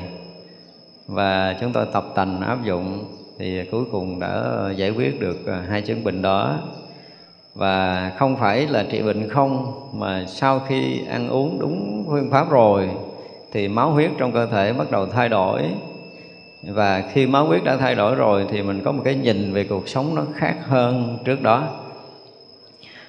Và 1.06 1.56
chúng 1.60 1.72
tôi 1.72 1.86
tập 1.92 2.04
tành, 2.14 2.40
áp 2.40 2.64
dụng. 2.64 3.04
Thì 3.38 3.64
cuối 3.70 3.84
cùng 3.92 4.20
đã 4.20 4.44
giải 4.76 4.90
quyết 4.90 5.20
được 5.20 5.38
hai 5.68 5.82
chứng 5.82 6.04
bệnh 6.04 6.22
đó. 6.22 6.58
Và 7.54 8.12
không 8.18 8.36
phải 8.36 8.66
là 8.66 8.84
trị 8.90 9.02
bệnh 9.02 9.28
không, 9.28 9.72
mà 9.92 10.24
sau 10.26 10.60
khi 10.68 11.00
ăn 11.10 11.28
uống 11.28 11.58
đúng 11.60 12.04
phương 12.08 12.30
pháp 12.30 12.50
rồi 12.50 12.90
thì 13.52 13.68
máu 13.68 13.90
huyết 13.90 14.10
trong 14.18 14.32
cơ 14.32 14.46
thể 14.46 14.72
bắt 14.72 14.90
đầu 14.90 15.06
thay 15.06 15.28
đổi 15.28 15.62
và 16.66 17.02
khi 17.12 17.26
máu 17.26 17.46
huyết 17.46 17.64
đã 17.64 17.76
thay 17.76 17.94
đổi 17.94 18.14
rồi 18.14 18.46
thì 18.50 18.62
mình 18.62 18.82
có 18.84 18.92
một 18.92 19.02
cái 19.04 19.14
nhìn 19.14 19.52
về 19.52 19.64
cuộc 19.64 19.88
sống 19.88 20.14
nó 20.14 20.22
khác 20.34 20.56
hơn 20.68 21.18
trước 21.24 21.42
đó. 21.42 21.68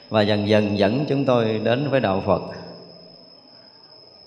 Và 0.09 0.21
dần 0.21 0.47
dần 0.47 0.77
dẫn 0.77 1.05
chúng 1.09 1.25
tôi 1.25 1.61
đến 1.63 1.87
với 1.89 1.99
đạo 1.99 2.23
Phật. 2.25 2.41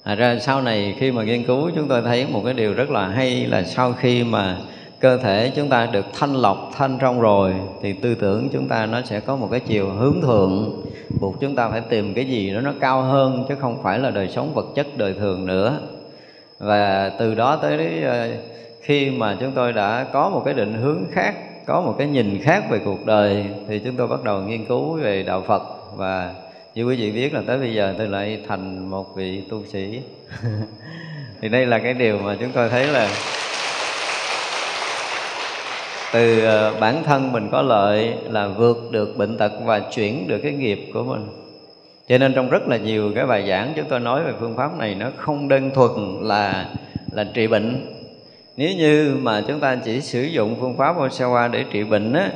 À 0.02 0.14
ra 0.14 0.38
sau 0.40 0.62
này 0.62 0.94
khi 0.98 1.12
mà 1.12 1.22
nghiên 1.22 1.44
cứu, 1.44 1.70
chúng 1.76 1.88
tôi 1.88 2.02
thấy 2.02 2.26
một 2.26 2.42
cái 2.44 2.54
điều 2.54 2.74
rất 2.74 2.90
là 2.90 3.08
hay 3.08 3.46
là 3.46 3.64
sau 3.64 3.92
khi 3.92 4.24
mà 4.24 4.58
cơ 5.00 5.16
thể 5.16 5.52
chúng 5.56 5.68
ta 5.68 5.86
được 5.86 6.06
thanh 6.18 6.34
lọc, 6.34 6.70
thanh 6.76 6.98
trong 7.00 7.20
rồi, 7.20 7.54
thì 7.82 7.92
tư 7.92 8.14
tưởng 8.14 8.48
chúng 8.52 8.68
ta 8.68 8.86
nó 8.86 9.02
sẽ 9.02 9.20
có 9.20 9.36
một 9.36 9.48
cái 9.50 9.60
chiều 9.60 9.88
hướng 9.88 10.20
thượng. 10.20 10.82
Buộc 11.20 11.40
chúng 11.40 11.54
ta 11.54 11.68
phải 11.68 11.80
tìm 11.80 12.14
cái 12.14 12.24
gì 12.24 12.54
đó 12.54 12.60
nó 12.60 12.72
cao 12.80 13.02
hơn, 13.02 13.44
chứ 13.48 13.54
không 13.60 13.82
phải 13.82 13.98
là 13.98 14.10
đời 14.10 14.28
sống 14.28 14.54
vật 14.54 14.66
chất 14.74 14.86
đời 14.96 15.14
thường 15.14 15.46
nữa. 15.46 15.78
Và 16.58 17.12
từ 17.18 17.34
đó 17.34 17.56
tới 17.56 18.02
ờ, 18.02 18.28
khi 18.90 19.10
mà 19.10 19.36
chúng 19.40 19.52
tôi 19.52 19.72
đã 19.72 20.06
có 20.12 20.30
một 20.30 20.42
cái 20.44 20.54
định 20.54 20.74
hướng 20.74 21.04
khác, 21.12 21.34
có 21.66 21.80
một 21.80 21.94
cái 21.98 22.06
nhìn 22.06 22.38
khác 22.42 22.64
về 22.70 22.80
cuộc 22.84 23.06
đời, 23.06 23.46
thì 23.68 23.78
chúng 23.78 23.96
tôi 23.96 24.06
bắt 24.06 24.24
đầu 24.24 24.40
nghiên 24.40 24.64
cứu 24.64 24.92
về 24.92 25.22
đạo 25.22 25.44
Phật. 25.46 25.62
Và 25.96 26.34
như 26.74 26.84
quý 26.84 26.96
vị 26.96 27.12
biết 27.12 27.34
là 27.34 27.42
tới 27.46 27.58
bây 27.58 27.74
giờ 27.74 27.94
tôi 27.98 28.08
lại 28.08 28.40
thành 28.48 28.90
một 28.90 29.16
vị 29.16 29.42
tu 29.50 29.62
sĩ. 29.72 30.00
Thì 31.40 31.48
đây 31.48 31.66
là 31.66 31.78
cái 31.78 31.94
điều 31.94 32.18
mà 32.18 32.36
chúng 32.40 32.50
tôi 32.52 32.68
thấy 32.68 32.86
là 32.86 33.08
từ 36.12 36.44
ờ, 36.44 36.74
bản 36.80 37.02
thân 37.04 37.32
mình 37.32 37.48
có 37.52 37.62
lợi 37.62 38.14
là 38.24 38.48
vượt 38.48 38.88
được 38.90 39.16
bệnh 39.16 39.38
tật 39.38 39.52
và 39.64 39.80
chuyển 39.80 40.28
được 40.28 40.38
cái 40.42 40.52
nghiệp 40.52 40.90
của 40.94 41.02
mình. 41.02 41.26
Cho 42.08 42.18
nên 42.18 42.34
trong 42.34 42.50
rất 42.50 42.68
là 42.68 42.76
nhiều 42.76 43.12
cái 43.14 43.26
bài 43.26 43.48
giảng 43.48 43.72
chúng 43.76 43.86
tôi 43.88 44.00
nói 44.00 44.24
về 44.24 44.32
phương 44.40 44.56
pháp 44.56 44.78
này, 44.78 44.94
nó 44.94 45.10
không 45.16 45.48
đơn 45.48 45.70
thuần 45.74 46.18
là 46.20 46.66
là 47.12 47.24
trị 47.34 47.46
bệnh 47.46 47.99
nếu 48.60 48.76
như 48.76 49.16
mà 49.22 49.44
chúng 49.48 49.60
ta 49.60 49.76
chỉ 49.84 50.00
sử 50.00 50.22
dụng 50.22 50.56
phương 50.60 50.76
pháp 50.76 50.96
Osawa 50.96 51.50
để 51.50 51.64
trị 51.70 51.84
bệnh 51.84 52.12
á, 52.12 52.30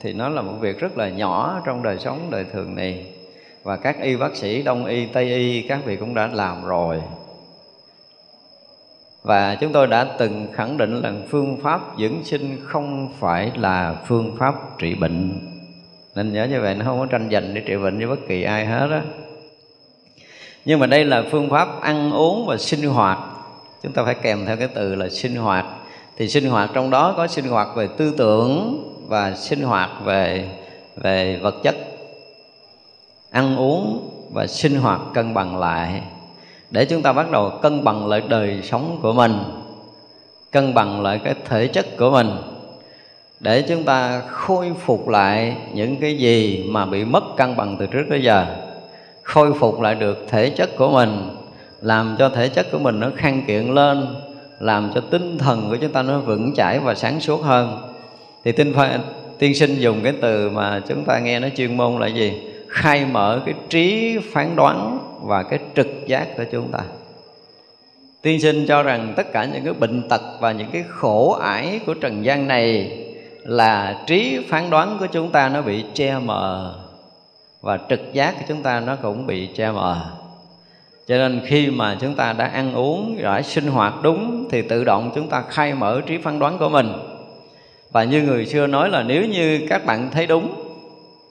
thì 0.00 0.12
nó 0.12 0.28
là 0.28 0.42
một 0.42 0.52
việc 0.60 0.78
rất 0.78 0.98
là 0.98 1.08
nhỏ 1.08 1.60
trong 1.66 1.82
đời 1.82 1.98
sống 1.98 2.18
đời 2.30 2.44
thường 2.52 2.74
này. 2.74 3.06
Và 3.62 3.76
các 3.76 4.02
y 4.02 4.16
bác 4.16 4.36
sĩ 4.36 4.62
đông 4.62 4.84
y 4.84 5.06
tây 5.06 5.24
y 5.24 5.62
các 5.62 5.84
vị 5.84 5.96
cũng 5.96 6.14
đã 6.14 6.26
làm 6.26 6.64
rồi. 6.64 7.02
Và 9.22 9.54
chúng 9.54 9.72
tôi 9.72 9.86
đã 9.86 10.04
từng 10.18 10.46
khẳng 10.52 10.76
định 10.76 11.02
là 11.02 11.12
phương 11.28 11.60
pháp 11.62 11.80
dưỡng 11.98 12.24
sinh 12.24 12.56
không 12.64 13.08
phải 13.18 13.52
là 13.56 13.96
phương 14.06 14.36
pháp 14.38 14.78
trị 14.78 14.94
bệnh. 14.94 15.40
Nên 16.14 16.32
nhớ 16.32 16.44
như 16.44 16.60
vậy 16.60 16.74
nó 16.74 16.84
không 16.84 16.98
có 16.98 17.06
tranh 17.06 17.28
giành 17.32 17.54
để 17.54 17.62
trị 17.66 17.76
bệnh 17.76 17.98
với 17.98 18.06
bất 18.06 18.28
kỳ 18.28 18.42
ai 18.42 18.66
hết 18.66 18.88
á. 18.90 19.02
Nhưng 20.64 20.78
mà 20.78 20.86
đây 20.86 21.04
là 21.04 21.22
phương 21.30 21.50
pháp 21.50 21.80
ăn 21.80 22.12
uống 22.12 22.46
và 22.46 22.56
sinh 22.56 22.82
hoạt 22.82 23.18
chúng 23.86 23.92
ta 23.92 24.04
phải 24.04 24.14
kèm 24.14 24.46
theo 24.46 24.56
cái 24.56 24.68
từ 24.74 24.94
là 24.94 25.08
sinh 25.08 25.36
hoạt. 25.36 25.66
Thì 26.16 26.28
sinh 26.28 26.50
hoạt 26.50 26.70
trong 26.74 26.90
đó 26.90 27.14
có 27.16 27.26
sinh 27.26 27.48
hoạt 27.48 27.68
về 27.76 27.88
tư 27.96 28.14
tưởng 28.16 28.82
và 29.08 29.34
sinh 29.34 29.62
hoạt 29.62 29.90
về 30.04 30.48
về 30.96 31.38
vật 31.42 31.54
chất. 31.62 31.76
Ăn 33.30 33.56
uống 33.56 34.10
và 34.32 34.46
sinh 34.46 34.74
hoạt 34.74 35.00
cân 35.14 35.34
bằng 35.34 35.58
lại. 35.58 36.02
Để 36.70 36.84
chúng 36.84 37.02
ta 37.02 37.12
bắt 37.12 37.30
đầu 37.30 37.52
cân 37.62 37.84
bằng 37.84 38.06
lại 38.06 38.22
đời 38.28 38.60
sống 38.62 38.98
của 39.02 39.12
mình, 39.12 39.38
cân 40.52 40.74
bằng 40.74 41.02
lại 41.02 41.20
cái 41.24 41.34
thể 41.44 41.66
chất 41.66 41.86
của 41.98 42.10
mình, 42.10 42.30
để 43.40 43.64
chúng 43.68 43.84
ta 43.84 44.22
khôi 44.28 44.72
phục 44.84 45.08
lại 45.08 45.56
những 45.72 45.96
cái 45.96 46.18
gì 46.18 46.64
mà 46.70 46.86
bị 46.86 47.04
mất 47.04 47.24
cân 47.36 47.56
bằng 47.56 47.76
từ 47.78 47.86
trước 47.86 48.04
tới 48.10 48.22
giờ, 48.22 48.46
khôi 49.22 49.52
phục 49.52 49.80
lại 49.80 49.94
được 49.94 50.26
thể 50.28 50.50
chất 50.50 50.76
của 50.76 50.90
mình 50.90 51.35
làm 51.86 52.16
cho 52.18 52.28
thể 52.28 52.48
chất 52.48 52.66
của 52.72 52.78
mình 52.78 53.00
nó 53.00 53.10
khang 53.16 53.42
kiện 53.46 53.74
lên 53.74 54.06
làm 54.60 54.90
cho 54.94 55.00
tinh 55.00 55.38
thần 55.38 55.70
của 55.70 55.76
chúng 55.76 55.92
ta 55.92 56.02
nó 56.02 56.18
vững 56.18 56.54
chãi 56.54 56.78
và 56.78 56.94
sáng 56.94 57.20
suốt 57.20 57.42
hơn. 57.42 57.78
Thì 58.44 58.52
tinh 58.52 58.72
pha, 58.74 58.98
tiên 59.38 59.54
sinh 59.54 59.74
dùng 59.74 60.00
cái 60.02 60.12
từ 60.20 60.50
mà 60.50 60.80
chúng 60.88 61.04
ta 61.04 61.18
nghe 61.18 61.40
nó 61.40 61.48
chuyên 61.56 61.76
môn 61.76 62.00
là 62.00 62.06
gì? 62.06 62.40
Khai 62.68 63.04
mở 63.04 63.40
cái 63.46 63.54
trí 63.68 64.18
phán 64.32 64.56
đoán 64.56 64.98
và 65.22 65.42
cái 65.42 65.58
trực 65.76 65.86
giác 66.06 66.36
của 66.36 66.44
chúng 66.52 66.72
ta. 66.72 66.78
Tiên 68.22 68.40
sinh 68.40 68.66
cho 68.66 68.82
rằng 68.82 69.12
tất 69.16 69.32
cả 69.32 69.44
những 69.44 69.64
cái 69.64 69.72
bệnh 69.72 70.08
tật 70.08 70.22
và 70.40 70.52
những 70.52 70.68
cái 70.72 70.84
khổ 70.88 71.30
ải 71.30 71.80
của 71.86 71.94
trần 71.94 72.24
gian 72.24 72.48
này 72.48 72.98
là 73.42 74.02
trí 74.06 74.38
phán 74.48 74.70
đoán 74.70 74.96
của 75.00 75.06
chúng 75.06 75.30
ta 75.30 75.48
nó 75.48 75.62
bị 75.62 75.84
che 75.94 76.18
mờ 76.18 76.74
và 77.60 77.78
trực 77.88 78.00
giác 78.12 78.34
của 78.38 78.44
chúng 78.48 78.62
ta 78.62 78.80
nó 78.80 78.96
cũng 78.96 79.26
bị 79.26 79.48
che 79.54 79.70
mờ 79.70 80.15
cho 81.08 81.18
nên 81.18 81.40
khi 81.46 81.70
mà 81.70 81.96
chúng 82.00 82.14
ta 82.14 82.32
đã 82.32 82.46
ăn 82.46 82.74
uống, 82.74 83.22
đã 83.22 83.42
sinh 83.42 83.66
hoạt 83.66 83.94
đúng, 84.02 84.48
thì 84.50 84.62
tự 84.62 84.84
động 84.84 85.10
chúng 85.14 85.28
ta 85.28 85.42
khai 85.48 85.74
mở 85.74 86.00
trí 86.06 86.18
phán 86.18 86.38
đoán 86.38 86.58
của 86.58 86.68
mình. 86.68 86.92
Và 87.92 88.04
như 88.04 88.22
người 88.22 88.46
xưa 88.46 88.66
nói 88.66 88.90
là 88.90 89.02
nếu 89.02 89.24
như 89.26 89.66
các 89.68 89.84
bạn 89.86 90.10
thấy 90.10 90.26
đúng, 90.26 90.54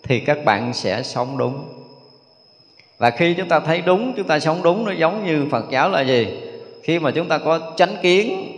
thì 0.03 0.19
các 0.19 0.45
bạn 0.45 0.73
sẽ 0.73 1.03
sống 1.03 1.37
đúng. 1.37 1.63
Và 2.97 3.09
khi 3.09 3.33
chúng 3.33 3.47
ta 3.47 3.59
thấy 3.59 3.81
đúng, 3.81 4.13
chúng 4.17 4.27
ta 4.27 4.39
sống 4.39 4.63
đúng, 4.63 4.85
nó 4.85 4.91
giống 4.91 5.25
như 5.25 5.45
phật 5.51 5.65
giáo 5.71 5.89
là 5.89 6.01
gì? 6.01 6.27
Khi 6.83 6.99
mà 6.99 7.11
chúng 7.11 7.27
ta 7.27 7.37
có 7.37 7.59
chánh 7.75 7.95
kiến, 8.01 8.51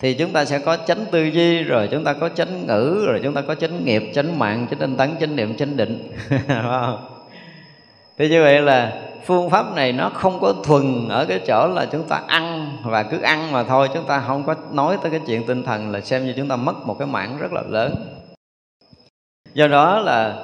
thì 0.00 0.14
chúng 0.14 0.30
ta 0.30 0.44
sẽ 0.44 0.58
có 0.58 0.76
chánh 0.86 1.04
tư 1.10 1.24
duy, 1.24 1.62
rồi 1.62 1.88
chúng 1.90 2.04
ta 2.04 2.12
có 2.12 2.28
chánh 2.28 2.66
ngữ, 2.66 3.04
rồi 3.06 3.20
chúng 3.22 3.34
ta 3.34 3.40
có 3.40 3.54
chánh 3.54 3.84
nghiệp, 3.84 4.02
chánh 4.14 4.38
mạng, 4.38 4.66
chánh 4.70 4.78
tinh 4.78 4.96
tấn, 4.96 5.10
chánh 5.20 5.36
niệm, 5.36 5.56
chánh 5.56 5.76
định. 5.76 6.12
Thế 8.18 8.28
như 8.28 8.42
vậy 8.42 8.60
là 8.60 8.92
phương 9.24 9.50
pháp 9.50 9.74
này 9.74 9.92
nó 9.92 10.10
không 10.14 10.40
có 10.40 10.54
thuần 10.64 11.08
ở 11.08 11.24
cái 11.24 11.40
chỗ 11.46 11.68
là 11.74 11.86
chúng 11.92 12.02
ta 12.02 12.22
ăn 12.26 12.76
và 12.84 13.02
cứ 13.02 13.20
ăn 13.20 13.52
mà 13.52 13.64
thôi 13.64 13.88
chúng 13.94 14.04
ta 14.04 14.22
không 14.26 14.44
có 14.44 14.54
nói 14.72 14.98
tới 15.02 15.10
cái 15.10 15.20
chuyện 15.26 15.46
tinh 15.46 15.62
thần 15.62 15.92
là 15.92 16.00
xem 16.00 16.26
như 16.26 16.34
chúng 16.36 16.48
ta 16.48 16.56
mất 16.56 16.86
một 16.86 16.96
cái 16.98 17.08
mảng 17.08 17.38
rất 17.38 17.52
là 17.52 17.62
lớn. 17.68 17.94
Do 19.54 19.66
đó 19.66 20.00
là, 20.00 20.36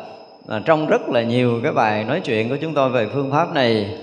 là 0.46 0.60
trong 0.64 0.86
rất 0.86 1.08
là 1.08 1.22
nhiều 1.22 1.60
cái 1.62 1.72
bài 1.72 2.04
nói 2.04 2.20
chuyện 2.24 2.48
của 2.48 2.56
chúng 2.56 2.74
tôi 2.74 2.90
về 2.90 3.08
phương 3.12 3.30
pháp 3.30 3.54
này 3.54 3.98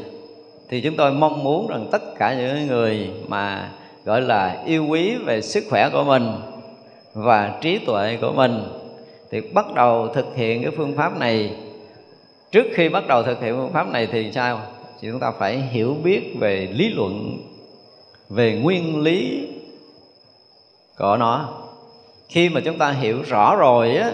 thì 0.69 0.81
chúng 0.81 0.95
tôi 0.97 1.11
mong 1.11 1.43
muốn 1.43 1.67
rằng 1.67 1.87
tất 1.91 2.01
cả 2.19 2.33
những 2.33 2.67
người 2.67 3.09
mà 3.27 3.69
gọi 4.05 4.21
là 4.21 4.63
yêu 4.65 4.85
quý 4.89 5.15
về 5.25 5.41
sức 5.41 5.63
khỏe 5.69 5.89
của 5.89 6.03
mình 6.03 6.31
và 7.13 7.53
trí 7.61 7.77
tuệ 7.77 8.17
của 8.21 8.31
mình 8.31 8.63
thì 9.31 9.41
bắt 9.41 9.73
đầu 9.75 10.07
thực 10.07 10.35
hiện 10.35 10.63
cái 10.63 10.71
phương 10.77 10.97
pháp 10.97 11.19
này 11.19 11.55
trước 12.53 12.67
khi 12.73 12.89
bắt 12.89 13.07
đầu 13.07 13.23
thực 13.23 13.41
hiện 13.41 13.55
phương 13.57 13.73
pháp 13.73 13.87
này 13.87 14.07
thì 14.11 14.31
sao? 14.31 14.61
Thì 15.01 15.07
chúng 15.11 15.19
ta 15.19 15.31
phải 15.39 15.57
hiểu 15.57 15.95
biết 16.03 16.35
về 16.39 16.67
lý 16.71 16.89
luận 16.89 17.37
về 18.29 18.59
nguyên 18.63 19.01
lý 19.01 19.47
của 20.97 21.17
nó. 21.17 21.49
Khi 22.29 22.49
mà 22.49 22.61
chúng 22.65 22.77
ta 22.77 22.91
hiểu 22.91 23.21
rõ 23.21 23.55
rồi 23.55 23.95
á 23.95 24.11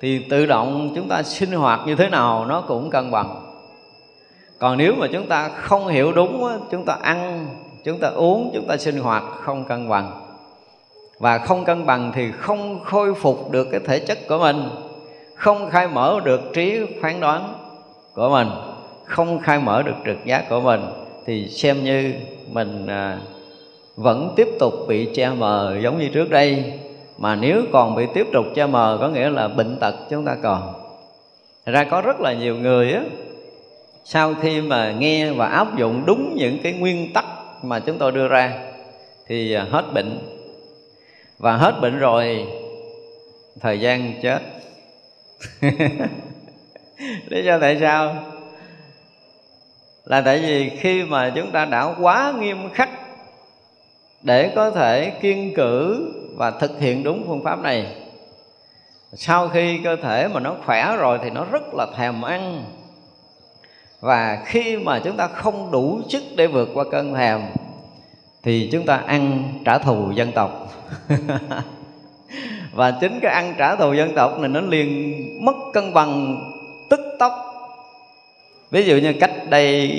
thì 0.00 0.18
tự 0.30 0.46
động 0.46 0.92
chúng 0.94 1.08
ta 1.08 1.22
sinh 1.22 1.52
hoạt 1.52 1.80
như 1.86 1.94
thế 1.94 2.08
nào 2.08 2.44
nó 2.44 2.60
cũng 2.60 2.90
cân 2.90 3.10
bằng. 3.10 3.52
Còn 4.58 4.78
nếu 4.78 4.94
mà 4.98 5.06
chúng 5.12 5.26
ta 5.26 5.48
không 5.48 5.86
hiểu 5.86 6.12
đúng 6.12 6.46
á, 6.46 6.54
chúng 6.70 6.84
ta 6.84 6.98
ăn 7.02 7.46
chúng 7.84 7.98
ta 7.98 8.08
uống 8.08 8.50
chúng 8.54 8.66
ta 8.66 8.76
sinh 8.76 8.98
hoạt 8.98 9.24
không 9.40 9.64
cân 9.64 9.88
bằng. 9.88 10.22
Và 11.18 11.38
không 11.38 11.64
cân 11.64 11.86
bằng 11.86 12.12
thì 12.14 12.32
không 12.32 12.84
khôi 12.84 13.14
phục 13.14 13.50
được 13.50 13.68
cái 13.70 13.80
thể 13.86 13.98
chất 13.98 14.18
của 14.28 14.38
mình 14.38 14.68
không 15.36 15.70
khai 15.70 15.88
mở 15.88 16.20
được 16.24 16.40
trí 16.54 16.80
phán 17.00 17.20
đoán 17.20 17.54
của 18.14 18.28
mình 18.30 18.48
không 19.04 19.38
khai 19.38 19.58
mở 19.58 19.82
được 19.82 19.94
trực 20.06 20.24
giác 20.24 20.48
của 20.48 20.60
mình 20.60 20.80
thì 21.26 21.48
xem 21.48 21.84
như 21.84 22.14
mình 22.52 22.86
à, 22.86 23.18
vẫn 23.96 24.32
tiếp 24.36 24.48
tục 24.60 24.74
bị 24.88 25.08
che 25.14 25.30
mờ 25.30 25.78
giống 25.82 25.98
như 25.98 26.08
trước 26.08 26.30
đây. 26.30 26.72
Mà 27.18 27.34
nếu 27.34 27.62
còn 27.72 27.96
bị 27.96 28.06
tiếp 28.14 28.26
tục 28.32 28.46
che 28.54 28.66
mờ 28.66 28.98
có 29.00 29.08
nghĩa 29.08 29.30
là 29.30 29.48
bệnh 29.48 29.76
tật 29.80 29.94
chúng 30.10 30.24
ta 30.24 30.36
còn. 30.42 30.72
Thật 31.66 31.72
ra 31.72 31.84
có 31.84 32.00
rất 32.00 32.20
là 32.20 32.32
nhiều 32.32 32.56
người 32.56 32.92
á 32.92 33.02
sau 34.04 34.34
khi 34.42 34.60
mà 34.60 34.94
nghe 34.98 35.32
và 35.32 35.46
áp 35.46 35.76
dụng 35.76 36.02
đúng 36.06 36.34
những 36.36 36.58
cái 36.62 36.72
nguyên 36.72 37.12
tắc 37.12 37.24
mà 37.62 37.80
chúng 37.80 37.98
tôi 37.98 38.12
đưa 38.12 38.28
ra 38.28 38.58
thì 39.26 39.54
à, 39.54 39.66
hết 39.70 39.84
bệnh. 39.94 40.18
Và 41.38 41.56
hết 41.56 41.74
bệnh 41.80 41.98
rồi 41.98 42.46
thời 43.60 43.80
gian 43.80 44.12
chết 44.22 44.40
lý 47.28 47.44
do 47.44 47.58
tại 47.58 47.78
sao? 47.80 48.16
Là 50.04 50.20
tại 50.20 50.38
vì 50.38 50.70
khi 50.70 51.04
mà 51.04 51.32
chúng 51.34 51.52
ta 51.52 51.64
đã 51.64 51.94
quá 52.00 52.34
nghiêm 52.38 52.70
khắc 52.74 52.90
để 54.22 54.52
có 54.54 54.70
thể 54.70 55.10
kiên 55.20 55.54
cử 55.54 56.06
và 56.36 56.50
thực 56.50 56.80
hiện 56.80 57.02
đúng 57.02 57.24
phương 57.26 57.44
pháp 57.44 57.58
này, 57.58 57.86
sau 59.12 59.48
khi 59.48 59.80
cơ 59.84 59.96
thể 59.96 60.28
mà 60.28 60.40
nó 60.40 60.56
khỏe 60.64 60.96
rồi 60.96 61.18
thì 61.22 61.30
nó 61.30 61.44
rất 61.44 61.74
là 61.74 61.86
thèm 61.96 62.22
ăn. 62.22 62.64
Và 64.00 64.42
khi 64.44 64.76
mà 64.76 64.98
chúng 65.04 65.16
ta 65.16 65.28
không 65.28 65.70
đủ 65.70 66.00
sức 66.08 66.22
để 66.36 66.46
vượt 66.46 66.68
qua 66.74 66.84
cơn 66.90 67.14
thèm, 67.14 67.40
thì 68.42 68.68
chúng 68.72 68.86
ta 68.86 68.96
ăn 68.96 69.52
trả 69.64 69.78
thù 69.78 70.10
dân 70.10 70.32
tộc. 70.32 70.72
và 72.76 72.90
chính 72.90 73.20
cái 73.22 73.32
ăn 73.32 73.54
trả 73.58 73.76
thù 73.76 73.92
dân 73.92 74.14
tộc 74.14 74.38
này 74.38 74.48
nó 74.48 74.60
liền 74.60 75.14
mất 75.44 75.56
cân 75.72 75.94
bằng 75.94 76.38
tức 76.90 77.00
tốc. 77.18 77.32
Ví 78.70 78.84
dụ 78.84 78.96
như 78.96 79.12
cách 79.12 79.32
đây 79.48 79.90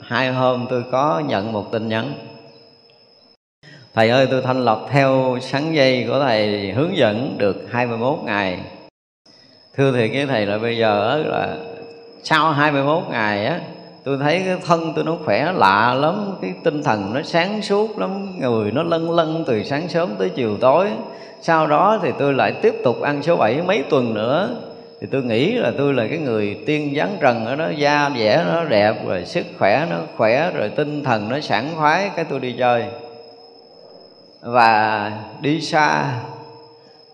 hai 0.00 0.32
hôm 0.32 0.66
tôi 0.70 0.84
có 0.92 1.22
nhận 1.26 1.52
một 1.52 1.72
tin 1.72 1.88
nhắn. 1.88 2.12
Thầy 3.94 4.10
ơi, 4.10 4.26
tôi 4.30 4.42
thanh 4.42 4.64
lọc 4.64 4.88
theo 4.90 5.38
sáng 5.40 5.74
dây 5.74 6.04
của 6.08 6.20
Thầy 6.20 6.72
hướng 6.72 6.96
dẫn 6.96 7.34
được 7.38 7.66
21 7.70 8.18
ngày. 8.24 8.60
Thưa 9.76 9.92
thì 9.92 10.08
cái 10.08 10.26
Thầy 10.26 10.46
là 10.46 10.58
bây 10.58 10.76
giờ 10.76 11.22
là 11.26 11.56
sau 12.22 12.52
21 12.52 13.02
ngày 13.10 13.46
á, 13.46 13.60
tôi 14.04 14.18
thấy 14.18 14.42
cái 14.46 14.56
thân 14.66 14.92
tôi 14.96 15.04
nó 15.04 15.16
khỏe 15.24 15.52
lạ 15.52 15.94
lắm, 15.94 16.34
cái 16.42 16.52
tinh 16.64 16.82
thần 16.82 17.14
nó 17.14 17.22
sáng 17.22 17.62
suốt 17.62 17.98
lắm, 17.98 18.40
người 18.40 18.70
nó 18.70 18.82
lân 18.82 19.10
lân 19.10 19.44
từ 19.46 19.62
sáng 19.62 19.88
sớm 19.88 20.14
tới 20.18 20.28
chiều 20.28 20.56
tối 20.60 20.88
sau 21.40 21.66
đó 21.66 21.98
thì 22.02 22.12
tôi 22.18 22.34
lại 22.34 22.52
tiếp 22.62 22.74
tục 22.84 23.00
ăn 23.00 23.22
số 23.22 23.36
7 23.36 23.62
mấy 23.62 23.82
tuần 23.90 24.14
nữa. 24.14 24.56
Thì 25.00 25.06
tôi 25.10 25.22
nghĩ 25.22 25.52
là 25.52 25.72
tôi 25.78 25.94
là 25.94 26.06
cái 26.08 26.18
người 26.18 26.58
tiên 26.66 26.94
dáng 26.94 27.16
trần 27.20 27.46
ở 27.46 27.56
đó, 27.56 27.68
da 27.76 28.10
dẻ 28.18 28.44
nó 28.52 28.64
đẹp, 28.64 28.94
rồi 29.06 29.24
sức 29.24 29.46
khỏe 29.58 29.86
nó 29.90 29.96
khỏe, 30.16 30.50
rồi 30.54 30.68
tinh 30.68 31.04
thần 31.04 31.28
nó 31.28 31.40
sảng 31.40 31.68
khoái, 31.76 32.10
cái 32.16 32.24
tôi 32.24 32.40
đi 32.40 32.54
chơi. 32.58 32.84
Và 34.42 35.12
đi 35.40 35.60
xa, 35.60 36.04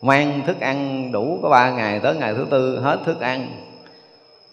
mang 0.02 0.40
thức 0.46 0.60
ăn 0.60 1.08
đủ 1.12 1.38
có 1.42 1.48
ba 1.48 1.70
ngày, 1.70 2.00
tới 2.00 2.14
ngày 2.14 2.34
thứ 2.34 2.46
tư 2.50 2.78
hết 2.78 2.98
thức 3.04 3.20
ăn. 3.20 3.48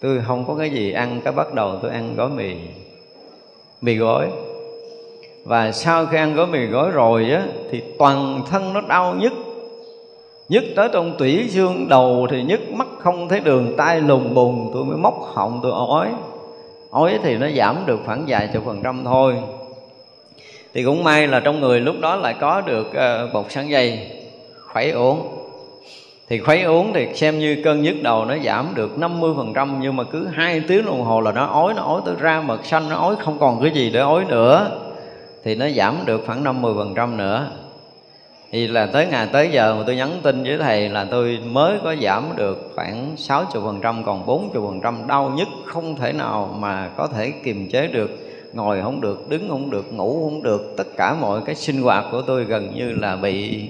Tôi 0.00 0.20
không 0.26 0.44
có 0.44 0.54
cái 0.54 0.70
gì 0.70 0.92
ăn, 0.92 1.20
cái 1.24 1.32
bắt 1.32 1.54
đầu 1.54 1.78
tôi 1.82 1.90
ăn 1.90 2.16
gói 2.16 2.28
mì 2.28 2.54
mì 3.80 3.96
gói. 3.96 4.28
Và 5.44 5.72
sau 5.72 6.06
khi 6.06 6.16
ăn 6.16 6.34
gói 6.34 6.46
mì 6.46 6.66
gói 6.66 6.90
rồi 6.90 7.30
á, 7.30 7.42
thì 7.70 7.82
toàn 7.98 8.42
thân 8.50 8.72
nó 8.72 8.80
đau 8.80 9.14
nhức 9.14 9.32
nhất 10.52 10.64
tới 10.76 10.88
trong 10.92 11.16
tủy 11.18 11.48
xương 11.48 11.88
đầu 11.88 12.26
thì 12.30 12.42
nhức 12.42 12.72
mắt 12.72 12.86
không 12.98 13.28
thấy 13.28 13.40
đường, 13.40 13.74
tay 13.76 14.00
lùng 14.00 14.34
bùng 14.34 14.70
tôi 14.74 14.84
mới 14.84 14.96
móc 14.96 15.14
họng, 15.34 15.60
tôi 15.62 15.72
ói. 15.72 16.08
Ói 16.90 17.18
thì 17.22 17.36
nó 17.36 17.46
giảm 17.56 17.76
được 17.86 18.00
khoảng 18.06 18.24
vài 18.28 18.48
chục 18.52 18.62
phần 18.66 18.82
trăm 18.82 19.04
thôi. 19.04 19.34
Thì 20.74 20.84
cũng 20.84 21.04
may 21.04 21.28
là 21.28 21.40
trong 21.40 21.60
người 21.60 21.80
lúc 21.80 21.94
đó 22.00 22.16
lại 22.16 22.34
có 22.40 22.60
được 22.60 22.94
ờ, 22.94 23.30
bột 23.32 23.46
sáng 23.48 23.70
dây, 23.70 24.10
khuấy 24.72 24.90
uống. 24.90 25.28
Thì 26.28 26.38
khuấy 26.38 26.62
uống 26.62 26.92
thì 26.92 27.08
xem 27.14 27.38
như 27.38 27.60
cơn 27.64 27.82
nhức 27.82 27.96
đầu 28.02 28.24
nó 28.24 28.34
giảm 28.44 28.66
được 28.74 28.90
50% 28.98 29.78
nhưng 29.80 29.96
mà 29.96 30.04
cứ 30.04 30.26
hai 30.26 30.62
tiếng 30.68 30.86
đồng 30.86 31.02
hồ 31.02 31.20
là 31.20 31.32
nó 31.32 31.46
ói 31.46 31.74
nó 31.74 31.82
ói 31.82 32.00
tới 32.04 32.14
ra 32.20 32.40
mật 32.40 32.64
xanh, 32.64 32.88
nó 32.88 32.96
ói 32.96 33.16
không 33.16 33.38
còn 33.38 33.62
cái 33.62 33.70
gì 33.70 33.90
để 33.90 34.00
ói 34.00 34.24
nữa. 34.24 34.80
Thì 35.44 35.54
nó 35.54 35.68
giảm 35.68 35.96
được 36.06 36.22
khoảng 36.26 36.44
50% 36.44 37.16
nữa 37.16 37.50
thì 38.52 38.66
là 38.68 38.86
tới 38.86 39.06
ngày, 39.06 39.28
tới 39.32 39.48
giờ 39.52 39.74
mà 39.74 39.82
tôi 39.86 39.96
nhắn 39.96 40.20
tin 40.22 40.42
với 40.42 40.58
thầy 40.58 40.88
là 40.88 41.06
tôi 41.10 41.38
mới 41.44 41.78
có 41.84 41.94
giảm 42.02 42.24
được 42.36 42.72
khoảng 42.74 43.14
60% 43.16 44.02
còn 44.04 44.26
40% 44.26 45.06
đau 45.06 45.32
nhất 45.36 45.48
không 45.64 45.96
thể 45.96 46.12
nào 46.12 46.56
mà 46.58 46.90
có 46.96 47.06
thể 47.06 47.32
kiềm 47.44 47.68
chế 47.70 47.86
được. 47.86 48.10
Ngồi 48.52 48.82
không 48.82 49.00
được, 49.00 49.28
đứng 49.28 49.48
không 49.48 49.70
được, 49.70 49.92
ngủ 49.92 50.24
không 50.24 50.42
được, 50.42 50.74
tất 50.76 50.96
cả 50.96 51.14
mọi 51.14 51.40
cái 51.46 51.54
sinh 51.54 51.82
hoạt 51.82 52.04
của 52.10 52.22
tôi 52.22 52.44
gần 52.44 52.74
như 52.74 52.92
là 52.92 53.16
bị 53.16 53.68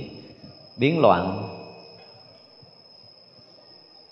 biến 0.77 1.01
loạn. 1.01 1.49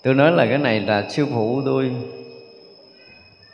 Tôi 0.03 0.13
nói 0.13 0.31
là 0.31 0.45
cái 0.45 0.57
này 0.57 0.79
là 0.79 1.09
sư 1.09 1.25
phụ 1.33 1.61
tôi. 1.65 1.91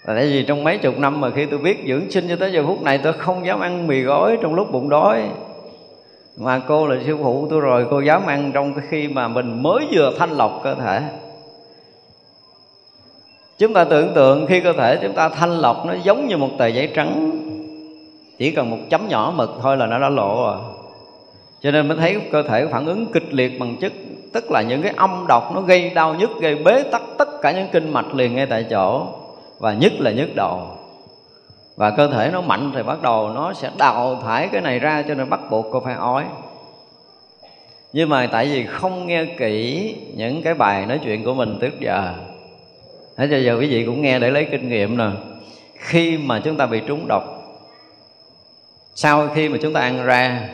Là 0.05 0.15
tại 0.15 0.27
vì 0.27 0.43
trong 0.43 0.63
mấy 0.63 0.77
chục 0.77 0.97
năm 0.97 1.21
mà 1.21 1.29
khi 1.29 1.45
tôi 1.45 1.59
biết 1.59 1.77
dưỡng 1.87 2.11
sinh 2.11 2.25
cho 2.29 2.35
tới 2.35 2.51
giờ 2.51 2.63
phút 2.65 2.81
này, 2.81 2.97
tôi 2.97 3.13
không 3.13 3.45
dám 3.45 3.59
ăn 3.59 3.87
mì 3.87 4.01
gói 4.01 4.37
trong 4.41 4.55
lúc 4.55 4.71
bụng 4.71 4.89
đói 4.89 5.29
mà 6.37 6.59
cô 6.67 6.87
là 6.87 6.95
sư 7.05 7.17
phụ 7.23 7.47
tôi 7.49 7.59
rồi, 7.59 7.87
cô 7.89 7.99
dám 7.99 8.25
ăn 8.25 8.51
trong 8.53 8.73
cái 8.73 8.85
khi 8.89 9.07
mà 9.07 9.27
mình 9.27 9.63
mới 9.63 9.87
vừa 9.91 10.13
thanh 10.17 10.31
lọc 10.31 10.59
cơ 10.63 10.75
thể. 10.75 11.01
Chúng 13.57 13.73
ta 13.73 13.83
tưởng 13.83 14.13
tượng 14.13 14.45
khi 14.47 14.61
cơ 14.61 14.73
thể 14.73 14.99
chúng 15.01 15.13
ta 15.13 15.29
thanh 15.29 15.57
lọc 15.57 15.85
nó 15.85 15.93
giống 16.03 16.27
như 16.27 16.37
một 16.37 16.49
tờ 16.57 16.67
giấy 16.67 16.91
trắng. 16.95 17.31
Chỉ 18.37 18.51
cần 18.51 18.69
một 18.69 18.77
chấm 18.89 19.07
nhỏ 19.07 19.33
mực 19.35 19.49
thôi 19.61 19.77
là 19.77 19.85
nó 19.85 19.99
đã 19.99 20.09
lộ 20.09 20.35
rồi. 20.35 20.57
Cho 21.61 21.71
nên 21.71 21.87
mới 21.87 21.97
thấy 21.97 22.21
cơ 22.31 22.43
thể 22.43 22.67
phản 22.71 22.85
ứng 22.85 23.05
kịch 23.13 23.33
liệt 23.33 23.59
bằng 23.59 23.75
chất, 23.81 23.93
tức 24.33 24.51
là 24.51 24.61
những 24.61 24.81
cái 24.81 24.93
âm 24.97 25.25
độc 25.27 25.55
nó 25.55 25.61
gây 25.61 25.89
đau 25.89 26.13
nhức, 26.13 26.29
gây 26.41 26.55
bế 26.55 26.83
tắc 26.83 27.01
tất 27.17 27.41
cả 27.41 27.51
những 27.51 27.67
kinh 27.71 27.89
mạch 27.89 28.15
liền 28.15 28.35
ngay 28.35 28.45
tại 28.45 28.65
chỗ. 28.69 29.07
Và 29.59 29.73
nhất 29.73 29.93
là 29.99 30.11
nhức 30.11 30.35
đầu 30.35 30.61
và 31.77 31.91
cơ 31.91 32.07
thể 32.07 32.29
nó 32.33 32.41
mạnh 32.41 32.71
thì 32.75 32.83
bắt 32.83 33.01
đầu 33.01 33.29
nó 33.29 33.53
sẽ 33.53 33.71
đào 33.77 34.21
thải 34.23 34.47
cái 34.47 34.61
này 34.61 34.79
ra 34.79 35.03
cho 35.07 35.13
nên 35.13 35.29
bắt 35.29 35.39
buộc 35.49 35.65
cô 35.71 35.79
phải 35.79 35.93
ói. 35.93 36.23
Nhưng 37.93 38.09
mà 38.09 38.27
tại 38.31 38.45
vì 38.45 38.65
không 38.65 39.07
nghe 39.07 39.25
kỹ 39.25 39.95
những 40.15 40.41
cái 40.41 40.53
bài 40.53 40.85
nói 40.85 40.99
chuyện 41.03 41.23
của 41.23 41.33
mình 41.33 41.57
trước 41.61 41.79
giờ, 41.79 42.13
Thế 43.17 43.27
cho 43.31 43.37
giờ 43.37 43.57
quý 43.59 43.67
vị 43.67 43.85
cũng 43.85 44.01
nghe 44.01 44.19
để 44.19 44.31
lấy 44.31 44.47
kinh 44.51 44.69
nghiệm 44.69 44.97
nè. 44.97 45.09
Khi 45.73 46.17
mà 46.17 46.39
chúng 46.39 46.57
ta 46.57 46.65
bị 46.65 46.81
trúng 46.87 47.07
độc, 47.07 47.23
Sau 48.95 49.27
khi 49.35 49.49
mà 49.49 49.57
chúng 49.61 49.73
ta 49.73 49.79
ăn 49.79 50.05
ra, 50.05 50.49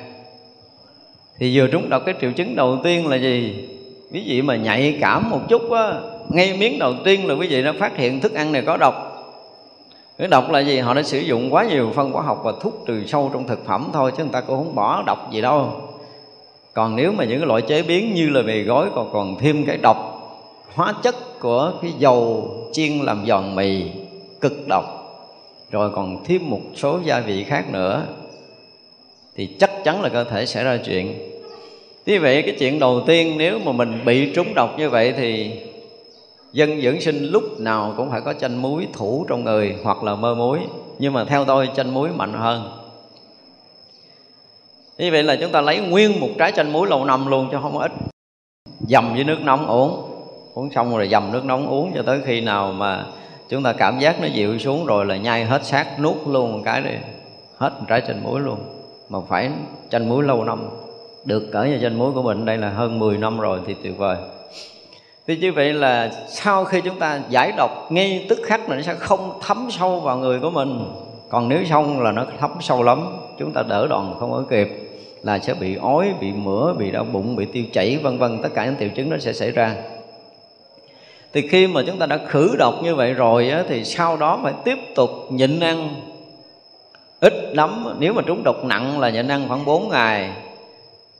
Thì 1.37 1.57
vừa 1.59 1.67
trúng 1.67 1.89
độc 1.89 2.05
cái 2.05 2.15
triệu 2.21 2.31
chứng 2.31 2.55
đầu 2.55 2.77
tiên 2.83 3.07
là 3.07 3.15
gì? 3.15 3.67
Quý 4.11 4.23
vị 4.27 4.41
mà 4.41 4.55
nhạy 4.55 4.97
cảm 5.01 5.29
một 5.29 5.39
chút 5.49 5.71
á, 5.71 5.93
Ngay 6.29 6.57
miếng 6.57 6.79
đầu 6.79 6.93
tiên 7.05 7.27
là 7.27 7.33
quý 7.33 7.47
vị 7.47 7.63
đã 7.63 7.73
phát 7.79 7.97
hiện 7.97 8.21
thức 8.21 8.33
ăn 8.33 8.51
này 8.51 8.61
có 8.65 8.77
độc 8.77 9.12
cái 10.17 10.27
độc 10.27 10.51
là 10.51 10.59
gì? 10.59 10.79
Họ 10.79 10.93
đã 10.93 11.03
sử 11.03 11.19
dụng 11.19 11.53
quá 11.53 11.65
nhiều 11.65 11.91
phân 11.95 12.11
hóa 12.11 12.23
học 12.23 12.41
và 12.43 12.53
thuốc 12.61 12.83
trừ 12.87 13.05
sâu 13.07 13.29
trong 13.33 13.47
thực 13.47 13.65
phẩm 13.65 13.89
thôi, 13.93 14.11
Chứ 14.17 14.23
người 14.23 14.33
ta 14.33 14.41
cũng 14.41 14.57
không 14.57 14.75
bỏ 14.75 15.03
độc 15.07 15.31
gì 15.31 15.41
đâu. 15.41 15.71
Còn 16.73 16.95
nếu 16.95 17.11
mà 17.11 17.23
những 17.23 17.39
cái 17.39 17.47
loại 17.47 17.61
chế 17.61 17.83
biến 17.83 18.13
như 18.13 18.29
là 18.29 18.41
mì 18.41 18.61
gói, 18.61 18.89
còn 18.95 19.09
còn 19.13 19.35
thêm 19.39 19.65
cái 19.65 19.77
độc 19.77 19.97
hóa 20.73 20.93
chất 21.03 21.15
của 21.39 21.73
cái 21.81 21.91
dầu 21.97 22.51
chiên 22.71 22.99
làm 22.99 23.25
giòn 23.27 23.55
mì, 23.55 23.83
cực 24.41 24.67
độc. 24.67 24.85
Rồi 25.71 25.89
còn 25.95 26.23
thêm 26.25 26.49
một 26.49 26.61
số 26.75 26.99
gia 27.03 27.19
vị 27.19 27.43
khác 27.43 27.65
nữa, 27.71 28.05
thì 29.35 29.49
chắc 29.59 29.71
chắn 29.83 30.01
là 30.01 30.09
cơ 30.09 30.23
thể 30.23 30.45
sẽ 30.45 30.63
ra 30.63 30.77
chuyện. 30.85 31.29
Vì 32.05 32.17
vậy, 32.17 32.41
cái 32.41 32.55
chuyện 32.59 32.79
đầu 32.79 33.01
tiên, 33.07 33.37
nếu 33.37 33.59
mà 33.65 33.71
mình 33.71 33.99
bị 34.05 34.33
trúng 34.33 34.53
độc 34.53 34.79
như 34.79 34.89
vậy 34.89 35.13
thì 35.17 35.51
dân 36.53 36.81
dưỡng 36.81 37.01
sinh 37.01 37.25
lúc 37.25 37.43
nào 37.59 37.93
cũng 37.97 38.09
phải 38.09 38.21
có 38.21 38.33
chanh 38.33 38.61
muối 38.61 38.87
thủ 38.93 39.25
trong 39.29 39.43
người 39.43 39.75
hoặc 39.83 40.03
là 40.03 40.15
mơ 40.15 40.35
muối. 40.35 40.59
Nhưng 40.99 41.13
mà 41.13 41.25
theo 41.25 41.45
tôi, 41.45 41.69
chanh 41.75 41.93
muối 41.93 42.09
mạnh 42.09 42.33
hơn. 42.33 42.71
Như 44.97 45.11
vậy 45.11 45.23
là 45.23 45.35
chúng 45.35 45.51
ta 45.51 45.61
lấy 45.61 45.79
nguyên 45.79 46.19
một 46.19 46.29
trái 46.37 46.51
chanh 46.51 46.73
muối 46.73 46.87
lâu 46.87 47.05
năm 47.05 47.27
luôn 47.27 47.49
cho 47.51 47.59
không 47.61 47.77
ít. 47.77 47.91
Dầm 48.79 49.13
với 49.13 49.23
nước 49.23 49.37
nóng 49.41 49.67
uống. 49.67 50.09
Uống 50.53 50.71
xong 50.71 50.97
rồi 50.97 51.07
dầm 51.07 51.31
nước 51.31 51.45
nóng 51.45 51.67
uống 51.67 51.91
cho 51.95 52.03
tới 52.03 52.21
khi 52.25 52.41
nào 52.41 52.71
mà 52.71 53.05
chúng 53.49 53.63
ta 53.63 53.73
cảm 53.73 53.99
giác 53.99 54.21
nó 54.21 54.27
dịu 54.27 54.57
xuống 54.59 54.85
rồi 54.85 55.05
là 55.05 55.17
nhai 55.17 55.45
hết 55.45 55.65
xác, 55.65 55.99
nuốt 55.99 56.15
luôn 56.27 56.53
một 56.53 56.59
cái 56.65 56.81
đi. 56.81 56.95
Hết 57.57 57.73
một 57.79 57.85
trái 57.87 58.01
chanh 58.07 58.23
muối 58.23 58.39
luôn. 58.41 58.59
Mà 59.09 59.19
phải 59.29 59.51
chanh 59.89 60.09
muối 60.09 60.23
lâu 60.23 60.43
năm. 60.43 60.69
Được 61.25 61.49
cỡ 61.51 61.63
như 61.63 61.79
chanh 61.81 61.97
muối 61.97 62.11
của 62.11 62.23
mình, 62.23 62.45
đây 62.45 62.57
là 62.57 62.69
hơn 62.69 62.99
10 62.99 63.17
năm 63.17 63.39
rồi 63.39 63.59
thì 63.65 63.75
tuyệt 63.83 63.97
vời 63.97 64.17
thì 65.27 65.37
như 65.37 65.51
vậy 65.51 65.73
là 65.73 66.11
sau 66.27 66.65
khi 66.65 66.81
chúng 66.81 66.99
ta 66.99 67.19
giải 67.29 67.51
độc 67.57 67.91
ngay 67.91 68.25
tức 68.29 68.39
khắc 68.45 68.69
là 68.69 68.75
nó 68.75 68.81
sẽ 68.81 68.93
không 68.93 69.39
thấm 69.41 69.67
sâu 69.71 69.99
vào 69.99 70.17
người 70.17 70.39
của 70.39 70.49
mình. 70.49 70.85
Còn 71.29 71.49
nếu 71.49 71.65
xong 71.65 72.01
là 72.01 72.11
nó 72.11 72.25
thấm 72.39 72.51
sâu 72.61 72.83
lắm 72.83 73.17
chúng 73.39 73.51
ta 73.51 73.63
đỡ 73.63 73.87
đòn 73.87 74.13
không 74.19 74.31
có 74.31 74.43
kịp 74.49 74.67
là 75.23 75.39
sẽ 75.39 75.53
bị 75.53 75.75
ói 75.75 76.13
bị 76.19 76.31
mửa 76.31 76.73
bị 76.73 76.91
đau 76.91 77.03
bụng 77.03 77.35
bị 77.35 77.45
tiêu 77.45 77.63
chảy 77.73 77.97
vân 77.97 78.17
vân 78.17 78.41
tất 78.41 78.49
cả 78.53 78.65
những 78.65 78.75
triệu 78.79 78.89
chứng 78.89 79.09
nó 79.09 79.17
sẽ 79.17 79.33
xảy 79.33 79.51
ra. 79.51 79.75
Thì 81.33 81.47
khi 81.47 81.67
mà 81.67 81.81
chúng 81.87 81.99
ta 81.99 82.05
đã 82.05 82.19
khử 82.27 82.55
độc 82.59 82.73
như 82.83 82.95
vậy 82.95 83.13
rồi 83.13 83.49
á, 83.49 83.63
thì 83.69 83.83
sau 83.83 84.17
đó 84.17 84.39
phải 84.43 84.53
tiếp 84.63 84.77
tục 84.95 85.09
nhịn 85.29 85.59
ăn 85.59 85.89
ít 87.19 87.33
lắm. 87.53 87.85
Nếu 87.99 88.13
mà 88.13 88.21
trúng 88.21 88.43
độc 88.43 88.63
nặng 88.63 88.99
là 88.99 89.09
nhịn 89.09 89.27
ăn 89.27 89.45
khoảng 89.47 89.65
4 89.65 89.89
ngày 89.89 90.31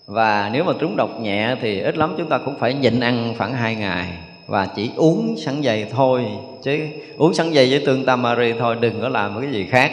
và 0.06 0.50
nếu 0.54 0.64
mà 0.64 0.74
trúng 0.80 0.96
độc 0.96 1.20
nhẹ 1.20 1.56
thì 1.62 1.82
ít 1.82 1.98
lắm 1.98 2.14
chúng 2.18 2.30
ta 2.30 2.38
cũng 2.38 2.56
phải 2.60 2.74
nhịn 2.74 3.00
ăn 3.00 3.34
khoảng 3.38 3.54
2 3.54 3.76
ngày. 3.76 4.08
Và 4.48 4.66
chỉ 4.76 4.92
uống 4.96 5.36
sắn 5.38 5.62
dây 5.62 5.86
thôi 5.92 6.26
chứ 6.64 6.80
uống 7.18 7.34
sắn 7.34 7.52
dây 7.52 7.70
với 7.70 7.84
tương 7.86 8.06
tamari 8.06 8.54
thôi 8.60 8.76
đừng 8.80 9.02
có 9.02 9.10
làm 9.10 9.42
cái 9.42 9.52
gì 9.52 9.66
khác. 9.66 9.92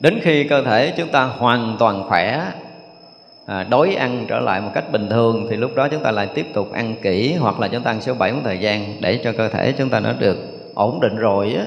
Đến 0.00 0.18
khi 0.22 0.44
cơ 0.44 0.62
thể 0.62 0.92
chúng 0.96 1.08
ta 1.08 1.24
hoàn 1.24 1.76
toàn 1.78 2.02
khỏe 2.08 2.52
à, 3.46 3.62
đói 3.70 3.94
ăn 3.94 4.24
trở 4.28 4.40
lại 4.40 4.60
một 4.60 4.70
cách 4.74 4.92
bình 4.92 5.08
thường 5.08 5.46
thì 5.50 5.56
lúc 5.56 5.74
đó 5.74 5.88
chúng 5.88 6.02
ta 6.02 6.10
lại 6.10 6.28
tiếp 6.34 6.46
tục 6.54 6.72
ăn 6.72 6.94
kỹ 7.02 7.34
hoặc 7.34 7.60
là 7.60 7.68
chúng 7.68 7.82
ta 7.82 7.90
ăn 7.90 8.00
số 8.00 8.14
7 8.14 8.32
một 8.32 8.40
thời 8.44 8.58
gian 8.58 9.00
để 9.00 9.20
cho 9.24 9.32
cơ 9.32 9.48
thể 9.48 9.72
chúng 9.72 9.90
ta 9.90 10.00
nó 10.00 10.12
được 10.18 10.36
ổn 10.74 11.00
định 11.00 11.16
rồi 11.16 11.54
á 11.58 11.66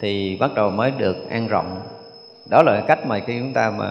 thì 0.00 0.36
bắt 0.40 0.54
đầu 0.54 0.70
mới 0.70 0.92
được 0.98 1.30
ăn 1.30 1.48
rộng. 1.48 1.80
Đó 2.50 2.62
là 2.62 2.80
cách 2.80 3.06
mà 3.06 3.18
khi 3.18 3.38
chúng 3.38 3.52
ta 3.52 3.72
mà 3.78 3.86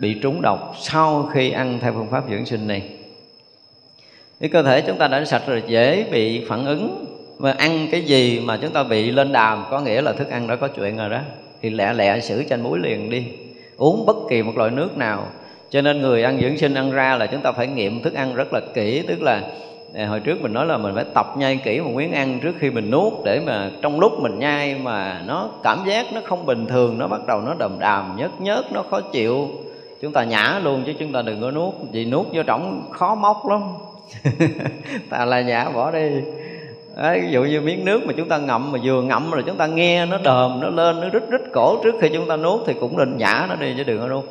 bị 0.00 0.14
trúng 0.14 0.42
độc 0.42 0.74
sau 0.80 1.30
khi 1.32 1.50
ăn 1.50 1.78
theo 1.80 1.92
phương 1.92 2.10
pháp 2.10 2.24
dưỡng 2.30 2.46
sinh 2.46 2.68
này. 2.68 2.82
Cái 4.40 4.50
cơ 4.50 4.62
thể 4.62 4.80
chúng 4.80 4.98
ta 4.98 5.08
đã 5.08 5.24
sạch 5.24 5.42
rồi, 5.46 5.62
dễ 5.66 6.04
bị 6.10 6.44
phản 6.44 6.66
ứng. 6.66 7.06
Và 7.38 7.52
ăn 7.52 7.88
cái 7.90 8.02
gì 8.02 8.40
mà 8.44 8.58
chúng 8.62 8.72
ta 8.72 8.82
bị 8.82 9.10
lên 9.10 9.32
đàm, 9.32 9.64
có 9.70 9.80
nghĩa 9.80 10.02
là 10.02 10.12
thức 10.12 10.28
ăn 10.30 10.46
đã 10.46 10.56
có 10.56 10.68
chuyện 10.68 10.96
rồi 10.96 11.10
đó, 11.10 11.20
thì 11.62 11.70
lẹ 11.70 11.92
lẹ 11.92 12.20
xử 12.20 12.44
chanh 12.50 12.62
muối 12.62 12.78
liền 12.78 13.10
đi. 13.10 13.24
Uống 13.76 14.06
bất 14.06 14.16
kỳ 14.30 14.42
một 14.42 14.52
loại 14.56 14.70
nước 14.70 14.98
nào. 14.98 15.26
Cho 15.70 15.82
nên 15.82 16.00
người 16.00 16.22
ăn 16.22 16.40
dưỡng 16.40 16.58
sinh 16.58 16.74
ăn 16.74 16.90
ra 16.90 17.16
là 17.16 17.26
chúng 17.26 17.40
ta 17.40 17.52
phải 17.52 17.66
nghiệm 17.66 18.02
thức 18.02 18.14
ăn 18.14 18.34
rất 18.34 18.52
là 18.52 18.60
kỹ. 18.74 19.02
Tức 19.08 19.22
là 19.22 19.42
à, 19.94 20.06
hồi 20.06 20.20
trước 20.20 20.42
mình 20.42 20.52
nói 20.52 20.66
là 20.66 20.76
mình 20.76 20.94
phải 20.94 21.04
tập 21.14 21.26
nhai 21.36 21.56
kỹ 21.64 21.80
một 21.80 21.90
miếng 21.94 22.12
ăn 22.12 22.40
trước 22.42 22.54
khi 22.58 22.70
mình 22.70 22.90
nuốt, 22.90 23.12
để 23.24 23.40
mà 23.46 23.70
trong 23.82 24.00
lúc 24.00 24.12
mình 24.20 24.38
nhai 24.38 24.74
mà 24.74 25.22
nó 25.26 25.48
cảm 25.62 25.78
giác 25.86 26.06
nó 26.12 26.20
không 26.24 26.46
bình 26.46 26.66
thường, 26.66 26.98
nó 26.98 27.06
bắt 27.06 27.26
đầu 27.26 27.40
nó 27.40 27.54
đầm 27.58 27.78
đàm, 27.78 28.16
nhớt 28.16 28.40
nhớt, 28.40 28.72
nó 28.72 28.82
khó 28.90 29.00
chịu 29.00 29.48
chúng 30.00 30.12
ta 30.12 30.24
nhả 30.24 30.60
luôn 30.64 30.82
chứ 30.86 30.92
chúng 30.98 31.12
ta 31.12 31.22
đừng 31.22 31.40
có 31.40 31.50
nuốt 31.50 31.74
vì 31.92 32.04
nuốt 32.04 32.26
vô 32.32 32.42
trỏng 32.46 32.90
khó 32.92 33.14
móc 33.14 33.48
lắm. 33.48 33.62
Ta 35.10 35.24
là 35.24 35.40
nhả 35.40 35.70
bỏ 35.70 35.90
đi. 35.90 36.10
Đấy, 36.96 37.20
ví 37.20 37.32
dụ 37.32 37.44
như 37.44 37.60
miếng 37.60 37.84
nước 37.84 38.00
mà 38.06 38.12
chúng 38.16 38.28
ta 38.28 38.38
ngậm 38.38 38.72
mà 38.72 38.78
vừa 38.84 39.02
ngậm 39.02 39.30
rồi 39.30 39.42
chúng 39.46 39.56
ta 39.56 39.66
nghe 39.66 40.06
nó 40.06 40.18
đờm 40.18 40.60
nó 40.60 40.68
lên 40.68 41.00
nó 41.00 41.08
rít 41.08 41.22
rít 41.30 41.40
cổ 41.52 41.80
trước 41.84 41.94
khi 42.00 42.08
chúng 42.12 42.28
ta 42.28 42.36
nuốt 42.36 42.60
thì 42.66 42.74
cũng 42.80 42.98
nên 42.98 43.16
nhả 43.16 43.46
nó 43.48 43.54
đi 43.54 43.74
chứ 43.76 43.84
đừng 43.84 44.00
có 44.00 44.08
nuốt. 44.08 44.24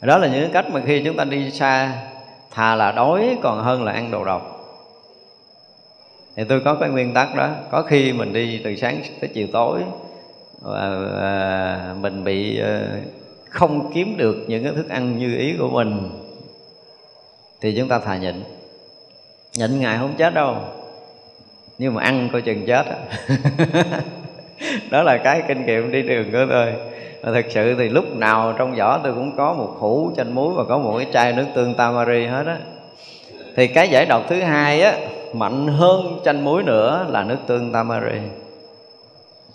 Đó 0.00 0.18
là 0.18 0.28
những 0.28 0.50
cách 0.52 0.70
mà 0.70 0.80
khi 0.86 1.02
chúng 1.04 1.16
ta 1.16 1.24
đi 1.24 1.50
xa 1.50 1.92
thà 2.50 2.74
là 2.74 2.92
đói 2.92 3.38
còn 3.42 3.62
hơn 3.62 3.84
là 3.84 3.92
ăn 3.92 4.10
đồ 4.10 4.24
độc. 4.24 4.54
Thì 6.36 6.44
tôi 6.44 6.60
có 6.64 6.74
cái 6.74 6.88
nguyên 6.88 7.14
tắc 7.14 7.36
đó 7.36 7.48
có 7.70 7.82
khi 7.82 8.12
mình 8.12 8.32
đi 8.32 8.60
từ 8.64 8.76
sáng 8.76 9.00
tới 9.20 9.30
chiều 9.34 9.46
tối 9.52 9.80
và, 10.60 10.90
à, 11.20 11.94
mình 12.00 12.24
bị 12.24 12.58
ờ, 12.58 12.80
không 13.54 13.92
kiếm 13.94 14.16
được 14.16 14.44
những 14.46 14.64
cái 14.64 14.72
thức 14.72 14.88
ăn 14.88 15.18
như 15.18 15.36
ý 15.36 15.56
của 15.58 15.68
mình, 15.68 16.10
thì 17.60 17.74
chúng 17.78 17.88
ta 17.88 17.98
thà 17.98 18.16
nhịn. 18.16 18.34
Nhịn 19.56 19.80
ngày 19.80 19.98
không 19.98 20.14
chết 20.16 20.34
đâu. 20.34 20.56
Nhưng 21.78 21.94
mà 21.94 22.02
ăn 22.02 22.28
coi 22.32 22.42
chừng 22.42 22.66
chết 22.66 22.86
đó 24.90 25.02
là 25.02 25.16
cái 25.16 25.42
kinh 25.48 25.66
nghiệm 25.66 25.92
đi 25.92 26.02
đường 26.02 26.32
của 26.32 26.46
tôi. 26.50 26.72
Và 27.22 27.32
thực 27.32 27.46
sự 27.50 27.74
thì 27.78 27.88
lúc 27.88 28.16
nào 28.16 28.54
trong 28.58 28.76
giỏ 28.76 29.00
tôi 29.02 29.14
cũng 29.14 29.36
có 29.36 29.54
một 29.54 29.76
hũ 29.78 30.10
chanh 30.16 30.34
muối 30.34 30.54
và 30.54 30.64
có 30.64 30.78
một 30.78 30.98
cái 30.98 31.06
chai 31.12 31.32
nước 31.32 31.46
tương 31.54 31.74
tamari 31.74 32.26
hết 32.26 32.46
á. 32.46 32.58
Thì 33.56 33.66
cái 33.66 33.88
giải 33.88 34.06
độc 34.06 34.22
thứ 34.28 34.40
hai 34.40 34.82
á, 34.82 34.98
mạnh 35.32 35.68
hơn 35.68 36.20
chanh 36.24 36.44
muối 36.44 36.62
nữa 36.62 37.06
là 37.10 37.24
nước 37.24 37.38
tương 37.46 37.72
tamari 37.72 38.18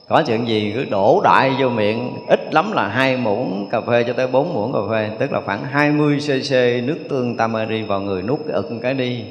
có 0.09 0.23
chuyện 0.27 0.47
gì 0.47 0.71
cứ 0.75 0.85
đổ 0.85 1.21
đại 1.23 1.51
vô 1.59 1.69
miệng, 1.69 2.13
ít 2.27 2.53
lắm 2.53 2.71
là 2.71 2.87
hai 2.87 3.17
muỗng 3.17 3.67
cà 3.71 3.81
phê 3.81 4.03
cho 4.07 4.13
tới 4.13 4.27
bốn 4.27 4.53
muỗng 4.53 4.73
cà 4.73 4.79
phê, 4.91 5.09
tức 5.19 5.31
là 5.31 5.41
khoảng 5.41 5.63
20 5.63 6.17
cc 6.19 6.51
nước 6.87 6.97
tương 7.09 7.37
tamari 7.37 7.81
vào 7.81 8.01
người 8.01 8.21
nuốt 8.21 8.39
ực 8.45 8.69
cái 8.81 8.93
đi, 8.93 9.23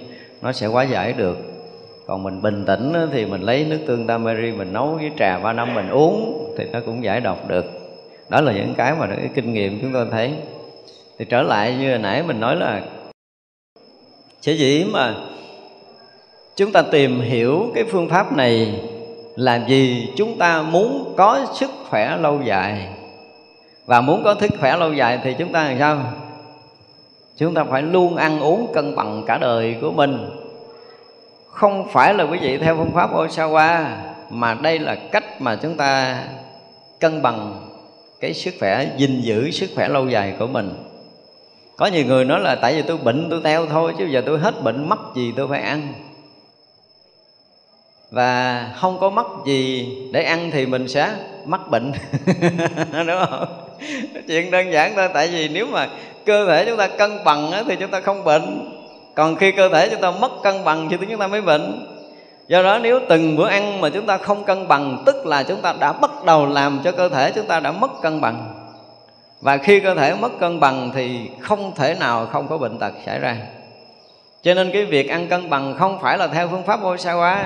nó 0.43 0.53
sẽ 0.53 0.67
quá 0.67 0.83
giải 0.83 1.13
được. 1.13 1.39
Còn 2.07 2.23
mình 2.23 2.43
bình 2.43 2.65
tĩnh 2.67 2.93
thì 3.13 3.27
mình 3.27 3.41
lấy 3.41 3.65
nước 3.65 3.79
tương 3.87 4.07
tamari, 4.07 4.53
mình 4.53 4.73
nấu 4.73 4.87
với 4.87 5.11
trà 5.19 5.39
ba 5.39 5.53
năm 5.53 5.75
mình 5.75 5.89
uống 5.89 6.45
thì 6.59 6.65
nó 6.73 6.81
cũng 6.87 7.05
giải 7.05 7.21
độc 7.21 7.49
được. 7.49 7.65
Đó 8.29 8.41
là 8.41 8.53
những 8.53 8.75
cái 8.75 8.95
mà 8.99 9.07
cái 9.07 9.31
kinh 9.35 9.53
nghiệm 9.53 9.79
chúng 9.81 9.93
tôi 9.93 10.07
thấy. 10.11 10.33
Thì 11.19 11.25
trở 11.25 11.43
lại 11.43 11.77
như 11.81 11.91
hồi 11.91 11.99
nãy 11.99 12.23
mình 12.23 12.41
nói 12.41 12.57
là, 12.57 12.83
sẽ 14.41 14.53
dĩ 14.53 14.85
mà 14.93 15.15
chúng 16.57 16.73
ta 16.73 16.83
tìm 16.83 17.21
hiểu 17.21 17.67
cái 17.75 17.85
phương 17.85 18.09
pháp 18.09 18.37
này 18.37 18.81
làm 19.39 19.69
gì 19.69 20.13
chúng 20.17 20.39
ta 20.39 20.63
muốn 20.63 21.15
có 21.17 21.47
sức 21.55 21.71
khỏe 21.89 22.17
lâu 22.17 22.41
dài. 22.45 22.89
Và 23.87 24.01
muốn 24.01 24.25
có 24.25 24.35
sức 24.41 24.51
khỏe 24.61 24.77
lâu 24.77 24.93
dài 24.93 25.19
thì 25.25 25.35
chúng 25.39 25.53
ta 25.53 25.63
làm 25.63 25.79
sao? 25.79 25.99
Chúng 27.37 27.55
ta 27.55 27.65
phải 27.65 27.83
luôn 27.83 28.17
ăn 28.17 28.41
uống 28.41 28.73
cân 28.75 28.97
bằng 28.97 29.23
cả 29.27 29.39
đời 29.39 29.77
của 29.81 29.91
mình. 29.91 30.31
Không 31.51 31.89
phải 31.93 32.15
là 32.15 32.25
quý 32.25 32.39
vị 32.39 32.59
theo 32.59 32.77
phương 32.77 32.91
pháp 32.95 33.15
Osawa, 33.15 33.85
mà 34.31 34.55
đây 34.55 34.79
là 34.79 34.95
cách 34.95 35.41
mà 35.41 35.57
chúng 35.57 35.77
ta 35.77 36.23
cân 37.01 37.23
bằng 37.23 37.69
cái 38.21 38.35
sức 38.35 38.55
khỏe, 38.61 38.87
gìn 38.97 39.21
giữ 39.21 39.51
sức 39.51 39.71
khỏe 39.75 39.89
lâu 39.89 40.09
dài 40.09 40.35
của 40.39 40.47
mình. 40.47 40.71
Có 41.77 41.87
nhiều 41.87 42.05
người 42.05 42.25
nói 42.25 42.41
là 42.41 42.55
tại 42.55 42.75
vì 42.75 42.83
tôi 42.83 42.99
bệnh 42.99 43.27
tôi 43.31 43.41
theo 43.45 43.67
thôi, 43.67 43.93
chứ 43.99 44.07
giờ 44.07 44.23
tôi 44.27 44.39
hết 44.39 44.63
bệnh, 44.63 44.89
mắc 44.89 44.99
gì 45.15 45.33
tôi 45.37 45.49
phải 45.49 45.63
ăn 45.63 45.93
và 48.11 48.65
không 48.77 48.99
có 48.99 49.11
mắc 49.11 49.27
gì 49.47 49.89
để 50.13 50.23
ăn 50.23 50.51
thì 50.51 50.67
mình 50.67 50.89
sẽ 50.89 51.15
mắc 51.45 51.61
bệnh. 51.71 51.93
Đúng 53.07 53.27
không? 53.31 53.47
Chuyện 54.27 54.51
đơn 54.51 54.73
giản 54.73 54.93
thôi, 54.97 55.09
tại 55.15 55.29
vì 55.29 55.49
nếu 55.49 55.67
mà 55.67 55.89
cơ 56.27 56.47
thể 56.47 56.65
chúng 56.65 56.77
ta 56.77 56.89
cân 56.89 57.25
bằng 57.25 57.53
thì 57.69 57.77
chúng 57.77 57.91
ta 57.91 58.01
không 58.01 58.25
bệnh. 58.25 58.75
Còn 59.15 59.37
khi 59.37 59.53
cơ 59.53 59.69
thể 59.69 59.89
chúng 59.91 60.01
ta 60.01 60.11
mất 60.11 60.31
cân 60.43 60.65
bằng 60.65 60.89
thì 60.91 60.97
chúng 61.11 61.19
ta 61.19 61.27
mới 61.27 61.41
bệnh. 61.41 61.87
Do 62.49 62.63
đó 62.63 62.79
nếu 62.79 63.01
từng 63.09 63.37
bữa 63.37 63.49
ăn 63.49 63.81
mà 63.81 63.89
chúng 63.89 64.07
ta 64.07 64.19
không 64.19 64.45
cân 64.45 64.69
bằng, 64.69 65.03
tức 65.07 65.27
là 65.27 65.43
chúng 65.43 65.63
ta 65.63 65.75
đã 65.81 65.93
bắt 65.93 66.11
đầu 66.25 66.47
làm 66.47 66.81
cho 66.85 66.93
cơ 66.93 67.09
thể 67.09 67.31
chúng 67.31 67.47
ta 67.47 67.61
đã 67.61 67.73
mất 67.73 67.91
cân 68.03 68.21
bằng. 68.21 68.55
Và 69.41 69.57
khi 69.57 69.81
cơ 69.81 69.95
thể 69.95 70.15
mất 70.15 70.39
cân 70.41 70.61
bằng 70.61 70.91
thì 70.95 71.31
không 71.41 71.73
thể 71.75 71.95
nào 71.95 72.27
không 72.27 72.49
có 72.49 72.59
bệnh 72.59 72.79
tật 72.79 72.93
xảy 73.07 73.19
ra. 73.19 73.37
Cho 74.43 74.55
nên 74.55 74.71
cái 74.73 74.85
việc 74.85 75.09
ăn 75.09 75.29
cân 75.29 75.51
bằng 75.51 75.75
không 75.79 75.99
phải 76.03 76.19
là 76.19 76.27
theo 76.27 76.49
phương 76.49 76.63
pháp 76.63 76.81
Osawa 76.83 77.45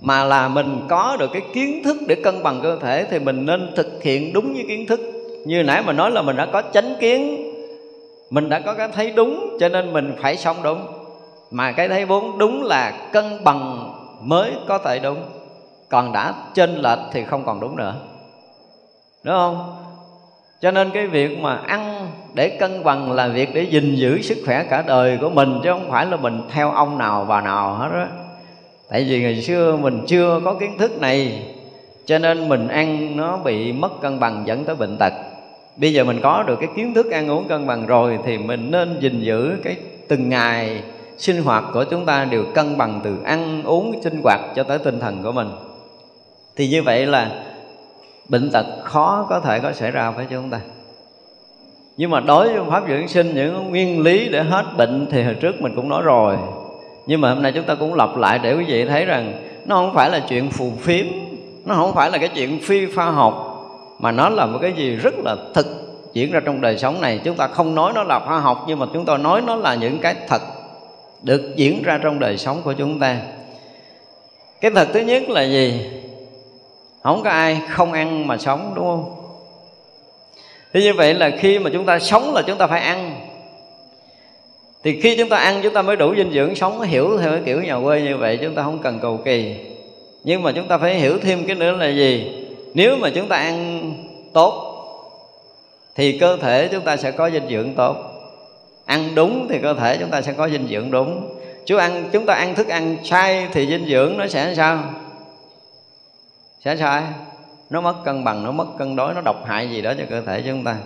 mà 0.00 0.24
là 0.24 0.48
mình 0.48 0.80
có 0.88 1.16
được 1.20 1.30
cái 1.32 1.42
kiến 1.54 1.82
thức 1.84 1.96
để 2.06 2.14
cân 2.14 2.42
bằng 2.42 2.60
cơ 2.62 2.78
thể 2.82 3.06
thì 3.10 3.18
mình 3.18 3.46
nên 3.46 3.72
thực 3.76 4.02
hiện 4.02 4.32
đúng 4.32 4.52
với 4.54 4.64
kiến 4.68 4.86
thức. 4.86 5.00
Như 5.44 5.62
nãy 5.62 5.82
mình 5.86 5.96
nói 5.96 6.10
là 6.10 6.22
mình 6.22 6.36
đã 6.36 6.46
có 6.46 6.62
chánh 6.72 6.94
kiến, 7.00 7.52
mình 8.30 8.48
đã 8.48 8.60
có 8.60 8.74
cái 8.74 8.88
thấy 8.88 9.10
đúng, 9.10 9.56
cho 9.60 9.68
nên 9.68 9.92
mình 9.92 10.14
phải 10.22 10.36
sống 10.36 10.56
đúng. 10.62 10.86
Mà 11.50 11.72
cái 11.72 11.88
thấy 11.88 12.04
vốn 12.04 12.38
đúng 12.38 12.62
là 12.62 12.92
cân 13.12 13.44
bằng 13.44 13.92
mới 14.20 14.52
có 14.68 14.78
thể 14.78 14.98
đúng. 14.98 15.18
Còn 15.88 16.12
đã 16.12 16.34
chênh 16.54 16.70
lệch 16.70 16.98
thì 17.12 17.24
không 17.24 17.44
còn 17.44 17.60
đúng 17.60 17.76
nữa. 17.76 17.94
Đúng 19.22 19.34
không? 19.34 19.72
Cho 20.60 20.70
nên 20.70 20.90
cái 20.90 21.06
việc 21.06 21.38
mà 21.38 21.56
ăn 21.66 22.06
để 22.34 22.48
cân 22.48 22.84
bằng 22.84 23.12
là 23.12 23.28
việc 23.28 23.54
để 23.54 23.62
gìn 23.62 23.94
giữ 23.94 24.22
sức 24.22 24.38
khỏe 24.46 24.64
cả 24.70 24.82
đời 24.86 25.18
của 25.20 25.30
mình, 25.30 25.60
chứ 25.64 25.70
không 25.72 25.90
phải 25.90 26.06
là 26.06 26.16
mình 26.16 26.42
theo 26.50 26.70
ông 26.70 26.98
nào, 26.98 27.26
bà 27.28 27.40
nào 27.40 27.74
hết 27.74 27.88
đó 27.94 28.06
tại 28.88 29.04
vì 29.04 29.22
ngày 29.22 29.42
xưa 29.42 29.76
mình 29.76 30.00
chưa 30.06 30.40
có 30.44 30.54
kiến 30.54 30.78
thức 30.78 31.00
này, 31.00 31.42
cho 32.04 32.18
nên 32.18 32.48
mình 32.48 32.68
ăn 32.68 33.16
nó 33.16 33.36
bị 33.36 33.72
mất 33.72 34.00
cân 34.00 34.20
bằng 34.20 34.42
dẫn 34.46 34.64
tới 34.64 34.76
bệnh 34.76 34.96
tật. 34.98 35.12
Bây 35.76 35.92
giờ 35.92 36.04
mình 36.04 36.20
có 36.22 36.42
được 36.42 36.56
cái 36.60 36.68
kiến 36.76 36.94
thức 36.94 37.10
ăn 37.10 37.30
uống 37.30 37.48
cân 37.48 37.66
bằng 37.66 37.86
rồi 37.86 38.18
thì 38.24 38.38
mình 38.38 38.70
nên 38.70 39.00
gìn 39.00 39.20
giữ 39.20 39.56
cái 39.64 39.76
từng 40.08 40.28
ngày 40.28 40.82
sinh 41.18 41.42
hoạt 41.42 41.64
của 41.72 41.84
chúng 41.84 42.06
ta 42.06 42.24
đều 42.24 42.44
cân 42.54 42.78
bằng 42.78 43.00
từ 43.04 43.16
ăn, 43.24 43.62
uống, 43.64 44.02
sinh 44.02 44.20
hoạt 44.22 44.40
cho 44.54 44.62
tới 44.62 44.78
tinh 44.78 45.00
thần 45.00 45.22
của 45.22 45.32
mình. 45.32 45.48
Thì 46.56 46.68
như 46.68 46.82
vậy 46.82 47.06
là 47.06 47.44
bệnh 48.28 48.50
tật 48.50 48.66
khó 48.82 49.26
có 49.28 49.40
thể 49.40 49.58
có 49.58 49.72
xảy 49.72 49.90
ra 49.90 50.10
với 50.10 50.26
chúng 50.30 50.50
ta. 50.50 50.60
Nhưng 51.96 52.10
mà 52.10 52.20
đối 52.20 52.52
với 52.52 52.70
pháp 52.70 52.88
dưỡng 52.88 53.08
sinh 53.08 53.34
những 53.34 53.70
nguyên 53.70 54.02
lý 54.02 54.28
để 54.28 54.42
hết 54.42 54.64
bệnh 54.76 55.06
thì 55.10 55.22
hồi 55.22 55.34
trước 55.34 55.62
mình 55.62 55.72
cũng 55.76 55.88
nói 55.88 56.02
rồi 56.02 56.36
nhưng 57.06 57.20
mà 57.20 57.28
hôm 57.34 57.42
nay 57.42 57.52
chúng 57.52 57.64
ta 57.64 57.74
cũng 57.74 57.94
lặp 57.94 58.16
lại 58.16 58.38
để 58.38 58.54
quý 58.54 58.64
vị 58.64 58.84
thấy 58.84 59.04
rằng 59.04 59.42
nó 59.64 59.76
không 59.76 59.94
phải 59.94 60.10
là 60.10 60.20
chuyện 60.28 60.50
phù 60.50 60.72
phiếm, 60.80 61.06
nó 61.64 61.74
không 61.74 61.94
phải 61.94 62.10
là 62.10 62.18
cái 62.18 62.28
chuyện 62.28 62.60
phi 62.62 62.86
pha 62.86 63.04
học, 63.04 63.52
mà 63.98 64.12
nó 64.12 64.28
là 64.28 64.46
một 64.46 64.58
cái 64.62 64.72
gì 64.72 64.90
rất 64.90 65.14
là 65.24 65.36
thực 65.54 65.66
diễn 66.12 66.32
ra 66.32 66.40
trong 66.44 66.60
đời 66.60 66.78
sống 66.78 67.00
này. 67.00 67.20
Chúng 67.24 67.36
ta 67.36 67.46
không 67.46 67.74
nói 67.74 67.92
nó 67.94 68.02
là 68.02 68.18
khoa 68.18 68.38
học, 68.38 68.64
nhưng 68.68 68.78
mà 68.78 68.86
chúng 68.92 69.04
ta 69.04 69.16
nói 69.16 69.42
nó 69.46 69.56
là 69.56 69.74
những 69.74 69.98
cái 69.98 70.14
thật 70.28 70.42
được 71.22 71.56
diễn 71.56 71.82
ra 71.82 71.98
trong 72.02 72.18
đời 72.18 72.38
sống 72.38 72.60
của 72.64 72.72
chúng 72.72 73.00
ta. 73.00 73.16
Cái 74.60 74.70
thật 74.70 74.88
thứ 74.92 75.00
nhất 75.00 75.28
là 75.28 75.42
gì? 75.42 75.90
Không 77.02 77.22
có 77.22 77.30
ai 77.30 77.60
không 77.68 77.92
ăn 77.92 78.26
mà 78.26 78.38
sống, 78.38 78.72
đúng 78.74 78.84
không? 78.84 79.14
Thế 80.72 80.80
như 80.80 80.94
vậy 80.94 81.14
là 81.14 81.30
khi 81.38 81.58
mà 81.58 81.70
chúng 81.72 81.84
ta 81.84 81.98
sống 81.98 82.34
là 82.34 82.42
chúng 82.42 82.58
ta 82.58 82.66
phải 82.66 82.80
ăn 82.80 83.20
thì 84.86 85.00
khi 85.00 85.16
chúng 85.16 85.28
ta 85.28 85.36
ăn, 85.36 85.60
chúng 85.62 85.74
ta 85.74 85.82
mới 85.82 85.96
đủ 85.96 86.14
dinh 86.16 86.32
dưỡng 86.32 86.54
sống, 86.54 86.80
hiểu 86.80 87.18
theo 87.18 87.30
cái 87.30 87.40
kiểu 87.44 87.62
nhà 87.62 87.78
quê 87.84 88.02
như 88.02 88.16
vậy, 88.16 88.38
chúng 88.42 88.54
ta 88.54 88.62
không 88.62 88.78
cần 88.78 88.98
cầu 89.02 89.20
kỳ. 89.24 89.56
Nhưng 90.24 90.42
mà 90.42 90.52
chúng 90.52 90.68
ta 90.68 90.78
phải 90.78 90.94
hiểu 90.94 91.18
thêm 91.18 91.46
cái 91.46 91.56
nữa 91.56 91.72
là 91.72 91.88
gì? 91.88 92.32
Nếu 92.74 92.96
mà 92.96 93.10
chúng 93.14 93.28
ta 93.28 93.36
ăn 93.36 93.92
tốt, 94.32 94.62
thì 95.94 96.18
cơ 96.18 96.36
thể 96.36 96.68
chúng 96.72 96.84
ta 96.84 96.96
sẽ 96.96 97.10
có 97.10 97.30
dinh 97.30 97.48
dưỡng 97.50 97.74
tốt. 97.74 97.96
Ăn 98.84 99.14
đúng 99.14 99.46
thì 99.50 99.58
cơ 99.62 99.74
thể 99.74 99.96
chúng 100.00 100.10
ta 100.10 100.22
sẽ 100.22 100.32
có 100.32 100.48
dinh 100.48 100.66
dưỡng 100.68 100.90
đúng. 100.90 101.38
Chú 101.64 101.76
ăn, 101.76 102.08
chúng 102.12 102.26
ta 102.26 102.34
ăn 102.34 102.54
thức 102.54 102.68
ăn 102.68 102.96
sai 103.04 103.48
thì 103.52 103.66
dinh 103.66 103.86
dưỡng 103.88 104.18
nó 104.18 104.26
sẽ 104.26 104.54
sao? 104.56 104.84
Sẽ 106.64 106.76
sai. 106.76 107.02
Nó 107.70 107.80
mất 107.80 108.04
cân 108.04 108.24
bằng, 108.24 108.44
nó 108.44 108.52
mất 108.52 108.66
cân 108.78 108.96
đối, 108.96 109.14
nó 109.14 109.20
độc 109.20 109.46
hại 109.46 109.70
gì 109.70 109.82
đó 109.82 109.92
cho 109.98 110.04
cơ 110.10 110.20
thể 110.20 110.42
chúng 110.46 110.64
ta. 110.64 110.76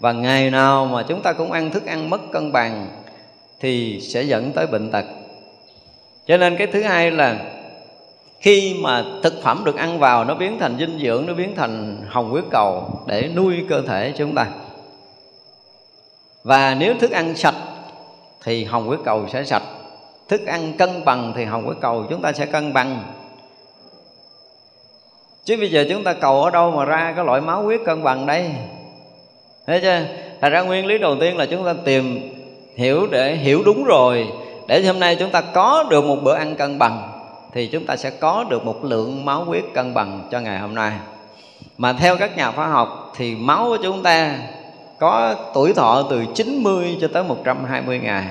Và 0.00 0.12
ngày 0.12 0.50
nào 0.50 0.86
mà 0.86 1.02
chúng 1.08 1.22
ta 1.22 1.32
cũng 1.32 1.52
ăn 1.52 1.70
thức 1.70 1.86
ăn 1.86 2.10
mất 2.10 2.20
cân 2.32 2.52
bằng 2.52 3.01
thì 3.62 4.00
sẽ 4.00 4.22
dẫn 4.22 4.52
tới 4.52 4.66
bệnh 4.66 4.90
tật. 4.90 5.04
Cho 6.26 6.36
nên 6.36 6.56
cái 6.56 6.66
thứ 6.66 6.82
hai 6.82 7.10
là 7.10 7.38
khi 8.40 8.76
mà 8.80 9.04
thực 9.22 9.42
phẩm 9.42 9.62
được 9.64 9.76
ăn 9.76 9.98
vào, 9.98 10.24
nó 10.24 10.34
biến 10.34 10.58
thành 10.58 10.76
dinh 10.78 10.98
dưỡng, 11.02 11.26
nó 11.26 11.34
biến 11.34 11.54
thành 11.56 12.02
hồng 12.08 12.30
huyết 12.30 12.44
cầu 12.50 12.90
để 13.06 13.30
nuôi 13.36 13.64
cơ 13.68 13.82
thể 13.82 14.12
chúng 14.16 14.34
ta. 14.34 14.46
Và 16.42 16.74
nếu 16.74 16.94
thức 17.00 17.10
ăn 17.10 17.36
sạch 17.36 17.54
thì 18.44 18.64
hồng 18.64 18.86
huyết 18.86 19.00
cầu 19.04 19.26
sẽ 19.32 19.44
sạch. 19.44 19.62
Thức 20.28 20.46
ăn 20.46 20.72
cân 20.78 21.04
bằng 21.04 21.32
thì 21.36 21.44
hồng 21.44 21.64
huyết 21.64 21.76
cầu 21.80 22.06
chúng 22.10 22.22
ta 22.22 22.32
sẽ 22.32 22.46
cân 22.46 22.72
bằng. 22.72 23.02
Chứ 25.44 25.56
bây 25.56 25.70
giờ 25.70 25.86
chúng 25.88 26.04
ta 26.04 26.12
cầu 26.12 26.42
ở 26.42 26.50
đâu 26.50 26.70
mà 26.70 26.84
ra 26.84 27.12
cái 27.16 27.24
loại 27.24 27.40
máu 27.40 27.62
huyết 27.62 27.80
cân 27.86 28.02
bằng 28.02 28.26
đây? 28.26 28.50
Thế 29.66 29.80
chứ 29.82 30.14
thật 30.40 30.48
ra 30.48 30.62
nguyên 30.62 30.86
lý 30.86 30.98
đầu 30.98 31.16
tiên 31.20 31.36
là 31.36 31.46
chúng 31.46 31.64
ta 31.64 31.74
tìm 31.84 32.32
hiểu 32.76 33.06
để, 33.10 33.34
hiểu 33.34 33.62
đúng 33.64 33.84
rồi. 33.84 34.28
Để 34.66 34.86
hôm 34.86 35.00
nay 35.00 35.16
chúng 35.16 35.30
ta 35.30 35.40
có 35.40 35.84
được 35.90 36.04
một 36.04 36.16
bữa 36.22 36.34
ăn 36.34 36.56
cân 36.56 36.78
bằng, 36.78 37.12
thì 37.52 37.66
chúng 37.66 37.86
ta 37.86 37.96
sẽ 37.96 38.10
có 38.10 38.44
được 38.48 38.64
một 38.64 38.84
lượng 38.84 39.24
máu 39.24 39.44
huyết 39.44 39.64
cân 39.74 39.94
bằng 39.94 40.28
cho 40.30 40.40
ngày 40.40 40.58
hôm 40.58 40.74
nay. 40.74 40.92
Mà 41.78 41.92
theo 41.92 42.16
các 42.16 42.36
nhà 42.36 42.50
khoa 42.50 42.66
học 42.66 43.12
thì 43.16 43.34
máu 43.34 43.64
của 43.64 43.78
chúng 43.82 44.02
ta 44.02 44.38
có 44.98 45.34
tuổi 45.54 45.72
thọ 45.72 46.02
từ 46.10 46.24
90 46.34 46.96
cho 47.00 47.08
tới 47.08 47.24
120 47.24 47.98
ngày. 47.98 48.24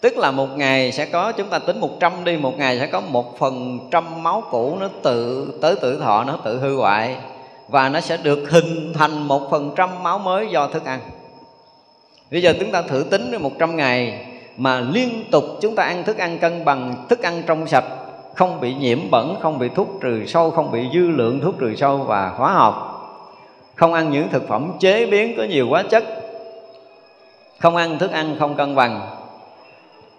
Tức 0.00 0.18
là 0.18 0.30
một 0.30 0.48
ngày 0.56 0.92
sẽ 0.92 1.06
có, 1.06 1.32
chúng 1.32 1.48
ta 1.48 1.58
tính 1.58 1.80
100 1.80 2.24
đi, 2.24 2.36
Một 2.36 2.58
ngày 2.58 2.78
sẽ 2.78 2.86
có 2.86 3.00
một 3.00 3.38
phần 3.38 3.78
trăm 3.90 4.22
máu 4.22 4.42
cũ 4.50 4.76
nó 4.80 4.88
tự, 5.02 5.52
tới 5.62 5.74
tuổi 5.80 5.96
thọ 5.96 6.24
nó 6.24 6.38
tự 6.44 6.58
hư 6.58 6.76
hoại. 6.76 7.16
Và 7.68 7.88
nó 7.88 8.00
sẽ 8.00 8.16
được 8.16 8.50
hình 8.50 8.92
thành 8.94 9.28
một 9.28 9.50
phần 9.50 9.72
trăm 9.76 10.02
máu 10.02 10.18
mới 10.18 10.48
do 10.48 10.68
thức 10.68 10.84
ăn. 10.84 11.00
Bây 12.30 12.42
giờ 12.42 12.54
chúng 12.60 12.70
ta 12.70 12.82
thử 12.82 13.04
tính 13.10 13.30
đến 13.30 13.42
100 13.42 13.76
ngày 13.76 14.26
Mà 14.56 14.80
liên 14.80 15.24
tục 15.30 15.44
chúng 15.60 15.74
ta 15.74 15.82
ăn 15.82 16.04
thức 16.04 16.18
ăn 16.18 16.38
cân 16.38 16.64
bằng 16.64 16.94
Thức 17.08 17.22
ăn 17.22 17.42
trong 17.46 17.66
sạch 17.66 17.84
Không 18.34 18.60
bị 18.60 18.74
nhiễm 18.74 18.98
bẩn, 19.10 19.36
không 19.42 19.58
bị 19.58 19.68
thuốc 19.74 19.88
trừ 20.02 20.26
sâu 20.26 20.50
Không 20.50 20.70
bị 20.70 20.86
dư 20.92 21.00
lượng 21.00 21.40
thuốc 21.40 21.58
trừ 21.58 21.74
sâu 21.76 21.98
và 21.98 22.28
hóa 22.28 22.52
học 22.52 22.92
Không 23.74 23.94
ăn 23.94 24.12
những 24.12 24.28
thực 24.28 24.48
phẩm 24.48 24.72
chế 24.80 25.06
biến 25.06 25.34
có 25.36 25.42
nhiều 25.42 25.68
hóa 25.68 25.82
chất 25.82 26.04
Không 27.58 27.76
ăn 27.76 27.98
thức 27.98 28.12
ăn 28.12 28.36
không 28.38 28.54
cân 28.54 28.74
bằng 28.74 29.16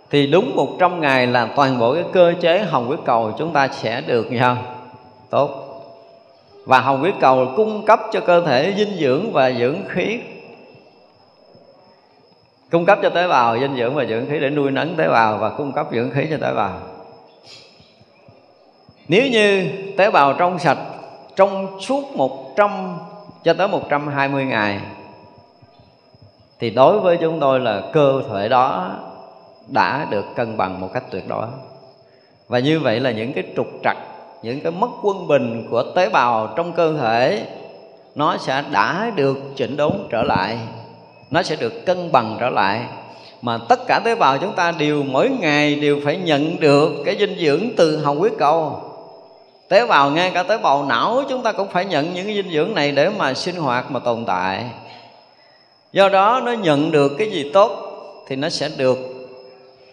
thì 0.10 0.28
đúng 0.28 0.56
100 0.56 1.02
ngày 1.02 1.28
là 1.28 1.50
toàn 1.56 1.80
bộ 1.80 1.94
cái 1.94 2.04
cơ 2.14 2.34
chế 2.42 2.60
hồng 2.60 2.88
huyết 2.88 3.00
cầu 3.06 3.32
chúng 3.38 3.54
ta 3.54 3.68
sẽ 3.68 4.02
được 4.02 4.32
như 4.32 4.40
không? 4.40 4.58
Tốt. 5.30 5.64
Và 6.66 6.80
hồng 6.80 7.00
huyết 7.00 7.14
cầu 7.20 7.48
cung 7.56 7.86
cấp 7.86 8.00
cho 8.12 8.20
cơ 8.20 8.42
thể 8.46 8.74
dinh 8.78 8.98
dưỡng 9.00 9.32
và 9.32 9.52
dưỡng 9.52 9.76
khí 9.88 10.20
cung 12.72 12.86
cấp 12.86 13.00
cho 13.02 13.10
tế 13.10 13.28
bào 13.28 13.60
dinh 13.60 13.78
dưỡng 13.78 13.96
và 13.96 14.06
dưỡng 14.06 14.30
khí 14.30 14.40
để 14.40 14.50
nuôi 14.50 14.72
nấng 14.72 14.96
tế 14.96 15.08
bào 15.08 15.38
và 15.38 15.50
cung 15.50 15.72
cấp 15.72 15.88
dưỡng 15.92 16.12
khí 16.12 16.28
cho 16.30 16.38
tế 16.38 16.54
bào. 16.54 16.80
Nếu 19.08 19.28
như 19.28 19.70
tế 19.98 20.12
bào 20.12 20.34
trong 20.34 20.60
sạch 20.60 20.78
trong 21.36 21.82
suốt 21.82 22.04
100 22.16 22.98
cho 23.44 23.54
tới 23.54 23.68
120 23.68 24.46
ngày, 24.46 24.80
thì 26.60 26.70
đối 26.70 27.00
với 27.00 27.18
chúng 27.18 27.40
tôi 27.40 27.60
là 27.60 27.82
cơ 27.94 28.22
thể 28.32 28.50
đó 28.50 28.92
đã 29.68 30.08
được 30.10 30.26
cân 30.36 30.58
bằng 30.58 30.82
một 30.82 30.90
cách 30.94 31.04
tuyệt 31.12 31.24
đối. 31.28 31.48
Và 32.48 32.60
như 32.60 32.80
vậy 32.80 33.00
là 33.00 33.12
những 33.12 33.34
cái 33.34 33.44
trục 33.56 33.68
trặc, 33.84 33.98
những 34.44 34.62
cái 34.62 34.72
mất 34.72 34.90
quân 35.04 35.28
bình 35.28 35.68
của 35.72 35.84
tế 35.96 36.10
bào 36.10 36.54
trong 36.56 36.74
cơ 36.74 36.98
thể, 36.98 37.46
nó 38.16 38.38
sẽ 38.38 38.64
đã 38.72 39.12
được 39.16 39.38
chỉnh 39.56 39.78
đốn 39.78 39.94
trở 40.10 40.24
lại 40.24 40.58
nó 41.32 41.44
sẽ 41.44 41.56
được 41.56 41.86
cân 41.86 42.12
bằng 42.12 42.38
trở 42.40 42.50
lại. 42.50 42.82
Mà 43.42 43.58
tất 43.70 43.88
cả 43.88 44.00
tế 44.06 44.16
bào 44.16 44.38
chúng 44.38 44.54
ta 44.54 44.72
đều 44.72 45.04
mỗi 45.04 45.30
ngày 45.30 45.76
đều 45.76 46.00
phải 46.06 46.18
nhận 46.18 46.60
được 46.60 46.92
cái 47.06 47.18
dinh 47.20 47.36
dưỡng 47.40 47.70
từ 47.78 47.98
hồng 47.98 48.20
huyết 48.20 48.34
cầu. 48.38 48.82
Tế 49.70 49.86
bào 49.86 50.12
ngay 50.12 50.32
cả 50.34 50.44
tế 50.44 50.58
bào 50.58 50.86
não 50.86 51.24
chúng 51.30 51.44
ta 51.44 51.52
cũng 51.52 51.68
phải 51.68 51.86
nhận 51.86 52.14
những 52.14 52.26
cái 52.26 52.36
dinh 52.36 52.52
dưỡng 52.52 52.74
này 52.74 52.92
để 52.92 53.10
mà 53.10 53.34
sinh 53.34 53.56
hoạt 53.56 53.92
mà 53.92 54.00
tồn 54.00 54.26
tại. 54.26 54.66
Do 55.94 56.10
đó 56.10 56.42
nó 56.46 56.52
nhận 56.52 56.92
được 56.92 57.12
cái 57.18 57.32
gì 57.32 57.52
tốt 57.54 57.72
thì 58.28 58.36
nó 58.36 58.50
sẽ 58.50 58.70
được 58.78 58.98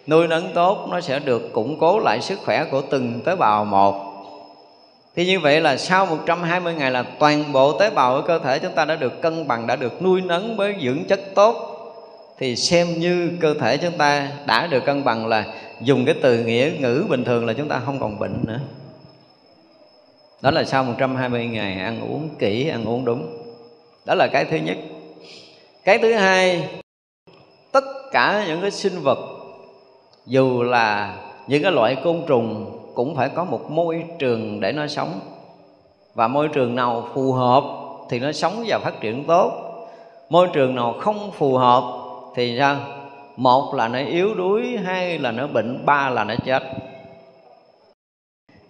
nuôi 0.07 0.27
nấng 0.27 0.53
tốt, 0.53 0.87
nó 0.91 1.01
sẽ 1.01 1.19
được 1.19 1.53
củng 1.53 1.79
cố 1.79 1.99
lại 1.99 2.21
sức 2.21 2.39
khỏe 2.45 2.65
của 2.71 2.81
từng 2.81 3.21
tế 3.25 3.35
bào 3.35 3.65
một 3.65 4.14
thì 5.15 5.25
như 5.25 5.39
vậy 5.39 5.61
là 5.61 5.77
sau 5.77 6.05
120 6.05 6.73
ngày 6.73 6.91
là 6.91 7.03
toàn 7.19 7.51
bộ 7.51 7.79
tế 7.79 7.89
bào 7.89 8.15
của 8.15 8.27
cơ 8.27 8.39
thể 8.39 8.59
chúng 8.59 8.71
ta 8.71 8.85
đã 8.85 8.95
được 8.95 9.21
cân 9.21 9.47
bằng, 9.47 9.67
đã 9.67 9.75
được 9.75 10.01
nuôi 10.01 10.21
nấng 10.21 10.57
với 10.57 10.75
dưỡng 10.81 11.03
chất 11.05 11.21
tốt. 11.35 11.71
Thì 12.37 12.55
xem 12.55 12.87
như 12.99 13.31
cơ 13.41 13.53
thể 13.59 13.77
chúng 13.77 13.97
ta 13.97 14.31
đã 14.45 14.67
được 14.67 14.85
cân 14.85 15.03
bằng 15.03 15.27
là 15.27 15.45
dùng 15.81 16.05
cái 16.05 16.15
từ 16.21 16.43
nghĩa 16.43 16.71
ngữ 16.79 17.05
bình 17.09 17.23
thường 17.23 17.45
là 17.45 17.53
chúng 17.53 17.69
ta 17.69 17.81
không 17.85 17.99
còn 17.99 18.19
bệnh 18.19 18.43
nữa. 18.43 18.59
Đó 20.41 20.51
là 20.51 20.63
sau 20.63 20.83
120 20.83 21.45
ngày 21.45 21.79
ăn 21.79 22.01
uống 22.01 22.29
kỹ, 22.39 22.69
ăn 22.69 22.85
uống 22.85 23.05
đúng. 23.05 23.37
Đó 24.05 24.15
là 24.15 24.27
cái 24.31 24.45
thứ 24.45 24.57
nhất. 24.57 24.77
Cái 25.83 25.97
thứ 25.97 26.13
hai 26.13 26.63
Tất 27.75 28.11
cả 28.11 28.45
những 28.47 28.61
cái 28.61 28.71
sinh 28.71 28.99
vật 28.99 29.19
dù 30.25 30.63
là 30.63 31.17
những 31.47 31.63
cái 31.63 31.71
loại 31.71 31.95
côn 32.03 32.21
trùng 32.27 32.79
cũng 32.95 33.15
phải 33.15 33.29
có 33.29 33.43
một 33.43 33.71
môi 33.71 34.03
trường 34.19 34.59
để 34.59 34.71
nó 34.71 34.87
sống. 34.87 35.19
Và 36.13 36.27
môi 36.27 36.47
trường 36.47 36.75
nào 36.75 37.07
phù 37.13 37.33
hợp 37.33 37.63
thì 38.09 38.19
nó 38.19 38.31
sống 38.31 38.63
và 38.67 38.79
phát 38.79 39.01
triển 39.01 39.23
tốt. 39.23 39.51
Môi 40.29 40.47
trường 40.53 40.75
nào 40.75 40.95
không 40.99 41.31
phù 41.31 41.57
hợp 41.57 41.83
thì 42.35 42.55
sao 42.59 42.77
một 43.35 43.73
là 43.73 43.87
nó 43.87 43.99
yếu 43.99 44.33
đuối, 44.33 44.77
hai 44.85 45.19
là 45.19 45.31
nó 45.31 45.47
bệnh, 45.47 45.85
ba 45.85 46.09
là 46.09 46.23
nó 46.23 46.33
chết. 46.45 46.63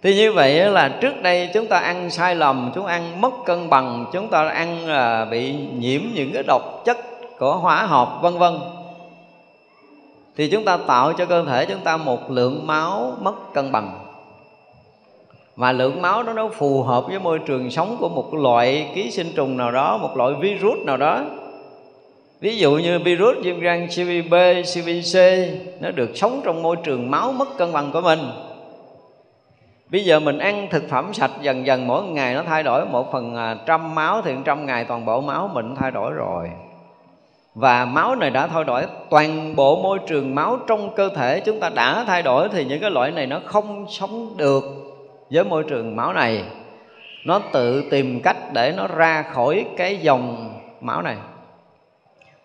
Thì 0.02 0.14
như 0.14 0.32
vậy 0.32 0.70
là 0.70 0.88
trước 0.88 1.22
đây 1.22 1.50
chúng 1.54 1.66
ta 1.66 1.78
ăn 1.78 2.10
sai 2.10 2.34
lầm, 2.34 2.70
chúng 2.74 2.86
ăn 2.86 3.20
mất 3.20 3.32
cân 3.44 3.70
bằng, 3.70 4.06
chúng 4.12 4.28
ta 4.28 4.48
ăn 4.48 4.86
là 4.86 5.24
bị 5.24 5.54
nhiễm 5.78 6.00
những 6.14 6.30
cái 6.34 6.42
độc 6.42 6.82
chất 6.84 6.98
của 7.38 7.56
hóa 7.56 7.86
học, 7.86 8.18
vân 8.22 8.38
vân. 8.38 8.58
Thì 10.36 10.48
chúng 10.50 10.64
ta 10.64 10.76
tạo 10.76 11.12
cho 11.12 11.26
cơ 11.26 11.44
thể 11.44 11.66
chúng 11.66 11.80
ta 11.80 11.96
một 11.96 12.30
lượng 12.30 12.66
máu 12.66 13.12
mất 13.20 13.34
cân 13.54 13.72
bằng 13.72 14.05
mà 15.56 15.72
lượng 15.72 16.02
máu 16.02 16.22
đó 16.22 16.32
nó 16.32 16.48
phù 16.48 16.82
hợp 16.82 17.04
với 17.06 17.18
môi 17.18 17.38
trường 17.38 17.70
sống 17.70 17.96
của 18.00 18.08
một 18.08 18.34
loại 18.34 18.90
ký 18.94 19.10
sinh 19.10 19.32
trùng 19.36 19.56
nào 19.56 19.72
đó 19.72 19.98
một 19.98 20.16
loại 20.16 20.34
virus 20.40 20.78
nào 20.84 20.96
đó. 20.96 21.24
Ví 22.40 22.56
dụ 22.56 22.72
như 22.72 22.98
virus 22.98 23.36
viêm 23.42 23.60
gan 23.60 23.86
CVB, 23.86 24.34
CVC 24.62 25.18
nó 25.80 25.90
được 25.90 26.10
sống 26.14 26.40
trong 26.44 26.62
môi 26.62 26.76
trường 26.84 27.10
máu 27.10 27.32
mất 27.32 27.48
cân 27.58 27.72
bằng 27.72 27.90
của 27.92 28.00
mình. 28.00 28.18
Bây 29.90 30.04
giờ 30.04 30.20
mình 30.20 30.38
ăn 30.38 30.68
thực 30.70 30.88
phẩm 30.88 31.14
sạch 31.14 31.30
dần 31.42 31.66
dần 31.66 31.86
mỗi 31.86 32.04
ngày 32.04 32.34
nó 32.34 32.42
thay 32.42 32.62
đổi. 32.62 32.86
Một 32.86 33.12
phần 33.12 33.36
à, 33.36 33.56
trăm 33.66 33.94
máu 33.94 34.22
thì 34.22 34.32
trăm 34.44 34.66
ngày 34.66 34.84
toàn 34.84 35.04
bộ 35.04 35.20
máu 35.20 35.50
mình 35.52 35.74
thay 35.76 35.90
đổi 35.90 36.12
rồi. 36.12 36.50
Và 37.54 37.84
máu 37.84 38.14
này 38.14 38.30
đã 38.30 38.46
thay 38.46 38.64
đổi. 38.64 38.82
Toàn 39.10 39.56
bộ 39.56 39.82
môi 39.82 39.98
trường 40.06 40.34
máu 40.34 40.58
trong 40.66 40.94
cơ 40.94 41.08
thể 41.08 41.40
chúng 41.40 41.60
ta 41.60 41.68
đã 41.68 42.04
thay 42.06 42.22
đổi 42.22 42.48
thì 42.48 42.64
những 42.64 42.80
cái 42.80 42.90
loại 42.90 43.10
này 43.10 43.26
nó 43.26 43.40
không 43.44 43.86
sống 43.88 44.36
được 44.36 44.64
với 45.30 45.44
môi 45.44 45.64
trường 45.64 45.96
máu 45.96 46.12
này 46.12 46.44
nó 47.24 47.40
tự 47.52 47.90
tìm 47.90 48.20
cách 48.22 48.36
để 48.52 48.74
nó 48.76 48.86
ra 48.86 49.22
khỏi 49.22 49.64
cái 49.76 49.96
dòng 49.96 50.54
máu 50.80 51.02
này. 51.02 51.16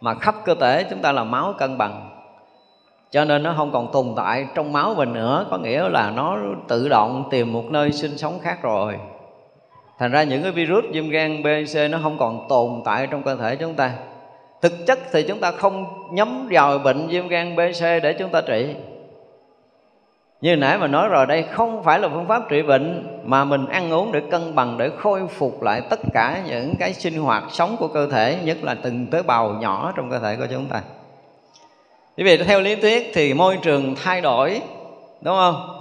Mà 0.01 0.13
khắp 0.13 0.35
cơ 0.45 0.55
thể 0.55 0.83
chúng 0.89 0.99
ta 0.99 1.11
là 1.11 1.23
máu 1.23 1.53
cân 1.57 1.77
bằng 1.77 2.09
cho 3.11 3.25
nên 3.25 3.43
nó 3.43 3.53
không 3.57 3.71
còn 3.71 3.91
tồn 3.91 4.13
tại 4.15 4.47
trong 4.55 4.73
máu 4.73 4.93
mình 4.97 5.13
nữa 5.13 5.45
có 5.51 5.57
nghĩa 5.57 5.89
là 5.89 6.11
nó 6.15 6.37
tự 6.67 6.89
động 6.89 7.27
tìm 7.31 7.53
một 7.53 7.63
nơi 7.69 7.91
sinh 7.91 8.17
sống 8.17 8.39
khác 8.39 8.57
rồi. 8.61 8.99
Thành 9.99 10.11
ra 10.11 10.23
những 10.23 10.43
cái 10.43 10.51
virus 10.51 10.85
viêm 10.91 11.09
gan 11.09 11.43
B, 11.43 11.47
C 11.73 11.91
nó 11.91 11.97
không 12.03 12.17
còn 12.17 12.45
tồn 12.49 12.81
tại 12.85 13.07
trong 13.07 13.23
cơ 13.23 13.35
thể 13.35 13.55
chúng 13.55 13.73
ta. 13.73 13.91
Thực 14.61 14.73
chất 14.87 14.99
thì 15.11 15.23
chúng 15.23 15.39
ta 15.39 15.51
không 15.51 15.85
nhắm 16.11 16.47
vào 16.51 16.77
bệnh 16.77 17.07
viêm 17.07 17.27
gan 17.27 17.55
B, 17.55 17.59
C 17.59 17.81
để 18.03 18.15
chúng 18.19 18.29
ta 18.29 18.41
trị 18.41 18.75
như 20.41 20.56
nãy 20.56 20.77
mà 20.77 20.88
nói 20.88 21.10
rồi, 21.10 21.25
đây 21.25 21.43
không 21.43 21.84
phải 21.84 21.99
là 21.99 22.10
phương 22.10 22.27
pháp 22.27 22.49
trị 22.49 22.62
bệnh, 22.62 23.08
mà 23.23 23.45
mình 23.45 23.65
ăn 23.65 23.93
uống 23.93 24.12
để 24.12 24.21
cân 24.32 24.56
bằng, 24.56 24.77
để 24.77 24.89
khôi 24.97 25.27
phục 25.27 25.63
lại 25.63 25.82
tất 25.89 25.99
cả 26.13 26.41
những 26.47 26.73
cái 26.80 26.93
sinh 26.93 27.21
hoạt 27.21 27.43
sống 27.51 27.75
của 27.80 27.88
cơ 27.88 28.08
thể, 28.08 28.38
nhất 28.43 28.58
là 28.63 28.75
từng 28.75 29.08
tế 29.08 29.21
bào 29.21 29.49
nhỏ 29.49 29.93
trong 29.95 30.10
cơ 30.10 30.19
thể 30.19 30.36
của 30.36 30.47
chúng 30.51 30.65
ta. 30.65 30.82
Bởi 32.17 32.25
vì 32.25 32.43
theo 32.43 32.62
lý 32.62 32.75
thuyết 32.75 33.12
thì 33.13 33.34
môi 33.34 33.58
trường 33.62 33.95
thay 34.04 34.21
đổi, 34.21 34.62
đúng 35.21 35.36
không? 35.36 35.77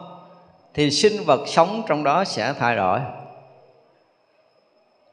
Thì 0.74 0.90
sinh 0.90 1.24
vật 1.26 1.40
sống 1.46 1.82
trong 1.88 2.04
đó 2.04 2.24
sẽ 2.24 2.54
thay 2.58 2.76
đổi 2.76 3.00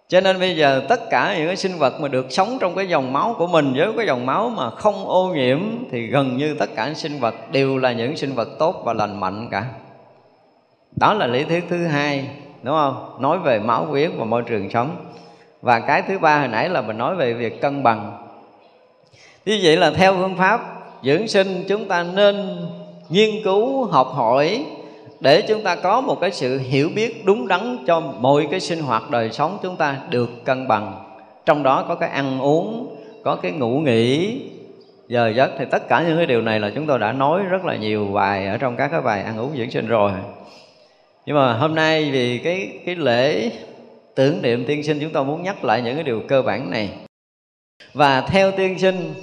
cho 0.10 0.22
nên 0.22 0.39
bây 0.39 0.56
giờ 0.56 0.82
tất 0.89 1.10
cả 1.10 1.36
những 1.38 1.48
cái 1.48 1.56
sinh 1.56 1.78
vật 1.78 2.02
mà 2.02 2.08
được 2.08 2.26
sống 2.30 2.58
trong 2.62 2.76
cái 2.76 2.88
dòng 2.88 3.13
máu 3.13 3.36
của 3.38 3.48
mình 3.48 3.74
với 3.78 3.88
cái 3.98 4.08
dòng 4.08 4.26
máu 4.26 4.50
mà 4.50 4.70
không 4.70 5.08
ô 5.08 5.34
nhiễm 5.36 5.60
thì 5.91 6.08
gần 6.08 6.38
như 6.38 6.54
tất 6.54 6.70
cả 6.76 6.93
sinh 6.93 7.20
vật 7.20 7.36
đều 7.52 7.78
là 7.78 7.91
những 7.91 8.17
sinh 8.17 8.36
vật 8.36 8.50
tốt 8.60 8.82
và 8.86 8.93
lành 8.93 9.20
mạnh 9.20 9.48
cả. 9.52 9.65
Đó 11.00 11.13
là 11.13 11.28
lý 11.28 11.43
thuyết 11.43 11.65
thứ 11.70 11.88
hai, 11.88 12.30
đúng 12.63 12.76
không? 12.76 13.17
Nói 13.20 13.39
về 13.39 13.60
máu 13.60 13.86
huyết 13.86 14.12
và 14.17 14.26
môi 14.26 14.41
trường 14.41 14.70
sống. 14.70 14.96
Và 15.62 15.80
cái 15.80 16.02
thứ 16.02 16.20
ba 16.20 16.39
hồi 16.39 16.48
nãy 16.48 16.70
là 16.70 16.82
mình 16.82 16.98
nói 16.98 17.15
về 17.15 17.34
việc 17.34 17.62
cân 17.62 17.84
bằng. 17.84 18.28
Như 19.46 19.60
vậy 19.63 19.78
là 19.78 19.91
theo 19.91 20.13
phương 20.13 20.36
pháp, 20.38 20.62
dưỡng 21.04 21.28
sinh 21.28 21.63
chúng 21.67 21.88
ta 21.88 22.04
nên 22.04 22.65
nghiên 23.10 23.43
cứu, 23.43 23.86
học 23.86 24.08
hỏi 24.13 24.65
để 25.20 25.42
chúng 25.42 25.64
ta 25.64 25.76
có 25.76 26.02
một 26.02 26.20
cái 26.22 26.32
sự 26.32 26.60
hiểu 26.60 26.90
biết 26.96 27.26
đúng 27.26 27.48
đắn 27.48 27.78
cho 27.88 28.00
mọi 28.00 28.48
cái 28.52 28.60
sinh 28.60 28.80
hoạt 28.80 29.10
đời 29.10 29.32
sống 29.32 29.58
chúng 29.64 29.76
ta 29.76 29.98
được 30.10 30.46
cân 30.46 30.68
bằng. 30.68 31.04
Trong 31.46 31.64
đó 31.64 31.86
có 31.88 31.96
cái 31.96 32.10
ăn 32.10 32.40
uống, 32.40 32.96
có 33.24 33.36
cái 33.36 33.52
ngủ 33.52 33.80
nghỉ, 33.80 34.42
giờ 35.08 35.34
giấc. 35.36 35.52
Thì 35.60 35.66
tất 35.72 35.88
cả 35.88 36.04
những 36.08 36.18
cái 36.18 36.26
điều 36.26 36.42
này 36.42 36.60
là 36.60 36.72
chúng 36.76 36.86
tôi 36.86 37.00
đã 37.00 37.12
nói 37.12 37.44
rất 37.44 37.66
là 37.66 37.76
nhiều 37.76 38.08
bài 38.14 38.48
ở 38.48 38.58
trong 38.58 38.76
các 38.76 38.88
cái 38.88 39.02
bài 39.02 39.22
ăn 39.22 39.38
uống 39.38 39.58
dưỡng 39.58 39.72
sinh 39.72 39.88
rồi. 39.88 40.12
Nhưng 41.26 41.36
mà 41.36 41.54
hôm 41.54 41.76
nay 41.76 42.12
vì 42.12 42.38
cái 42.38 42.70
cái 42.86 42.96
lễ 42.96 43.52
tưởng 44.16 44.42
niệm 44.42 44.66
tiên 44.66 44.84
sinh, 44.84 45.00
chúng 45.02 45.12
tôi 45.12 45.26
muốn 45.26 45.44
nhắc 45.44 45.64
lại 45.64 45.82
những 45.82 45.96
cái 45.96 46.04
điều 46.04 46.22
cơ 46.28 46.42
bản 46.42 46.72
này. 46.72 46.90
Và 47.94 48.22
theo 48.22 48.52
tiên 48.52 48.80
sinh, 48.80 49.14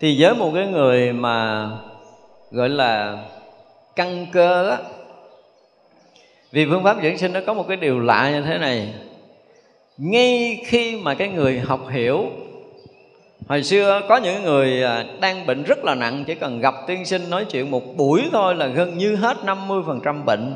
thì 0.00 0.22
với 0.22 0.34
một 0.34 0.50
cái 0.54 0.66
người 0.66 1.12
mà 1.12 1.68
gọi 2.50 2.68
là 2.68 3.18
căn 3.96 4.26
cơ 4.32 4.70
á. 4.70 4.78
Vì 6.52 6.66
phương 6.70 6.84
pháp 6.84 6.96
dưỡng 7.02 7.18
sinh 7.18 7.32
nó 7.32 7.40
có 7.46 7.54
một 7.54 7.64
cái 7.68 7.76
điều 7.76 8.00
lạ 8.00 8.30
như 8.30 8.42
thế 8.42 8.58
này. 8.58 8.94
Ngay 9.98 10.62
khi 10.66 10.96
mà 10.96 11.14
cái 11.14 11.28
người 11.28 11.60
học 11.60 11.86
hiểu, 11.90 12.30
hồi 13.48 13.62
xưa 13.62 14.00
có 14.08 14.16
những 14.16 14.42
người 14.42 14.82
à, 14.82 15.04
đang 15.20 15.46
bệnh 15.46 15.62
rất 15.62 15.84
là 15.84 15.94
nặng, 15.94 16.24
chỉ 16.26 16.34
cần 16.34 16.60
gặp 16.60 16.74
tiên 16.86 17.04
sinh 17.04 17.30
nói 17.30 17.44
chuyện 17.44 17.70
một 17.70 17.96
buổi 17.96 18.22
thôi 18.32 18.54
là 18.54 18.66
gần 18.66 18.98
như 18.98 19.16
hết 19.16 19.36
50% 19.44 20.24
bệnh. 20.24 20.54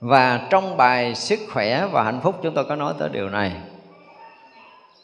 Và 0.00 0.46
trong 0.50 0.76
bài 0.76 1.14
sức 1.14 1.38
khỏe 1.52 1.86
và 1.92 2.02
hạnh 2.02 2.20
phúc 2.22 2.36
chúng 2.42 2.54
tôi 2.54 2.64
có 2.64 2.76
nói 2.76 2.94
tới 2.98 3.08
điều 3.12 3.28
này. 3.28 3.52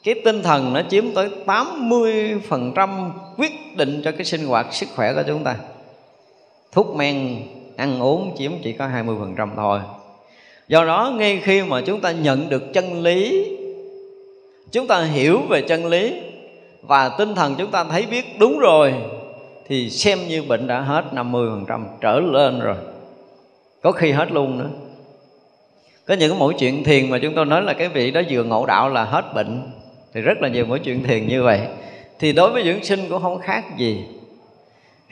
Cái 0.04 0.14
tinh 0.24 0.42
thần 0.42 0.72
nó 0.72 0.82
chiếm 0.90 1.14
tới 1.14 1.30
80% 1.46 3.10
quyết 3.36 3.76
định 3.76 4.02
cho 4.04 4.12
cái 4.12 4.24
sinh 4.24 4.46
hoạt 4.46 4.74
sức 4.74 4.88
khỏe 4.94 5.14
của 5.14 5.22
chúng 5.26 5.44
ta 5.44 5.56
thuốc 6.72 6.96
men, 6.96 7.42
ăn 7.76 8.00
uống 8.00 8.34
chiếm 8.38 8.52
chỉ 8.62 8.72
có 8.72 8.86
20% 8.86 9.48
thôi. 9.56 9.80
Do 10.68 10.84
đó, 10.84 11.12
ngay 11.16 11.40
khi 11.42 11.62
mà 11.62 11.80
chúng 11.80 12.00
ta 12.00 12.12
nhận 12.12 12.48
được 12.48 12.72
chân 12.72 13.02
lý, 13.02 13.46
chúng 14.72 14.86
ta 14.86 15.02
hiểu 15.02 15.40
về 15.48 15.62
chân 15.62 15.86
lý 15.86 16.20
và 16.82 17.08
tinh 17.08 17.34
thần 17.34 17.54
chúng 17.58 17.70
ta 17.70 17.84
thấy 17.84 18.06
biết 18.06 18.38
đúng 18.38 18.58
rồi, 18.58 18.94
thì 19.68 19.90
xem 19.90 20.18
như 20.28 20.42
bệnh 20.42 20.66
đã 20.66 20.80
hết 20.80 21.04
50% 21.12 21.84
trở 22.00 22.20
lên 22.20 22.60
rồi. 22.60 22.76
Có 23.82 23.92
khi 23.92 24.10
hết 24.10 24.32
luôn 24.32 24.58
nữa. 24.58 24.70
Có 26.06 26.14
những 26.14 26.30
cái 26.30 26.38
mỗi 26.38 26.54
chuyện 26.58 26.84
thiền 26.84 27.10
mà 27.10 27.18
chúng 27.22 27.34
tôi 27.34 27.46
nói 27.46 27.62
là 27.62 27.72
cái 27.72 27.88
vị 27.88 28.10
đó 28.10 28.20
vừa 28.30 28.44
ngộ 28.44 28.66
đạo 28.66 28.88
là 28.88 29.04
hết 29.04 29.34
bệnh, 29.34 29.62
thì 30.14 30.20
rất 30.20 30.38
là 30.40 30.48
nhiều 30.48 30.64
mỗi 30.68 30.78
chuyện 30.78 31.02
thiền 31.04 31.28
như 31.28 31.42
vậy. 31.42 31.60
Thì 32.18 32.32
đối 32.32 32.50
với 32.50 32.64
dưỡng 32.64 32.84
sinh 32.84 33.00
cũng 33.08 33.22
không 33.22 33.38
khác 33.38 33.64
gì 33.78 34.04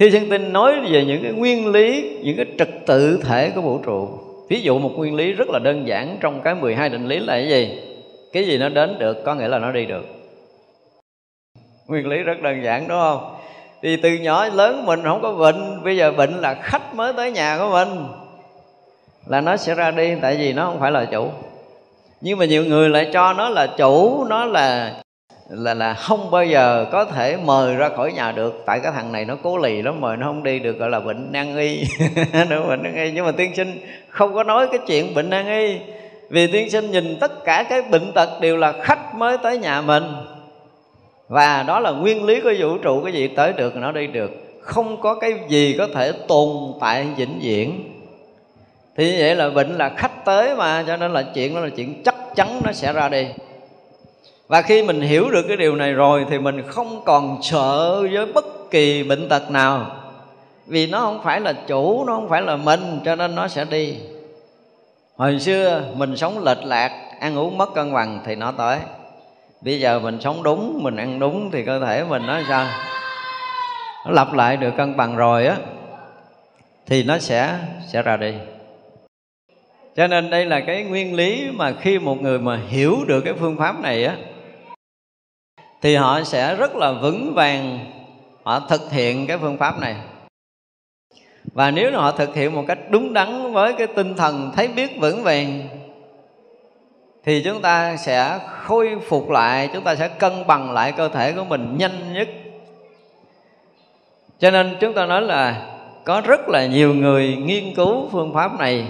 khi 0.00 0.10
chân 0.10 0.30
tinh 0.30 0.52
nói 0.52 0.80
về 0.80 1.04
những 1.04 1.22
cái 1.22 1.32
nguyên 1.32 1.72
lý, 1.72 2.18
những 2.22 2.36
cái 2.36 2.46
trật 2.58 2.68
tự 2.86 3.20
thể 3.22 3.50
của 3.54 3.60
vũ 3.60 3.78
trụ. 3.78 4.08
Ví 4.48 4.60
dụ 4.60 4.78
một 4.78 4.90
nguyên 4.96 5.14
lý 5.14 5.32
rất 5.32 5.48
là 5.48 5.58
đơn 5.58 5.86
giản 5.86 6.16
trong 6.20 6.40
cái 6.40 6.54
12 6.54 6.88
định 6.88 7.06
lý 7.06 7.18
là 7.18 7.32
cái 7.32 7.48
gì? 7.48 7.78
Cái 8.32 8.44
gì 8.44 8.58
nó 8.58 8.68
đến 8.68 8.98
được, 8.98 9.24
có 9.24 9.34
nghĩa 9.34 9.48
là 9.48 9.58
nó 9.58 9.72
đi 9.72 9.86
được. 9.86 10.04
Nguyên 11.86 12.06
lý 12.08 12.16
rất 12.16 12.40
đơn 12.42 12.64
giản, 12.64 12.88
đúng 12.88 12.98
không? 12.98 13.34
Thì 13.82 13.96
từ 13.96 14.10
nhỏ 14.10 14.46
lớn 14.48 14.86
mình 14.86 15.00
không 15.02 15.22
có 15.22 15.32
bệnh, 15.32 15.84
bây 15.84 15.96
giờ 15.96 16.12
bệnh 16.12 16.30
là 16.30 16.54
khách 16.54 16.94
mới 16.94 17.12
tới 17.12 17.32
nhà 17.32 17.58
của 17.58 17.70
mình. 17.72 17.88
Là 19.26 19.40
nó 19.40 19.56
sẽ 19.56 19.74
ra 19.74 19.90
đi, 19.90 20.14
tại 20.22 20.36
vì 20.36 20.52
nó 20.52 20.64
không 20.64 20.80
phải 20.80 20.90
là 20.90 21.04
chủ. 21.04 21.28
Nhưng 22.20 22.38
mà 22.38 22.44
nhiều 22.44 22.64
người 22.64 22.88
lại 22.88 23.10
cho 23.12 23.32
nó 23.32 23.48
là 23.48 23.66
chủ, 23.66 24.24
nó 24.24 24.44
là 24.44 24.94
là 25.50 25.74
là 25.74 25.94
không 25.94 26.30
bao 26.30 26.44
giờ 26.44 26.86
có 26.92 27.04
thể 27.04 27.36
mời 27.44 27.76
ra 27.76 27.88
khỏi 27.88 28.12
nhà 28.12 28.32
được. 28.32 28.62
Tại 28.66 28.80
cái 28.82 28.92
thằng 28.92 29.12
này 29.12 29.24
nó 29.24 29.36
cố 29.42 29.58
lì 29.58 29.82
lắm 29.82 30.00
mời 30.00 30.16
nó 30.16 30.26
không 30.26 30.42
đi 30.42 30.58
được, 30.58 30.78
gọi 30.78 30.90
là 30.90 31.00
bệnh 31.00 31.32
nan 31.32 31.56
y. 31.56 31.84
Nữa 32.48 32.64
bệnh 32.68 32.82
nan 32.82 32.94
y. 32.94 33.12
Nhưng 33.12 33.24
mà 33.24 33.32
tiên 33.32 33.52
sinh 33.56 33.80
không 34.08 34.34
có 34.34 34.42
nói 34.42 34.66
cái 34.72 34.80
chuyện 34.86 35.14
bệnh 35.14 35.30
nan 35.30 35.46
y. 35.46 35.78
Vì 36.30 36.46
tiên 36.46 36.70
sinh 36.70 36.90
nhìn 36.90 37.16
tất 37.20 37.44
cả 37.44 37.62
cái 37.62 37.82
bệnh 37.82 38.12
tật 38.12 38.40
đều 38.40 38.56
là 38.56 38.72
khách 38.72 39.14
mới 39.14 39.38
tới 39.38 39.58
nhà 39.58 39.80
mình. 39.80 40.04
Và 41.28 41.62
đó 41.62 41.80
là 41.80 41.90
nguyên 41.90 42.24
lý 42.24 42.40
của 42.40 42.52
vũ 42.58 42.78
trụ, 42.78 43.00
cái 43.04 43.12
gì 43.12 43.28
tới 43.28 43.52
được 43.52 43.76
nó 43.76 43.92
đi 43.92 44.06
được. 44.06 44.30
Không 44.60 45.00
có 45.00 45.14
cái 45.14 45.34
gì 45.48 45.74
có 45.78 45.86
thể 45.94 46.12
tồn 46.28 46.48
tại 46.80 47.06
vĩnh 47.16 47.38
viễn. 47.42 47.84
Thì 48.96 49.12
như 49.12 49.16
vậy 49.18 49.36
là 49.36 49.50
bệnh 49.50 49.76
là 49.76 49.88
khách 49.88 50.24
tới 50.24 50.56
mà, 50.56 50.84
cho 50.86 50.96
nên 50.96 51.12
là 51.12 51.22
chuyện 51.34 51.54
đó 51.54 51.60
là 51.60 51.68
chuyện 51.76 52.02
chắc 52.04 52.14
chắn 52.36 52.60
nó 52.64 52.72
sẽ 52.72 52.92
ra 52.92 53.08
đi 53.08 53.26
và 54.50 54.62
khi 54.62 54.82
mình 54.82 55.00
hiểu 55.00 55.30
được 55.30 55.42
cái 55.48 55.56
điều 55.56 55.76
này 55.76 55.92
rồi 55.92 56.26
thì 56.30 56.38
mình 56.38 56.62
không 56.66 57.02
còn 57.04 57.42
sợ 57.42 58.00
với 58.12 58.26
bất 58.26 58.70
kỳ 58.70 59.02
bệnh 59.02 59.28
tật 59.28 59.50
nào. 59.50 59.86
Vì 60.66 60.86
nó 60.86 61.00
không 61.00 61.20
phải 61.22 61.40
là 61.40 61.52
chủ, 61.52 62.04
nó 62.04 62.14
không 62.14 62.28
phải 62.28 62.42
là 62.42 62.56
mình, 62.56 63.00
cho 63.04 63.14
nên 63.14 63.34
nó 63.34 63.48
sẽ 63.48 63.64
đi. 63.64 63.96
Hồi 65.16 65.40
xưa 65.40 65.82
mình 65.96 66.16
sống 66.16 66.44
lệch 66.44 66.64
lạc, 66.64 66.90
ăn 67.20 67.38
uống 67.38 67.58
mất 67.58 67.74
cân 67.74 67.92
bằng 67.92 68.20
thì 68.26 68.34
nó 68.34 68.52
tới. 68.52 68.78
Bây 69.60 69.80
giờ 69.80 69.98
mình 69.98 70.20
sống 70.20 70.42
đúng, 70.42 70.78
mình 70.82 70.96
ăn 70.96 71.18
đúng 71.18 71.50
thì 71.50 71.64
cơ 71.64 71.80
thể 71.80 72.04
mình 72.04 72.22
nó 72.26 72.40
sao? 72.48 72.66
Nó 74.06 74.12
lặp 74.12 74.32
lại 74.32 74.56
được 74.56 74.70
cân 74.76 74.96
bằng 74.96 75.16
rồi 75.16 75.46
á, 75.46 75.56
thì 76.86 77.02
nó 77.02 77.18
sẽ 77.18 77.58
sẽ 77.88 78.02
ra 78.02 78.16
đi. 78.16 78.34
Cho 79.96 80.06
nên 80.06 80.30
đây 80.30 80.46
là 80.46 80.60
cái 80.60 80.82
nguyên 80.82 81.14
lý 81.14 81.48
mà 81.52 81.72
khi 81.80 81.98
một 81.98 82.22
người 82.22 82.38
mà 82.38 82.58
hiểu 82.68 82.96
được 83.06 83.20
cái 83.20 83.34
phương 83.40 83.56
pháp 83.56 83.80
này 83.80 84.04
á 84.04 84.16
thì 85.82 85.96
họ 85.96 86.22
sẽ 86.22 86.54
rất 86.54 86.76
là 86.76 86.92
vững 86.92 87.34
vàng, 87.34 87.78
họ 88.42 88.60
thực 88.60 88.92
hiện 88.92 89.26
cái 89.26 89.38
phương 89.38 89.56
pháp 89.58 89.80
này. 89.80 89.96
Và 91.52 91.70
nếu 91.70 91.90
họ 91.94 92.10
thực 92.10 92.34
hiện 92.34 92.54
một 92.54 92.64
cách 92.68 92.78
đúng 92.90 93.12
đắn 93.12 93.52
với 93.52 93.72
cái 93.72 93.86
tinh 93.86 94.14
thần 94.14 94.50
thấy 94.56 94.68
biết 94.68 95.00
vững 95.00 95.22
vàng, 95.22 95.68
thì 97.24 97.42
chúng 97.44 97.62
ta 97.62 97.96
sẽ 97.96 98.38
khôi 98.46 98.96
phục 99.08 99.30
lại, 99.30 99.68
chúng 99.74 99.84
ta 99.84 99.94
sẽ 99.94 100.08
cân 100.08 100.46
bằng 100.46 100.72
lại 100.72 100.92
cơ 100.92 101.08
thể 101.08 101.32
của 101.32 101.44
mình 101.44 101.76
nhanh 101.78 102.12
nhất. 102.12 102.28
Cho 104.38 104.50
nên 104.50 104.76
chúng 104.80 104.94
ta 104.94 105.06
nói 105.06 105.22
là 105.22 105.66
có 106.04 106.20
rất 106.20 106.48
là 106.48 106.66
nhiều 106.66 106.94
người 106.94 107.36
nghiên 107.36 107.74
cứu 107.74 108.08
phương 108.12 108.34
pháp 108.34 108.58
này. 108.58 108.86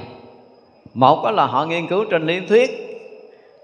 Một 0.95 1.31
là 1.31 1.47
họ 1.47 1.67
nghiên 1.67 1.87
cứu 1.87 2.05
trên 2.05 2.27
lý 2.27 2.41
thuyết 2.41 2.90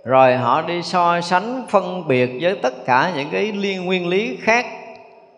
rồi 0.06 0.36
họ 0.36 0.62
đi 0.62 0.82
so 0.82 1.20
sánh, 1.20 1.62
phân 1.68 2.08
biệt 2.08 2.38
với 2.40 2.56
tất 2.62 2.84
cả 2.86 3.12
những 3.16 3.28
cái 3.32 3.52
liên 3.52 3.84
nguyên 3.84 4.08
lý 4.08 4.36
khác 4.40 4.66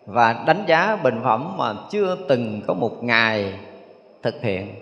và 0.07 0.44
đánh 0.46 0.64
giá 0.66 0.96
bình 1.02 1.20
phẩm 1.24 1.57
mà 1.57 1.74
chưa 1.90 2.16
từng 2.28 2.61
có 2.66 2.74
một 2.74 3.04
ngày 3.04 3.52
thực 4.22 4.42
hiện. 4.42 4.74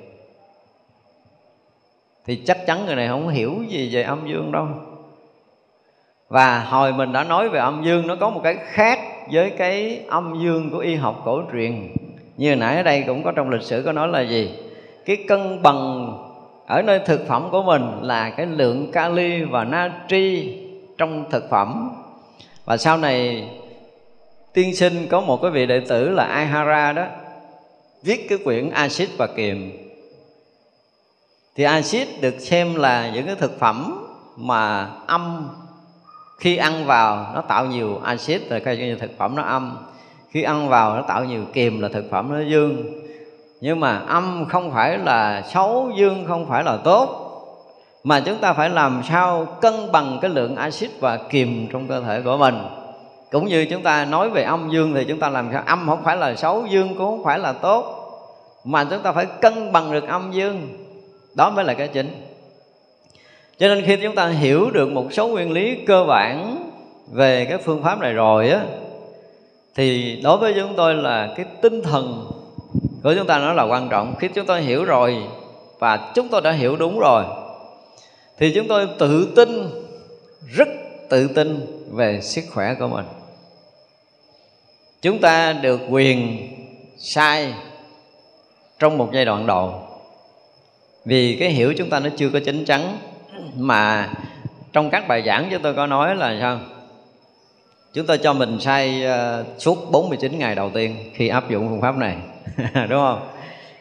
Thì 2.25 2.37
chắc 2.47 2.67
chắn 2.67 2.87
người 2.87 2.97
này 2.97 3.09
không 3.09 3.29
hiểu 3.29 3.55
gì 3.69 3.95
về 3.95 4.03
âm 4.03 4.29
dương 4.29 4.53
đâu. 4.53 4.67
Và 6.29 6.61
hồi 6.61 6.93
mình 6.93 7.13
đã 7.13 7.25
nói 7.25 7.49
về 7.49 7.61
âm 7.61 7.83
dương, 7.85 8.07
nó 8.07 8.17
có 8.21 8.31
một 8.31 8.41
cái 8.45 8.57
khác 8.65 8.99
với 9.33 9.51
cái 9.51 10.01
âm 10.09 10.35
dương 10.43 10.71
của 10.71 10.79
y 10.79 10.95
học 10.95 11.23
cổ 11.25 11.43
truyền. 11.53 11.89
Như 12.37 12.57
nãy 12.57 12.77
ở 12.77 12.83
đây 12.83 13.05
cũng 13.07 13.23
có 13.23 13.33
trong 13.33 13.51
lịch 13.51 13.63
sử 13.63 13.83
có 13.83 13.93
nói 13.93 14.09
là 14.09 14.21
gì? 14.21 14.59
Cái 15.05 15.17
cân 15.29 15.63
bằng 15.63 16.13
ở 16.67 16.83
nơi 16.83 16.99
thực 16.99 17.27
phẩm 17.27 17.49
của 17.51 17.63
mình 17.63 17.83
là 18.03 18.31
cái 18.31 18.47
lượng 18.47 18.93
kali 18.93 19.43
và 19.43 19.65
natri 19.65 20.57
trong 20.99 21.25
thực 21.31 21.51
phẩm. 21.51 21.91
Và 22.65 22.77
sau 22.77 22.97
này, 22.97 23.49
tiên 24.53 24.77
sinh 24.77 25.07
có 25.11 25.21
một 25.21 25.43
cái 25.43 25.51
vị 25.51 25.67
đệ 25.67 25.81
tử 25.81 26.09
là 26.09 26.25
Aihara 26.25 26.93
đó, 26.93 27.07
viết 28.03 28.27
cái 28.29 28.39
quyển 28.45 28.71
axit 28.71 29.09
và 29.19 29.27
kiềm. 29.27 29.73
Thì 31.57 31.65
axit 31.65 32.09
được 32.21 32.35
xem 32.39 32.75
là 32.75 33.11
những 33.15 33.27
cái 33.27 33.35
thực 33.35 33.59
phẩm 33.59 34.07
mà 34.37 34.91
âm 35.07 35.49
khi 36.39 36.57
ăn 36.57 36.87
vào 36.87 37.33
nó 37.35 37.41
tạo 37.41 37.67
nhiều 37.67 38.01
axit 38.05 38.51
rồi 38.51 38.61
coi 38.61 38.77
như 38.77 38.95
thực 38.95 39.19
phẩm 39.19 39.37
nó 39.37 39.43
âm. 39.43 39.79
Khi 40.31 40.43
ăn 40.43 40.69
vào 40.69 40.97
nó 40.97 41.03
tạo 41.03 41.25
nhiều 41.25 41.45
kiềm 41.53 41.81
là 41.81 41.89
thực 41.89 42.11
phẩm 42.11 42.33
nó 42.33 42.41
dương 42.41 42.85
nhưng 43.61 43.81
mà 43.81 43.99
âm 43.99 44.47
không 44.49 44.71
phải 44.73 44.99
là 44.99 45.43
xấu, 45.43 45.91
dương 45.97 46.25
không 46.29 46.47
phải 46.49 46.65
là 46.65 46.77
tốt. 46.77 47.23
Mà 48.05 48.21
chúng 48.21 48.39
ta 48.39 48.53
phải 48.53 48.71
làm 48.71 49.03
sao 49.09 49.47
cân 49.61 49.93
bằng 49.93 50.19
cái 50.23 50.31
lượng 50.31 50.57
axit 50.57 50.91
và 51.01 51.17
kiềm 51.17 51.69
trong 51.73 51.89
cơ 51.89 52.01
thể 52.01 52.21
của 52.21 52.37
mình. 52.37 52.55
Cũng 53.31 53.47
như 53.47 53.67
chúng 53.71 53.83
ta 53.83 54.05
nói 54.05 54.31
về 54.31 54.43
âm 54.43 54.71
dương 54.71 54.95
thì 54.95 55.05
chúng 55.05 55.21
ta 55.21 55.29
làm 55.29 55.49
sao? 55.53 55.63
Âm 55.67 55.87
không 55.87 56.05
phải 56.05 56.17
là 56.17 56.35
xấu, 56.35 56.67
dương 56.67 56.89
cũng 56.89 56.99
không 56.99 57.25
phải 57.25 57.39
là 57.39 57.53
tốt. 57.53 58.03
Mà 58.65 58.85
chúng 58.85 59.03
ta 59.03 59.13
phải 59.13 59.27
cân 59.41 59.73
bằng 59.73 59.93
được 59.93 60.09
âm 60.09 60.33
dương. 60.33 60.69
Đó 61.35 61.51
mới 61.51 61.65
là 61.65 61.75
cái 61.75 61.89
chính. 61.89 62.23
Cho 63.59 63.69
nên 63.69 63.85
khi 63.87 63.97
chúng 64.03 64.15
ta 64.15 64.27
hiểu 64.27 64.71
được 64.71 64.89
một 64.89 65.13
số 65.13 65.29
nguyên 65.29 65.53
lý 65.53 65.75
cơ 65.87 66.05
bản 66.05 66.57
về 67.13 67.45
cái 67.45 67.59
phương 67.59 67.83
pháp 67.83 68.01
này 68.01 68.13
rồi 68.13 68.51
á, 68.51 68.61
thì 69.75 70.21
đối 70.25 70.39
với 70.39 70.55
chúng 70.57 70.75
tôi 70.77 70.95
là 70.95 71.29
cái 71.37 71.47
tinh 71.63 71.83
thần 71.83 72.31
của 73.07 73.15
chúng 73.15 73.27
ta 73.27 73.39
nó 73.39 73.53
là 73.53 73.63
quan 73.63 73.89
trọng. 73.89 74.15
Khi 74.19 74.29
chúng 74.35 74.47
tôi 74.47 74.63
hiểu 74.63 74.85
rồi 74.85 75.17
và 75.79 76.13
chúng 76.15 76.29
tôi 76.29 76.41
đã 76.41 76.53
hiểu 76.53 76.77
đúng 76.77 76.99
rồi, 76.99 77.25
thì 78.39 78.53
chúng 78.55 78.69
tôi 78.69 78.89
tự 78.99 79.33
tin, 79.37 79.69
rất 80.47 80.69
tự 81.09 81.29
tin 81.29 81.67
về 81.93 82.21
sức 82.21 82.45
khỏe 82.51 82.75
của 82.75 82.89
mình. 82.89 83.05
Chúng 85.03 85.19
ta 85.19 85.53
được 85.53 85.81
quyền 85.91 86.49
sai 86.99 87.55
trong 88.79 88.99
một 88.99 89.11
giai 89.13 89.25
đoạn 89.25 89.47
đầu. 89.47 89.75
Vì 91.05 91.37
cái 91.41 91.49
hiểu 91.49 91.75
chúng 91.79 91.91
ta 91.91 92.01
nó 92.01 92.11
chưa 92.17 92.31
có 92.31 92.41
chính 92.45 92.65
chắn, 92.65 92.99
mà 93.57 94.13
trong 94.73 94.91
các 94.91 95.09
bài 95.09 95.23
giảng 95.27 95.49
chúng 95.51 95.63
tôi 95.63 95.75
có 95.75 95.87
nói 95.87 96.17
là 96.17 96.37
sao? 96.41 96.61
Chúng 97.93 98.07
tôi 98.07 98.19
cho 98.19 98.33
mình 98.33 98.61
sai 98.61 99.05
ờ, 99.05 99.45
suốt 99.59 99.91
49 99.91 100.39
ngày 100.39 100.55
đầu 100.55 100.71
tiên 100.71 100.97
khi 101.15 101.29
áp 101.29 101.51
dụng 101.51 101.69
phương 101.69 101.81
pháp 101.81 101.97
này. 101.97 102.17
đúng 102.89 103.01
không? 103.01 103.29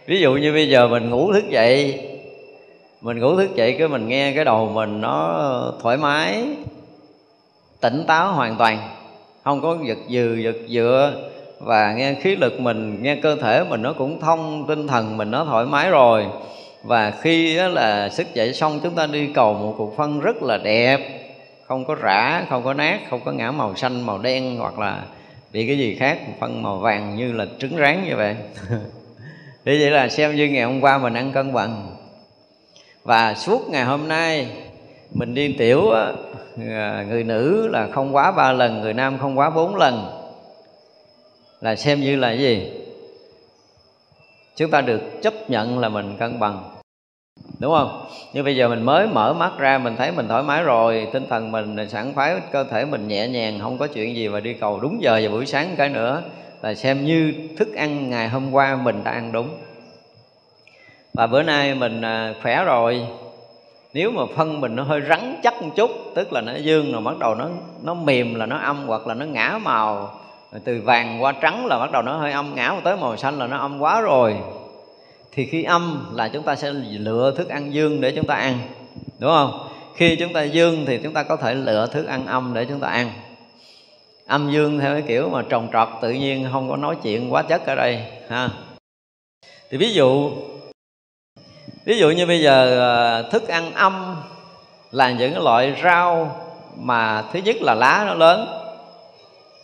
Ví 0.06 0.22
dụ 0.22 0.34
như 0.34 0.54
bây 0.54 0.70
giờ 0.70 0.88
mình 0.88 1.10
ngủ 1.10 1.34
thức 1.34 1.50
dậy, 1.50 2.00
mình 3.02 3.20
ngủ 3.20 3.36
thức 3.36 3.56
dậy 3.56 3.76
cái 3.80 3.88
mình 3.88 4.08
nghe 4.08 4.34
cái 4.36 4.46
đầu 4.46 4.72
mình 4.74 5.02
nó 5.02 5.74
thoải 5.82 5.98
mái, 5.98 6.46
tỉnh 7.82 8.04
táo 8.08 8.32
hoàn 8.32 8.56
toàn, 8.58 8.80
không 9.44 9.62
có 9.62 9.78
giật 9.86 9.98
dừ 10.10 10.36
giật 10.36 10.56
dựa 10.68 11.14
và 11.60 11.94
nghe 11.94 12.14
khí 12.14 12.36
lực 12.36 12.60
mình, 12.60 13.04
nghe 13.04 13.16
cơ 13.16 13.36
thể 13.36 13.64
mình 13.64 13.82
nó 13.82 13.94
cũng 13.94 14.20
thông, 14.20 14.66
tinh 14.68 14.88
thần 14.88 15.18
mình 15.18 15.32
nó 15.32 15.46
thoải 15.46 15.66
mái 15.66 15.90
rồi. 15.90 16.26
Và 16.84 17.12
khi 17.22 17.58
đó 17.58 17.68
là 17.68 18.10
sức 18.10 18.34
dậy 18.34 18.54
xong 18.54 18.80
chúng 18.84 18.96
ta 18.96 19.06
đi 19.06 19.28
cầu 19.34 19.54
một 19.54 19.76
cuộc 19.78 19.98
phân 19.98 20.20
rất 20.20 20.44
là 20.44 20.58
đẹp, 20.58 21.00
không 21.68 21.86
có 21.86 21.96
rã, 21.96 22.46
không 22.50 22.64
có 22.64 22.74
nát, 22.74 23.00
không 23.10 23.22
có 23.26 23.32
ngã 23.32 23.52
màu 23.52 23.76
xanh, 23.76 24.06
màu 24.06 24.20
đen 24.20 24.58
hoặc 24.58 24.80
là 24.80 25.04
bị 25.56 25.68
cái 25.68 25.78
gì 25.78 25.96
khác 25.96 26.20
phân 26.39 26.63
màu 26.63 26.78
vàng 26.78 27.15
như 27.15 27.32
là 27.32 27.46
trứng 27.60 27.78
rán 27.78 28.04
như 28.08 28.15
vậy 28.15 28.36
thì 29.65 29.80
vậy 29.80 29.91
là 29.91 30.10
xem 30.10 30.36
như 30.36 30.48
ngày 30.48 30.63
hôm 30.63 30.82
qua 30.82 30.98
mình 30.98 31.13
ăn 31.13 31.32
cân 31.32 31.54
bằng. 31.54 31.96
Và 33.04 33.34
suốt 33.34 33.70
ngày 33.70 33.84
hôm 33.84 34.08
nay 34.08 34.48
mình 35.13 35.34
đi 35.34 35.56
tiểu 35.58 35.89
á, 35.89 36.12
à, 36.70 37.06
người 37.10 37.24
nữ 37.24 37.68
là 37.68 37.88
không 37.91 38.15
quá 38.15 38.32
ba 38.32 38.52
lần 38.52 38.82
người 38.82 38.94
nam 38.94 39.18
không 39.18 39.39
quá 39.39 39.50
bốn 39.50 39.76
lần. 39.76 40.06
Là 41.62 41.76
xem 41.76 42.02
như 42.02 42.15
là 42.15 42.28
cái 42.28 42.39
gì? 42.39 42.72
Chúng 44.56 44.72
ta 44.72 44.82
được 44.82 45.02
chấp 45.22 45.50
nhận 45.50 45.80
là 45.80 45.89
mình 45.89 46.18
cân 46.20 46.39
bằng 46.39 46.75
đúng 47.60 47.74
không? 47.74 48.06
Như 48.34 48.43
bây 48.43 48.56
giờ 48.56 48.67
mình 48.67 48.84
mới 48.84 49.08
mở 49.08 49.34
mắt 49.34 49.52
ra, 49.58 49.78
mình 49.78 49.95
thấy 49.95 50.12
mình 50.12 50.28
thoải 50.28 50.43
mái 50.43 50.63
rồi, 50.63 51.08
tinh 51.13 51.28
thần 51.30 51.52
mình 51.52 51.89
sẵn 51.89 52.13
khoái, 52.13 52.36
cơ 52.52 52.63
thể 52.63 52.86
mình 52.86 53.08
nhẹ 53.08 53.28
nhàng, 53.28 53.60
không 53.62 53.78
có 53.78 53.88
chuyện 53.88 54.15
gì 54.15 54.30
mà 54.30 54.39
đi 54.39 54.54
cầu 54.54 54.80
đúng 54.80 55.02
giờ 55.02 55.19
vào 55.24 55.32
buổi 55.32 55.45
sáng 55.45 55.76
cái 55.78 55.89
nữa. 55.89 56.21
Là 56.62 56.76
xem 56.76 57.06
như 57.06 57.34
thức 57.58 57.76
ăn 57.76 58.10
ngày 58.10 58.30
hôm 58.30 58.52
qua 58.52 58.76
mình 58.76 59.04
đã 59.04 59.12
ăn 59.12 59.32
đúng. 59.32 59.50
Và 61.13 61.28
bữa 61.28 61.43
nay 61.43 61.76
mình 61.76 62.02
à, 62.02 62.34
khỏe 62.41 62.63
rồi. 62.63 63.08
Nếu 63.93 64.12
mà 64.12 64.24
phân 64.36 64.62
mình 64.62 64.76
nó 64.76 64.84
hơi 64.84 65.02
rắn 65.10 65.36
chắc 65.43 65.62
một 65.62 65.69
chút, 65.76 65.91
tức 66.15 66.34
là 66.34 66.41
nó 66.41 66.56
dương 66.56 66.91
rồi 66.91 67.02
bắt 67.02 67.19
đầu 67.19 67.36
nó 67.36 67.50
nó 67.84 67.93
mềm 67.93 68.36
là 68.36 68.45
nó 68.45 68.58
âm 68.58 68.88
hoặc 68.88 69.08
là 69.08 69.13
nó 69.13 69.26
ngã 69.26 69.60
màu 69.63 70.19
từ 70.63 70.82
vàng 70.86 71.24
qua 71.24 71.32
trắng 71.32 71.65
là 71.65 71.80
bắt 71.80 71.91
đầu 71.91 72.02
nó 72.02 72.17
hơi 72.17 72.32
âm 72.32 72.56
ngã 72.56 72.76
tới 72.84 72.98
màu 72.98 73.17
xanh 73.17 73.39
là 73.39 73.48
nó 73.48 73.58
âm 73.58 73.80
quá 73.80 74.02
rồi 74.02 74.36
thì 75.36 75.45
khi 75.45 75.63
âm 75.63 76.12
là 76.13 76.28
chúng 76.28 76.43
ta 76.43 76.56
sẽ 76.56 76.71
lựa 77.00 77.34
thức 77.38 77.50
ăn 77.50 77.74
dương 77.74 78.02
để 78.02 78.12
chúng 78.15 78.28
ta 78.28 78.36
ăn 78.36 78.60
đúng 79.19 79.32
không? 79.32 79.67
Khi 79.95 80.15
chúng 80.15 80.34
ta 80.34 80.43
dương 80.43 80.86
thì 80.88 81.00
chúng 81.04 81.13
ta 81.13 81.24
có 81.24 81.36
thể 81.38 81.56
lựa 81.56 81.88
thức 81.88 82.06
ăn 82.06 82.26
âm 82.26 82.54
để 82.54 82.65
chúng 82.65 82.80
ta 82.80 82.88
ăn. 82.88 83.12
Âm 84.28 84.52
dương 84.52 84.80
theo 84.80 84.93
cái 84.93 85.04
kiểu 85.08 85.30
mà 85.30 85.41
trồng 85.50 85.67
trọt 85.74 85.88
tự 86.02 86.12
nhiên 86.12 86.48
không 86.52 86.69
có 86.69 86.78
nói 86.78 86.95
chuyện 87.04 87.34
quá 87.34 87.41
chất 87.41 87.65
ở 87.65 87.76
đây 87.76 88.04
ha. 88.30 88.50
Thì 89.69 89.78
ví 89.78 89.93
dụ 89.93 90.32
ví 91.86 91.98
dụ 91.98 92.10
như 92.10 92.26
bây 92.26 92.41
giờ 92.41 92.78
ờ, 92.80 93.30
thức 93.32 93.48
ăn 93.48 93.74
âm 93.74 94.15
là 94.91 95.12
những 95.12 95.34
cái 95.34 95.43
loại 95.43 95.76
rau 95.84 96.36
mà 96.76 97.24
thứ 97.34 97.39
nhất 97.39 97.56
là 97.62 97.74
lá 97.74 98.04
nó 98.08 98.13
lớn. 98.13 98.48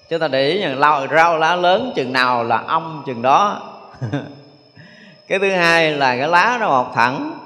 Chúng 0.09 0.19
ta 0.19 0.27
để 0.27 0.49
ý 0.49 0.61
rằng 0.61 0.79
rau, 0.79 1.07
rau 1.07 1.37
lá 1.37 1.55
lớn 1.55 1.91
chừng 1.95 2.13
nào 2.13 2.43
là 2.43 2.57
âm 2.57 3.03
chừng 3.05 3.21
đó. 3.21 3.61
cái 5.31 5.39
thứ 5.39 5.49
hai 5.49 5.91
là 5.91 6.17
cái 6.17 6.27
lá 6.27 6.57
nó 6.59 6.69
mọc 6.69 6.91
thẳng. 6.95 7.39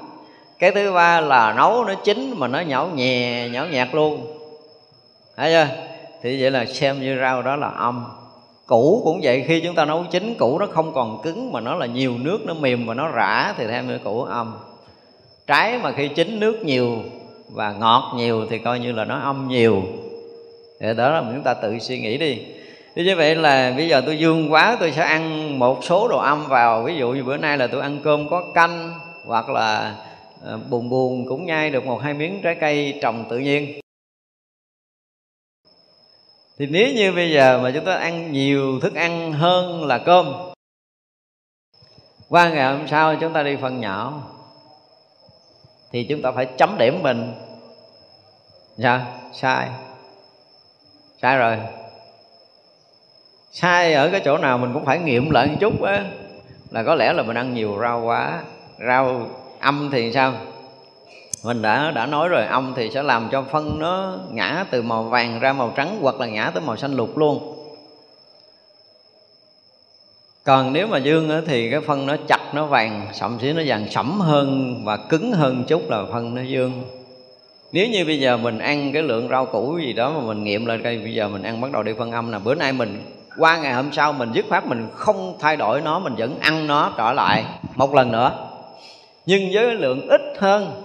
Cái 0.58 0.70
thứ 0.70 0.92
ba 0.92 1.20
là 1.20 1.52
nấu 1.52 1.84
nó 1.84 1.94
chín 1.94 2.34
mà 2.36 2.48
nó 2.48 2.60
nhão 2.60 2.88
nhẹ 2.94 3.48
nhão 3.48 3.66
nhạt 3.66 3.88
luôn. 3.92 4.26
Thấy 5.36 5.52
chưa? 5.52 5.66
Thì 6.22 6.42
vậy 6.42 6.50
là 6.50 6.64
xem 6.64 7.00
như 7.00 7.18
rau 7.20 7.42
đó 7.42 7.56
là 7.56 7.68
âm. 7.68 8.04
Củ 8.66 9.00
cũng 9.04 9.20
vậy, 9.22 9.44
khi 9.46 9.60
chúng 9.60 9.74
ta 9.74 9.84
nấu 9.84 10.04
chín, 10.10 10.34
củ 10.38 10.58
nó 10.58 10.66
không 10.66 10.92
còn 10.94 11.22
cứng 11.22 11.52
mà 11.52 11.60
nó 11.60 11.74
là 11.74 11.86
nhiều 11.86 12.14
nước, 12.18 12.38
nó 12.46 12.54
mềm 12.54 12.86
và 12.86 12.94
nó 12.94 13.08
rã 13.08 13.54
thì 13.58 13.66
theo 13.66 13.82
như 13.82 13.98
củ 13.98 14.22
âm. 14.22 14.54
Trái 15.46 15.78
mà 15.78 15.92
khi 15.92 16.08
chín 16.08 16.40
nước 16.40 16.64
nhiều 16.64 16.96
và 17.52 17.72
ngọt 17.72 18.12
nhiều 18.16 18.46
thì 18.50 18.58
coi 18.58 18.78
như 18.78 18.92
là 18.92 19.04
nó 19.04 19.18
âm 19.18 19.48
nhiều. 19.48 19.82
Thì 20.80 20.86
đó 20.96 21.10
là 21.10 21.22
chúng 21.34 21.42
ta 21.42 21.54
tự 21.54 21.78
suy 21.78 21.98
nghĩ 21.98 22.18
đi 22.18 22.38
thế 22.96 23.04
như 23.04 23.16
vậy 23.16 23.34
là 23.34 23.72
bây 23.76 23.88
giờ 23.88 24.02
tôi 24.06 24.18
dương 24.18 24.52
quá, 24.52 24.76
tôi 24.80 24.92
sẽ 24.92 25.02
ăn 25.02 25.58
một 25.58 25.84
số 25.84 26.08
đồ 26.08 26.18
âm 26.18 26.46
vào. 26.46 26.82
Ví 26.82 26.96
dụ 26.96 27.12
như 27.12 27.24
bữa 27.24 27.36
nay 27.36 27.58
là 27.58 27.66
tôi 27.66 27.80
ăn 27.80 28.00
cơm 28.04 28.28
có 28.28 28.52
canh, 28.54 29.00
hoặc 29.26 29.48
là 29.48 29.96
ờ, 30.42 30.58
buồn 30.70 30.90
buồn 30.90 31.26
cũng 31.28 31.46
nhai 31.46 31.70
được 31.70 31.86
một 31.86 31.96
hai 32.02 32.14
miếng 32.14 32.40
trái 32.42 32.56
cây 32.60 32.98
trồng 33.02 33.24
tự 33.30 33.38
nhiên. 33.38 33.80
Thì 36.58 36.66
nếu 36.66 36.88
như 36.94 37.12
bây 37.12 37.32
giờ 37.32 37.60
mà 37.62 37.70
chúng 37.74 37.84
ta 37.84 37.94
ăn 37.94 38.32
nhiều 38.32 38.80
thức 38.80 38.94
ăn 38.94 39.32
hơn 39.32 39.84
là 39.84 39.98
cơm, 39.98 40.32
qua 42.28 42.48
ngày 42.48 42.72
hôm 42.76 42.88
sau 42.88 43.16
chúng 43.16 43.32
ta 43.32 43.42
đi 43.42 43.56
phân 43.56 43.80
nhỏ, 43.80 44.22
thì 45.92 46.06
chúng 46.08 46.22
ta 46.22 46.32
phải 46.32 46.46
chấm 46.58 46.78
điểm 46.78 47.02
mình. 47.02 47.32
Dạ 48.76 49.06
sai. 49.32 49.68
Sai 51.22 51.36
rồi 51.36 51.56
sai, 53.58 53.94
ở 53.94 54.08
cái 54.10 54.20
chỗ 54.24 54.38
nào 54.38 54.58
mình 54.58 54.70
cũng 54.74 54.84
phải 54.84 54.98
nghiệm 54.98 55.30
lại 55.30 55.46
một 55.46 55.54
chút 55.60 55.82
á. 55.82 56.04
Là 56.70 56.82
có 56.82 56.94
lẽ 56.94 57.12
là 57.12 57.22
mình 57.22 57.36
ăn 57.36 57.54
nhiều 57.54 57.78
rau 57.80 58.02
quá. 58.04 58.42
Rau 58.88 59.28
âm 59.60 59.90
thì 59.92 60.12
sao? 60.12 60.32
Mình 61.44 61.62
đã 61.62 61.90
đã 61.90 62.06
nói 62.06 62.28
rồi, 62.28 62.44
âm 62.44 62.72
thì 62.76 62.90
sẽ 62.90 63.02
làm 63.02 63.28
cho 63.32 63.42
phân 63.42 63.78
nó 63.78 64.18
ngã 64.30 64.64
từ 64.70 64.82
màu 64.82 65.02
vàng 65.02 65.40
ra 65.40 65.52
màu 65.52 65.72
trắng 65.76 65.98
hoặc 66.02 66.20
là 66.20 66.26
ngã 66.26 66.50
tới 66.54 66.62
màu 66.66 66.76
xanh 66.76 66.92
lục 66.92 67.18
luôn. 67.18 67.66
Còn 70.44 70.72
nếu 70.72 70.86
mà 70.86 70.98
dương 70.98 71.42
thì 71.46 71.70
cái 71.70 71.80
phân 71.80 72.06
nó 72.06 72.16
chặt, 72.28 72.54
nó 72.54 72.66
vàng 72.66 73.06
sậm 73.12 73.38
xí 73.40 73.52
nó 73.52 73.62
vàng 73.66 73.86
sẫm 73.90 74.20
hơn 74.20 74.80
và 74.84 74.96
cứng 74.96 75.32
hơn 75.32 75.64
chút 75.68 75.90
là 75.90 76.04
phân 76.12 76.34
nó 76.34 76.42
dương. 76.42 76.84
Nếu 77.72 77.88
như 77.88 78.04
bây 78.04 78.20
giờ 78.20 78.36
mình 78.36 78.58
ăn 78.58 78.92
cái 78.92 79.02
lượng 79.02 79.28
rau 79.28 79.46
củ 79.46 79.78
gì 79.78 79.92
đó 79.92 80.10
mà 80.10 80.20
mình 80.20 80.44
nghiệm 80.44 80.66
lên 80.66 80.82
cây 80.82 80.98
bây 80.98 81.14
giờ 81.14 81.28
mình 81.28 81.42
ăn 81.42 81.60
bắt 81.60 81.72
đầu 81.72 81.82
đi 81.82 81.92
phân 81.98 82.12
âm 82.12 82.32
là 82.32 82.38
bữa 82.38 82.54
nay 82.54 82.72
mình 82.72 83.02
qua 83.38 83.56
ngày 83.56 83.74
hôm 83.74 83.92
sau 83.92 84.12
mình 84.12 84.32
dứt 84.32 84.44
khoát 84.48 84.66
mình 84.66 84.88
không 84.94 85.36
thay 85.40 85.56
đổi 85.56 85.80
nó, 85.80 85.98
mình 85.98 86.14
vẫn 86.18 86.38
ăn 86.40 86.66
nó 86.66 86.92
trở 86.96 87.12
lại 87.12 87.44
một 87.74 87.94
lần 87.94 88.12
nữa. 88.12 88.32
Nhưng 89.26 89.42
với 89.52 89.74
lượng 89.74 90.08
ít 90.08 90.20
hơn, 90.38 90.82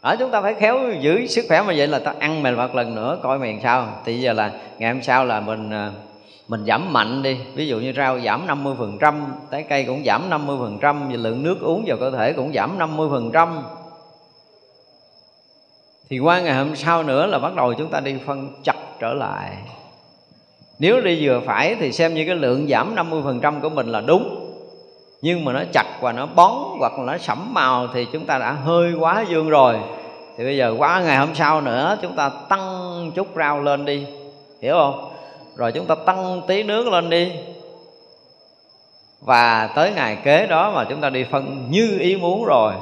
ở 0.00 0.16
chúng 0.18 0.30
ta 0.30 0.42
phải 0.42 0.54
khéo 0.54 0.78
giữ 1.00 1.26
sức 1.26 1.44
khỏe 1.48 1.62
mà 1.62 1.72
vậy 1.76 1.86
là 1.86 1.98
ta 1.98 2.14
ăn 2.18 2.42
mình 2.42 2.56
một 2.56 2.74
lần 2.74 2.94
nữa, 2.94 3.18
coi 3.22 3.38
mày 3.38 3.60
sao. 3.62 3.88
Thì 4.04 4.20
giờ 4.20 4.32
là 4.32 4.52
ngày 4.78 4.92
hôm 4.92 5.02
sau 5.02 5.24
là 5.24 5.40
mình 5.40 5.70
à, 5.70 5.92
mình 6.48 6.64
giảm 6.66 6.92
mạnh 6.92 7.22
đi. 7.22 7.38
Ví 7.54 7.66
dụ 7.66 7.78
như 7.78 7.92
rau 7.96 8.20
giảm 8.20 8.46
50% 8.46 9.14
trái 9.50 9.62
cây 9.62 9.84
cũng 9.84 10.02
giảm 10.06 10.30
50% 10.30 10.80
và 10.80 11.16
lượng 11.16 11.42
nước 11.42 11.60
uống 11.60 11.84
vào 11.86 11.96
cơ 12.00 12.10
thể 12.10 12.32
cũng 12.32 12.52
giảm 12.52 12.78
50% 12.78 13.48
thì 16.10 16.18
qua 16.18 16.40
ngày 16.40 16.56
hôm 16.56 16.76
sau 16.76 17.02
nữa 17.02 17.26
là 17.26 17.38
bắt 17.38 17.54
đầu 17.54 17.74
chúng 17.74 17.90
ta 17.90 18.00
đi 18.00 18.16
phân 18.26 18.48
chặt 18.64 18.76
trở 19.00 19.14
lại 19.14 19.56
nếu 20.80 21.00
đi 21.00 21.26
vừa 21.26 21.40
phải 21.46 21.74
thì 21.74 21.92
xem 21.92 22.14
như 22.14 22.24
cái 22.26 22.34
lượng 22.34 22.68
giảm 22.68 22.94
50% 22.94 23.60
của 23.60 23.68
mình 23.68 23.86
là 23.86 24.00
đúng. 24.00 24.52
Nhưng 25.22 25.44
mà 25.44 25.52
nó 25.52 25.62
chặt 25.72 25.84
và 26.00 26.12
nó 26.12 26.26
bón 26.26 26.52
hoặc 26.78 26.98
là 26.98 27.04
nó 27.04 27.18
sẫm 27.18 27.54
màu 27.54 27.88
thì 27.94 28.06
chúng 28.12 28.26
ta 28.26 28.38
đã 28.38 28.52
hơi 28.52 28.92
quá 28.92 29.24
dương 29.30 29.48
rồi. 29.48 29.76
Thì 30.38 30.44
bây 30.44 30.56
giờ 30.56 30.74
qua 30.78 31.00
ngày 31.00 31.16
hôm 31.16 31.34
sau 31.34 31.60
nữa, 31.60 31.98
chúng 32.02 32.16
ta 32.16 32.30
tăng 32.48 33.10
chút 33.14 33.26
rau 33.36 33.62
lên 33.62 33.84
đi. 33.84 34.06
Hiểu 34.62 34.74
không? 34.74 35.10
Rồi 35.56 35.72
chúng 35.72 35.86
ta 35.86 35.94
tăng 35.94 36.42
tí 36.46 36.62
nước 36.62 36.88
lên 36.88 37.10
đi. 37.10 37.32
Và 39.20 39.66
tới 39.74 39.92
ngày 39.96 40.18
kế 40.24 40.46
đó 40.46 40.72
mà 40.74 40.84
chúng 40.84 41.00
ta 41.00 41.10
đi 41.10 41.24
phân 41.24 41.66
như 41.70 41.98
ý 41.98 42.16
muốn 42.16 42.44
rồi, 42.44 42.72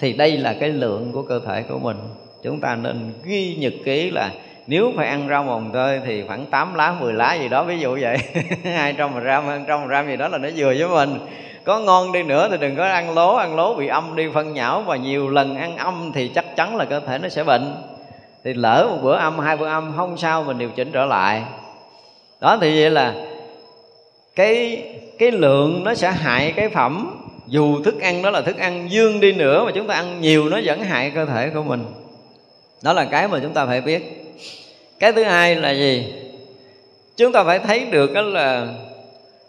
thì 0.00 0.12
đây 0.12 0.36
là 0.36 0.52
cái 0.60 0.68
lượng 0.68 1.12
của 1.12 1.22
cơ 1.22 1.40
thể 1.46 1.62
của 1.62 1.78
mình. 1.78 1.96
Chúng 2.42 2.60
ta 2.60 2.74
nên 2.74 3.12
ghi 3.24 3.56
nhật 3.58 3.72
ký 3.84 4.10
là 4.10 4.30
nếu 4.70 4.92
phải 4.96 5.08
ăn 5.08 5.28
rau 5.28 5.44
mồng 5.44 5.70
tơi 5.72 6.00
thì 6.04 6.22
khoảng 6.26 6.46
8 6.46 6.74
lá 6.74 6.94
10 7.00 7.12
lá 7.12 7.34
gì 7.34 7.48
đó, 7.48 7.64
ví 7.64 7.78
dụ 7.78 7.98
vậy. 8.00 8.16
200 8.64 9.20
gram 9.20 9.48
ăn 9.48 9.64
trăm 9.68 9.86
gram 9.86 10.06
gì 10.06 10.16
đó 10.16 10.28
là 10.28 10.38
nó 10.38 10.48
vừa 10.56 10.74
với 10.78 10.88
mình. 10.88 11.18
Có 11.64 11.80
ngon 11.80 12.12
đi 12.12 12.22
nữa 12.22 12.48
thì 12.50 12.56
đừng 12.60 12.76
có 12.76 12.84
ăn 12.84 13.14
lố 13.14 13.34
ăn 13.34 13.56
lố 13.56 13.74
bị 13.74 13.86
âm 13.86 14.16
đi, 14.16 14.28
phân 14.34 14.54
nhão. 14.54 14.82
Và 14.82 14.96
nhiều 14.96 15.28
lần 15.28 15.56
ăn 15.56 15.76
âm 15.76 16.12
thì 16.14 16.28
chắc 16.28 16.56
chắn 16.56 16.76
là 16.76 16.84
cơ 16.84 17.00
thể 17.00 17.18
nó 17.18 17.28
sẽ 17.28 17.44
bệnh. 17.44 17.74
Thì 18.44 18.54
lỡ 18.54 18.86
một 18.90 18.98
bữa 19.02 19.16
âm, 19.16 19.38
hai 19.38 19.56
bữa 19.56 19.68
âm, 19.68 19.92
không 19.96 20.16
sao 20.16 20.42
mình 20.42 20.58
điều 20.58 20.68
chỉnh 20.68 20.90
trở 20.92 21.04
lại. 21.04 21.42
Đó, 22.40 22.58
thì 22.60 22.80
vậy 22.80 22.90
là 22.90 23.14
cái 24.36 24.82
cái 25.18 25.30
lượng 25.30 25.84
nó 25.84 25.94
sẽ 25.94 26.10
hại 26.10 26.52
cái 26.56 26.68
phẩm. 26.68 27.24
Dù 27.46 27.82
thức 27.82 28.00
ăn 28.00 28.22
đó 28.22 28.30
là 28.30 28.40
thức 28.40 28.58
ăn 28.58 28.90
dương 28.90 29.20
đi 29.20 29.32
nữa 29.32 29.64
mà 29.64 29.70
chúng 29.74 29.86
ta 29.86 29.94
ăn 29.94 30.20
nhiều 30.20 30.48
nó 30.48 30.60
vẫn 30.64 30.82
hại 30.82 31.10
cơ 31.10 31.24
thể 31.24 31.50
của 31.50 31.62
mình. 31.62 31.84
Đó 32.82 32.92
là 32.92 33.04
cái 33.04 33.28
mà 33.28 33.38
chúng 33.42 33.52
ta 33.52 33.66
phải 33.66 33.80
biết 33.80 34.27
cái 35.00 35.12
thứ 35.12 35.24
hai 35.24 35.56
là 35.56 35.70
gì? 35.70 36.12
Chúng 37.16 37.32
ta 37.32 37.44
phải 37.44 37.58
thấy 37.58 37.84
được 37.90 38.12
đó 38.12 38.22
là 38.22 38.66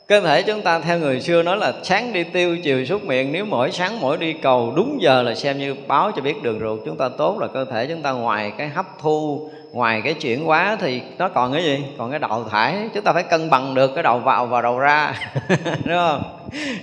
cơ 0.07 0.21
thể 0.21 0.41
chúng 0.41 0.61
ta 0.61 0.79
theo 0.79 0.99
người 0.99 1.21
xưa 1.21 1.43
nói 1.43 1.57
là 1.57 1.73
sáng 1.83 2.13
đi 2.13 2.23
tiêu, 2.23 2.57
chiều 2.63 2.85
súc 2.85 3.05
miệng. 3.05 3.31
Nếu 3.31 3.45
mỗi 3.45 3.71
sáng 3.71 3.99
mỗi 4.01 4.17
đi 4.17 4.33
cầu, 4.33 4.73
đúng 4.75 5.01
giờ 5.01 5.21
là 5.21 5.35
xem 5.35 5.57
như 5.57 5.75
báo 5.87 6.11
cho 6.15 6.21
biết 6.21 6.43
đường 6.43 6.59
ruột. 6.59 6.79
Chúng 6.85 6.97
ta 6.97 7.09
tốt 7.17 7.39
là 7.39 7.47
cơ 7.47 7.65
thể 7.65 7.85
chúng 7.85 8.01
ta 8.01 8.11
ngoài 8.11 8.53
cái 8.57 8.67
hấp 8.67 8.85
thu, 8.99 9.49
ngoài 9.71 10.01
cái 10.03 10.13
chuyển 10.13 10.43
hóa 10.43 10.77
thì 10.79 11.01
nó 11.17 11.29
còn 11.29 11.53
cái 11.53 11.63
gì? 11.63 11.83
Còn 11.97 12.09
cái 12.09 12.19
đầu 12.19 12.43
thải. 12.43 12.89
Chúng 12.93 13.03
ta 13.03 13.13
phải 13.13 13.23
cân 13.23 13.49
bằng 13.49 13.73
được 13.73 13.91
cái 13.95 14.03
đầu 14.03 14.19
vào 14.19 14.45
và 14.45 14.61
đầu 14.61 14.79
ra, 14.79 15.13
đúng 15.85 15.95
không? 15.95 16.23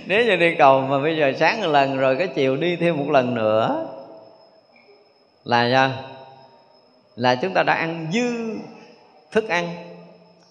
Nếu 0.05 0.25
như 0.25 0.35
đi 0.35 0.55
cầu 0.55 0.81
mà 0.81 0.99
bây 0.99 1.17
giờ 1.17 1.33
sáng 1.39 1.61
một 1.61 1.67
lần 1.67 1.97
rồi 1.97 2.15
cái 2.15 2.27
chiều 2.27 2.55
đi 2.55 2.75
thêm 2.75 2.97
một 2.97 3.09
lần 3.09 3.35
nữa, 3.35 3.87
là 5.43 5.69
sao? 5.71 6.16
Là 7.17 7.35
chúng 7.35 7.53
ta 7.53 7.63
đã 7.63 7.73
ăn 7.73 8.07
dư 8.13 8.59
thức 9.31 9.49
ăn. 9.49 9.69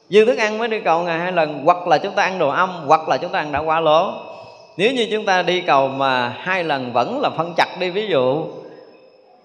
Dư 0.08 0.24
thức 0.24 0.38
ăn 0.38 0.58
mới 0.58 0.68
đi 0.68 0.80
cầu 0.80 1.02
ngày 1.02 1.18
hai 1.18 1.32
lần, 1.32 1.62
hoặc 1.64 1.86
là 1.86 1.98
chúng 1.98 2.14
ta 2.14 2.22
ăn 2.22 2.38
đồ 2.38 2.48
âm, 2.48 2.70
hoặc 2.86 3.08
là 3.08 3.16
chúng 3.16 3.32
ta 3.32 3.38
ăn 3.38 3.52
đã 3.52 3.58
quá 3.58 3.80
lố. 3.80 4.12
Nếu 4.76 4.92
như 4.92 5.08
chúng 5.10 5.24
ta 5.24 5.42
đi 5.42 5.60
cầu 5.60 5.88
mà 5.88 6.28
hai 6.28 6.64
lần 6.64 6.92
vẫn 6.92 7.20
là 7.20 7.30
phân 7.30 7.54
chặt 7.56 7.76
đi, 7.80 7.90
ví 7.90 8.06
dụ, 8.06 8.44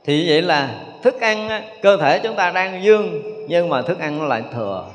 thì 0.06 0.30
vậy 0.30 0.42
là 0.42 0.70
thức 1.04 1.22
ăn 1.22 1.64
cơ 1.82 1.98
thể 1.98 2.20
chúng 2.20 2.36
ta 2.36 2.50
đang 2.50 2.84
dương, 2.84 3.22
nhưng 3.48 3.70
mà 3.70 3.82
thức 3.82 4.00
ăn 4.00 4.20
nó 4.20 4.26
lại 4.26 4.44
thừa. 4.54 4.86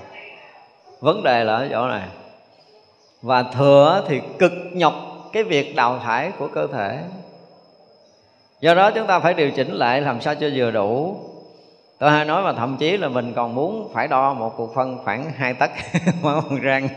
Vấn 1.00 1.22
đề 1.22 1.44
là 1.44 1.56
ở 1.56 1.68
chỗ 1.70 1.86
này. 1.88 2.08
Và 3.22 3.42
thừa 3.42 4.04
thì 4.08 4.20
cực 4.38 4.52
nhọc 4.72 4.94
cái 5.32 5.42
việc 5.42 5.76
đào 5.76 5.98
thải 6.04 6.30
của 6.38 6.48
cơ 6.48 6.66
thể. 6.66 6.98
Do 8.60 8.74
đó 8.74 8.90
chúng 8.90 9.06
ta 9.06 9.18
phải 9.18 9.34
điều 9.34 9.50
chỉnh 9.50 9.74
lại 9.74 10.00
làm 10.00 10.20
sao 10.20 10.34
cho 10.34 10.48
vừa 10.54 10.70
đủ 10.70 11.16
tôi 11.98 12.10
hay 12.10 12.24
nói 12.24 12.42
mà 12.42 12.52
thậm 12.52 12.76
chí 12.78 12.96
là 12.96 13.08
mình 13.08 13.32
còn 13.36 13.54
muốn 13.54 13.90
phải 13.94 14.08
đo 14.08 14.34
một 14.34 14.56
cục 14.56 14.74
phân 14.74 14.98
khoảng 15.04 15.30
hai 15.36 15.54
tấc 15.54 15.70
máu 16.22 16.42
răng. 16.62 16.88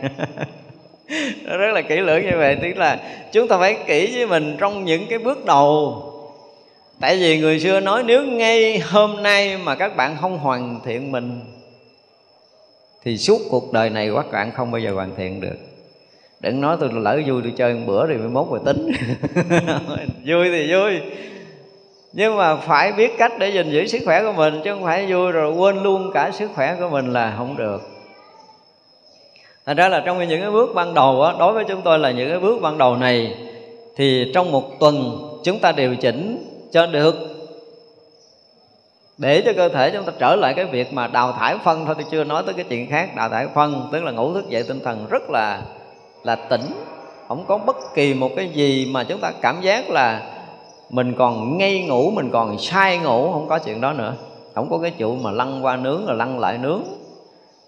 Nó 1.43 1.57
rất 1.57 1.71
là 1.73 1.81
kỹ 1.81 1.97
lưỡng 1.97 2.23
như 2.23 2.37
vậy. 2.37 2.57
Tức 2.61 2.77
là 2.77 2.99
chúng 3.31 3.47
ta 3.47 3.57
phải 3.57 3.77
kỹ 3.87 4.15
với 4.15 4.27
mình 4.27 4.55
trong 4.59 4.85
những 4.85 5.05
cái 5.09 5.19
bước 5.19 5.45
đầu. 5.45 6.03
Tại 6.99 7.17
vì 7.17 7.39
người 7.39 7.59
xưa 7.59 7.79
nói 7.79 8.03
nếu 8.03 8.25
ngay 8.25 8.79
hôm 8.79 9.23
nay 9.23 9.57
mà 9.57 9.75
các 9.75 9.95
bạn 9.95 10.17
không 10.21 10.37
hoàn 10.37 10.79
thiện 10.85 11.11
mình, 11.11 11.41
thì 13.03 13.17
suốt 13.17 13.41
cuộc 13.49 13.73
đời 13.73 13.89
này 13.89 14.11
các 14.15 14.31
bạn 14.31 14.51
không 14.51 14.71
bao 14.71 14.79
giờ 14.79 14.93
hoàn 14.93 15.15
thiện 15.15 15.41
được. 15.41 15.57
Đừng 16.39 16.61
nói 16.61 16.77
tôi 16.79 16.89
lỡ 16.93 17.21
vui 17.27 17.41
tôi 17.43 17.53
chơi 17.57 17.73
một 17.73 17.79
bữa 17.87 18.05
rồi 18.05 18.17
mới 18.17 18.29
mốt 18.29 18.47
rồi 18.49 18.59
tính. 18.65 18.91
Vui 20.25 20.49
thì 20.49 20.73
vui 20.73 20.99
nhưng 22.13 22.37
mà 22.37 22.55
phải 22.55 22.91
biết 22.91 23.17
cách 23.17 23.31
để 23.39 23.49
gìn 23.49 23.71
giữ 23.71 23.87
sức 23.87 23.99
khỏe 24.05 24.23
của 24.23 24.31
mình 24.31 24.61
chứ 24.63 24.73
không 24.73 24.83
phải 24.83 25.05
vui 25.13 25.31
rồi 25.31 25.53
quên 25.53 25.83
luôn 25.83 26.11
cả 26.13 26.31
sức 26.33 26.49
khỏe 26.55 26.75
của 26.79 26.89
mình 26.89 27.13
là 27.13 27.33
không 27.37 27.57
được. 27.57 27.81
Thành 29.65 29.77
ra 29.77 29.89
là 29.89 30.03
trong 30.05 30.27
những 30.27 30.41
cái 30.41 30.51
bước 30.51 30.71
ban 30.75 30.93
đầu 30.93 31.21
đó, 31.21 31.35
đối 31.39 31.53
với 31.53 31.63
chúng 31.67 31.81
tôi 31.81 31.99
là 31.99 32.11
những 32.11 32.29
cái 32.29 32.39
bước 32.39 32.61
ban 32.61 32.77
đầu 32.77 32.95
này 32.95 33.35
thì 33.95 34.31
trong 34.33 34.51
một 34.51 34.79
tuần 34.79 35.17
chúng 35.43 35.59
ta 35.59 35.71
điều 35.71 35.95
chỉnh 35.95 36.45
cho 36.71 36.85
được. 36.85 37.15
Để 39.17 39.41
cho 39.45 39.53
cơ 39.53 39.69
thể 39.69 39.91
chúng 39.91 40.03
ta 40.03 40.11
trở 40.19 40.35
lại 40.35 40.53
cái 40.53 40.65
việc 40.65 40.93
mà 40.93 41.07
đào 41.07 41.31
thải 41.31 41.57
phân 41.63 41.85
thôi 41.85 41.95
tôi 41.97 42.05
chưa 42.11 42.23
nói 42.23 42.43
tới 42.45 42.53
cái 42.53 42.65
chuyện 42.69 42.89
khác 42.89 43.15
đào 43.15 43.29
thải 43.29 43.47
phân 43.55 43.89
tức 43.91 44.03
là 44.03 44.11
ngủ 44.11 44.33
thức 44.33 44.49
dậy 44.49 44.63
tinh 44.67 44.79
thần 44.83 45.07
rất 45.09 45.29
là 45.29 45.61
là 46.23 46.35
tỉnh. 46.35 46.65
Không 47.27 47.45
có 47.47 47.57
bất 47.57 47.77
kỳ 47.95 48.13
một 48.13 48.29
cái 48.35 48.49
gì 48.53 48.87
mà 48.91 49.03
chúng 49.03 49.19
ta 49.19 49.31
cảm 49.41 49.61
giác 49.61 49.89
là 49.89 50.21
mình 50.89 51.13
còn 51.17 51.57
ngây 51.57 51.83
ngủ 51.83 52.11
mình 52.11 52.29
còn 52.31 52.59
sai 52.59 52.97
ngủ 52.97 53.31
không 53.31 53.47
có 53.49 53.59
chuyện 53.59 53.81
đó 53.81 53.93
nữa. 53.93 54.13
Không 54.55 54.69
có 54.69 54.77
cái 54.77 54.91
trụ 54.91 55.15
mà 55.15 55.31
lăn 55.31 55.65
qua 55.65 55.75
nướng 55.75 56.05
rồi 56.05 56.17
lăn 56.17 56.39
lại 56.39 56.57
nướng. 56.57 56.81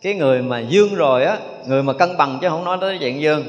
Cái 0.02 0.14
người 0.14 0.42
mà 0.42 0.60
dương 0.60 0.96
rồi 0.96 1.26
á 1.26 1.40
người 1.68 1.84
mà 1.84 1.94
cân 1.94 2.18
bằng 2.18 2.38
chứ 2.42 2.50
không 2.50 2.64
nói 2.64 2.78
tới 2.82 2.98
chuyện 3.00 3.22
dương. 3.22 3.44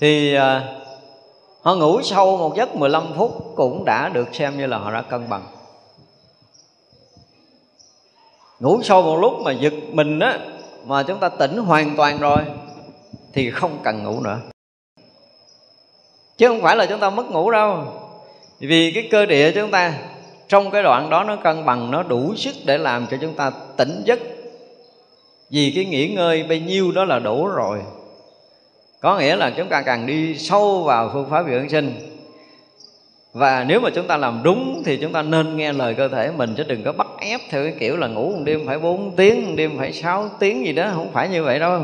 Thì 0.00 0.34
à, 0.34 0.74
họ 1.62 1.74
ngủ 1.74 2.02
sâu 2.02 2.36
một 2.36 2.56
giấc 2.56 2.76
15 2.76 3.02
phút 3.16 3.52
cũng 3.56 3.84
đã 3.84 4.08
được 4.08 4.34
xem 4.34 4.58
như 4.58 4.66
là 4.66 4.78
họ 4.78 4.92
đã 4.92 5.02
cân 5.02 5.28
bằng. 5.28 5.42
Ngủ 8.60 8.82
sâu 8.82 9.02
một 9.02 9.16
lúc 9.16 9.32
mà 9.44 9.52
giật 9.52 9.74
mình 9.92 10.18
á 10.18 10.38
mà 10.86 11.02
chúng 11.02 11.18
ta 11.18 11.28
tỉnh 11.28 11.56
hoàn 11.58 11.96
toàn 11.96 12.18
rồi 12.18 12.38
thì 13.32 13.50
không 13.50 13.78
cần 13.82 14.04
ngủ 14.04 14.20
nữa. 14.20 14.38
Chứ 16.38 16.48
không 16.48 16.62
phải 16.62 16.76
là 16.76 16.86
chúng 16.86 17.00
ta 17.00 17.10
mất 17.10 17.30
ngủ 17.30 17.50
đâu 17.50 17.84
vì 18.68 18.92
cái 18.94 19.08
cơ 19.10 19.26
địa 19.26 19.52
chúng 19.52 19.70
ta 19.70 19.94
trong 20.48 20.70
cái 20.70 20.82
đoạn 20.82 21.10
đó 21.10 21.24
nó 21.24 21.36
cân 21.36 21.64
bằng 21.64 21.90
nó 21.90 22.02
đủ 22.02 22.34
sức 22.36 22.54
để 22.64 22.78
làm 22.78 23.06
cho 23.10 23.16
chúng 23.20 23.34
ta 23.34 23.50
tỉnh 23.76 24.02
giấc. 24.04 24.18
Vì 25.50 25.72
cái 25.74 25.84
nghỉ 25.84 26.08
ngơi 26.08 26.42
bấy 26.42 26.60
nhiêu 26.60 26.92
đó 26.92 27.04
là 27.04 27.18
đủ 27.18 27.46
rồi. 27.46 27.78
Có 29.00 29.18
nghĩa 29.18 29.36
là 29.36 29.50
chúng 29.50 29.68
ta 29.68 29.82
càng 29.82 30.06
đi 30.06 30.38
sâu 30.38 30.82
vào 30.82 31.10
phương 31.12 31.30
pháp 31.30 31.44
dưỡng 31.50 31.68
sinh. 31.68 31.92
Và 33.32 33.64
nếu 33.68 33.80
mà 33.80 33.90
chúng 33.94 34.06
ta 34.06 34.16
làm 34.16 34.40
đúng 34.42 34.82
thì 34.84 34.96
chúng 34.96 35.12
ta 35.12 35.22
nên 35.22 35.56
nghe 35.56 35.72
lời 35.72 35.94
cơ 35.94 36.08
thể 36.08 36.30
mình 36.36 36.54
chứ 36.56 36.62
đừng 36.62 36.82
có 36.82 36.92
bắt 36.92 37.06
ép 37.20 37.40
theo 37.50 37.64
cái 37.64 37.74
kiểu 37.78 37.96
là 37.96 38.06
ngủ 38.06 38.30
một 38.30 38.42
đêm 38.44 38.66
phải 38.66 38.78
4 38.78 39.16
tiếng, 39.16 39.46
một 39.46 39.52
đêm 39.56 39.78
phải 39.78 39.92
6 39.92 40.28
tiếng 40.38 40.66
gì 40.66 40.72
đó, 40.72 40.90
không 40.94 41.12
phải 41.12 41.28
như 41.28 41.44
vậy 41.44 41.58
đâu. 41.58 41.80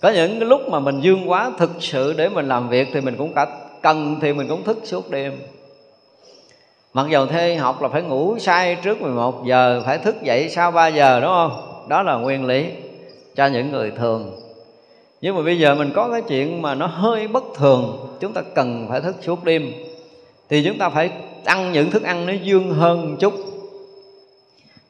Có 0.00 0.10
những 0.10 0.38
cái 0.38 0.48
lúc 0.48 0.68
mà 0.68 0.80
mình 0.80 1.00
dương 1.00 1.30
quá 1.30 1.50
thực 1.58 1.70
sự 1.80 2.12
để 2.12 2.28
mình 2.28 2.48
làm 2.48 2.68
việc 2.68 2.88
thì 2.92 3.00
mình 3.00 3.14
cũng 3.18 3.34
cả 3.34 3.46
cần 3.82 4.16
thì 4.20 4.32
mình 4.32 4.48
cũng 4.48 4.64
thức 4.64 4.78
suốt 4.84 5.10
đêm 5.10 5.32
mặc 6.98 7.06
dù 7.10 7.26
thi 7.26 7.54
học 7.54 7.82
là 7.82 7.88
phải 7.88 8.02
ngủ 8.02 8.38
say 8.38 8.76
trước 8.82 9.02
11 9.02 9.44
giờ, 9.46 9.82
phải 9.84 9.98
thức 9.98 10.22
dậy 10.22 10.48
sau 10.50 10.70
3 10.70 10.88
giờ, 10.88 11.20
đúng 11.20 11.30
không? 11.30 11.84
Đó 11.88 12.02
là 12.02 12.14
nguyên 12.14 12.46
lý 12.46 12.66
cho 13.36 13.46
những 13.46 13.70
người 13.70 13.90
thường. 13.90 14.32
Nhưng 15.20 15.36
mà 15.36 15.42
bây 15.42 15.58
giờ 15.58 15.74
mình 15.74 15.90
có 15.94 16.08
cái 16.12 16.22
chuyện 16.22 16.62
mà 16.62 16.74
nó 16.74 16.86
hơi 16.86 17.28
bất 17.28 17.44
thường, 17.54 18.08
chúng 18.20 18.32
ta 18.32 18.42
cần 18.54 18.86
phải 18.88 19.00
thức 19.00 19.16
suốt 19.22 19.44
đêm. 19.44 19.72
Thì 20.48 20.64
chúng 20.64 20.78
ta 20.78 20.88
phải 20.88 21.10
ăn 21.44 21.72
những 21.72 21.90
thức 21.90 22.02
ăn 22.02 22.26
nó 22.26 22.32
dương 22.42 22.70
hơn 22.70 23.10
một 23.10 23.16
chút. 23.20 23.34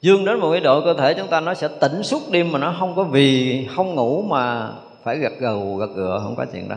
Dương 0.01 0.25
đến 0.25 0.41
một 0.41 0.51
cái 0.53 0.61
độ 0.61 0.81
cơ 0.81 0.95
thể 0.95 1.15
chúng 1.15 1.29
ta 1.29 1.41
nó 1.41 1.55
sẽ 1.55 1.69
tỉnh 1.81 2.03
suốt 2.03 2.23
đêm 2.31 2.53
mà 2.53 2.59
nó 2.59 2.75
không 2.79 2.97
có 2.97 3.03
vì 3.03 3.67
không 3.77 3.95
ngủ 3.95 4.23
mà 4.23 4.73
phải 5.03 5.19
gật 5.19 5.33
gù, 5.41 5.77
gật 5.77 5.91
gựa, 5.95 6.21
không 6.25 6.37
có 6.37 6.45
chuyện 6.53 6.69
đó. 6.69 6.77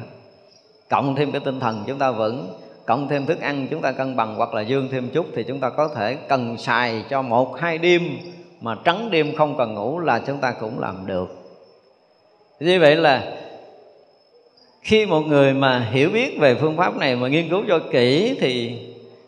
Cộng 0.89 1.15
thêm 1.15 1.32
cái 1.32 1.41
tinh 1.46 1.60
thần 1.60 1.84
chúng 1.88 1.98
ta 1.98 2.12
vẫn 2.12 2.48
cộng 2.86 3.08
thêm 3.08 3.26
thức 3.26 3.41
ăn 3.41 3.67
chúng 3.72 3.82
ta 3.82 3.91
cân 3.91 4.15
bằng 4.15 4.36
hoặc 4.36 4.54
là 4.54 4.62
dương 4.62 4.88
thêm 4.91 5.10
chút 5.10 5.26
thì 5.36 5.44
chúng 5.44 5.60
ta 5.60 5.70
có 5.70 5.88
thể 5.88 6.15
cần 6.15 6.58
xài 6.58 7.04
cho 7.10 7.22
một, 7.22 7.60
hai 7.60 7.78
đêm. 7.78 8.17
Mà 8.62 8.76
trắng 8.84 9.12
đêm 9.12 9.36
không 9.36 9.58
cần 9.58 9.74
ngủ 9.74 10.00
là 10.00 10.20
chúng 10.20 10.38
ta 10.38 10.52
cũng 10.52 10.80
làm 10.80 11.06
được. 11.06 11.28
Như 12.60 12.80
vậy 12.80 12.96
là 12.96 13.24
khi 14.82 15.06
một 15.06 15.22
người 15.22 15.54
mà 15.54 15.88
hiểu 15.91 16.10
biết 16.10 16.38
về 16.39 16.56
phương 16.56 16.78
pháp 16.78 16.98
này 16.98 17.15
mà 17.15 17.28
nghiên 17.28 17.50
cứu 17.50 17.63
cho 17.67 17.80
kỹ 17.91 18.38
thì 18.39 18.80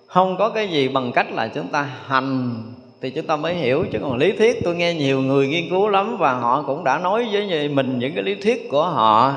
không 0.07 0.37
có 0.37 0.49
cái 0.49 0.67
gì 0.67 0.87
bằng 0.87 1.11
cách 1.11 1.31
là 1.31 1.47
chúng 1.47 1.67
ta 1.67 1.89
hành 2.05 2.63
thì 3.01 3.09
chúng 3.09 3.27
ta 3.27 3.35
mới 3.35 3.53
hiểu. 3.53 3.85
Chứ 3.91 3.99
còn 4.01 4.17
lý 4.17 4.31
thuyết, 4.31 4.63
tôi 4.63 4.75
nghe 4.75 4.93
nhiều 4.93 5.21
người 5.21 5.47
nghiên 5.47 5.69
cứu 5.69 5.89
lắm 5.89 6.17
và 6.17 6.33
họ 6.33 6.63
cũng 6.67 6.83
đã 6.83 6.99
nói 6.99 7.27
với 7.31 7.69
mình 7.69 7.99
những 7.99 8.13
cái 8.13 8.23
lý 8.23 8.35
thuyết 8.35 8.69
của 8.69 8.83
họ 8.83 9.35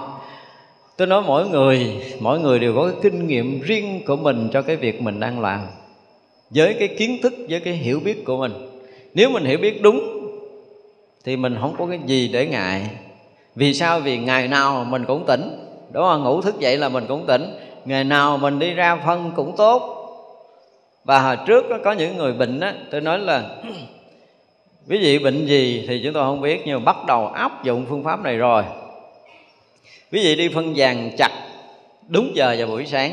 tôi 0.97 1.07
nói 1.07 1.23
mỗi 1.27 1.49
người 1.49 2.03
mỗi 2.21 2.41
người 2.41 2.59
đều 2.59 2.75
có 2.75 2.83
cái 2.83 3.01
kinh 3.03 3.27
nghiệm 3.27 3.61
riêng 3.61 4.03
của 4.07 4.17
mình 4.17 4.49
cho 4.53 4.63
cái 4.63 4.77
việc 4.77 5.03
mình 5.03 5.21
đang 5.21 5.41
làm. 5.41 5.61
Với 6.51 6.77
cái 6.79 6.89
kiến 6.89 7.19
thức, 7.23 7.35
với 7.49 7.61
cái 7.61 7.75
hiểu 7.75 8.01
biết 8.05 8.25
của 8.25 8.37
mình. 8.37 8.53
Nếu 9.15 9.31
mình 9.31 9.45
hiểu 9.45 9.59
biết 9.59 9.83
đúng, 9.83 10.01
thì 11.25 11.37
mình 11.37 11.57
không 11.61 11.75
có 11.79 11.87
cái 11.87 12.01
gì 12.07 12.29
để 12.29 12.47
ngại. 12.47 12.91
Vì 13.55 13.75
sao? 13.75 14.01
Vì 14.01 14.19
ngày 14.19 14.49
nào 14.49 14.85
mình 14.85 15.05
cũng 15.05 15.25
tỉnh. 15.27 15.59
Đúng 15.93 16.03
không? 16.03 16.25
Ngủ 16.25 16.41
thức 16.43 16.59
dậy 16.59 16.79
là 16.79 16.89
mình 16.89 17.05
cũng 17.09 17.27
tỉnh. 17.27 17.43
Ngày 17.85 18.05
nào 18.05 18.39
mình 18.39 18.59
đi 18.59 18.71
ra 18.71 18.97
phân 19.07 19.33
cũng 19.37 19.57
tốt. 19.57 19.93
Và 21.05 21.21
hồi 21.21 21.37
trước 21.47 21.65
có 21.85 21.93
những 21.93 22.17
người 22.17 22.33
bệnh 22.33 22.61
á, 22.61 22.75
tôi 22.91 23.01
nói 23.01 23.19
là, 23.19 23.43
quý 24.89 24.99
vị 24.99 25.19
bệnh 25.19 25.47
gì 25.47 25.85
thì 25.89 26.01
chúng 26.05 26.13
tôi 26.13 26.23
không 26.23 26.41
biết, 26.41 26.63
nhưng 26.67 26.79
mà 26.79 26.85
bắt 26.85 27.07
đầu 27.07 27.27
áp 27.27 27.65
dụng 27.65 27.87
phương 27.89 28.05
pháp 28.05 28.23
này 28.23 28.37
rồi 28.37 28.65
quý 30.13 30.25
vị 30.25 30.37
đi 30.37 30.49
phân 30.49 30.73
vàng 30.77 31.11
chặt 31.19 31.31
đúng 32.09 32.31
giờ 32.35 32.55
vào 32.59 32.67
buổi 32.67 32.87
sáng. 32.87 33.13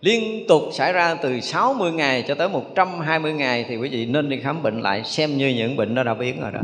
Liên 0.00 0.44
tục 0.48 0.62
xảy 0.72 0.92
ra 0.92 1.14
từ 1.14 1.40
60 1.40 1.92
ngày 1.92 2.24
cho 2.28 2.34
tới 2.34 2.48
120 2.48 3.32
ngày 3.32 3.64
thì 3.68 3.76
quý 3.76 3.88
vị 3.88 4.06
nên 4.06 4.28
đi 4.28 4.40
khám 4.40 4.62
bệnh 4.62 4.80
lại 4.80 5.04
xem 5.04 5.36
như 5.36 5.48
những 5.48 5.76
bệnh 5.76 5.94
đó 5.94 6.02
đã 6.02 6.14
biến 6.14 6.40
rồi 6.40 6.50
đó. 6.52 6.60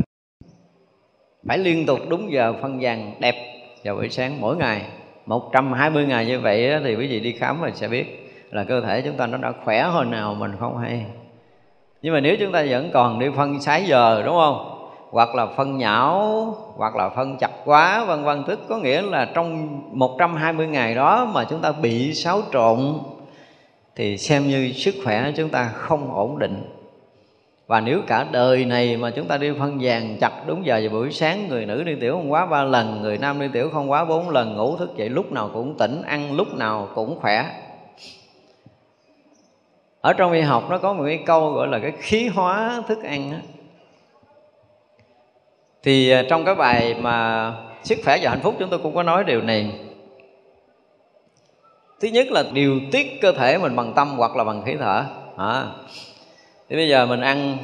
Phải 1.47 1.57
liên 1.57 1.85
tục 1.85 1.99
đúng 2.07 2.31
giờ 2.31 2.53
phân 2.61 2.79
vàng 2.81 3.13
đẹp 3.19 3.35
vào 3.83 3.95
buổi 3.95 4.09
sáng 4.09 4.41
mỗi 4.41 4.57
ngày. 4.57 4.81
120 5.25 6.05
ngày 6.05 6.25
như 6.25 6.39
vậy 6.39 6.71
thì 6.83 6.95
quý 6.95 7.07
vị 7.07 7.19
đi 7.19 7.31
khám 7.31 7.61
rồi 7.61 7.71
sẽ 7.75 7.87
biết 7.87 8.31
là 8.51 8.63
cơ 8.63 8.81
thể 8.81 9.01
chúng 9.01 9.17
ta 9.17 9.27
nó 9.27 9.37
đã 9.37 9.53
khỏe 9.63 9.83
hồi 9.83 10.05
nào 10.05 10.33
mình 10.33 10.51
không 10.59 10.77
hay. 10.77 11.05
Nhưng 12.01 12.13
mà 12.13 12.19
nếu 12.19 12.35
chúng 12.39 12.51
ta 12.51 12.65
vẫn 12.69 12.89
còn 12.93 13.19
đi 13.19 13.27
phân 13.35 13.61
sái 13.61 13.83
giờ, 13.85 14.23
đúng 14.25 14.35
không? 14.35 14.76
Hoặc 15.09 15.35
là 15.35 15.45
phân 15.45 15.77
nhão, 15.77 16.55
hoặc 16.75 16.95
là 16.95 17.09
phân 17.09 17.37
chặt 17.37 17.51
quá, 17.65 18.05
vân 18.05 18.23
vân. 18.23 18.43
Tức 18.47 18.59
có 18.69 18.77
nghĩa 18.77 19.01
là 19.01 19.25
trong 19.33 19.79
120 19.93 20.67
ngày 20.67 20.95
đó 20.95 21.25
mà 21.33 21.43
chúng 21.43 21.61
ta 21.61 21.71
bị 21.71 22.13
xáo 22.13 22.41
trộn, 22.51 22.99
thì 23.95 24.17
xem 24.17 24.47
như 24.47 24.71
sức 24.75 24.95
khỏe 25.03 25.31
chúng 25.35 25.49
ta 25.49 25.71
không 25.75 26.13
ổn 26.13 26.39
định. 26.39 26.63
Và 27.67 27.79
nếu 27.79 28.01
cả 28.07 28.25
đời 28.31 28.65
này 28.65 28.97
mà 28.97 29.09
chúng 29.09 29.27
ta 29.27 29.37
đi 29.37 29.51
phân 29.59 29.77
vàng 29.81 30.17
chặt, 30.21 30.31
đúng 30.47 30.65
giờ 30.65 30.79
vào 30.81 30.89
buổi 30.91 31.11
sáng, 31.11 31.47
người 31.47 31.65
nữ 31.65 31.83
đi 31.83 31.95
tiểu 32.01 32.13
không 32.13 32.31
quá 32.31 32.45
ba 32.45 32.63
lần, 32.63 33.01
người 33.01 33.17
nam 33.17 33.39
đi 33.39 33.47
tiểu 33.53 33.69
không 33.73 33.91
quá 33.91 34.05
bốn 34.05 34.29
lần, 34.29 34.55
ngủ 34.55 34.77
thức 34.77 34.97
dậy 34.97 35.09
lúc 35.09 35.31
nào 35.31 35.49
cũng 35.53 35.77
tỉnh, 35.77 36.01
ăn 36.01 36.35
lúc 36.35 36.55
nào 36.55 36.87
cũng 36.95 37.19
khỏe. 37.19 37.45
Ở 40.01 40.13
trong 40.13 40.31
y 40.31 40.41
học 40.41 40.63
nó 40.69 40.77
có 40.77 40.93
một 40.93 41.03
cái 41.05 41.19
câu 41.25 41.51
gọi 41.51 41.67
là 41.67 41.79
cái 41.79 41.91
khí 41.99 42.27
hóa 42.27 42.83
thức 42.87 43.03
ăn 43.03 43.31
đó 43.31 43.37
thì 45.83 46.09
à, 46.09 46.23
trong 46.29 46.45
cái 46.45 46.55
bài 46.55 46.95
mà 47.01 47.53
sức 47.83 47.99
khỏe 48.05 48.17
và 48.21 48.29
hạnh 48.29 48.41
phúc 48.43 48.55
chúng 48.59 48.69
tôi 48.69 48.79
cũng 48.79 48.95
có 48.95 49.03
nói 49.03 49.23
điều 49.23 49.41
này. 49.41 49.71
Thứ 51.99 52.07
nhất 52.07 52.27
là 52.31 52.43
điều 52.53 52.79
tiết 52.91 53.21
cơ 53.21 53.31
thể 53.31 53.57
mình 53.57 53.75
bằng 53.75 53.93
tâm 53.93 54.17
hoặc 54.17 54.35
là 54.35 54.43
bằng 54.43 54.63
khí 54.65 54.75
thở. 54.79 55.03
À. 55.37 55.65
thì 56.69 56.75
bây 56.75 56.89
giờ 56.89 57.05
mình 57.05 57.21
ăn, 57.21 57.57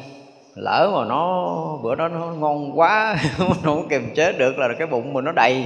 lỡ 0.56 0.92
mà 0.96 1.06
nó, 1.06 1.58
bữa 1.84 1.96
đó 1.96 2.08
nó 2.08 2.20
ngon 2.20 2.80
quá, 2.80 3.16
nó 3.40 3.46
không 3.64 3.88
kiềm 3.90 4.14
chế 4.16 4.32
được 4.32 4.58
là 4.58 4.68
cái 4.80 4.88
bụng 4.88 5.14
mình 5.14 5.26
nó 5.26 5.32
đầy. 5.32 5.66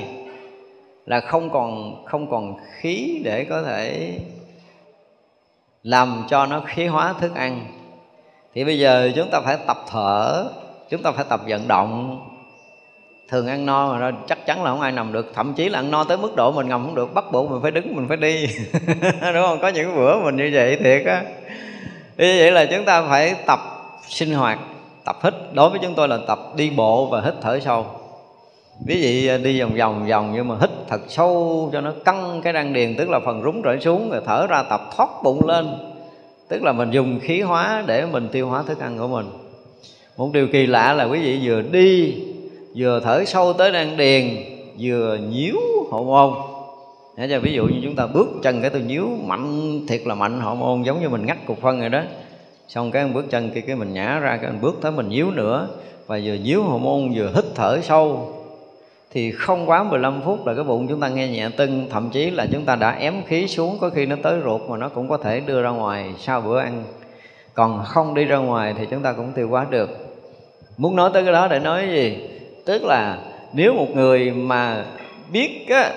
Là 1.06 1.20
không 1.20 1.50
còn 1.50 1.96
không 2.06 2.30
còn 2.32 2.56
khí 2.80 3.22
để 3.24 3.46
có 3.46 3.62
thể 3.62 4.14
làm 5.84 6.24
cho 6.30 6.46
nó 6.46 6.62
khí 6.66 6.86
hóa 6.86 7.14
thức 7.20 7.36
ăn. 7.36 7.66
Thì 8.54 8.64
bây 8.64 8.80
giờ 8.80 9.12
chúng 9.16 9.30
ta 9.32 9.42
phải 9.42 9.58
tập 9.68 9.78
thở, 9.90 10.50
chúng 10.90 11.04
ta 11.04 11.12
phải 11.12 11.26
tập 11.30 11.42
vận 11.48 11.68
động 11.68 12.20
thường 13.30 13.48
ăn 13.48 13.66
no 13.66 13.94
mà 13.94 14.12
chắc 14.28 14.46
chắn 14.46 14.64
là 14.64 14.72
không 14.72 14.82
ai 14.82 14.92
nằm 14.92 15.14
được. 15.14 15.32
Thậm 15.34 15.54
chí 15.54 15.70
là 15.70 15.80
ăn 15.80 15.92
no 15.92 16.04
tới 16.04 16.18
mức 16.18 16.36
độ 16.36 16.52
mình 16.52 16.68
ngầm 16.68 16.86
không 16.86 16.96
được. 16.96 17.14
Bắt 17.14 17.26
buộc 17.32 17.52
mình 17.52 17.62
phải 17.62 17.72
đứng, 17.72 17.96
mình 17.96 18.08
phải 18.08 18.18
đi. 18.18 18.48
Đúng 19.34 19.44
không? 19.48 19.60
Có 19.62 19.68
những 19.68 19.96
bữa 19.96 20.20
mình 20.20 20.36
như 20.36 20.50
vậy 20.54 20.78
thiệt 20.84 21.06
á. 21.06 21.24
Như 22.18 22.36
vậy 22.40 22.52
là 22.52 22.66
chúng 22.66 22.86
ta 22.86 23.02
phải 23.02 23.36
tập 23.46 23.60
sinh 24.08 24.34
hoạt, 24.34 24.60
tập 25.06 25.18
hít. 25.24 25.34
Đối 25.54 25.70
với 25.70 25.80
chúng 25.82 25.94
tôi 25.96 26.08
là 26.08 26.18
tập 26.28 26.40
đi 26.56 26.70
bộ 26.70 27.06
và 27.06 27.22
hít 27.22 27.34
thở 27.42 27.60
sâu. 27.60 27.86
Ví 28.86 29.02
dụ 29.02 29.38
đi 29.44 29.62
vòng 29.62 29.76
vòng 29.78 30.08
vòng 30.08 30.32
nhưng 30.36 30.48
mà 30.48 30.56
hít 30.62 30.70
thật 30.88 31.02
sâu 31.08 31.70
cho 31.74 31.82
nó 31.82 31.92
căng 32.06 32.42
cái 32.44 32.54
răng 32.54 32.74
điền, 32.74 32.96
tức 32.96 33.10
là 33.10 33.20
phần 33.26 33.44
rúng 33.44 33.62
rởi 33.66 33.80
xuống 33.80 34.10
rồi 34.10 34.22
thở 34.26 34.48
ra 34.48 34.64
tập 34.64 34.82
thoát 34.98 35.10
bụng 35.24 35.48
lên. 35.48 35.68
Tức 36.50 36.64
là 36.64 36.72
mình 36.72 36.92
dùng 36.92 37.20
khí 37.20 37.42
hóa 37.42 37.84
để 37.88 38.06
mình 38.06 38.30
tiêu 38.32 38.50
hóa 38.50 38.64
thức 38.68 38.80
ăn 38.80 38.98
của 38.98 39.08
mình. 39.08 39.30
Một 40.18 40.30
điều 40.34 40.48
kỳ 40.48 40.66
lạ 40.66 40.94
là 40.94 41.04
quý 41.04 41.20
vị 41.20 41.40
vừa 41.44 41.62
đi 41.62 42.16
vừa 42.78 43.00
thở 43.04 43.26
sâu 43.26 43.54
tới 43.54 43.72
đan 43.72 43.98
điền, 43.98 44.38
vừa 44.80 45.18
nhíu 45.30 45.58
hậu 45.92 46.04
môn. 46.04 46.34
Thế 47.18 47.28
cho 47.30 47.40
ví 47.40 47.54
dụ 47.54 47.66
như 47.66 47.80
chúng 47.84 47.96
ta 47.96 48.08
bước 48.08 48.28
chân 48.44 48.62
cái 48.62 48.70
tôi 48.70 48.82
nhíu, 48.82 49.08
mạnh 49.26 49.80
thiệt 49.88 50.02
là 50.06 50.16
mạnh, 50.16 50.42
hậu 50.42 50.56
môn 50.56 50.84
giống 50.84 51.02
như 51.02 51.10
mình 51.10 51.26
ngắt 51.26 51.38
cục 51.46 51.62
phân 51.62 51.80
rồi 51.80 51.90
đó. 51.90 52.02
Xong 52.68 52.92
cái 52.92 53.08
bước 53.08 53.26
chân 53.30 53.50
kia, 53.50 53.62
cái 53.62 53.76
mình 53.76 53.94
nhả 53.94 54.20
ra, 54.20 54.38
cái 54.42 54.52
mình 54.52 54.62
bước 54.62 54.78
tới, 54.82 54.92
mình 54.92 55.10
nhíu 55.10 55.32
nữa. 55.32 55.68
Và 56.08 56.20
vừa 56.24 56.34
nhíu 56.34 56.64
hậu 56.64 56.80
môn, 56.80 57.12
vừa 57.16 57.32
hít 57.36 57.46
thở 57.56 57.80
sâu. 57.84 58.34
Thì 59.12 59.32
không 59.32 59.70
quá 59.70 59.84
15 59.84 60.22
phút 60.26 60.48
là 60.48 60.54
cái 60.54 60.64
bụng 60.64 60.88
chúng 60.88 61.00
ta 61.00 61.10
nghe 61.10 61.28
nhẹ 61.28 61.50
tưng, 61.58 61.88
thậm 61.90 62.10
chí 62.10 62.30
là 62.30 62.48
chúng 62.52 62.66
ta 62.66 62.76
đã 62.76 62.92
ém 62.92 63.24
khí 63.28 63.48
xuống, 63.48 63.78
có 63.82 63.90
khi 63.90 64.06
nó 64.06 64.16
tới 64.24 64.40
ruột 64.44 64.62
mà 64.70 64.78
nó 64.78 64.90
cũng 64.90 65.10
có 65.10 65.18
thể 65.18 65.40
đưa 65.40 65.62
ra 65.62 65.70
ngoài 65.70 66.14
sau 66.20 66.42
bữa 66.42 66.60
ăn. 66.60 66.84
Còn 67.54 67.84
không 67.86 68.14
đi 68.14 68.26
ra 68.26 68.38
ngoài 68.38 68.76
thì 68.78 68.86
chúng 68.92 69.04
ta 69.04 69.14
cũng 69.14 69.32
tiêu 69.32 69.50
hóa 69.50 69.68
được. 69.70 69.90
Muốn 70.78 70.96
nói 70.96 71.10
tới 71.14 71.24
cái 71.24 71.34
đó 71.34 71.48
để 71.48 71.60
nói 71.60 71.88
gì? 71.92 72.18
Tức 72.68 72.86
là 72.86 73.18
nếu 73.54 73.74
một 73.74 73.88
người 73.94 74.32
mà 74.32 74.86
biết 75.32 75.66
á, 75.70 75.92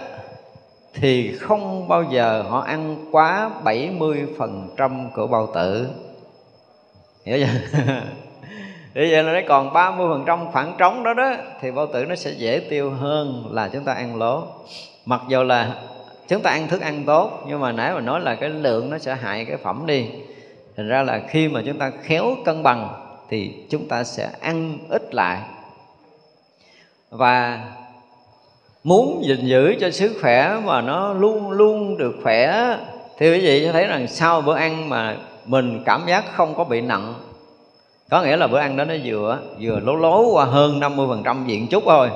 thì 0.95 1.37
không 1.37 1.89
bao 1.89 2.03
giờ 2.03 2.45
họ 2.49 2.61
ăn 2.61 2.97
quá 3.11 3.51
70% 3.65 5.11
của 5.15 5.27
bao 5.27 5.49
tử. 5.55 5.89
Hiểu 7.27 7.39
chưa? 7.39 7.83
Bây 8.95 9.11
giờ 9.11 9.23
nó 9.23 9.33
còn 9.49 9.71
30% 9.73 10.51
khoảng 10.53 10.75
trống 10.79 11.03
đó 11.03 11.15
đó 11.15 11.33
Thì 11.61 11.71
bao 11.71 11.87
tử 11.87 12.05
nó 12.05 12.15
sẽ 12.15 12.31
dễ 12.31 12.61
tiêu 12.71 12.91
hơn 12.91 13.45
là 13.51 13.69
chúng 13.69 13.85
ta 13.85 13.93
ăn 13.93 14.17
lố. 14.17 14.45
Mặc 15.07 15.21
dù 15.29 15.43
là 15.43 15.75
chúng 16.29 16.43
ta 16.43 16.51
ăn 16.51 16.69
thức 16.69 16.81
ăn 16.81 17.05
tốt 17.07 17.45
Nhưng 17.47 17.61
mà 17.61 17.73
nãy 17.73 17.95
mà 17.95 18.01
nói 18.01 18.21
là 18.21 18.35
cái 18.35 18.51
lượng 18.51 18.91
nó 18.91 18.99
sẽ 18.99 19.15
hại 19.15 19.45
cái 19.45 19.57
phẩm 19.57 19.87
đi. 19.87 20.07
Thành 20.77 20.89
ra 20.89 21.03
là 21.03 21.21
khi 21.29 21.49
mà 21.49 21.63
chúng 21.67 21.79
ta 21.79 21.91
khéo 22.03 22.25
cân 22.45 22.63
bằng 22.63 22.89
Thì 23.29 23.55
chúng 23.71 23.89
ta 23.89 24.05
sẽ 24.05 24.31
ăn 24.41 24.79
ít 24.89 25.15
lại 25.15 25.41
và 27.11 27.61
muốn 28.85 29.23
gìn 29.25 29.47
giữ 29.47 29.75
cho 29.81 29.91
sức 29.91 30.13
khỏe 30.21 30.57
mà 30.65 30.81
nó 30.81 31.13
luôn 31.13 31.51
luôn 31.51 31.97
được 31.99 32.15
khỏe, 32.23 32.77
thì 33.19 33.33
quý 33.33 33.41
vị 33.41 33.69
thấy 33.73 33.87
rằng 33.87 34.09
sau 34.09 34.41
bữa 34.41 34.55
ăn 34.55 34.89
mà 34.89 35.17
mình 35.47 35.83
cảm 35.87 36.03
giác 36.07 36.25
không 36.33 36.55
có 36.55 36.65
bị 36.65 36.81
nặng, 36.81 37.15
có 38.11 38.23
nghĩa 38.23 38.37
là 38.37 38.47
bữa 38.47 38.59
ăn 38.59 38.77
đó 38.77 38.85
nó 38.85 38.95
vừa 39.05 39.39
vừa 39.61 39.81
lố 39.81 39.97
lố 39.97 40.33
qua 40.33 40.45
hơn 40.45 40.81
50% 40.81 41.47
diện 41.47 41.67
chút 41.67 41.83
thôi. 41.87 42.11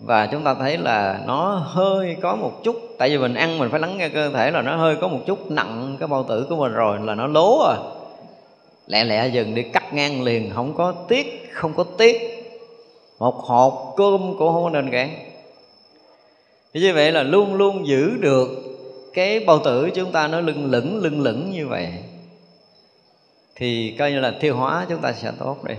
Và 0.00 0.26
chúng 0.26 0.44
ta 0.44 0.54
thấy 0.54 0.78
là 0.78 1.20
nó 1.26 1.62
hơi 1.66 2.16
có 2.22 2.36
một 2.36 2.64
chút, 2.64 2.76
tại 2.98 3.10
vì 3.10 3.18
mình 3.18 3.34
ăn 3.34 3.58
mình 3.58 3.70
phải 3.70 3.80
lắng 3.80 3.98
nghe 3.98 4.08
cơ 4.08 4.30
thể 4.30 4.50
là 4.50 4.62
nó 4.62 4.76
hơi 4.76 4.96
có 4.96 5.08
một 5.08 5.20
chút 5.26 5.50
nặng 5.50 5.96
cái 6.00 6.08
bao 6.08 6.22
tử 6.22 6.46
của 6.48 6.56
mình 6.56 6.72
rồi, 6.72 6.98
là 7.02 7.14
nó 7.14 7.26
lố 7.26 7.58
rồi 7.66 7.76
lẹ 8.86 9.04
lẹ 9.04 9.28
dừng 9.28 9.54
đi, 9.54 9.62
cắt 9.62 9.94
ngang 9.94 10.22
liền, 10.22 10.50
không 10.54 10.74
có 10.74 10.92
tiếc 11.08 11.50
không 11.52 11.74
có 11.74 11.84
tiếc 11.98 12.33
một 13.24 13.44
hộp 13.44 13.94
cơm 13.96 14.34
cũng 14.38 14.52
không 14.52 14.72
nên 14.72 14.90
gán 14.90 15.08
thì 16.74 16.80
như 16.80 16.94
vậy 16.94 17.12
là 17.12 17.22
luôn 17.22 17.54
luôn 17.54 17.86
giữ 17.86 18.10
được 18.20 18.48
cái 19.14 19.40
bao 19.40 19.58
tử 19.58 19.90
chúng 19.94 20.12
ta 20.12 20.28
nó 20.28 20.40
lưng 20.40 20.70
lửng 20.70 21.02
lưng 21.02 21.20
lửng 21.20 21.50
như 21.50 21.68
vậy. 21.68 21.88
Thì 23.56 23.94
coi 23.98 24.12
như 24.12 24.20
là 24.20 24.34
tiêu 24.40 24.56
hóa 24.56 24.86
chúng 24.88 25.00
ta 25.00 25.12
sẽ 25.12 25.32
tốt 25.38 25.64
đi. 25.64 25.74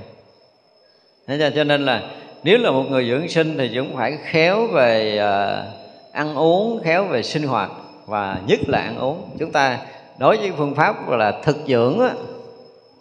Thế 1.27 1.51
cho 1.55 1.63
nên 1.63 1.85
là 1.85 2.03
nếu 2.43 2.57
là 2.57 2.71
một 2.71 2.83
người 2.89 3.09
dưỡng 3.09 3.29
sinh 3.29 3.57
thì 3.57 3.71
chúng 3.75 3.95
phải 3.95 4.17
khéo 4.23 4.67
về 4.67 5.19
uh, 5.19 6.13
ăn 6.13 6.35
uống 6.35 6.81
khéo 6.83 7.05
về 7.05 7.23
sinh 7.23 7.43
hoạt 7.43 7.71
và 8.05 8.41
nhất 8.47 8.59
là 8.67 8.79
ăn 8.79 8.97
uống. 8.97 9.29
Chúng 9.39 9.51
ta 9.51 9.79
đối 10.17 10.37
với 10.37 10.51
phương 10.57 10.75
pháp 10.75 11.07
gọi 11.07 11.17
là 11.17 11.41
thực 11.43 11.57
dưỡng 11.67 11.99
á. 11.99 12.09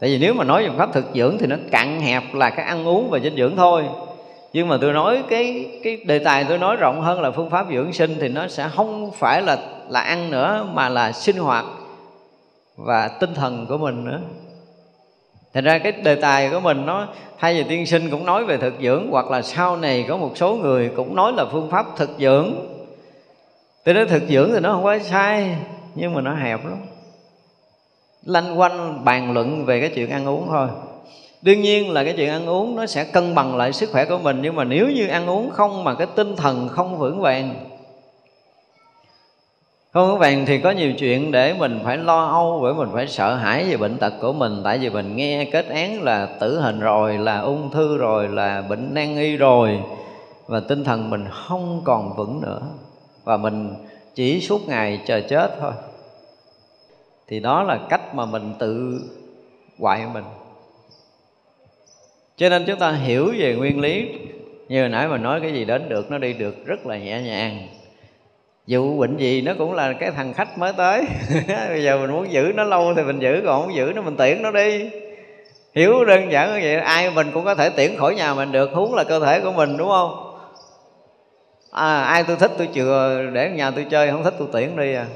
Tại 0.01 0.11
vì 0.11 0.19
nếu 0.19 0.35
mà 0.35 0.45
nói 0.45 0.63
về 0.63 0.69
phương 0.69 0.79
pháp 0.79 0.93
thực 0.93 1.05
dưỡng 1.15 1.39
thì 1.39 1.47
nó 1.47 1.57
cạn 1.71 2.01
hẹp 2.01 2.35
là 2.35 2.51
cái 2.51 2.67
ăn 2.67 2.89
uống 2.89 3.11
và 3.11 3.19
dinh 3.19 3.37
dưỡng 3.37 3.57
thôi 3.57 3.85
nhưng 4.55 4.69
mà 4.69 4.79
tôi 4.81 4.93
nói 4.93 5.23
cái 5.29 5.71
cái 5.83 5.97
đề 5.97 6.19
tài 6.19 6.45
tôi 6.45 6.59
nói 6.59 6.77
rộng 6.77 7.01
hơn 7.01 7.21
là 7.21 7.31
phương 7.31 7.51
pháp 7.51 7.67
dưỡng 7.71 7.93
sinh 7.93 8.17
thì 8.21 8.29
nó 8.29 8.49
sẽ 8.49 8.69
không 8.75 9.11
phải 9.11 9.43
là 9.43 9.59
là 9.89 10.01
ăn 10.01 10.31
nữa, 10.31 10.69
mà 10.73 10.89
là 10.89 11.13
sinh 11.13 11.37
hoạt 11.37 11.65
và 12.77 13.09
tinh 13.09 13.35
thần 13.35 13.67
của 13.69 13.79
mình 13.79 14.05
nữa. 14.05 14.21
Thành 15.55 15.65
ra 15.65 15.79
cái 15.79 15.93
đề 15.93 16.15
tài 16.15 16.51
của 16.51 16.61
mình 16.61 16.87
nó, 16.87 17.09
thay 17.39 17.55
vì 17.55 17.65
tiên 17.69 17.87
sinh 17.87 18.11
cũng 18.11 18.27
nói 18.27 18.45
về 18.45 18.57
thực 18.57 18.75
dưỡng, 18.83 19.09
hoặc 19.11 19.31
là 19.31 19.43
sau 19.43 19.77
này 19.77 20.05
có 20.09 20.17
một 20.17 20.33
số 20.35 20.55
người 20.55 20.91
cũng 20.97 21.17
nói 21.17 21.33
là 21.37 21.45
phương 21.53 21.71
pháp 21.71 21.87
thực 21.97 22.11
dưỡng. 22.19 22.55
Tôi 23.85 23.95
nói 23.95 24.07
thực 24.07 24.23
dưỡng 24.29 24.51
thì 24.53 24.61
nó 24.61 24.73
không 24.73 24.85
quá 24.85 24.99
sai, 24.99 25.57
nhưng 25.95 26.15
mà 26.15 26.21
nó 26.21 26.35
hẹp 26.35 26.65
lắm. 26.65 26.79
Lanh 28.23 28.61
quanh 28.61 29.05
bàn 29.05 29.33
luận 29.33 29.65
về 29.65 29.81
cái 29.81 29.91
chuyện 29.95 30.11
ăn 30.11 30.29
uống 30.29 30.47
thôi 30.49 30.69
đương 31.45 31.61
nhiên 31.61 31.91
là 31.91 32.05
cái 32.05 32.15
chuyện 32.17 32.29
ăn 32.29 32.47
uống 32.47 32.77
nó 32.77 32.87
sẽ 32.87 33.05
cân 33.05 33.35
bằng 33.35 33.57
lại 33.57 33.73
sức 33.73 33.91
khỏe 33.93 34.05
của 34.05 34.19
mình, 34.19 34.39
nhưng 34.43 34.57
mà 34.57 34.65
nếu 34.65 34.89
như 34.89 35.07
ăn 35.07 35.27
uống 35.27 35.51
không 35.51 35.85
mà 35.85 35.95
cái 35.95 36.07
tinh 36.15 36.37
thần 36.37 36.69
không 36.69 36.99
vững 36.99 37.21
vàng, 37.21 37.55
không 39.93 40.09
vững 40.09 40.19
vàng 40.19 40.47
thì 40.47 40.59
có 40.59 40.71
nhiều 40.71 40.93
chuyện 40.93 41.33
để 41.33 41.55
mình 41.55 41.81
phải 41.85 41.97
lo 41.97 42.27
âu, 42.27 42.61
bởi 42.63 42.75
mình 42.75 42.89
phải 42.93 43.07
sợ 43.07 43.35
hãi 43.35 43.65
về 43.65 43.77
bệnh 43.77 43.99
tật 43.99 44.13
của 44.21 44.33
mình. 44.33 44.61
Tại 44.65 44.79
vì 44.79 44.91
mình 44.91 45.17
nghe 45.17 45.45
kết 45.45 45.69
án 45.69 46.03
là 46.03 46.27
tử 46.41 46.61
hình 46.61 46.81
rồi, 46.81 47.19
là 47.19 47.39
ung 47.39 47.71
thư 47.71 47.97
rồi, 47.97 48.29
là 48.29 48.63
bệnh 48.63 48.95
nan 48.95 49.17
y 49.17 49.37
rồi, 49.37 49.81
và 50.47 50.61
tinh 50.61 50.85
thần 50.85 51.11
mình 51.11 51.25
không 51.31 51.81
còn 51.85 52.17
vững 52.17 52.41
nữa, 52.41 52.63
và 53.25 53.37
mình 53.37 53.75
chỉ 54.15 54.41
suốt 54.41 54.69
ngày 54.69 55.01
chờ 55.07 55.21
chết 55.21 55.57
thôi. 55.61 55.73
Thì 57.29 57.41
đó 57.41 57.63
là 57.63 57.79
cách 57.89 58.15
mà 58.15 58.27
mình 58.27 58.55
tự 58.59 59.01
hoại 59.79 60.07
mình 60.15 60.25
cho 62.37 62.49
nên 62.49 62.65
chúng 62.67 62.79
ta 62.79 62.93
hiểu 62.93 63.35
về 63.39 63.55
nguyên 63.55 63.81
lý. 63.81 64.09
Như 64.69 64.81
hồi 64.81 64.89
nãy 64.89 65.09
mà 65.09 65.19
nói 65.19 65.41
cái 65.41 65.53
gì 65.53 65.65
đến 65.65 65.89
được 65.89 66.11
nó 66.11 66.19
đi 66.19 66.33
được 66.33 66.67
rất 66.67 66.87
là 66.87 66.97
nhẹ 66.99 67.23
nhàng. 67.23 67.69
Dù 68.67 68.99
bệnh 68.99 69.17
gì 69.17 69.43
nó 69.43 69.53
cũng 69.59 69.73
là 69.73 69.93
cái 69.93 70.11
thằng 70.11 70.35
khách 70.35 70.59
mới 70.59 70.73
tới. 70.77 71.05
Bây 71.69 71.83
giờ 71.83 71.99
mình 71.99 72.11
muốn 72.11 72.33
giữ 72.33 72.53
nó 72.55 72.65
lâu 72.65 72.95
thì 72.97 73.03
mình 73.03 73.21
giữ 73.21 73.43
còn 73.47 73.63
không 73.63 73.75
giữ 73.75 73.93
nó 73.95 74.03
mình 74.03 74.17
tiễn 74.17 74.43
nó 74.43 74.51
đi. 74.51 74.91
Hiểu 75.75 76.05
đơn 76.05 76.33
giản 76.33 76.53
như 76.53 76.61
vậy 76.63 76.75
ai 76.77 77.11
mình 77.11 77.31
cũng 77.35 77.45
có 77.45 77.55
thể 77.55 77.71
tiễn 77.71 77.97
khỏi 77.97 78.15
nhà 78.15 78.35
mình 78.35 78.53
được 78.53 78.71
huống 78.73 78.95
là 78.95 79.05
cơ 79.05 79.21
thể 79.21 79.41
của 79.41 79.53
mình 79.53 79.77
đúng 79.77 79.89
không? 79.89 80.37
À, 81.71 82.03
ai 82.03 82.25
tôi 82.25 82.37
thích 82.37 82.51
tôi 82.59 82.69
chừa 82.75 83.23
để 83.33 83.51
nhà 83.51 83.71
tôi 83.71 83.87
chơi 83.91 84.11
không 84.11 84.25
thích 84.25 84.35
tôi 84.39 84.49
tiễn 84.53 84.77
đi 84.77 84.95
à. 84.95 85.07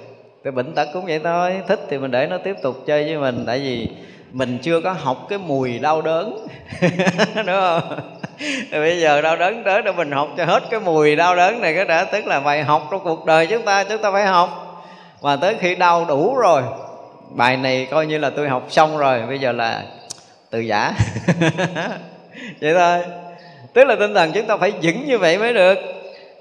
Cái 0.45 0.51
bệnh 0.51 0.73
tật 0.75 0.89
cũng 0.93 1.05
vậy 1.05 1.21
thôi 1.25 1.61
thích 1.69 1.81
thì 1.89 1.99
mình 1.99 2.11
để 2.11 2.27
nó 2.27 2.39
tiếp 2.39 2.57
tục 2.63 2.77
chơi 2.87 3.05
với 3.05 3.17
mình 3.19 3.45
tại 3.47 3.59
vì 3.59 3.89
mình 4.33 4.59
chưa 4.63 4.81
có 4.81 4.93
học 4.93 5.27
cái 5.29 5.39
mùi 5.39 5.79
đau 5.79 6.03
đớn. 6.03 6.47
Đúng 7.35 7.47
không? 7.47 7.83
Bây 8.73 9.01
giờ 9.01 9.21
đau 9.21 9.37
đớn 9.37 9.63
tới 9.65 9.83
để 9.83 9.93
mình 9.93 10.11
học 10.11 10.29
cho 10.37 10.45
hết 10.45 10.63
cái 10.71 10.81
mùi 10.81 11.17
đau 11.17 11.37
đớn 11.37 11.61
này 11.61 11.75
cái 11.75 11.85
đã, 11.85 12.05
tức 12.05 12.27
là 12.27 12.41
bài 12.41 12.63
học 12.63 12.89
trong 12.91 13.05
cuộc 13.05 13.27
đời 13.27 13.47
chúng 13.47 13.63
ta 13.63 13.85
chúng 13.85 14.03
ta 14.03 14.11
phải 14.13 14.27
học. 14.27 14.65
Và 15.21 15.37
tới 15.37 15.57
khi 15.61 15.75
đau 15.75 16.05
đủ 16.05 16.37
rồi, 16.37 16.63
bài 17.31 17.57
này 17.57 17.89
coi 17.91 18.07
như 18.07 18.19
là 18.19 18.31
tôi 18.31 18.49
học 18.49 18.67
xong 18.69 18.99
rồi, 18.99 19.23
bây 19.29 19.39
giờ 19.39 19.53
là 19.53 19.83
từ 20.51 20.61
giả. 20.61 20.93
Vậy 22.61 22.75
thôi. 22.75 22.99
Tức 23.73 23.85
là 23.85 23.97
tinh 23.97 24.15
thần 24.15 24.33
chúng 24.33 24.47
ta 24.47 24.57
phải 24.57 24.73
vững 24.83 25.07
như 25.07 25.19
vậy 25.19 25.39
mới 25.39 25.53
được. 25.53 25.79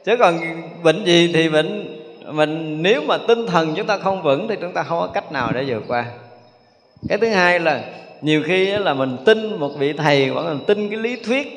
Chứ 0.05 0.17
còn 0.17 0.39
bệnh 0.83 1.03
gì 1.05 1.31
thì 1.33 1.49
bệnh, 1.49 2.01
mình, 2.25 2.83
nếu 2.83 3.01
mà 3.01 3.17
tinh 3.27 3.47
thần 3.47 3.73
chúng 3.75 3.87
ta 3.87 3.97
không 3.97 4.23
vững 4.23 4.47
thì 4.47 4.55
chúng 4.61 4.73
ta 4.73 4.83
không 4.83 4.99
có 4.99 5.07
cách 5.07 5.31
nào 5.31 5.51
để 5.53 5.63
vượt 5.67 5.83
qua 5.87 6.05
cái 7.09 7.17
thứ 7.17 7.27
hai 7.27 7.59
là 7.59 7.83
nhiều 8.21 8.43
khi 8.45 8.65
là 8.65 8.93
mình 8.93 9.17
tin 9.25 9.59
một 9.59 9.69
vị 9.77 9.93
thầy 9.93 10.27
hoặc 10.27 10.41
là 10.41 10.53
mình 10.53 10.65
tin 10.67 10.89
cái 10.89 10.99
lý 10.99 11.15
thuyết. 11.15 11.47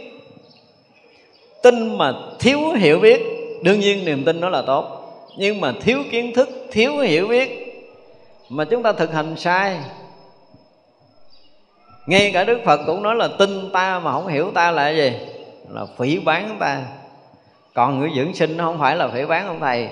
Tin 1.63 1.99
mà 1.99 2.13
thiếu 2.39 2.59
hiểu 2.73 3.01
biết, 3.01 3.23
đương 3.63 3.81
nhiên 3.81 4.05
niềm 4.05 4.25
tin 4.25 4.41
nó 4.41 4.49
là 4.49 4.63
tốt. 4.63 4.97
Nhưng 5.37 5.61
mà 5.61 5.73
thiếu 5.81 6.03
kiến 6.11 6.33
thức, 6.35 6.49
thiếu 6.71 6.99
hiểu 6.99 7.29
biết 7.29 7.67
mà 8.49 8.65
chúng 8.65 8.83
ta 8.83 8.93
thực 8.93 9.13
hành 9.13 9.37
sai. 9.37 9.79
Ngay 12.07 12.31
cả 12.35 12.45
đức 12.45 12.59
phật 12.65 12.81
cũng 12.87 13.03
nói 13.03 13.15
là 13.15 13.29
tin 13.39 13.71
ta 13.73 13.99
mà 13.99 14.13
không 14.13 14.27
hiểu 14.27 14.51
ta 14.55 14.71
là 14.71 14.91
gì? 14.91 15.13
Là 15.69 15.87
phỉ 15.99 16.19
bán 16.19 16.57
ta. 16.61 16.83
Còn 17.75 18.01
người 18.01 18.11
dưỡng 18.17 18.35
sinh 18.35 18.57
nó 18.57 18.65
không 18.65 18.79
phải 18.79 18.97
là 18.97 19.09
phỉ 19.09 19.25
bán 19.25 19.47
ông 19.47 19.61
thầy. 19.61 19.89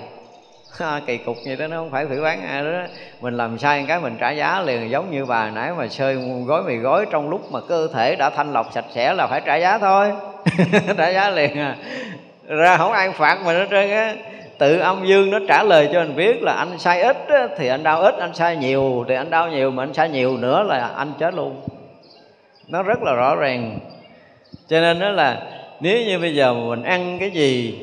kỳ 1.07 1.19
cục 1.19 1.37
như 1.45 1.57
đó, 1.57 1.67
nó 1.67 1.77
không 1.77 1.91
phải 1.91 2.07
phỉ 2.07 2.21
bán 2.21 2.43
ai 2.43 2.65
đó. 2.65 2.83
Mình 3.21 3.37
làm 3.37 3.59
sai 3.59 3.85
cái 3.89 4.01
mình 4.01 4.17
trả 4.21 4.31
giá 4.31 4.61
liền, 4.61 4.91
giống 4.91 5.11
như 5.11 5.25
bà 5.25 5.51
nãy 5.51 5.73
mà 5.79 5.89
sơi 5.89 6.17
gói 6.47 6.63
mì 6.63 6.77
gói 6.77 7.07
trong 7.11 7.31
lúc 7.31 7.53
mà 7.53 7.61
cơ 7.69 7.89
thể 7.95 8.17
đã 8.17 8.31
thanh 8.31 8.53
lọc 8.53 8.73
sạch 8.73 8.85
sẽ 8.95 9.15
là 9.15 9.27
phải 9.27 9.41
trả 9.47 9.57
giá 9.57 9.79
thôi. 9.79 10.13
Trả 10.97 11.09
giá 11.09 11.31
liền 11.31 11.59
à. 11.59 11.77
Ra 12.47 12.77
không 12.77 12.93
ai 12.93 13.11
phạt 13.11 13.39
mình 13.45 13.57
hết 13.57 13.67
trơn 13.71 13.91
á. 13.91 14.15
Tự 14.59 14.79
âm 14.79 15.07
dương 15.07 15.31
nó 15.31 15.39
trả 15.49 15.63
lời 15.63 15.89
cho 15.93 16.01
anh 16.01 16.17
biết 16.17 16.43
là 16.43 16.53
anh 16.53 16.79
sai 16.79 17.03
ít 17.03 17.17
thì 17.59 17.69
anh 17.69 17.83
đau 17.83 18.01
ít, 18.01 18.15
anh 18.19 18.35
sai 18.35 18.57
nhiều, 18.57 19.05
thì 19.09 19.15
anh 19.15 19.31
đau 19.31 19.49
nhiều 19.49 19.71
mà 19.71 19.83
anh 19.83 19.95
sai 19.95 20.09
nhiều 20.09 20.37
nữa 20.37 20.63
là 20.63 20.89
anh 20.97 21.13
chết 21.19 21.35
luôn. 21.35 21.61
Nó 22.69 22.83
rất 22.83 23.03
là 23.03 23.13
rõ 23.13 23.37
ràng. 23.37 23.79
Cho 24.69 24.81
nên 24.81 25.01
đó 25.01 25.09
là, 25.09 25.43
nếu 25.81 25.99
như 26.07 26.19
bây 26.19 26.35
giờ 26.35 26.55
mình 26.55 26.83
ăn 26.83 27.17
cái 27.21 27.31
gì 27.31 27.79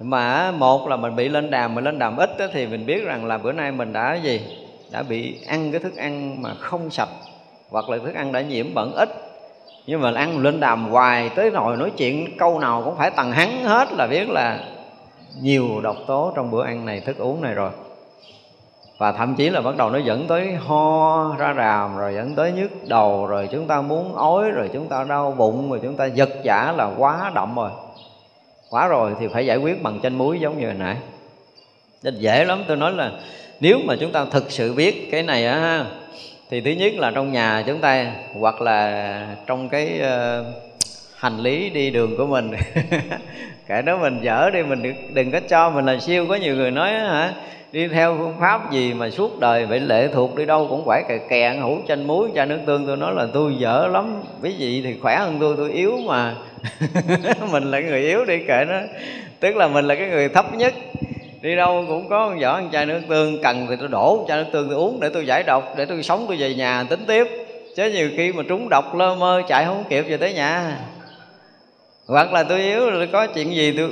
mà 0.00 0.50
một 0.50 0.88
là 0.88 0.96
mình 0.96 1.16
bị 1.16 1.28
lên 1.28 1.50
đàm 1.50 1.74
mình 1.74 1.84
lên 1.84 1.98
đàm 1.98 2.16
ít 2.16 2.38
đó, 2.38 2.46
thì 2.52 2.66
mình 2.66 2.86
biết 2.86 3.04
rằng 3.04 3.24
là 3.24 3.38
bữa 3.38 3.52
nay 3.52 3.72
mình 3.72 3.92
đã 3.92 4.14
gì? 4.14 4.40
Đã 4.92 5.02
bị 5.02 5.44
ăn 5.46 5.70
cái 5.70 5.80
thức 5.80 5.96
ăn 5.96 6.42
mà 6.42 6.54
không 6.54 6.90
sạch 6.90 7.08
hoặc 7.70 7.88
là 7.88 7.98
thức 7.98 8.14
ăn 8.14 8.32
đã 8.32 8.40
nhiễm 8.40 8.74
bẩn 8.74 8.92
ít. 8.92 9.08
Nhưng 9.86 10.00
mà 10.00 10.12
ăn 10.16 10.38
lên 10.38 10.60
đàm 10.60 10.88
hoài 10.88 11.28
tới 11.28 11.50
nồi 11.50 11.76
nói 11.76 11.90
chuyện 11.96 12.36
câu 12.38 12.58
nào 12.58 12.82
cũng 12.84 12.96
phải 12.96 13.10
tầng 13.10 13.32
hắn 13.32 13.64
hết 13.64 13.92
là 13.92 14.06
biết 14.06 14.28
là 14.28 14.58
nhiều 15.42 15.80
độc 15.82 15.96
tố 16.06 16.32
trong 16.36 16.50
bữa 16.50 16.64
ăn 16.64 16.86
này 16.86 17.00
thức 17.00 17.18
uống 17.18 17.42
này 17.42 17.54
rồi. 17.54 17.70
Và 18.98 19.12
thậm 19.12 19.34
chí 19.34 19.50
là 19.50 19.60
bắt 19.60 19.76
đầu 19.76 19.90
nó 19.90 19.98
dẫn 19.98 20.26
tới 20.28 20.54
ho 20.54 21.34
ra 21.38 21.54
ràm 21.56 21.96
rồi 21.96 22.14
dẫn 22.14 22.34
tới 22.34 22.52
nhức 22.52 22.70
đầu 22.88 23.26
rồi 23.26 23.48
chúng 23.52 23.66
ta 23.66 23.80
muốn 23.80 24.14
ói 24.14 24.50
rồi 24.50 24.70
chúng 24.72 24.88
ta 24.88 25.04
đau 25.04 25.34
bụng 25.38 25.70
rồi 25.70 25.80
chúng 25.82 25.96
ta 25.96 26.04
giật 26.04 26.30
giả 26.44 26.72
là 26.76 26.90
quá 26.98 27.32
đậm 27.34 27.54
rồi 27.56 27.70
quá 28.70 28.88
rồi 28.88 29.12
thì 29.20 29.26
phải 29.32 29.46
giải 29.46 29.56
quyết 29.56 29.82
bằng 29.82 30.00
chanh 30.02 30.18
muối 30.18 30.40
giống 30.40 30.60
như 30.60 30.66
hồi 30.66 30.74
nãy. 30.78 30.96
Nên 32.02 32.18
dễ 32.18 32.44
lắm 32.44 32.64
tôi 32.68 32.76
nói 32.76 32.92
là 32.92 33.12
nếu 33.60 33.78
mà 33.84 33.96
chúng 34.00 34.12
ta 34.12 34.24
thực 34.24 34.50
sự 34.50 34.72
biết 34.72 35.08
cái 35.10 35.22
này 35.22 35.46
á 35.46 35.84
thì 36.50 36.60
thứ 36.60 36.70
nhất 36.70 36.92
là 36.96 37.10
trong 37.10 37.32
nhà 37.32 37.64
chúng 37.66 37.78
ta 37.78 38.12
hoặc 38.40 38.60
là 38.60 39.26
trong 39.46 39.68
cái 39.68 40.00
uh, 40.00 40.46
hành 41.16 41.38
lý 41.38 41.70
đi 41.70 41.90
đường 41.90 42.16
của 42.16 42.26
mình. 42.26 42.50
Kể 43.66 43.82
đó 43.82 43.98
mình 43.98 44.18
dở 44.22 44.50
đi 44.52 44.62
mình 44.62 44.82
đừng, 44.82 45.14
đừng 45.14 45.30
có 45.30 45.40
cho 45.48 45.70
mình 45.70 45.86
là 45.86 45.98
siêu. 45.98 46.26
Có 46.28 46.34
nhiều 46.34 46.56
người 46.56 46.70
nói 46.70 46.90
hả 46.90 47.34
đi 47.72 47.88
theo 47.88 48.16
phương 48.18 48.34
pháp 48.40 48.72
gì 48.72 48.94
mà 48.94 49.10
suốt 49.10 49.40
đời 49.40 49.66
bị 49.66 49.78
lệ 49.78 50.08
thuộc 50.12 50.36
đi 50.36 50.46
đâu 50.46 50.66
cũng 50.70 50.86
phải 50.86 51.04
kè 51.08 51.18
kè 51.18 51.58
hủ 51.62 51.78
chanh 51.88 52.06
muối 52.06 52.28
cha 52.34 52.44
nước 52.44 52.58
tương. 52.66 52.86
Tôi 52.86 52.96
nói 52.96 53.14
là 53.14 53.26
tôi 53.32 53.54
dở 53.58 53.88
lắm. 53.92 54.22
Quý 54.42 54.54
vị 54.58 54.82
thì 54.84 54.94
khỏe 55.02 55.16
hơn 55.16 55.36
tôi 55.40 55.54
tôi 55.56 55.70
yếu 55.70 55.98
mà. 56.06 56.34
Mình 57.52 57.70
là 57.70 57.80
người 57.80 58.00
yếu 58.00 58.24
đi 58.24 58.38
kệ 58.48 58.64
nó. 58.68 58.78
Tức 59.40 59.56
là 59.56 59.68
mình 59.68 59.84
là 59.84 59.94
cái 59.94 60.08
người 60.08 60.28
thấp 60.28 60.54
nhất. 60.54 60.74
Đi 61.42 61.56
đâu 61.56 61.84
cũng 61.88 62.08
có 62.08 62.28
một 62.28 62.36
vỏ 62.42 62.54
ăn 62.54 62.68
chai 62.72 62.86
nước 62.86 63.00
tương. 63.08 63.42
Cần 63.42 63.66
thì 63.68 63.76
tôi 63.78 63.88
đổ 63.88 64.24
chai 64.28 64.38
nước 64.38 64.48
tương 64.52 64.68
tôi 64.68 64.76
uống 64.76 65.00
để 65.00 65.08
tôi 65.08 65.26
giải 65.26 65.42
độc, 65.42 65.74
để 65.76 65.84
tôi 65.84 66.02
sống, 66.02 66.24
tôi 66.28 66.36
về 66.36 66.54
nhà 66.54 66.84
tính 66.90 67.04
tiếp. 67.06 67.26
Chứ 67.76 67.90
nhiều 67.90 68.10
khi 68.16 68.32
mà 68.32 68.42
trúng 68.48 68.68
độc 68.68 68.94
lơ 68.94 69.14
mơ 69.14 69.42
chạy 69.48 69.64
không 69.64 69.84
kịp 69.88 70.02
về 70.02 70.16
tới 70.16 70.34
nhà. 70.34 70.78
Hoặc 72.06 72.32
là 72.32 72.42
tôi 72.42 72.60
yếu 72.60 72.90
rồi 72.90 73.08
có 73.12 73.26
chuyện 73.26 73.54
gì 73.54 73.74
tôi 73.76 73.90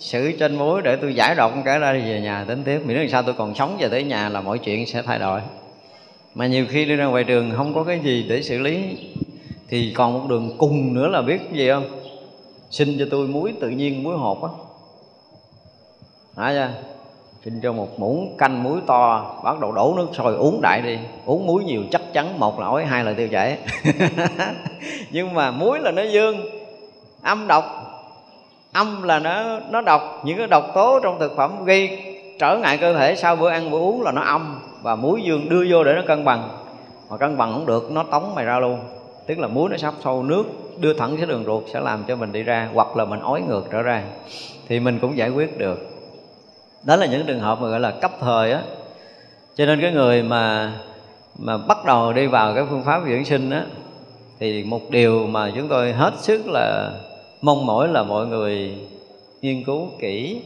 xử 0.00 0.32
trên 0.32 0.56
muối 0.56 0.82
để 0.82 0.96
tôi 0.96 1.14
giải 1.14 1.34
độc 1.34 1.52
cái 1.64 1.78
ra 1.78 1.92
đi 1.92 2.00
về 2.00 2.20
nhà 2.20 2.44
tính 2.48 2.62
tiếp. 2.64 2.80
Miễn 2.84 2.96
làm 2.96 3.08
sao 3.08 3.22
tôi 3.22 3.34
còn 3.38 3.54
sống 3.54 3.76
về 3.78 3.88
tới 3.88 4.02
nhà 4.02 4.28
là 4.28 4.40
mọi 4.40 4.58
chuyện 4.58 4.86
sẽ 4.86 5.02
thay 5.02 5.18
đổi. 5.18 5.40
Mà 6.34 6.46
nhiều 6.46 6.66
khi 6.68 6.84
đi 6.84 6.96
ra 6.96 7.04
ngoài 7.04 7.24
đường 7.24 7.52
không 7.56 7.74
có 7.74 7.84
cái 7.84 8.00
gì 8.00 8.26
để 8.28 8.42
xử 8.42 8.58
lý, 8.58 8.96
thì 9.68 9.92
còn 9.96 10.12
một 10.12 10.26
đường 10.28 10.54
cùng 10.58 10.94
nữa 10.94 11.08
là 11.08 11.22
biết 11.22 11.40
gì 11.52 11.70
không? 11.70 11.84
Xin 12.70 12.96
cho 12.98 13.06
tôi 13.10 13.26
muối, 13.26 13.52
tự 13.60 13.68
nhiên 13.68 14.02
muối 14.02 14.16
hột 14.16 14.42
á. 14.42 14.50
Hả 16.36 16.52
chưa 16.52 16.90
xin 17.44 17.60
cho 17.60 17.72
một 17.72 18.00
muỗng 18.00 18.36
canh 18.38 18.62
muối 18.62 18.80
to, 18.86 19.34
bắt 19.44 19.60
đầu 19.60 19.72
đổ 19.72 19.94
nước 19.96 20.08
sôi, 20.16 20.34
uống 20.34 20.60
đại 20.62 20.82
đi. 20.82 20.98
Uống 21.26 21.46
muối 21.46 21.64
nhiều 21.64 21.82
chắc 21.90 22.02
chắn 22.12 22.38
một 22.38 22.60
là 22.60 22.66
ói, 22.66 22.84
hai 22.84 23.04
là 23.04 23.12
tiêu 23.12 23.28
chảy. 23.28 23.58
Nhưng 25.10 25.34
mà 25.34 25.50
muối 25.50 25.78
là 25.80 25.90
nó 25.90 26.02
dương, 26.02 26.36
âm 27.22 27.46
độc 27.46 27.89
âm 28.72 29.02
là 29.02 29.18
nó 29.18 29.58
nó 29.70 29.80
độc, 29.80 30.20
những 30.24 30.38
cái 30.38 30.46
độc 30.46 30.70
tố 30.74 31.00
trong 31.02 31.18
thực 31.18 31.36
phẩm 31.36 31.64
gây 31.64 31.98
trở 32.38 32.56
ngại 32.56 32.78
cơ 32.78 32.94
thể 32.94 33.16
sau 33.16 33.36
bữa 33.36 33.50
ăn, 33.50 33.70
bữa 33.70 33.78
uống 33.78 34.02
là 34.02 34.12
nó 34.12 34.22
âm 34.22 34.60
và 34.82 34.96
muối 34.96 35.22
dương 35.22 35.48
đưa 35.48 35.64
vô 35.70 35.84
để 35.84 35.92
nó 35.94 36.02
cân 36.06 36.24
bằng. 36.24 36.48
Mà 37.10 37.16
cân 37.16 37.36
bằng 37.36 37.52
không 37.52 37.66
được, 37.66 37.90
nó 37.90 38.02
tống 38.02 38.34
mày 38.34 38.44
ra 38.44 38.58
luôn. 38.58 38.80
Tức 39.26 39.38
là 39.38 39.48
muối 39.48 39.70
nó 39.70 39.76
sắp 39.76 39.94
sâu 40.04 40.22
nước 40.22 40.44
đưa 40.78 40.94
thẳng 40.94 41.16
cái 41.16 41.26
đường 41.26 41.44
ruột 41.44 41.62
sẽ 41.72 41.80
làm 41.80 42.04
cho 42.08 42.16
mình 42.16 42.32
đi 42.32 42.42
ra, 42.42 42.68
hoặc 42.74 42.96
là 42.96 43.04
mình 43.04 43.20
ói 43.20 43.40
ngược 43.40 43.62
trở 43.72 43.82
ra. 43.82 44.02
Thì 44.68 44.80
mình 44.80 44.98
cũng 44.98 45.16
giải 45.16 45.30
quyết 45.30 45.58
được. 45.58 45.78
Đó 46.82 46.96
là 46.96 47.06
những 47.06 47.26
trường 47.26 47.40
hợp 47.40 47.60
mà 47.60 47.68
gọi 47.68 47.80
là 47.80 47.90
cấp 47.90 48.10
thời 48.20 48.52
á. 48.52 48.62
Cho 49.56 49.66
nên 49.66 49.80
cái 49.80 49.92
người 49.92 50.22
mà 50.22 50.72
mà 51.38 51.58
bắt 51.58 51.84
đầu 51.84 52.12
đi 52.12 52.26
vào 52.26 52.54
cái 52.54 52.64
phương 52.70 52.82
pháp 52.84 53.02
dưỡng 53.08 53.24
sinh 53.24 53.50
á, 53.50 53.64
thì 54.38 54.64
một 54.64 54.90
điều 54.90 55.26
mà 55.26 55.52
chúng 55.56 55.68
tôi 55.68 55.92
hết 55.92 56.12
sức 56.18 56.42
là 56.46 56.90
mong 57.42 57.66
mỏi 57.66 57.88
là 57.88 58.02
mọi 58.02 58.26
người 58.26 58.74
nghiên 59.42 59.64
cứu 59.64 59.88
kỹ. 60.00 60.40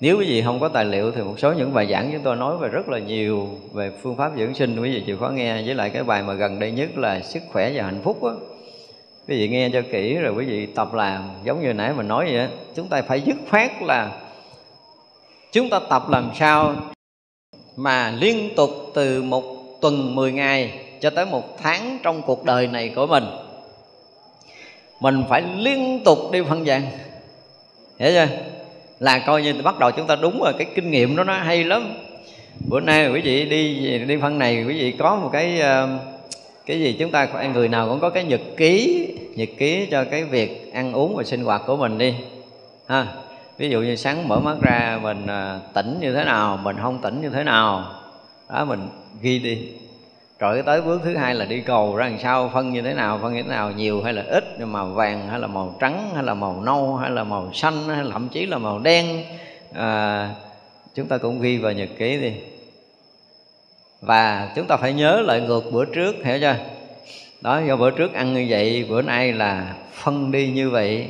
Nếu 0.00 0.18
quý 0.18 0.26
vị 0.26 0.42
không 0.42 0.60
có 0.60 0.68
tài 0.68 0.84
liệu 0.84 1.10
thì 1.10 1.22
một 1.22 1.34
số 1.38 1.52
những 1.52 1.74
bài 1.74 1.86
giảng 1.90 2.10
chúng 2.12 2.22
tôi 2.22 2.36
nói 2.36 2.58
về 2.58 2.68
rất 2.68 2.88
là 2.88 2.98
nhiều 2.98 3.48
về 3.72 3.90
phương 4.02 4.16
pháp 4.16 4.32
dưỡng 4.38 4.54
sinh. 4.54 4.80
Quý 4.82 4.94
vị 4.94 5.02
chịu 5.06 5.16
khó 5.18 5.28
nghe. 5.28 5.62
Với 5.62 5.74
lại 5.74 5.90
cái 5.90 6.04
bài 6.04 6.22
mà 6.22 6.34
gần 6.34 6.58
đây 6.58 6.70
nhất 6.70 6.98
là 6.98 7.20
sức 7.20 7.42
khỏe 7.52 7.72
và 7.74 7.82
hạnh 7.82 8.00
phúc 8.04 8.24
á. 8.24 8.32
Quý 9.28 9.38
vị 9.38 9.48
nghe 9.48 9.70
cho 9.72 9.82
kỹ 9.92 10.14
rồi 10.14 10.34
quý 10.34 10.44
vị 10.44 10.66
tập 10.66 10.94
làm. 10.94 11.30
Giống 11.44 11.62
như 11.62 11.72
nãy 11.72 11.92
mình 11.96 12.08
nói 12.08 12.28
vậy 12.32 12.48
chúng 12.74 12.88
ta 12.88 13.02
phải 13.02 13.20
dứt 13.20 13.36
khoát 13.50 13.70
là 13.82 14.20
chúng 15.52 15.70
ta 15.70 15.80
tập 15.90 16.02
làm 16.10 16.30
sao 16.34 16.74
mà 17.76 18.10
liên 18.10 18.50
tục 18.56 18.70
từ 18.94 19.22
một 19.22 19.42
tuần 19.80 20.14
10 20.14 20.32
ngày 20.32 20.72
cho 21.00 21.10
tới 21.10 21.26
một 21.26 21.58
tháng 21.62 21.98
trong 22.02 22.22
cuộc 22.22 22.44
đời 22.44 22.66
này 22.66 22.88
của 22.88 23.06
mình 23.06 23.24
mình 25.02 25.24
phải 25.28 25.42
liên 25.56 26.00
tục 26.04 26.18
đi 26.32 26.42
phân 26.48 26.64
dạng 26.64 26.82
hiểu 27.98 28.10
chưa? 28.12 28.26
Là 29.00 29.18
coi 29.18 29.42
như 29.42 29.54
bắt 29.64 29.78
đầu 29.78 29.90
chúng 29.90 30.06
ta 30.06 30.16
đúng 30.16 30.42
rồi, 30.42 30.52
cái 30.58 30.66
kinh 30.74 30.90
nghiệm 30.90 31.16
đó 31.16 31.24
nó 31.24 31.34
hay 31.34 31.64
lắm. 31.64 31.94
Bữa 32.68 32.80
nay 32.80 33.10
quý 33.12 33.20
vị 33.20 33.44
đi 33.44 33.98
đi 33.98 34.16
phân 34.16 34.38
này, 34.38 34.64
quý 34.68 34.78
vị 34.78 34.92
có 34.98 35.16
một 35.16 35.30
cái 35.32 35.60
ờ, 35.60 35.88
cái 36.66 36.80
gì 36.80 36.96
chúng 36.98 37.10
ta 37.10 37.28
người 37.54 37.68
nào 37.68 37.88
cũng 37.88 38.00
có 38.00 38.10
cái 38.10 38.24
nhật 38.24 38.40
ký 38.56 39.06
nhật 39.34 39.48
ký 39.58 39.86
cho 39.90 40.04
cái 40.04 40.24
việc 40.24 40.72
ăn 40.72 40.92
uống 40.92 41.16
và 41.16 41.24
sinh 41.24 41.44
hoạt 41.44 41.62
của 41.66 41.76
mình 41.76 41.98
đi. 41.98 42.14
Ha, 42.86 43.06
ví 43.58 43.70
dụ 43.70 43.80
như 43.80 43.96
sáng 43.96 44.28
mở 44.28 44.40
mắt 44.40 44.56
ra 44.60 44.98
mình 45.02 45.26
ờ, 45.26 45.60
tỉnh 45.74 45.98
như 46.00 46.14
thế 46.14 46.24
nào, 46.24 46.58
mình 46.62 46.76
không 46.82 46.98
tỉnh 47.02 47.22
như 47.22 47.30
thế 47.30 47.44
nào, 47.44 47.84
đó 48.48 48.64
mình 48.64 48.88
ghi 49.22 49.38
đi 49.38 49.58
rồi 50.42 50.62
tới 50.62 50.82
bước 50.82 51.00
thứ 51.04 51.16
hai 51.16 51.34
là 51.34 51.44
đi 51.44 51.60
cầu 51.60 51.96
ra 51.96 52.08
làm 52.08 52.18
sao 52.18 52.50
phân 52.54 52.72
như 52.72 52.82
thế 52.82 52.94
nào 52.94 53.18
phân 53.22 53.34
như 53.34 53.42
thế 53.42 53.48
nào 53.48 53.70
nhiều 53.70 54.02
hay 54.02 54.12
là 54.12 54.24
ít 54.28 54.44
nhưng 54.58 54.72
mà 54.72 54.84
vàng 54.84 55.28
hay 55.28 55.40
là 55.40 55.46
màu 55.46 55.76
trắng 55.80 56.10
hay 56.14 56.22
là 56.22 56.34
màu 56.34 56.60
nâu 56.60 56.96
hay 56.96 57.10
là 57.10 57.24
màu 57.24 57.50
xanh 57.52 57.88
hay 57.88 58.04
là 58.04 58.10
thậm 58.12 58.28
chí 58.28 58.46
là 58.46 58.58
màu 58.58 58.78
đen. 58.78 59.24
À, 59.74 60.30
chúng 60.94 61.06
ta 61.06 61.18
cũng 61.18 61.40
ghi 61.40 61.58
vào 61.58 61.72
nhật 61.72 61.88
ký 61.98 62.16
đi. 62.16 62.32
Và 64.00 64.52
chúng 64.56 64.66
ta 64.66 64.76
phải 64.76 64.92
nhớ 64.92 65.20
lại 65.20 65.40
ngược 65.40 65.72
bữa 65.72 65.84
trước 65.84 66.24
hiểu 66.24 66.38
chưa? 66.40 66.56
Đó 67.40 67.60
do 67.68 67.76
bữa 67.76 67.90
trước 67.90 68.14
ăn 68.14 68.34
như 68.34 68.46
vậy 68.48 68.86
bữa 68.88 69.02
nay 69.02 69.32
là 69.32 69.74
phân 69.92 70.32
đi 70.32 70.50
như 70.50 70.70
vậy. 70.70 71.08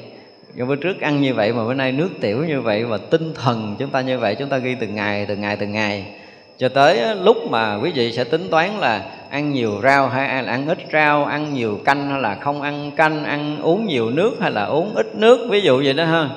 Do 0.55 0.65
bữa 0.65 0.77
trước 0.77 1.01
ăn 1.01 1.21
như 1.21 1.35
vậy 1.35 1.53
mà 1.53 1.65
bữa 1.65 1.75
nay 1.75 1.93
nước 1.93 2.11
tiểu 2.21 2.45
như 2.45 2.61
vậy 2.61 2.85
và 2.85 2.99
tinh 2.99 3.35
thần 3.35 3.77
chúng 3.79 3.91
ta 3.91 4.01
như 4.01 4.19
vậy 4.19 4.35
chúng 4.35 4.49
ta 4.49 4.59
ghi 4.59 4.75
từng 4.81 4.95
ngày 4.95 5.27
từng 5.27 5.41
ngày 5.41 5.57
từng 5.57 5.73
ngày. 5.73 6.07
Cho 6.59 6.69
tới 6.69 7.17
lúc 7.17 7.37
mà 7.51 7.75
quý 7.83 7.93
vị 7.95 8.13
sẽ 8.13 8.25
tính 8.25 8.49
toán 8.51 8.71
là 8.79 9.03
ăn 9.33 9.53
nhiều 9.53 9.81
rau 9.83 10.09
hay 10.09 10.43
là 10.43 10.53
ăn 10.53 10.69
ít 10.69 10.79
rau, 10.93 11.25
ăn 11.25 11.55
nhiều 11.55 11.79
canh 11.85 12.11
hay 12.11 12.21
là 12.21 12.35
không 12.35 12.63
ăn 12.63 12.91
canh, 12.97 13.25
ăn 13.25 13.59
uống 13.63 13.87
nhiều 13.87 14.11
nước 14.11 14.37
hay 14.41 14.51
là 14.51 14.65
uống 14.65 14.95
ít 14.95 15.15
nước, 15.15 15.49
ví 15.51 15.61
dụ 15.61 15.83
vậy 15.85 15.93
đó 15.93 16.05
ha. 16.05 16.31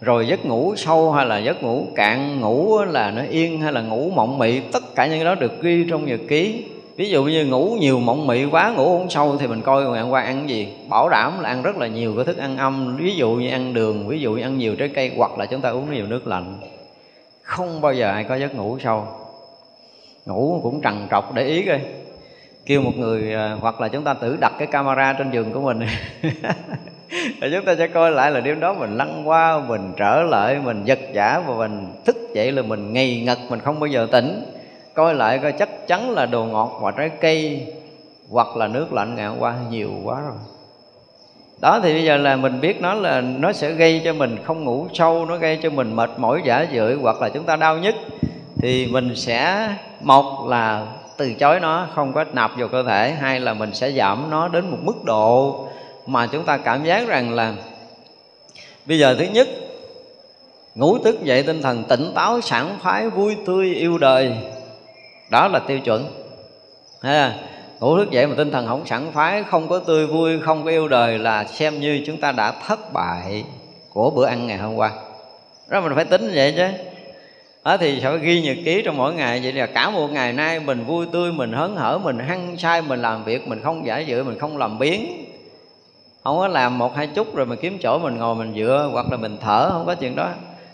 Rồi 0.00 0.26
giấc 0.26 0.46
ngủ 0.46 0.74
sâu 0.76 1.12
hay 1.12 1.26
là 1.26 1.38
giấc 1.38 1.62
ngủ 1.62 1.86
cạn, 1.94 2.40
ngủ 2.40 2.78
là 2.78 3.10
nó 3.10 3.22
yên 3.30 3.60
hay 3.60 3.72
là 3.72 3.80
ngủ 3.80 4.10
mộng 4.14 4.38
mị, 4.38 4.60
tất 4.60 4.94
cả 4.94 5.06
những 5.06 5.16
cái 5.16 5.24
đó 5.24 5.34
được 5.34 5.62
ghi 5.62 5.86
trong 5.90 6.06
nhật 6.06 6.20
ký. 6.28 6.64
Ví 6.96 7.10
dụ 7.10 7.24
như 7.24 7.46
ngủ 7.46 7.76
nhiều 7.80 8.00
mộng 8.00 8.26
mị 8.26 8.44
quá, 8.44 8.72
ngủ 8.76 8.98
không 8.98 9.10
sâu 9.10 9.36
thì 9.36 9.46
mình 9.46 9.62
coi 9.62 9.84
ngày 9.84 10.02
hôm 10.02 10.10
qua 10.10 10.22
ăn 10.22 10.44
cái 10.48 10.56
gì. 10.56 10.68
Bảo 10.88 11.08
đảm 11.08 11.40
là 11.40 11.48
ăn 11.48 11.62
rất 11.62 11.76
là 11.76 11.86
nhiều 11.86 12.12
cái 12.16 12.24
thức 12.24 12.36
ăn 12.36 12.56
âm, 12.56 12.96
ví 12.96 13.14
dụ 13.14 13.30
như 13.30 13.50
ăn 13.50 13.74
đường, 13.74 14.08
ví 14.08 14.20
dụ 14.20 14.32
như 14.32 14.42
ăn 14.42 14.58
nhiều 14.58 14.76
trái 14.76 14.88
cây, 14.88 15.10
hoặc 15.16 15.38
là 15.38 15.46
chúng 15.46 15.60
ta 15.60 15.70
uống 15.70 15.94
nhiều 15.94 16.06
nước 16.06 16.26
lạnh. 16.26 16.58
Không 17.42 17.80
bao 17.80 17.94
giờ 17.94 18.10
ai 18.10 18.24
có 18.24 18.36
giấc 18.36 18.54
ngủ 18.54 18.78
sâu. 18.84 19.06
Ngủ 20.26 20.60
cũng 20.62 20.80
trằn 20.82 21.06
trọc 21.10 21.34
để 21.34 21.46
ý 21.46 21.62
coi 21.62 21.80
kêu 22.66 22.80
một 22.82 22.92
người 22.96 23.34
à, 23.34 23.56
hoặc 23.60 23.80
là 23.80 23.88
chúng 23.88 24.04
ta 24.04 24.14
tự 24.14 24.36
đặt 24.40 24.52
cái 24.58 24.66
camera 24.66 25.12
trên 25.12 25.30
giường 25.30 25.52
của 25.52 25.60
mình. 25.60 25.80
Rồi 27.40 27.50
chúng 27.54 27.64
ta 27.64 27.74
sẽ 27.78 27.86
coi 27.86 28.10
lại 28.10 28.30
là 28.30 28.40
đêm 28.40 28.60
đó 28.60 28.74
mình 28.74 28.96
lăn 28.96 29.28
qua, 29.28 29.60
mình 29.68 29.92
trở 29.96 30.22
lại, 30.22 30.58
mình 30.64 30.84
giật 30.84 30.98
giả 31.12 31.42
và 31.46 31.54
mình 31.54 31.92
thức 32.04 32.16
dậy 32.34 32.52
là 32.52 32.62
mình 32.62 32.92
ngây 32.92 33.20
ngật, 33.20 33.38
mình 33.48 33.60
không 33.60 33.80
bao 33.80 33.86
giờ 33.86 34.06
tỉnh. 34.12 34.42
Coi 34.94 35.14
lại 35.14 35.38
coi 35.38 35.52
chắc 35.52 35.86
chắn 35.86 36.10
là 36.10 36.26
đồ 36.26 36.44
ngọt 36.44 36.78
và 36.82 36.90
trái 36.90 37.10
cây 37.20 37.66
hoặc 38.30 38.56
là 38.56 38.68
nước 38.68 38.92
lạnh 38.92 39.14
ngày 39.14 39.26
hôm 39.26 39.38
qua 39.38 39.54
nhiều 39.70 39.90
quá 40.04 40.20
rồi. 40.20 40.36
Đó, 41.60 41.80
thì 41.82 41.92
bây 41.92 42.04
giờ 42.04 42.16
là 42.16 42.36
mình 42.36 42.60
biết 42.60 42.80
nó 42.80 42.94
là, 42.94 43.20
nó 43.20 43.52
sẽ 43.52 43.72
gây 43.72 44.02
cho 44.04 44.12
mình 44.12 44.36
không 44.44 44.64
ngủ 44.64 44.86
sâu, 44.92 45.26
nó 45.26 45.36
gây 45.36 45.58
cho 45.62 45.70
mình 45.70 45.96
mệt 45.96 46.10
mỏi, 46.16 46.42
giả 46.44 46.66
dưỡi 46.72 46.94
hoặc 46.94 47.20
là 47.20 47.28
chúng 47.28 47.44
ta 47.44 47.56
đau 47.56 47.78
nhất 47.78 47.94
thì 48.56 48.86
mình 48.86 49.16
sẽ, 49.16 49.68
một 50.00 50.46
là 50.48 50.86
từ 51.16 51.34
chối 51.34 51.60
nó, 51.60 51.88
không 51.94 52.12
có 52.12 52.24
nạp 52.32 52.50
vào 52.56 52.68
cơ 52.68 52.82
thể 52.82 53.10
hai 53.10 53.40
là 53.40 53.54
mình 53.54 53.74
sẽ 53.74 53.92
giảm 53.92 54.30
nó 54.30 54.48
đến 54.48 54.70
một 54.70 54.78
mức 54.82 55.04
độ 55.04 55.64
mà 56.06 56.26
chúng 56.26 56.44
ta 56.44 56.56
cảm 56.56 56.84
giác 56.84 57.08
rằng 57.08 57.34
là 57.34 57.54
bây 58.86 58.98
giờ 58.98 59.16
thứ 59.18 59.24
nhất 59.24 59.48
ngủ 60.74 60.98
thức 60.98 61.22
dậy 61.22 61.42
tinh 61.42 61.62
thần 61.62 61.84
tỉnh 61.84 62.12
táo, 62.14 62.40
sảng 62.40 62.78
khoái, 62.82 63.08
vui 63.08 63.36
tươi, 63.46 63.74
yêu 63.74 63.98
đời. 63.98 64.32
Đó 65.30 65.48
là 65.48 65.58
tiêu 65.58 65.80
chuẩn. 65.80 66.06
Ha 67.02 67.34
ngủ 67.80 67.96
thức 67.96 68.10
dậy 68.10 68.26
mà 68.26 68.34
tinh 68.36 68.50
thần 68.50 68.66
không 68.66 68.86
sảng 68.86 69.12
khoái, 69.12 69.42
không 69.42 69.68
có 69.68 69.78
tươi 69.78 70.06
vui, 70.06 70.40
không 70.40 70.64
có 70.64 70.70
yêu 70.70 70.88
đời 70.88 71.18
là 71.18 71.44
xem 71.44 71.80
như 71.80 72.02
chúng 72.06 72.20
ta 72.20 72.32
đã 72.32 72.52
thất 72.66 72.92
bại 72.92 73.44
của 73.92 74.10
bữa 74.10 74.26
ăn 74.26 74.46
ngày 74.46 74.58
hôm 74.58 74.74
qua. 74.74 74.90
Đó 75.68 75.80
mình 75.80 75.92
phải 75.94 76.04
tính 76.04 76.30
vậy 76.34 76.54
chứ 76.56 76.66
đó 77.64 77.76
thì 77.76 78.00
sẽ 78.02 78.18
ghi 78.18 78.42
nhật 78.42 78.56
ký 78.64 78.82
trong 78.84 78.96
mỗi 78.96 79.14
ngày? 79.14 79.40
Vậy 79.42 79.52
là 79.52 79.66
cả 79.66 79.90
một 79.90 80.12
ngày 80.12 80.32
nay 80.32 80.60
mình 80.60 80.84
vui 80.84 81.06
tươi, 81.12 81.32
mình 81.32 81.52
hớn 81.52 81.76
hở, 81.76 81.98
mình 81.98 82.18
hăng 82.18 82.56
say, 82.56 82.82
mình 82.82 83.02
làm 83.02 83.24
việc, 83.24 83.48
mình 83.48 83.60
không 83.62 83.86
giả 83.86 83.98
dự 83.98 84.24
mình 84.24 84.38
không 84.38 84.56
làm 84.56 84.78
biến 84.78 85.24
không 86.24 86.38
có 86.38 86.48
làm 86.48 86.78
một 86.78 86.96
hai 86.96 87.06
chút 87.06 87.36
rồi 87.36 87.46
mình 87.46 87.58
kiếm 87.62 87.78
chỗ 87.82 87.98
mình 87.98 88.16
ngồi 88.16 88.34
mình 88.34 88.52
dựa, 88.56 88.88
hoặc 88.92 89.06
là 89.10 89.16
mình 89.16 89.36
thở, 89.40 89.70
không 89.70 89.86
có 89.86 89.94
chuyện 89.94 90.16
đó. 90.16 90.30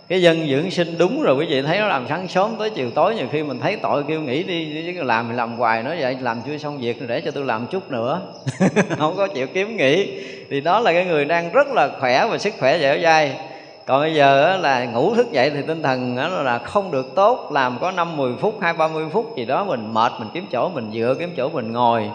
Cái 0.08 0.22
dân 0.22 0.48
dưỡng 0.48 0.70
sinh 0.70 0.98
đúng 0.98 1.22
rồi, 1.22 1.36
quý 1.36 1.46
vị 1.50 1.62
thấy 1.62 1.78
nó 1.78 1.88
làm 1.88 2.06
sáng 2.08 2.28
sớm 2.28 2.56
tới 2.58 2.70
chiều 2.70 2.90
tối, 2.90 3.14
nhiều 3.14 3.26
khi 3.32 3.42
mình 3.42 3.60
thấy 3.60 3.76
tội 3.76 4.04
kêu 4.08 4.20
nghỉ 4.20 4.42
đi, 4.42 4.92
chứ 4.96 5.02
làm 5.02 5.28
thì 5.28 5.36
làm 5.36 5.56
hoài 5.56 5.82
nó 5.82 5.94
vậy 6.00 6.16
làm 6.20 6.42
chưa 6.46 6.58
xong 6.58 6.78
việc 6.78 7.08
để 7.08 7.20
cho 7.20 7.30
tôi 7.30 7.44
làm 7.44 7.66
chút 7.66 7.90
nữa. 7.90 8.20
Không 8.98 9.16
có 9.16 9.26
chịu 9.26 9.46
kiếm 9.46 9.76
nghỉ. 9.76 10.20
Thì 10.50 10.60
đó 10.60 10.80
là 10.80 10.92
cái 10.92 11.04
người 11.04 11.24
đang 11.24 11.52
rất 11.52 11.66
là 11.68 11.88
khỏe 12.00 12.26
và 12.30 12.38
sức 12.38 12.54
khỏe 12.58 12.78
dẻo 12.78 12.98
dai 13.02 13.32
còn 13.90 14.00
bây 14.00 14.14
giờ 14.14 14.56
là 14.56 14.84
ngủ 14.84 15.14
thức 15.14 15.32
dậy 15.32 15.50
thì 15.50 15.62
tinh 15.66 15.82
thần 15.82 16.16
là 16.44 16.58
không 16.58 16.90
được 16.90 17.14
tốt, 17.14 17.48
làm 17.52 17.78
có 17.80 17.90
năm 17.90 18.16
mười 18.16 18.32
phút, 18.40 18.58
hai, 18.60 18.72
ba 18.72 18.88
mươi 18.88 19.04
phút 19.12 19.36
gì 19.36 19.44
đó 19.44 19.64
mình 19.64 19.94
mệt, 19.94 20.12
mình 20.18 20.28
kiếm 20.34 20.46
chỗ, 20.52 20.68
mình 20.68 20.90
dựa 20.94 21.14
kiếm 21.18 21.32
chỗ, 21.36 21.48
mình 21.48 21.72
ngồi. 21.72 22.10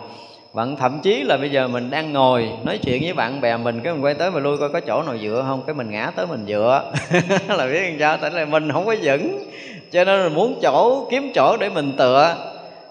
Bạn 0.54 0.76
thậm 0.76 1.00
chí 1.04 1.24
là 1.24 1.38
bây 1.38 1.50
giờ 1.50 1.68
mình 1.68 1.90
đang 1.90 2.14
ngồi 2.14 2.50
nói 2.64 2.78
chuyện 2.78 3.02
với 3.04 3.14
bạn 3.14 3.42
bè 3.42 3.58
mình, 3.58 3.82
cái 3.84 3.94
mình 3.94 4.04
quay 4.04 4.14
tới 4.14 4.32
mình 4.32 4.44
lui 4.44 4.58
coi 4.58 4.70
có 4.70 4.80
chỗ 4.80 5.04
nào 5.04 5.18
dựa 5.18 5.46
không, 5.48 5.64
cái 5.68 5.76
mình 5.76 5.92
ngã 5.92 6.12
tới 6.16 6.26
mình 6.26 6.46
dựa. 6.48 6.92
Là 7.48 7.68
biết 7.68 7.82
làm 7.82 8.00
sao? 8.00 8.18
Tại 8.22 8.32
là 8.32 8.46
mình 8.46 8.72
không 8.72 8.86
có 8.86 8.96
vững, 9.02 9.46
cho 9.92 10.04
nên 10.04 10.20
là 10.20 10.30
muốn 10.30 10.60
chỗ, 10.62 11.08
kiếm 11.12 11.32
chỗ 11.36 11.58
để 11.58 11.70
mình 11.70 11.94
tựa. 11.98 12.36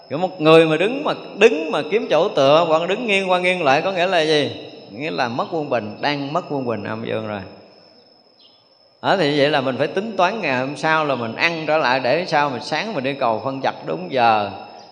Kiểu 0.09 0.17
một 0.19 0.41
người 0.41 0.65
mà 0.65 0.77
đứng 0.77 1.03
mà 1.03 1.13
đứng 1.37 1.71
mà 1.71 1.81
kiếm 1.91 2.07
chỗ 2.09 2.29
tựa 2.29 2.65
hoặc 2.67 2.89
đứng 2.89 3.07
nghiêng 3.07 3.31
qua 3.31 3.39
nghiêng 3.39 3.63
lại 3.63 3.81
có 3.81 3.91
nghĩa 3.91 4.07
là 4.07 4.21
gì? 4.21 4.51
Nghĩa 4.91 5.11
là 5.11 5.27
mất 5.27 5.45
quân 5.51 5.69
bình, 5.69 5.97
đang 6.01 6.33
mất 6.33 6.45
quân 6.49 6.65
bình 6.65 6.83
âm 6.83 7.05
dương 7.05 7.27
rồi 7.27 7.41
đó 9.05 9.17
thì 9.17 9.39
vậy 9.39 9.49
là 9.49 9.61
mình 9.61 9.77
phải 9.77 9.87
tính 9.87 10.17
toán 10.17 10.41
ngày 10.41 10.59
hôm 10.59 10.77
sau 10.77 11.05
là 11.05 11.15
mình 11.15 11.35
ăn 11.35 11.63
trở 11.67 11.77
lại 11.77 11.99
để 11.99 12.25
sao 12.27 12.49
mình 12.49 12.61
sáng 12.61 12.93
mình 12.93 13.03
đi 13.03 13.13
cầu 13.13 13.41
phân 13.43 13.61
chặt 13.61 13.73
đúng 13.85 14.11
giờ. 14.11 14.51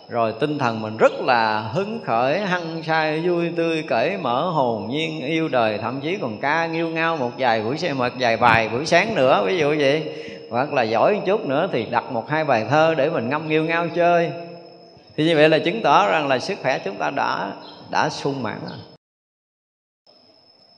Rồi 0.09 0.33
tinh 0.39 0.57
thần 0.57 0.81
mình 0.81 0.97
rất 0.97 1.13
là 1.19 1.59
hứng 1.59 1.99
khởi, 2.05 2.39
hăng 2.39 2.83
say, 2.83 3.19
vui 3.19 3.51
tươi, 3.57 3.83
cởi 3.87 4.17
mở, 4.17 4.41
hồn 4.41 4.87
nhiên, 4.89 5.21
yêu 5.25 5.47
đời. 5.47 5.77
Thậm 5.77 6.01
chí 6.01 6.17
còn 6.21 6.37
ca 6.41 6.65
nghiêu 6.65 6.89
ngao 6.89 7.17
một 7.17 7.31
vài 7.37 7.61
buổi 7.61 7.77
xe 7.77 7.93
một 7.93 8.09
vài 8.19 8.37
bài 8.37 8.69
buổi 8.69 8.85
sáng 8.85 9.15
nữa, 9.15 9.43
ví 9.45 9.57
dụ 9.57 9.75
vậy. 9.79 10.03
Hoặc 10.49 10.73
là 10.73 10.83
giỏi 10.83 11.13
một 11.13 11.21
chút 11.25 11.45
nữa 11.45 11.67
thì 11.71 11.85
đặt 11.85 12.11
một 12.11 12.29
hai 12.29 12.43
bài 12.43 12.65
thơ 12.69 12.95
để 12.97 13.09
mình 13.09 13.29
ngâm 13.29 13.49
nghiêu 13.49 13.63
ngao 13.63 13.87
chơi. 13.95 14.31
Thì 15.17 15.25
như 15.25 15.35
vậy 15.35 15.49
là 15.49 15.59
chứng 15.59 15.81
tỏ 15.81 16.07
rằng 16.07 16.27
là 16.27 16.39
sức 16.39 16.57
khỏe 16.61 16.79
chúng 16.79 16.95
ta 16.95 17.09
đã 17.09 17.51
đã 17.89 18.09
sung 18.09 18.43
mãn 18.43 18.57
rồi 18.69 18.77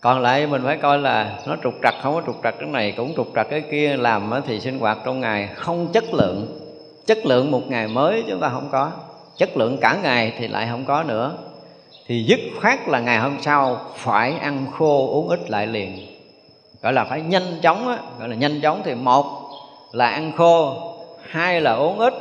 còn 0.06 0.22
lại 0.22 0.48
mình 0.48 0.62
phải 0.66 0.78
coi 0.78 1.00
là 1.00 1.40
nó 1.46 1.56
trục 1.64 1.74
trặc, 1.84 1.96
không 2.02 2.14
có 2.14 2.22
trục 2.26 2.36
trặc 2.44 2.56
cái 2.60 2.70
này, 2.70 2.94
cũng 2.98 3.14
trục 3.16 3.28
trặc 3.36 3.50
cái 3.50 3.62
kia. 3.72 3.98
Làm 3.98 4.34
thì 4.48 4.60
sinh 4.60 4.80
hoạt 4.80 4.98
trong 5.06 5.22
ngày 5.22 5.50
không 5.56 5.88
chất 5.94 6.14
lượng. 6.14 6.60
Chất 7.06 7.26
lượng 7.26 7.52
một 7.52 7.62
ngày 7.68 7.88
mới 7.88 8.24
chúng 8.30 8.40
ta 8.40 8.50
không 8.50 8.70
có. 8.72 8.92
Chất 9.38 9.58
lượng 9.58 9.78
cả 9.82 9.98
ngày 10.04 10.34
thì 10.38 10.48
lại 10.48 10.68
không 10.72 10.86
có 10.86 11.04
nữa. 11.04 11.34
Thì 12.08 12.24
dứt 12.24 12.40
khoát 12.62 12.88
là 12.88 13.00
ngày 13.00 13.20
hôm 13.20 13.38
sau 13.42 13.80
phải 13.96 14.34
ăn 14.42 14.66
khô, 14.78 15.08
uống 15.14 15.30
ít 15.30 15.50
lại 15.50 15.68
liền. 15.68 16.08
Gọi 16.82 16.94
là 16.94 17.06
phải 17.06 17.22
nhanh 17.22 17.60
chóng 17.62 17.88
á. 17.88 17.98
Gọi 18.20 18.30
là 18.30 18.36
nhanh 18.36 18.62
chóng 18.62 18.82
thì 18.84 18.96
một 18.96 19.26
là 19.92 20.08
ăn 20.08 20.32
khô, 20.38 20.76
hai 21.30 21.62
là 21.62 21.74
uống 21.74 22.00
ít, 22.00 22.14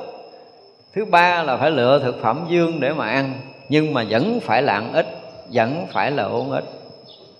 thứ 0.94 1.04
ba 1.04 1.42
là 1.42 1.56
phải 1.56 1.70
lựa 1.70 1.98
thực 1.98 2.22
phẩm 2.22 2.46
dương 2.48 2.80
để 2.80 2.92
mà 2.92 3.08
ăn. 3.08 3.32
Nhưng 3.68 3.94
mà 3.94 4.04
vẫn 4.10 4.40
phải 4.40 4.62
là 4.62 4.72
ăn 4.72 4.92
ít, 4.92 5.06
vẫn 5.52 5.86
phải 5.92 6.10
là 6.10 6.22
uống 6.24 6.50
ít 6.50 6.64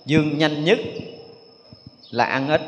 dương 0.05 0.37
nhanh 0.37 0.65
nhất 0.65 0.79
là 2.11 2.25
ăn 2.25 2.49
ít. 2.49 2.61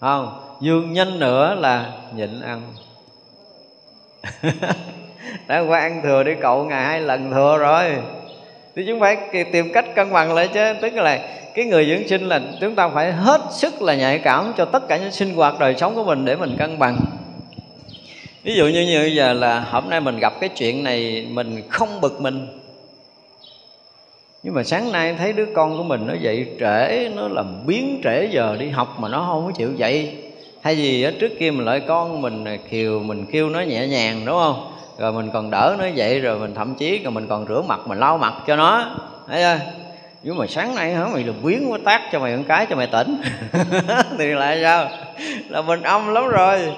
Không, 0.00 0.56
dương 0.60 0.92
nhanh 0.92 1.18
nữa 1.18 1.54
là 1.54 1.92
nhịn 2.16 2.40
ăn. 2.40 2.72
Đã 5.46 5.60
qua 5.60 5.80
ăn 5.80 6.00
thừa 6.02 6.22
đi, 6.22 6.32
cậu 6.40 6.64
ngày 6.64 6.84
hai 6.84 7.00
lần 7.00 7.30
thừa 7.30 7.58
rồi. 7.58 7.96
Thì 8.76 8.84
chúng 8.86 9.00
phải 9.00 9.16
tìm 9.52 9.72
cách 9.72 9.84
cân 9.94 10.12
bằng 10.12 10.34
lại 10.34 10.48
chứ. 10.54 10.74
Tức 10.80 10.94
là 10.94 11.28
cái 11.54 11.64
người 11.64 11.86
dưỡng 11.86 12.08
sinh 12.08 12.28
là 12.28 12.40
chúng 12.60 12.74
ta 12.74 12.88
phải 12.88 13.12
hết 13.12 13.40
sức 13.50 13.82
là 13.82 13.94
nhạy 13.94 14.18
cảm 14.18 14.52
cho 14.56 14.64
tất 14.64 14.88
cả 14.88 14.96
những 14.96 15.12
sinh 15.12 15.34
hoạt 15.34 15.58
đời 15.58 15.74
sống 15.78 15.94
của 15.94 16.04
mình 16.04 16.24
để 16.24 16.36
mình 16.36 16.56
cân 16.58 16.78
bằng. 16.78 17.00
Ví 18.42 18.54
dụ 18.54 18.64
như 18.64 18.80
như 18.80 19.10
giờ 19.16 19.32
là 19.32 19.60
hôm 19.60 19.90
nay 19.90 20.00
mình 20.00 20.18
gặp 20.18 20.32
cái 20.40 20.48
chuyện 20.48 20.84
này, 20.84 21.26
mình 21.30 21.62
không 21.68 22.00
bực 22.00 22.20
mình 22.20 22.59
nhưng 24.42 24.54
mà 24.54 24.62
sáng 24.62 24.92
nay 24.92 25.14
thấy 25.18 25.32
đứa 25.32 25.46
con 25.54 25.76
của 25.76 25.82
mình 25.82 26.06
nó 26.06 26.14
dậy 26.14 26.46
trễ 26.60 27.08
nó 27.16 27.28
làm 27.28 27.66
biến 27.66 28.00
trễ 28.04 28.28
giờ 28.30 28.56
đi 28.58 28.68
học 28.68 28.96
mà 29.00 29.08
nó 29.08 29.24
không 29.26 29.46
có 29.46 29.52
chịu 29.52 29.72
dậy. 29.76 30.18
Hay 30.62 30.76
gì 30.76 31.02
đó, 31.04 31.10
trước 31.20 31.32
kia 31.38 31.50
mình 31.50 31.64
lại 31.64 31.80
con 31.88 32.22
mình 32.22 32.44
kiều 32.70 33.00
mình 33.00 33.26
kêu 33.32 33.48
nó 33.48 33.60
nhẹ 33.60 33.86
nhàng 33.86 34.22
đúng 34.24 34.36
không? 34.36 34.72
Rồi 34.98 35.12
mình 35.12 35.30
còn 35.32 35.50
đỡ 35.50 35.76
nó 35.78 35.86
dậy 35.86 36.20
rồi 36.20 36.38
mình 36.38 36.54
thậm 36.54 36.74
chí 36.74 36.98
rồi 36.98 37.10
mình 37.10 37.26
còn 37.28 37.46
rửa 37.48 37.62
mặt 37.68 37.80
mình 37.86 37.98
lau 37.98 38.18
mặt 38.18 38.34
cho 38.46 38.56
nó. 38.56 38.96
Thấy 39.28 39.42
chưa? 39.42 39.58
Nhưng 40.22 40.36
mà 40.36 40.46
sáng 40.46 40.74
nay 40.74 40.94
hả 40.94 41.06
mày 41.06 41.22
đừng 41.22 41.42
biến 41.42 41.72
quá 41.72 41.78
tác 41.84 42.00
cho 42.12 42.18
mày 42.18 42.36
một 42.36 42.42
cái 42.48 42.66
cho 42.66 42.76
mày 42.76 42.86
tỉnh. 42.86 43.16
Thì 44.18 44.26
lại 44.26 44.58
sao? 44.62 44.88
Là 45.48 45.62
mình 45.62 45.82
âm 45.82 46.14
lắm 46.14 46.28
rồi 46.28 46.72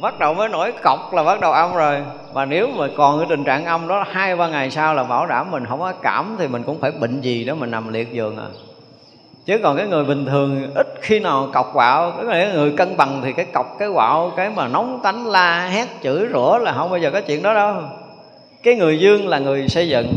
bắt 0.00 0.18
đầu 0.18 0.34
mới 0.34 0.48
nổi 0.48 0.72
cọc 0.82 1.14
là 1.14 1.22
bắt 1.22 1.40
đầu 1.40 1.52
âm 1.52 1.74
rồi. 1.74 1.96
Mà 2.34 2.44
nếu 2.44 2.68
mà 2.76 2.88
còn 2.96 3.18
cái 3.18 3.26
tình 3.30 3.44
trạng 3.44 3.64
âm 3.64 3.88
đó, 3.88 4.04
hai, 4.10 4.36
ba 4.36 4.48
ngày 4.48 4.70
sau 4.70 4.94
là 4.94 5.04
bảo 5.04 5.26
đảm 5.26 5.50
mình 5.50 5.66
không 5.66 5.80
có 5.80 5.92
cảm 5.92 6.36
thì 6.38 6.48
mình 6.48 6.62
cũng 6.62 6.80
phải 6.80 6.90
bệnh 6.90 7.20
gì 7.20 7.44
đó 7.44 7.54
mình 7.54 7.70
nằm 7.70 7.92
liệt 7.92 8.12
giường 8.12 8.36
à. 8.36 8.46
Chứ 9.46 9.58
còn 9.62 9.76
cái 9.76 9.86
người 9.86 10.04
bình 10.04 10.26
thường 10.26 10.70
ít 10.74 10.86
khi 11.00 11.20
nào 11.20 11.48
cọc 11.52 11.70
quạo 11.72 12.12
cái 12.28 12.50
người 12.54 12.72
cân 12.76 12.96
bằng 12.96 13.20
thì 13.24 13.32
cái 13.32 13.44
cọc, 13.44 13.76
cái 13.78 13.88
quạo, 13.94 14.32
cái 14.36 14.50
mà 14.50 14.68
nóng 14.68 15.00
tánh, 15.02 15.26
la, 15.26 15.66
hét, 15.66 15.88
chửi, 16.02 16.26
rủa 16.32 16.58
là 16.58 16.72
không 16.72 16.90
bao 16.90 16.98
giờ 16.98 17.10
có 17.10 17.20
chuyện 17.20 17.42
đó 17.42 17.54
đâu. 17.54 17.74
Cái 18.62 18.74
người 18.74 18.98
dương 18.98 19.28
là 19.28 19.38
người 19.38 19.68
xây 19.68 19.88
dựng. 19.88 20.14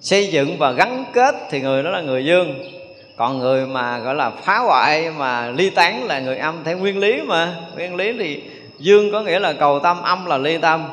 Xây 0.00 0.26
dựng 0.26 0.58
và 0.58 0.70
gắn 0.72 1.04
kết 1.12 1.34
thì 1.50 1.60
người 1.60 1.82
đó 1.82 1.90
là 1.90 2.00
người 2.00 2.24
dương 2.24 2.54
còn 3.16 3.38
người 3.38 3.66
mà, 3.66 3.98
gọi 3.98 4.14
là, 4.14 4.30
phá 4.30 4.58
hoại 4.58 5.10
mà 5.10 5.48
ly 5.48 5.70
tán 5.70 6.04
là 6.04 6.20
người 6.20 6.36
âm 6.36 6.64
theo 6.64 6.78
nguyên 6.78 6.98
lý 6.98 7.22
mà. 7.22 7.54
Nguyên 7.74 7.94
lý 7.94 8.12
thì 8.18 8.42
dương 8.78 9.12
có 9.12 9.22
nghĩa 9.22 9.38
là 9.38 9.52
cầu 9.52 9.80
tâm, 9.80 10.02
âm 10.02 10.26
là 10.26 10.38
ly 10.38 10.58
tâm. 10.58 10.84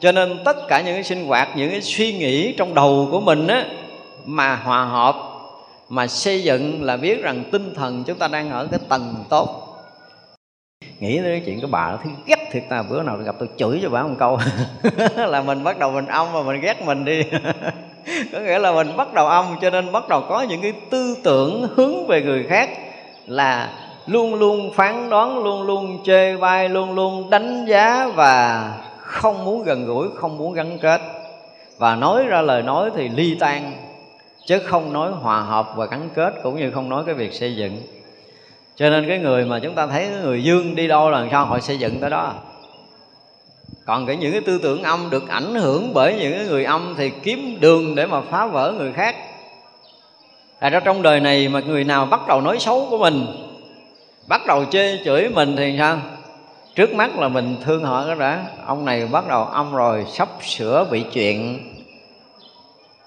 Cho 0.00 0.12
nên 0.12 0.38
tất 0.44 0.68
cả 0.68 0.80
những 0.80 0.94
cái 0.94 1.04
sinh 1.04 1.26
hoạt, 1.26 1.48
những 1.56 1.70
cái 1.70 1.80
suy 1.80 2.12
nghĩ 2.12 2.52
trong 2.52 2.74
đầu 2.74 3.08
của 3.10 3.20
mình 3.20 3.46
á, 3.46 3.64
mà 4.24 4.56
hòa 4.56 4.84
hợp, 4.84 5.16
mà 5.88 6.06
xây 6.06 6.42
dựng 6.42 6.82
là 6.82 6.96
biết 6.96 7.22
rằng 7.22 7.44
tinh 7.52 7.74
thần 7.74 8.04
chúng 8.06 8.18
ta 8.18 8.28
đang 8.28 8.50
ở 8.50 8.68
cái 8.70 8.80
tầng 8.88 9.14
tốt. 9.28 9.64
Nghĩ 11.00 11.18
tới 11.22 11.30
cái 11.30 11.42
chuyện 11.46 11.60
cái 11.60 11.70
bà 11.70 11.96
thấy 11.96 12.12
ghét 12.26 12.48
thiệt 12.52 12.62
ta. 12.68 12.82
Bữa 12.82 13.02
nào 13.02 13.16
gặp 13.16 13.34
tôi 13.38 13.48
chửi 13.56 13.80
cho 13.82 13.90
bà 13.90 14.02
một 14.02 14.14
câu. 14.18 14.38
Là 15.16 15.42
mình 15.42 15.64
bắt 15.64 15.78
đầu 15.78 15.90
mình 15.90 16.06
âm 16.06 16.26
và 16.32 16.42
mình 16.42 16.60
ghét 16.60 16.82
mình 16.82 17.04
đi. 17.04 17.22
có 18.32 18.38
nghĩa 18.38 18.58
là 18.58 18.72
mình 18.72 18.96
bắt 18.96 19.14
đầu 19.14 19.26
âm, 19.26 19.44
cho 19.60 19.70
nên 19.70 19.92
bắt 19.92 20.08
đầu 20.08 20.20
có 20.28 20.42
những 20.42 20.62
cái 20.62 20.72
tư 20.90 21.16
tưởng 21.22 21.68
hướng 21.76 22.06
về 22.06 22.22
người 22.22 22.42
khác 22.42 22.70
là 23.26 23.72
luôn 24.06 24.34
luôn 24.34 24.72
phán 24.72 25.10
đoán, 25.10 25.44
luôn 25.44 25.62
luôn 25.62 25.98
chê 26.04 26.36
bai, 26.36 26.68
luôn 26.68 26.94
luôn 26.94 27.30
đánh 27.30 27.66
giá 27.66 28.08
và 28.14 28.72
không 28.98 29.44
muốn 29.44 29.62
gần 29.62 29.86
gũi, 29.86 30.08
không 30.14 30.38
muốn 30.38 30.52
gắn 30.52 30.78
kết. 30.78 31.00
Và 31.78 31.94
nói 31.94 32.24
ra 32.24 32.40
lời 32.40 32.62
nói 32.62 32.90
thì 32.96 33.08
ly 33.08 33.36
tan, 33.40 33.72
chứ 34.46 34.58
không 34.58 34.92
nói 34.92 35.10
hòa 35.10 35.40
hợp 35.40 35.72
và 35.76 35.86
gắn 35.86 36.08
kết, 36.14 36.34
cũng 36.42 36.56
như 36.56 36.70
không 36.70 36.88
nói 36.88 37.02
cái 37.06 37.14
việc 37.14 37.32
xây 37.32 37.56
dựng. 37.56 37.76
Cho 38.76 38.90
nên 38.90 39.08
cái 39.08 39.18
người 39.18 39.44
mà 39.44 39.58
chúng 39.58 39.74
ta 39.74 39.86
thấy 39.86 40.08
người 40.22 40.44
dương 40.44 40.74
đi 40.74 40.88
đâu 40.88 41.10
là 41.10 41.26
sao? 41.30 41.44
Họ 41.44 41.60
xây 41.60 41.78
dựng 41.78 42.00
tới 42.00 42.10
đó 42.10 42.34
còn 43.88 44.06
cái 44.06 44.16
những 44.16 44.32
cái 44.32 44.40
tư 44.40 44.58
tưởng 44.62 44.82
âm 44.82 45.10
được 45.10 45.28
ảnh 45.28 45.54
hưởng 45.54 45.94
bởi 45.94 46.14
những 46.14 46.32
cái 46.32 46.46
người 46.46 46.64
âm 46.64 46.94
thì 46.98 47.10
kiếm 47.22 47.56
đường 47.60 47.94
để 47.94 48.06
mà 48.06 48.20
phá 48.20 48.46
vỡ 48.46 48.74
người 48.78 48.92
khác. 48.92 49.16
Tại 50.60 50.70
ra 50.70 50.80
trong 50.80 51.02
đời 51.02 51.20
này 51.20 51.48
mà 51.48 51.60
người 51.60 51.84
nào 51.84 52.06
bắt 52.06 52.20
đầu 52.28 52.40
nói 52.40 52.58
xấu 52.58 52.86
của 52.90 52.98
mình, 52.98 53.26
Bắt 54.26 54.46
đầu 54.46 54.64
chê 54.64 54.98
chửi 55.04 55.28
mình 55.28 55.56
thì 55.56 55.74
sao? 55.78 55.98
Trước 56.74 56.94
mắt 56.94 57.18
là 57.18 57.28
mình 57.28 57.56
thương 57.64 57.84
họ 57.84 58.08
đó 58.08 58.14
đã. 58.14 58.44
Ông 58.66 58.84
này 58.84 59.06
bắt 59.06 59.28
đầu 59.28 59.44
âm 59.44 59.74
rồi, 59.74 60.04
sắp 60.12 60.28
sửa 60.42 60.86
bị 60.90 61.04
chuyện, 61.12 61.58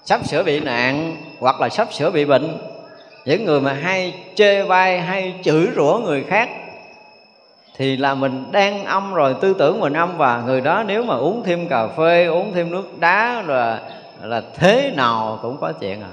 Sắp 0.05 0.27
sửa 0.27 0.43
bị 0.43 0.59
nạn, 0.59 1.17
Hoặc 1.39 1.61
là 1.61 1.69
sắp 1.69 1.93
sửa 1.93 2.11
bị 2.11 2.25
bệnh. 2.25 2.57
Những 3.25 3.45
người 3.45 3.61
mà 3.61 3.73
hay 3.73 4.13
chê 4.35 4.63
bai, 4.63 4.99
hay 4.99 5.33
chửi 5.43 5.67
rủa 5.75 6.01
người 6.05 6.23
khác 6.23 6.49
thì 7.81 7.97
là 7.97 8.15
mình 8.15 8.43
đang 8.51 8.85
âm 8.85 9.13
rồi, 9.13 9.35
tư 9.41 9.55
tưởng 9.59 9.79
mình 9.79 9.93
âm 9.93 10.17
và 10.17 10.43
người 10.45 10.61
đó 10.61 10.83
nếu 10.87 11.03
mà 11.03 11.15
uống 11.15 11.43
thêm 11.43 11.67
cà 11.67 11.87
phê, 11.87 12.25
uống 12.25 12.53
thêm 12.53 12.71
nước 12.71 12.99
đá 12.99 13.43
là 13.47 13.81
là 14.23 14.41
thế 14.55 14.91
nào 14.95 15.39
cũng 15.41 15.57
có 15.61 15.71
chuyện 15.71 16.01
à. 16.01 16.09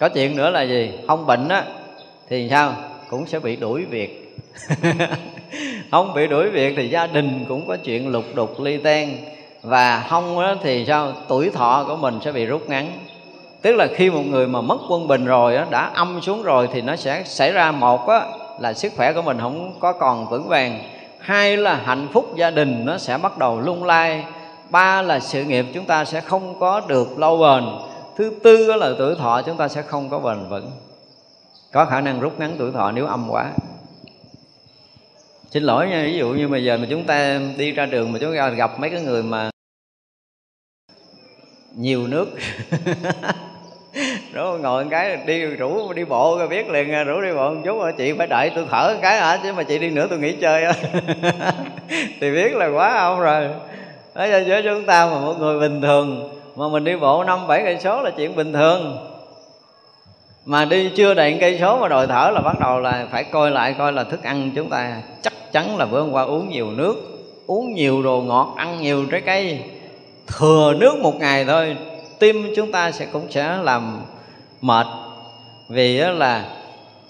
Có 0.00 0.08
chuyện 0.08 0.36
nữa 0.36 0.50
là 0.50 0.62
gì? 0.62 0.92
Không 1.06 1.26
bệnh 1.26 1.48
á, 1.48 1.64
thì 2.28 2.48
sao? 2.50 2.72
Cũng 3.10 3.26
sẽ 3.26 3.38
bị 3.38 3.56
đuổi 3.56 3.84
việc. 3.84 4.36
Không 5.90 6.14
bị 6.14 6.26
đuổi 6.26 6.50
việc 6.50 6.74
thì 6.76 6.88
gia 6.88 7.06
đình 7.06 7.44
cũng 7.48 7.66
có 7.68 7.76
chuyện 7.76 8.08
lục 8.08 8.24
đục, 8.34 8.60
ly 8.60 8.76
tan. 8.76 9.16
Và 9.62 10.06
không 10.08 10.38
á 10.38 10.54
thì 10.62 10.84
sao? 10.86 11.12
Tuổi 11.28 11.50
thọ 11.50 11.84
của 11.88 11.96
mình 11.96 12.18
sẽ 12.24 12.32
bị 12.32 12.46
rút 12.46 12.68
ngắn. 12.68 12.92
Tức 13.62 13.72
là 13.72 13.86
khi 13.94 14.10
một 14.10 14.22
người 14.26 14.46
mà 14.46 14.60
mất 14.60 14.78
quân 14.88 15.08
bình 15.08 15.24
rồi 15.24 15.56
á, 15.56 15.66
đã 15.70 15.90
âm 15.94 16.20
xuống 16.22 16.42
rồi 16.42 16.68
thì 16.72 16.82
nó 16.82 16.96
sẽ 16.96 17.22
xảy 17.24 17.52
ra 17.52 17.72
một 17.72 18.08
á 18.08 18.20
là 18.58 18.72
sức 18.72 18.92
khỏe 18.96 19.12
của 19.12 19.22
mình 19.22 19.38
không 19.40 19.78
có 19.80 19.92
còn 19.92 20.28
vững 20.28 20.48
vàng. 20.48 20.82
Hai 21.18 21.56
là 21.56 21.74
hạnh 21.74 22.08
phúc 22.12 22.36
gia 22.36 22.50
đình 22.50 22.84
nó 22.84 22.98
sẽ 22.98 23.18
bắt 23.18 23.38
đầu 23.38 23.60
lung 23.60 23.84
lay 23.84 24.24
ba 24.70 25.02
là 25.02 25.20
sự 25.20 25.44
nghiệp 25.44 25.66
chúng 25.74 25.86
ta 25.86 26.04
sẽ 26.04 26.20
không 26.20 26.58
có 26.60 26.80
được 26.80 27.18
lâu 27.18 27.38
bền. 27.38 27.64
Thứ 28.16 28.32
tư 28.42 28.74
là 28.74 28.90
tuổi 28.98 29.14
thọ 29.14 29.42
chúng 29.42 29.56
ta 29.56 29.68
sẽ 29.68 29.82
không 29.82 30.08
có 30.08 30.18
bền 30.18 30.48
vững. 30.48 30.70
Có 31.72 31.84
khả 31.84 32.00
năng 32.00 32.20
rút 32.20 32.40
ngắn 32.40 32.54
tuổi 32.58 32.72
thọ 32.72 32.90
nếu 32.90 33.06
âm 33.06 33.30
quá. 33.30 33.50
Xin 35.50 35.62
lỗi 35.62 35.88
nha, 35.88 36.02
ví 36.06 36.18
dụ 36.18 36.28
như 36.28 36.48
bây 36.48 36.64
giờ 36.64 36.76
mà 36.76 36.86
chúng 36.90 37.04
ta 37.04 37.40
đi 37.56 37.72
ra 37.72 37.86
đường 37.86 38.12
mà 38.12 38.18
chúng 38.18 38.36
ta 38.36 38.48
gặp 38.48 38.80
mấy 38.80 38.90
cái 38.90 39.00
người 39.00 39.22
mà 39.22 39.50
nhiều 41.76 42.06
nước. 42.06 42.28
rủ 44.34 44.56
ngồi 44.62 44.84
một 44.84 44.90
cái, 44.90 45.18
đi 45.26 45.44
rủ, 45.44 45.92
đi 45.92 46.04
bộ 46.04 46.38
rồi 46.38 46.48
biết 46.48 46.70
liền 46.70 46.92
à, 46.92 47.04
rủ 47.04 47.20
đi 47.20 47.32
bộ 47.32 47.50
một 47.50 47.60
chút. 47.64 47.78
Rồi 47.78 47.92
chị 47.98 48.12
phải 48.12 48.26
đợi 48.26 48.50
tôi 48.54 48.64
thở 48.70 48.90
một 48.94 49.00
cái 49.02 49.18
hả? 49.18 49.40
Chứ 49.42 49.52
mà 49.52 49.62
chị 49.62 49.78
đi 49.78 49.90
nữa 49.90 50.06
tôi 50.10 50.18
nghỉ 50.18 50.32
chơi 50.32 50.64
thì 52.20 52.32
biết 52.32 52.54
là 52.54 52.68
quá 52.68 52.98
không 53.00 53.20
rồi. 53.20 53.48
Đó 54.14 54.26
cho 54.30 54.40
với 54.46 54.62
chúng 54.62 54.84
ta 54.84 55.06
mà 55.06 55.20
một 55.20 55.34
người 55.38 55.60
bình 55.60 55.82
thường, 55.82 56.30
mà 56.56 56.68
mình 56.68 56.84
đi 56.84 56.96
bộ 56.96 57.24
năm, 57.24 57.46
bảy 57.46 57.62
cây 57.62 57.78
số 57.80 58.02
là 58.02 58.10
chuyện 58.10 58.36
bình 58.36 58.52
thường. 58.52 59.08
Mà 60.44 60.64
đi 60.64 60.90
chưa 60.96 61.14
đầy 61.14 61.38
cây 61.40 61.58
số 61.60 61.78
mà 61.78 61.88
đòi 61.88 62.06
thở 62.06 62.30
là 62.34 62.40
bắt 62.40 62.60
đầu 62.60 62.80
là 62.80 63.06
phải 63.10 63.24
coi 63.24 63.50
lại, 63.50 63.74
coi 63.78 63.92
là 63.92 64.04
thức 64.04 64.22
ăn 64.22 64.50
chúng 64.56 64.70
ta. 64.70 65.02
Chắc 65.22 65.32
chắn 65.52 65.76
là 65.76 65.86
bữa 65.86 66.00
hôm 66.00 66.12
qua 66.12 66.22
uống 66.22 66.48
nhiều 66.48 66.70
nước, 66.70 66.94
uống 67.46 67.74
nhiều 67.74 68.02
đồ 68.02 68.20
ngọt, 68.20 68.54
ăn 68.56 68.82
nhiều 68.82 69.06
trái 69.10 69.20
cây. 69.20 69.58
Thừa 70.26 70.74
nước 70.78 70.94
một 71.02 71.14
ngày 71.20 71.44
thôi, 71.44 71.76
tim 72.18 72.52
chúng 72.56 72.72
ta 72.72 72.90
sẽ 72.90 73.06
cũng 73.12 73.26
sẽ 73.30 73.58
làm 73.62 74.00
mệt. 74.64 74.86
Vì 75.68 75.96
là 75.96 76.44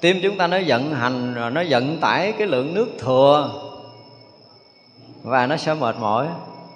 tim 0.00 0.20
chúng 0.22 0.36
ta 0.36 0.46
nó 0.46 0.58
vận 0.66 0.94
hành 0.94 1.34
rồi 1.34 1.50
nó 1.50 1.62
vận 1.68 1.98
tải 2.00 2.32
cái 2.32 2.46
lượng 2.46 2.74
nước 2.74 2.88
thừa 2.98 3.50
và 5.22 5.46
nó 5.46 5.56
sẽ 5.56 5.74
mệt 5.74 5.96
mỏi. 6.00 6.26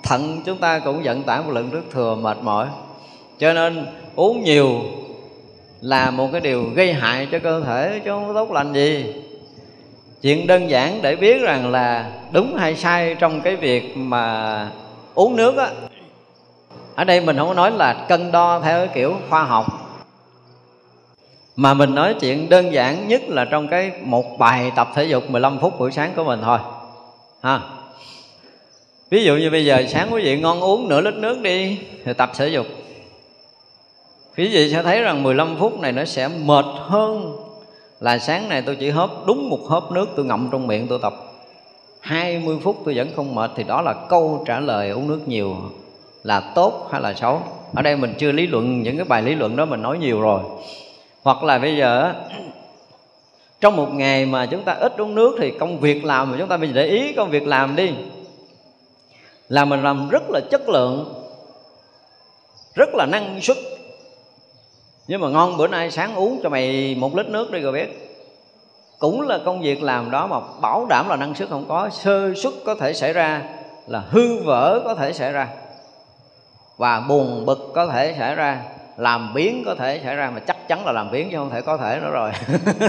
Thận 0.03 0.43
chúng 0.47 0.59
ta 0.59 0.79
cũng 0.79 1.03
vận 1.03 1.23
tải 1.23 1.43
một 1.43 1.51
lượng 1.51 1.71
nước 1.71 1.83
thừa 1.93 2.15
mệt 2.15 2.37
mỏi. 2.43 2.67
Cho 3.39 3.53
nên 3.53 3.87
uống 4.17 4.45
nhiều 4.45 4.81
là 5.81 6.11
một 6.11 6.29
cái 6.33 6.41
điều 6.41 6.65
gây 6.65 6.93
hại 6.93 7.29
cho 7.33 7.39
cơ 7.39 7.61
thể, 7.61 8.01
chứ 8.05 8.11
không 8.11 8.35
tốt 8.35 8.53
lành 8.53 8.73
gì. 8.73 9.15
Chuyện 10.23 10.47
đơn 10.47 10.71
giản 10.71 11.03
để 11.03 11.17
biết 11.17 11.43
rằng 11.43 11.71
là 11.71 12.11
đúng 12.31 12.57
hay 12.57 12.77
sai 12.77 13.15
trong 13.15 13.41
cái 13.41 13.57
việc 13.57 13.97
mà 13.97 14.69
uống 15.15 15.37
nước 15.37 15.57
á. 15.57 15.71
Ở 16.95 17.05
đây 17.05 17.21
mình 17.21 17.37
không 17.37 17.49
có 17.49 17.55
nói 17.55 17.71
là 17.71 18.07
cân 18.09 18.33
đo 18.33 18.61
theo 18.61 18.79
cái 18.87 18.95
kiểu 18.95 19.17
khoa 19.31 19.43
học 19.45 19.88
mà 21.59 21.75
mình 21.75 21.95
nói 21.95 22.15
chuyện 22.21 22.49
đơn 22.49 22.73
giản 22.73 23.09
nhất 23.09 23.23
là 23.29 23.45
trong 23.45 23.69
cái 23.69 23.93
một 24.05 24.39
bài 24.39 24.73
tập 24.77 24.89
thể 24.95 25.05
dục 25.05 25.31
15 25.31 25.59
phút 25.59 25.79
buổi 25.79 25.91
sáng 25.91 26.13
của 26.17 26.25
mình 26.25 26.41
thôi. 26.45 26.59
Ha. 27.43 27.61
Ví 29.11 29.25
dụ 29.25 29.37
như 29.37 29.51
bây 29.51 29.65
giờ 29.65 29.85
sáng 29.89 30.09
quý 30.13 30.23
vị 30.23 30.41
ngon 30.41 30.61
uống 30.61 30.89
nửa 30.89 31.01
lít 31.01 31.15
nước 31.15 31.41
đi, 31.43 31.79
thì 32.05 32.13
tập 32.13 32.31
thể 32.37 32.49
dục. 32.49 32.67
Quý 34.37 34.49
vị 34.49 34.73
sẽ 34.73 34.83
thấy 34.83 35.03
rằng 35.03 35.23
15 35.23 35.57
phút 35.59 35.81
này 35.81 35.93
nó 35.93 36.05
sẽ 36.05 36.29
mệt 36.29 36.65
hơn 36.77 37.37
là 38.01 38.19
sáng 38.19 38.49
này 38.49 38.63
tôi 38.63 38.77
chỉ 38.77 38.91
hớp 38.91 39.11
đúng 39.27 39.51
một 39.51 39.61
hớp 39.69 39.93
nước 39.93 40.09
tôi 40.17 40.25
ngậm 40.25 40.49
trong 40.53 40.67
miệng 40.67 40.89
tôi 40.89 40.99
tập. 41.03 41.15
20 42.01 42.59
phút 42.63 42.83
tôi 42.85 42.95
vẫn 42.95 43.09
không 43.17 43.35
mệt 43.35 43.51
thì 43.57 43.65
đó 43.65 43.83
là 43.83 43.95
câu 44.09 44.45
trả 44.47 44.61
lời 44.61 44.91
uống 44.91 45.09
nước 45.09 45.29
nhiều 45.29 45.57
là 46.23 46.41
tốt 46.41 46.89
hay 46.93 47.01
là 47.01 47.15
xấu. 47.15 47.43
Ở 47.75 47.83
đây 47.83 47.97
mình 47.97 48.15
chưa 48.19 48.33
lý 48.33 48.47
luận, 48.47 48.83
những 48.83 48.97
cái 48.97 49.05
bài 49.05 49.23
lý 49.23 49.35
luận 49.35 49.57
đó 49.57 49.65
mình 49.65 49.83
nói 49.83 49.99
nhiều 49.99 50.21
rồi 50.21 50.41
hoặc 51.23 51.43
là 51.43 51.59
bây 51.59 51.77
giờ, 51.77 52.15
trong 53.61 53.77
một 53.77 53.89
ngày 53.93 54.27
mà 54.27 54.47
chúng 54.47 54.65
ta 54.65 54.73
ít 54.73 54.93
uống 54.99 55.15
nước 55.15 55.37
thì 55.41 55.51
công 55.51 55.81
việc 55.81 56.05
làm 56.05 56.31
mà 56.31 56.37
chúng 56.39 56.49
ta 56.49 56.57
mình 56.57 56.73
để 56.75 56.87
ý 56.87 57.13
công 57.13 57.31
việc 57.31 57.47
làm 57.47 57.77
đi. 57.77 57.95
Là 59.49 59.65
mình 59.65 59.83
làm 59.83 60.09
rất 60.09 60.23
là 60.31 60.41
chất 60.51 60.69
lượng, 60.69 61.15
rất 62.75 62.89
là 62.95 63.07
năng 63.07 63.41
suất. 63.41 63.57
Nhưng 65.07 65.21
mà 65.21 65.29
ngon, 65.29 65.57
bữa 65.57 65.67
nay 65.67 65.91
sáng 65.91 66.15
uống 66.15 66.41
cho 66.43 66.49
mày 66.49 66.95
một 66.95 67.17
lít 67.17 67.27
nước 67.27 67.51
đi 67.51 67.61
rồi 67.61 67.73
biết. 67.73 68.05
Cũng 68.99 69.21
là 69.21 69.39
công 69.45 69.61
việc 69.61 69.83
làm 69.83 70.11
đó 70.11 70.27
mà 70.27 70.41
bảo 70.61 70.87
đảm 70.87 71.09
là 71.09 71.17
năng 71.17 71.35
suất 71.35 71.49
không 71.49 71.65
có, 71.69 71.89
sơ 71.91 72.35
suất 72.35 72.53
có 72.65 72.75
thể 72.75 72.93
xảy 72.93 73.13
ra, 73.13 73.43
là 73.87 74.03
hư 74.11 74.43
vỡ 74.43 74.81
có 74.85 74.95
thể 74.95 75.13
xảy 75.13 75.33
ra, 75.33 75.49
và 76.77 77.01
buồn 77.01 77.47
bực 77.47 77.73
có 77.75 77.87
thể 77.87 78.15
xảy 78.19 78.35
ra 78.35 78.63
làm 78.99 79.35
biến 79.35 79.63
có 79.67 79.75
thể 79.75 80.01
xảy 80.05 80.17
ra 80.17 80.31
mà 80.35 80.41
chắc 80.41 80.69
chắn 80.69 80.87
là 80.87 80.93
làm 80.93 81.11
biến 81.11 81.29
chứ 81.31 81.37
không 81.37 81.51
thể 81.51 81.61
có 81.61 81.77
thể 81.77 81.99
nữa 82.03 82.11
rồi. 82.11 82.31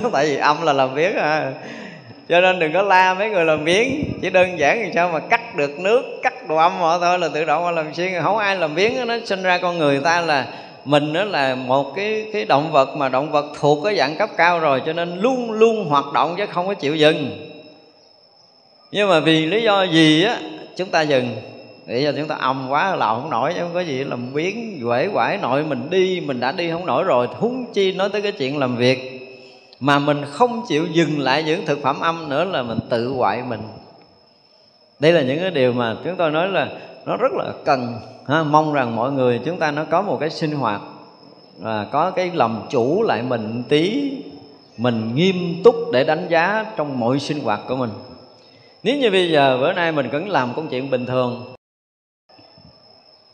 Tại 0.13 0.25
vì 0.25 0.37
âm 0.37 0.61
là 0.61 0.73
làm 0.73 0.95
biến 0.95 1.15
à. 1.15 1.51
Cho 2.29 2.41
nên 2.41 2.59
đừng 2.59 2.73
có 2.73 2.81
la 2.81 3.13
mấy 3.13 3.29
người 3.29 3.45
làm 3.45 3.65
biến 3.65 4.13
chỉ 4.21 4.29
đơn 4.29 4.59
giản 4.59 4.81
thì 4.83 4.91
sao 4.95 5.09
mà 5.09 5.19
cắt 5.19 5.55
được 5.55 5.79
nước, 5.79 6.19
cắt 6.23 6.47
đồ 6.47 6.55
âm 6.55 6.71
họ 6.77 6.99
thôi 6.99 7.19
là 7.19 7.29
tự 7.33 7.45
động 7.45 7.65
mà 7.65 7.71
làm 7.71 7.93
xuyên 7.93 8.21
không 8.23 8.37
ai 8.37 8.55
làm 8.55 8.75
biến 8.75 9.07
nó 9.07 9.15
sinh 9.25 9.43
ra 9.43 9.57
con 9.57 9.77
người 9.77 9.99
ta 9.99 10.21
là 10.21 10.45
mình 10.85 11.13
đó 11.13 11.23
là 11.23 11.55
một 11.55 11.93
cái 11.95 12.25
cái 12.33 12.45
động 12.45 12.71
vật 12.71 12.89
mà 12.95 13.09
động 13.09 13.31
vật 13.31 13.45
thuộc 13.59 13.83
cái 13.83 13.95
dạng 13.97 14.15
cấp 14.15 14.29
cao 14.37 14.59
rồi, 14.59 14.81
cho 14.85 14.93
nên 14.93 15.19
luôn 15.19 15.51
luôn 15.51 15.85
hoạt 15.85 16.05
động 16.13 16.35
chứ 16.37 16.45
không 16.51 16.67
có 16.67 16.73
chịu 16.73 16.95
dừng. 16.95 17.47
Nhưng 18.91 19.09
mà 19.09 19.19
vì 19.19 19.45
lý 19.45 19.61
do 19.61 19.83
gì 19.83 20.23
á, 20.23 20.39
chúng 20.77 20.89
ta 20.89 21.01
dừng 21.01 21.35
để 21.85 22.03
cho 22.03 22.11
chúng 22.17 22.27
ta 22.27 22.35
âm 22.35 22.69
quá 22.69 22.95
là 22.95 23.07
không 23.07 23.29
nổi 23.29 23.53
chứ 23.55 23.61
không 23.61 23.73
có 23.73 23.79
gì 23.79 24.03
làm 24.03 24.33
biến 24.33 24.81
quể 24.87 25.09
quải 25.13 25.37
nội 25.37 25.63
mình 25.63 25.89
đi 25.89 26.21
mình 26.21 26.39
đã 26.39 26.51
đi 26.51 26.71
không 26.71 26.85
nổi 26.85 27.03
rồi 27.03 27.27
huống 27.31 27.73
chi 27.73 27.91
nói 27.91 28.09
tới 28.09 28.21
cái 28.21 28.31
chuyện 28.31 28.57
làm 28.57 28.75
việc. 28.75 29.15
Mà 29.79 29.99
mình 29.99 30.21
không 30.25 30.61
chịu 30.67 30.85
dừng 30.91 31.19
lại 31.19 31.43
những 31.43 31.65
thực 31.65 31.81
phẩm 31.81 31.99
âm 31.99 32.29
nữa 32.29 32.43
là 32.43 32.63
mình 32.63 32.79
tự 32.89 33.07
hoại 33.07 33.43
mình. 33.49 33.61
Đây 34.99 35.13
là 35.13 35.21
những 35.21 35.39
cái 35.39 35.51
điều 35.51 35.73
mà 35.73 35.95
chúng 36.03 36.15
tôi 36.15 36.31
nói 36.31 36.47
là 36.47 36.69
nó 37.05 37.17
rất 37.17 37.31
là 37.31 37.53
cần 37.65 37.93
ha, 38.27 38.43
mong 38.43 38.73
rằng 38.73 38.95
mọi 38.95 39.11
người 39.11 39.39
chúng 39.45 39.59
ta 39.59 39.71
nó 39.71 39.85
có 39.89 40.01
một 40.01 40.17
cái 40.19 40.29
sinh 40.29 40.51
hoạt 40.51 40.81
và 41.59 41.87
có 41.91 42.11
cái 42.11 42.31
lòng 42.33 42.67
chủ 42.69 43.03
lại 43.03 43.21
mình 43.21 43.63
tí 43.69 44.11
mình 44.77 45.15
nghiêm 45.15 45.35
túc 45.63 45.75
để 45.93 46.03
đánh 46.03 46.27
giá 46.29 46.65
trong 46.77 46.99
mọi 46.99 47.19
sinh 47.19 47.39
hoạt 47.39 47.59
của 47.67 47.75
mình. 47.75 47.89
Nếu 48.83 48.97
như 48.97 49.11
bây 49.11 49.31
giờ 49.31 49.57
bữa 49.61 49.73
nay 49.73 49.91
mình 49.91 50.09
vẫn 50.09 50.29
làm 50.29 50.53
công 50.55 50.67
chuyện 50.67 50.89
bình 50.89 51.05
thường 51.05 51.58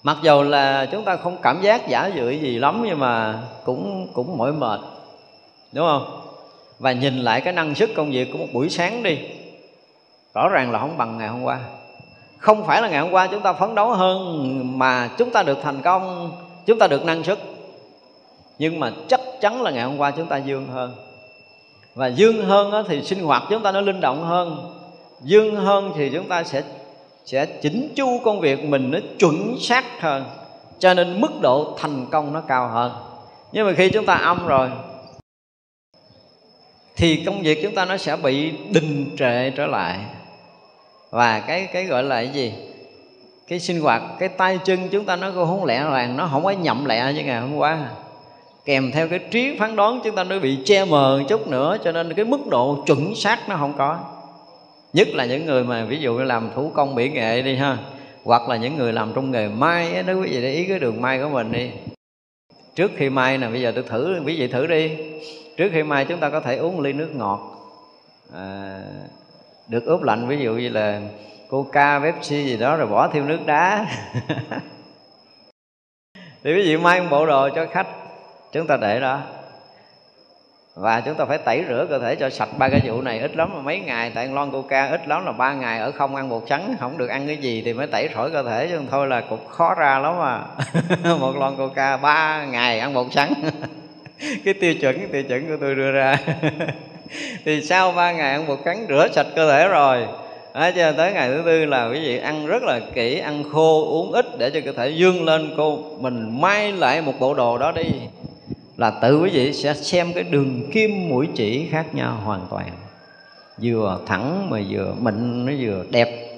mặc 0.06 0.18
dù 0.22 0.44
là 0.44 0.86
chúng 0.92 1.04
ta 1.04 1.16
không 1.16 1.38
cảm 1.42 1.62
giác 1.62 1.88
giả 1.88 2.08
dự 2.08 2.30
gì 2.30 2.60
lắm, 2.60 2.84
nhưng 2.88 3.00
mà 3.00 3.40
cũng 3.64 4.08
cũng 4.14 4.38
mỏi 4.38 4.54
mệt, 4.54 4.80
đúng 5.72 5.88
không? 5.88 6.22
Và 6.80 6.92
nhìn 6.92 7.18
lại 7.18 7.42
cái 7.42 7.54
năng 7.54 7.76
suất 7.76 7.90
công 7.96 8.12
việc 8.12 8.30
của 8.32 8.38
một 8.38 8.48
buổi 8.54 8.70
sáng 8.70 9.04
đi, 9.04 9.18
rõ 10.34 10.50
ràng 10.50 10.72
là 10.72 10.80
không 10.80 10.98
bằng 10.98 11.18
ngày 11.18 11.28
hôm 11.28 11.44
qua. 11.44 11.60
Không 12.38 12.66
phải 12.66 12.82
là 12.82 12.90
ngày 12.90 13.00
hôm 13.00 13.12
qua 13.12 13.28
chúng 13.28 13.42
ta 13.42 13.54
phấn 13.54 13.76
đấu 13.76 13.90
hơn 13.90 14.80
mà 14.80 15.10
chúng 15.18 15.30
ta 15.30 15.44
được 15.44 15.58
thành 15.64 15.82
công, 15.82 16.32
chúng 16.66 16.80
ta 16.80 16.88
được 16.88 17.06
năng 17.06 17.24
suất. 17.24 17.40
Nhưng 18.60 18.80
mà 18.80 18.92
chắc 19.08 19.22
chắn 19.42 19.62
là 19.62 19.72
ngày 19.72 19.84
hôm 19.84 19.98
qua 19.98 20.12
chúng 20.12 20.28
ta 20.28 20.38
dương 20.38 20.68
hơn. 20.68 20.92
Và 21.96 22.08
dương 22.08 22.46
hơn 22.46 22.86
thì 22.88 23.02
sinh 23.02 23.24
hoạt 23.24 23.44
chúng 23.50 23.64
ta 23.64 23.72
nó 23.72 23.82
linh 23.82 24.02
động 24.02 24.24
hơn. 24.24 24.74
Dương 25.22 25.56
hơn 25.56 25.92
thì 25.96 26.10
chúng 26.10 26.28
ta 26.28 26.44
sẽ 26.44 26.64
sẽ 27.26 27.46
chỉnh 27.46 27.94
chu 27.96 28.20
công 28.24 28.40
việc 28.40 28.64
mình 28.64 28.92
nó 28.92 29.00
chuẩn 29.20 29.56
xác 29.60 30.02
hơn, 30.02 30.24
cho 30.80 30.94
nên 30.94 31.22
mức 31.22 31.42
độ 31.42 31.78
thành 31.78 32.06
công 32.12 32.34
nó 32.34 32.42
cao 32.42 32.70
hơn. 32.70 32.92
Nhưng 33.52 33.68
mà 33.68 33.74
khi 33.78 33.90
chúng 33.90 34.06
ta 34.06 34.14
âm 34.14 34.48
rồi, 34.48 34.70
thì 36.96 37.24
công 37.26 37.42
việc 37.42 37.60
chúng 37.64 37.76
ta 37.76 37.86
nó 37.86 37.98
sẽ 37.98 38.16
bị 38.16 38.52
đình 38.70 39.16
trệ 39.18 39.50
trở 39.50 39.66
lại. 39.66 40.00
Và 41.10 41.40
cái 41.40 41.68
cái 41.74 41.86
gọi 41.86 42.04
là 42.04 42.16
cái 42.16 42.30
gì? 42.30 42.54
Cái 43.48 43.60
sinh 43.60 43.82
hoạt, 43.82 44.02
cái 44.20 44.30
tay 44.30 44.60
chân 44.66 44.90
chúng 44.90 45.06
ta 45.06 45.16
nó 45.16 45.32
không 45.32 45.66
lẹ 45.66 45.84
làng, 45.84 46.18
nó 46.18 46.28
không 46.32 46.44
có 46.44 46.52
nhậm 46.52 46.86
lẹ 46.86 47.14
như 47.14 47.24
ngày 47.24 47.42
hôm 47.42 47.56
qua. 47.56 47.90
Kèm 48.66 48.92
theo 48.92 49.08
cái 49.08 49.20
trí 49.20 49.58
phán 49.60 49.76
đoán 49.76 50.00
chúng 50.04 50.16
ta 50.16 50.24
nó 50.24 50.40
bị 50.40 50.58
che 50.66 50.86
mờ 50.86 51.24
chút 51.28 51.48
nữa, 51.48 51.78
cho 51.84 51.92
nên 51.92 52.14
cái 52.14 52.26
mức 52.26 52.48
độ 52.48 52.84
chuẩn 52.86 53.16
xác 53.16 53.50
nó 53.50 53.56
không 53.56 53.74
có 53.78 54.00
nhất 54.96 55.08
là 55.14 55.26
những 55.26 55.46
người 55.46 55.64
mà 55.64 55.86
ví 55.86 56.00
dụ 56.00 56.14
như 56.14 56.24
làm 56.24 56.50
thủ 56.56 56.72
công 56.76 56.96
mỹ 56.96 57.10
nghệ 57.10 57.42
đi 57.42 57.56
ha 57.56 57.78
hoặc 58.24 58.50
là 58.50 58.58
những 58.58 58.78
người 58.78 58.94
làm 58.94 59.12
trong 59.16 59.32
nghề 59.32 59.48
may 59.48 60.04
đó 60.04 60.14
quý 60.14 60.30
vị 60.30 60.42
để 60.42 60.52
ý 60.52 60.66
cái 60.66 60.80
đường 60.80 61.02
may 61.02 61.20
của 61.20 61.30
mình 61.30 61.52
đi. 61.52 61.72
Trước 62.76 62.92
khi 62.98 63.10
may 63.10 63.38
nè 63.38 63.50
bây 63.50 63.62
giờ 63.62 63.72
tôi 63.76 63.84
thử 63.84 64.22
quý 64.26 64.40
vị 64.40 64.48
thử 64.48 64.68
đi. 64.68 64.98
Trước 65.58 65.70
khi 65.74 65.84
may 65.84 66.06
chúng 66.06 66.20
ta 66.20 66.30
có 66.30 66.40
thể 66.40 66.58
uống 66.58 66.82
ly 66.82 66.94
nước 66.94 67.10
ngọt. 67.16 67.40
À, 68.34 68.82
được 69.68 69.86
ướp 69.86 70.04
lạnh 70.04 70.28
ví 70.28 70.38
dụ 70.38 70.54
như 70.54 70.70
là 70.70 71.02
coca 71.50 72.00
pepsi 72.00 72.46
gì 72.46 72.58
đó 72.58 72.78
rồi 72.78 72.88
bỏ 72.88 73.08
thêm 73.08 73.28
nước 73.28 73.40
đá. 73.46 73.86
Thì 76.44 76.54
quý 76.54 76.62
vị 76.62 76.78
may 76.78 77.02
một 77.02 77.08
bộ 77.12 77.26
đồ 77.26 77.50
cho 77.56 77.66
khách 77.72 77.88
chúng 78.52 78.68
ta 78.68 78.78
để 78.78 79.00
đó 79.00 79.22
và 80.76 81.02
chúng 81.02 81.16
ta 81.16 81.26
phải 81.26 81.38
tẩy 81.38 81.64
rửa 81.68 81.86
cơ 81.90 82.00
thể 82.00 82.16
cho 82.16 82.30
sạch. 82.30 82.50
Ba 82.58 82.70
cái 82.70 82.82
vụ 82.86 83.02
này 83.02 83.20
ít 83.20 83.36
lắm 83.36 83.56
là 83.56 83.62
mấy 83.62 83.80
ngày. 83.80 84.12
Tại 84.16 84.28
lon 84.28 84.52
coca 84.52 84.88
ít 84.88 85.08
lắm 85.08 85.26
là 85.26 85.32
ba 85.32 85.54
ngày 85.54 85.80
ở 85.80 85.92
không 85.92 86.16
ăn 86.16 86.30
bột 86.30 86.44
trắng 86.48 86.76
không 86.80 86.98
được 86.98 87.08
ăn 87.08 87.28
cái 87.28 87.38
gì 87.38 87.62
thì 87.66 87.74
mới 87.74 87.88
tẩy 87.88 88.08
khỏi 88.08 88.32
cơ 88.32 88.44
thể. 88.44 88.68
Chứ 88.68 88.80
thôi 88.92 89.08
là 89.08 89.22
cũng 89.30 89.48
khó 89.48 89.76
ra 89.76 90.00
lắm 90.00 90.14
mà 90.20 90.42
một 91.20 91.36
lon 91.40 91.56
coca 91.56 91.98
ba 91.98 92.46
ngày 92.46 92.80
ăn 92.80 92.94
bột 92.94 93.08
trắng. 93.12 93.34
Cái 94.46 94.54
tiêu 94.54 94.74
chuẩn 94.82 94.98
cái 94.98 95.08
tiêu 95.12 95.24
chuẩn 95.24 95.48
của 95.48 95.58
tôi 95.62 95.76
đưa 95.76 95.92
ra. 95.92 96.18
Thì 97.46 97.62
sau 97.62 97.92
ba 97.92 98.12
ngày 98.12 98.32
ăn 98.32 98.48
bột 98.48 98.60
trắng 98.66 98.86
rửa 98.90 99.08
sạch 99.12 99.28
cơ 99.36 99.52
thể 99.52 99.68
rồi. 99.68 100.06
À, 100.54 100.72
cho 100.72 100.92
tới 100.92 101.14
ngày 101.14 101.30
thứ 101.30 101.42
tư 101.46 101.66
là 101.66 101.90
quý 101.90 102.00
vị 102.00 102.18
ăn 102.18 102.48
rất 102.48 102.64
là 102.64 102.80
kỹ 102.94 103.20
ăn 103.20 103.44
khô 103.52 103.86
uống 103.90 104.12
ít 104.12 104.26
để 104.38 104.50
cho 104.50 104.60
cơ 104.66 104.72
thể 104.72 104.90
dương 104.90 105.26
lên. 105.26 105.54
Cô 105.58 105.80
mình 106.00 106.42
may 106.42 106.72
lại 106.72 107.02
một 107.02 107.14
bộ 107.20 107.34
đồ 107.34 107.58
đó 107.58 107.72
đi 107.72 107.84
là 108.78 108.90
tự 108.90 109.22
quý 109.22 109.30
vị 109.30 109.54
sẽ 109.54 109.74
xem 109.74 110.14
cái 110.14 110.24
đường 110.24 110.72
kim 110.72 111.10
mũi 111.10 111.28
chỉ 111.36 111.68
khác 111.72 111.96
nhau 111.96 112.20
hoàn 112.24 112.48
toàn. 112.50 112.70
Vừa 113.62 114.00
thẳng 114.06 114.50
mà 114.50 114.60
vừa 114.70 114.96
mịn, 115.00 115.46
nó 115.46 115.54
vừa 115.60 115.86
đẹp. 115.90 116.38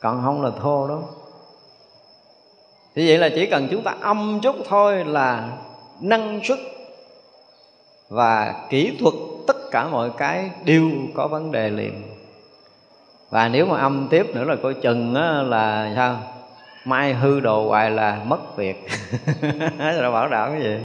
Còn 0.00 0.22
không 0.24 0.42
là 0.42 0.50
thô 0.62 0.88
đó. 0.88 1.02
Thì 2.94 3.08
vậy 3.08 3.18
là 3.18 3.28
chỉ 3.28 3.46
cần 3.46 3.68
chúng 3.70 3.82
ta 3.82 3.94
âm 4.00 4.40
chút 4.42 4.56
thôi 4.68 5.04
là 5.04 5.48
năng 6.00 6.40
suất 6.44 6.58
và 8.08 8.66
kỹ 8.70 8.96
thuật 9.00 9.14
tất 9.46 9.56
cả 9.70 9.88
mọi 9.88 10.10
cái 10.18 10.50
đều 10.64 10.90
có 11.14 11.28
vấn 11.28 11.52
đề 11.52 11.70
liền. 11.70 12.02
Và 13.30 13.48
nếu 13.48 13.66
mà 13.66 13.80
âm 13.80 14.08
tiếp 14.10 14.26
nữa 14.34 14.44
là 14.44 14.56
coi 14.62 14.74
chừng 14.74 15.14
là 15.50 15.92
sao? 15.96 16.18
Mai 16.84 17.14
hư 17.14 17.40
đồ 17.40 17.68
hoài 17.68 17.90
là 17.90 18.20
mất 18.24 18.56
việc. 18.56 18.86
Rồi 19.78 20.12
bảo 20.12 20.28
đảm 20.28 20.50
cái 20.52 20.62
gì? 20.62 20.83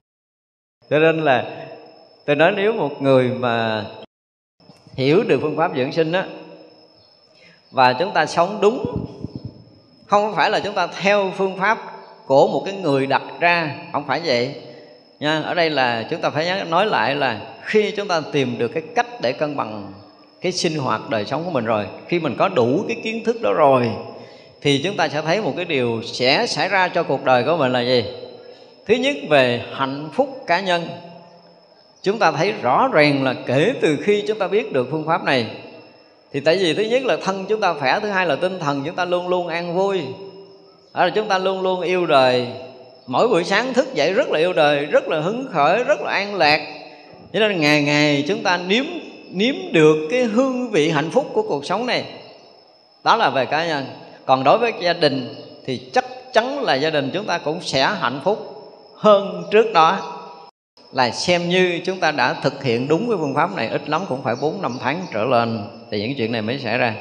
Cho 0.89 0.99
nên 0.99 1.19
là 1.19 1.45
tôi 2.25 2.35
nói 2.35 2.51
nếu 2.55 2.73
một 2.73 3.01
người 3.01 3.29
mà 3.29 3.85
hiểu 4.93 5.23
được 5.23 5.39
phương 5.41 5.57
pháp 5.57 5.71
dưỡng 5.75 5.91
sinh 5.91 6.11
á, 6.11 6.25
và 7.71 7.93
chúng 7.93 8.13
ta 8.13 8.25
sống 8.25 8.57
đúng, 8.61 8.85
không 10.07 10.35
phải 10.35 10.49
là 10.49 10.59
chúng 10.59 10.73
ta 10.73 10.87
theo 10.87 11.31
phương 11.37 11.57
pháp 11.57 11.77
của 12.25 12.47
một 12.47 12.63
cái 12.65 12.73
người 12.73 13.05
đặt 13.05 13.21
ra, 13.39 13.75
không 13.93 14.07
phải 14.07 14.21
vậy 14.25 14.55
nha. 15.19 15.41
Ở 15.41 15.53
đây 15.53 15.69
là 15.69 16.07
chúng 16.09 16.21
ta 16.21 16.29
phải 16.29 16.65
nói 16.65 16.85
lại 16.85 17.15
là 17.15 17.41
khi 17.61 17.91
chúng 17.91 18.07
ta 18.07 18.21
tìm 18.31 18.57
được 18.57 18.67
cái 18.67 18.83
cách 18.95 19.21
để 19.21 19.31
cân 19.31 19.55
bằng 19.55 19.93
cái 20.41 20.51
sinh 20.51 20.77
hoạt 20.77 21.09
đời 21.09 21.25
sống 21.25 21.43
của 21.45 21.51
mình 21.51 21.65
rồi, 21.65 21.85
khi 22.07 22.19
mình 22.19 22.35
có 22.37 22.47
đủ 22.47 22.83
cái 22.87 22.97
kiến 23.03 23.23
thức 23.23 23.41
đó 23.41 23.53
rồi, 23.53 23.89
thì 24.61 24.81
chúng 24.83 24.97
ta 24.97 25.07
sẽ 25.07 25.21
thấy 25.21 25.41
một 25.41 25.53
cái 25.55 25.65
điều 25.65 26.01
sẽ 26.03 26.47
xảy 26.47 26.69
ra 26.69 26.87
cho 26.87 27.03
cuộc 27.03 27.23
đời 27.23 27.43
của 27.43 27.57
mình 27.57 27.71
là 27.71 27.81
gì? 27.81 28.03
Thứ 28.89 28.95
nhất 28.95 29.15
về 29.29 29.61
hạnh 29.73 30.09
phúc 30.13 30.43
cá 30.47 30.59
nhân. 30.59 30.87
Chúng 32.03 32.19
ta 32.19 32.31
thấy 32.31 32.51
rõ 32.51 32.89
ràng 32.93 33.23
là 33.23 33.35
kể 33.45 33.73
từ 33.81 33.97
khi 34.03 34.23
chúng 34.27 34.39
ta 34.39 34.47
biết 34.47 34.73
được 34.73 34.87
phương 34.91 35.05
pháp 35.05 35.23
này. 35.23 35.47
Thì 36.31 36.39
tại 36.39 36.57
vì 36.57 36.73
thứ 36.73 36.83
nhất 36.83 37.05
là 37.05 37.17
thân 37.23 37.45
chúng 37.49 37.61
ta 37.61 37.73
khỏe, 37.73 37.99
thứ 38.01 38.09
hai 38.09 38.25
là 38.25 38.35
tinh 38.35 38.59
thần 38.59 38.83
chúng 38.85 38.95
ta 38.95 39.05
luôn 39.05 39.27
luôn 39.27 39.47
an 39.47 39.75
vui. 39.75 40.01
Đó 40.93 41.05
là 41.05 41.11
chúng 41.15 41.27
ta 41.27 41.37
luôn 41.37 41.61
luôn 41.61 41.81
yêu 41.81 42.05
đời. 42.05 42.47
Mỗi 43.07 43.27
buổi 43.27 43.43
sáng 43.43 43.73
thức 43.73 43.93
dậy 43.93 44.13
rất 44.13 44.29
là 44.29 44.39
yêu 44.39 44.53
đời, 44.53 44.85
rất 44.85 45.07
là 45.07 45.19
hứng 45.19 45.47
khởi, 45.51 45.83
rất 45.83 46.01
là 46.01 46.11
an 46.11 46.35
lạc. 46.35 46.61
Cho 47.33 47.39
nên 47.39 47.59
ngày 47.61 47.83
ngày 47.83 48.23
chúng 48.27 48.43
ta 48.43 48.57
nếm 48.57 48.85
nếm 49.31 49.55
được 49.71 50.07
cái 50.11 50.23
hương 50.23 50.69
vị 50.71 50.89
hạnh 50.89 51.11
phúc 51.11 51.29
của 51.33 51.41
cuộc 51.41 51.65
sống 51.65 51.85
này. 51.85 52.05
Đó 53.03 53.15
là 53.15 53.29
về 53.29 53.45
cá 53.45 53.67
nhân. 53.67 53.85
Còn 54.25 54.43
đối 54.43 54.57
với 54.57 54.73
gia 54.81 54.93
đình 54.93 55.35
thì 55.65 55.77
chắc 55.93 56.05
chắn 56.33 56.63
là 56.63 56.75
gia 56.75 56.89
đình 56.89 57.11
chúng 57.13 57.25
ta 57.25 57.37
cũng 57.37 57.61
sẽ 57.61 57.83
hạnh 57.99 58.19
phúc 58.23 58.48
hơn 58.99 59.43
trước 59.51 59.73
đó. 59.73 59.97
Là 60.91 61.11
xem 61.11 61.49
như 61.49 61.79
chúng 61.85 61.99
ta 61.99 62.11
đã 62.11 62.33
thực 62.33 62.63
hiện 62.63 62.87
đúng 62.87 63.09
cái 63.09 63.17
phương 63.19 63.35
pháp 63.35 63.55
này 63.55 63.67
ít 63.67 63.89
lắm 63.89 64.01
cũng 64.09 64.23
phải 64.23 64.35
4 64.41 64.61
năm 64.61 64.77
tháng 64.79 65.01
trở 65.13 65.23
lên 65.23 65.59
thì 65.91 66.01
những 66.01 66.17
chuyện 66.17 66.31
này 66.31 66.41
mới 66.41 66.59
xảy 66.59 66.77
ra. 66.77 66.95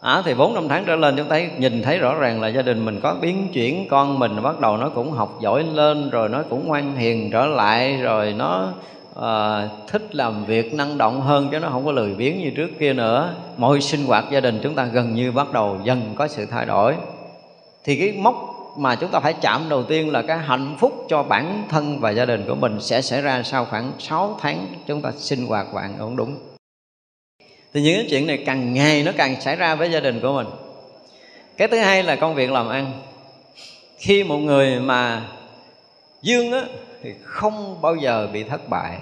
À, 0.00 0.22
thì 0.24 0.34
4 0.34 0.54
năm 0.54 0.68
tháng 0.68 0.84
trở 0.84 0.96
lên 0.96 1.14
chúng 1.16 1.28
ta 1.28 1.40
nhìn 1.58 1.82
thấy 1.82 1.98
rõ 1.98 2.14
ràng 2.14 2.40
là 2.40 2.48
gia 2.48 2.62
đình 2.62 2.84
mình 2.84 3.00
có 3.00 3.16
biến 3.20 3.48
chuyển 3.52 3.88
con 3.88 4.18
mình 4.18 4.42
bắt 4.42 4.60
đầu 4.60 4.76
nó 4.76 4.88
cũng 4.88 5.12
học 5.12 5.38
giỏi 5.40 5.64
lên 5.72 6.10
rồi 6.10 6.28
nó 6.28 6.42
cũng 6.50 6.68
ngoan 6.68 6.96
hiền 6.96 7.30
trở 7.30 7.46
lại 7.46 7.96
rồi 7.96 8.32
nó 8.32 8.72
à, 9.20 9.68
thích 9.88 10.14
làm 10.14 10.44
việc 10.44 10.74
năng 10.74 10.98
động 10.98 11.20
hơn 11.20 11.48
chứ 11.52 11.58
nó 11.58 11.68
không 11.68 11.84
có 11.84 11.92
lười 11.92 12.14
biếng 12.14 12.38
như 12.38 12.50
trước 12.56 12.70
kia 12.78 12.92
nữa. 12.92 13.34
Mọi 13.56 13.80
sinh 13.80 14.06
hoạt 14.06 14.24
gia 14.30 14.40
đình 14.40 14.60
chúng 14.62 14.74
ta 14.74 14.84
gần 14.84 15.14
như 15.14 15.32
bắt 15.32 15.52
đầu 15.52 15.78
dần 15.84 16.02
có 16.14 16.28
sự 16.28 16.46
thay 16.46 16.66
đổi. 16.66 16.94
Thì 17.84 17.96
cái 17.96 18.12
mốc 18.18 18.53
mà 18.76 18.94
chúng 18.94 19.10
ta 19.10 19.20
phải 19.20 19.34
chạm 19.40 19.68
đầu 19.68 19.82
tiên 19.82 20.10
là 20.10 20.22
cái 20.22 20.38
hạnh 20.38 20.76
phúc 20.78 21.06
cho 21.08 21.22
bản 21.22 21.64
thân 21.68 22.00
và 22.00 22.10
gia 22.10 22.24
đình 22.24 22.44
của 22.48 22.54
mình 22.54 22.80
sẽ 22.80 23.02
xảy 23.02 23.22
ra 23.22 23.42
sau 23.42 23.64
khoảng 23.64 23.92
6 23.98 24.38
tháng 24.40 24.66
chúng 24.86 25.02
ta 25.02 25.12
sinh 25.16 25.46
hoạt 25.46 25.66
và 25.72 25.82
ăn 25.82 25.98
uống 25.98 26.16
đúng. 26.16 26.36
Thì 27.74 27.82
những 27.82 27.96
cái 27.96 28.06
chuyện 28.10 28.26
này 28.26 28.42
càng 28.46 28.74
ngày 28.74 29.02
nó 29.02 29.12
càng 29.16 29.40
xảy 29.40 29.56
ra 29.56 29.74
với 29.74 29.90
gia 29.90 30.00
đình 30.00 30.20
của 30.20 30.32
mình. 30.32 30.46
Cái 31.56 31.68
thứ 31.68 31.78
hai 31.78 32.02
là 32.02 32.16
công 32.16 32.34
việc 32.34 32.50
làm 32.50 32.68
ăn. 32.68 32.92
Khi 33.98 34.24
một 34.24 34.36
người 34.36 34.80
mà 34.80 35.22
dương 36.22 36.52
á, 36.52 36.62
thì 37.02 37.10
không 37.22 37.82
bao 37.82 37.96
giờ 37.96 38.28
bị 38.32 38.44
thất 38.44 38.68
bại. 38.68 38.98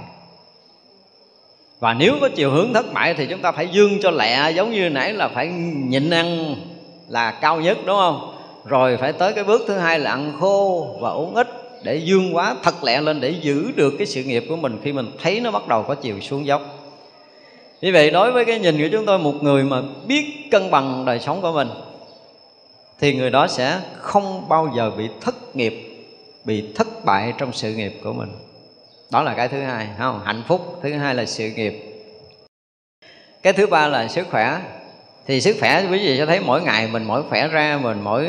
Và 1.80 1.94
nếu 1.94 2.14
có 2.20 2.28
chiều 2.36 2.50
hướng 2.50 2.74
thất 2.74 2.92
bại 2.92 3.14
thì 3.14 3.26
chúng 3.26 3.42
ta 3.42 3.52
phải 3.52 3.68
dương 3.68 3.98
cho 4.02 4.10
lẹ, 4.10 4.50
giống 4.50 4.70
như 4.70 4.90
nãy 4.90 5.12
là 5.12 5.28
phải 5.28 5.46
nhịn 5.88 6.10
ăn 6.10 6.56
là 7.08 7.30
cao 7.30 7.60
nhất, 7.60 7.78
đúng 7.86 7.96
không? 7.96 8.31
Rồi 8.64 8.96
phải 8.96 9.12
tới 9.12 9.32
cái 9.32 9.44
bước 9.44 9.62
thứ 9.66 9.74
hai 9.74 9.98
là 9.98 10.10
ăn 10.10 10.32
khô 10.40 10.88
và 11.00 11.10
uống 11.10 11.34
ít 11.34 11.48
để 11.82 11.96
dương 11.96 12.36
quá 12.36 12.56
thật 12.62 12.84
lẹ 12.84 13.00
lên 13.00 13.20
để 13.20 13.30
giữ 13.30 13.72
được 13.76 13.94
cái 13.98 14.06
sự 14.06 14.24
nghiệp 14.24 14.44
của 14.48 14.56
mình 14.56 14.78
khi 14.84 14.92
mình 14.92 15.10
thấy 15.22 15.40
nó 15.40 15.50
bắt 15.50 15.68
đầu 15.68 15.82
có 15.82 15.94
chiều 15.94 16.20
xuống 16.20 16.46
dốc. 16.46 16.62
Như 17.80 17.92
vậy 17.92 18.10
đối 18.10 18.32
với 18.32 18.44
cái 18.44 18.58
nhìn 18.58 18.78
của 18.78 18.88
chúng 18.92 19.06
tôi, 19.06 19.18
một 19.18 19.34
người 19.42 19.64
mà 19.64 19.82
biết 20.06 20.48
cân 20.50 20.70
bằng 20.70 21.04
đời 21.04 21.20
sống 21.20 21.42
của 21.42 21.52
mình, 21.52 21.68
thì 23.00 23.14
người 23.14 23.30
đó 23.30 23.46
sẽ 23.46 23.80
không 23.96 24.48
bao 24.48 24.72
giờ 24.76 24.90
bị 24.90 25.08
thất 25.20 25.56
nghiệp, 25.56 26.04
bị 26.44 26.64
thất 26.74 27.04
bại 27.04 27.32
trong 27.38 27.52
sự 27.52 27.74
nghiệp 27.74 27.92
của 28.04 28.12
mình. 28.12 28.28
Đó 29.10 29.22
là 29.22 29.34
cái 29.34 29.48
thứ 29.48 29.60
hai 29.60 29.88
không? 29.98 30.20
Hạnh 30.24 30.42
phúc. 30.48 30.78
Thứ 30.82 30.92
hai 30.92 31.14
là 31.14 31.24
sự 31.24 31.50
nghiệp. 31.56 31.82
Cái 33.42 33.52
thứ 33.52 33.66
ba 33.66 33.88
là 33.88 34.08
sức 34.08 34.26
khỏe 34.30 34.60
thì 35.26 35.40
sức 35.40 35.56
khỏe, 35.60 35.86
quý 35.90 35.98
vị 35.98 36.18
sẽ 36.18 36.26
thấy 36.26 36.40
mỗi 36.40 36.62
ngày 36.62 36.88
mình 36.88 37.04
mỗi 37.04 37.22
khỏe 37.22 37.48
ra, 37.48 37.78
mình 37.82 38.00
mỗi 38.02 38.26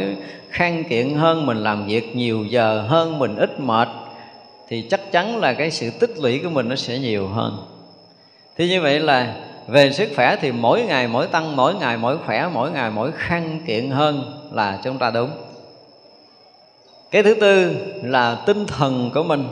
khang 0.49 0.83
kiện 0.83 1.15
hơn, 1.15 1.45
mình 1.45 1.57
làm 1.57 1.85
việc 1.85 2.15
nhiều 2.15 2.45
giờ 2.45 2.81
hơn, 2.87 3.19
mình 3.19 3.35
ít 3.35 3.59
mệt, 3.59 3.87
thì 4.67 4.81
chắc 4.89 5.11
chắn 5.11 5.37
là 5.37 5.53
cái 5.53 5.71
sự 5.71 5.89
tích 5.99 6.17
lũy 6.17 6.39
của 6.43 6.49
mình 6.49 6.69
nó 6.69 6.75
sẽ 6.75 6.99
nhiều 6.99 7.27
hơn. 7.27 7.57
Thì 8.57 8.69
như 8.69 8.81
vậy 8.81 8.99
là 8.99 9.35
về 9.67 9.91
sức 9.91 10.09
khỏe 10.15 10.35
thì 10.41 10.51
mỗi 10.51 10.81
ngày 10.81 11.07
mỗi 11.07 11.27
tăng, 11.27 11.55
mỗi 11.55 11.75
ngày 11.75 11.97
mỗi 11.97 12.17
khỏe, 12.17 12.49
mỗi 12.53 12.71
ngày 12.71 12.91
mỗi 12.91 13.11
khang 13.11 13.59
kiện 13.67 13.89
hơn 13.89 14.41
là 14.51 14.79
chúng 14.83 14.97
ta 14.97 15.11
đúng. 15.11 15.29
Cái 17.11 17.23
thứ 17.23 17.33
tư 17.33 17.75
là 18.03 18.35
tinh 18.45 18.65
thần 18.65 19.11
của 19.13 19.23
mình. 19.23 19.47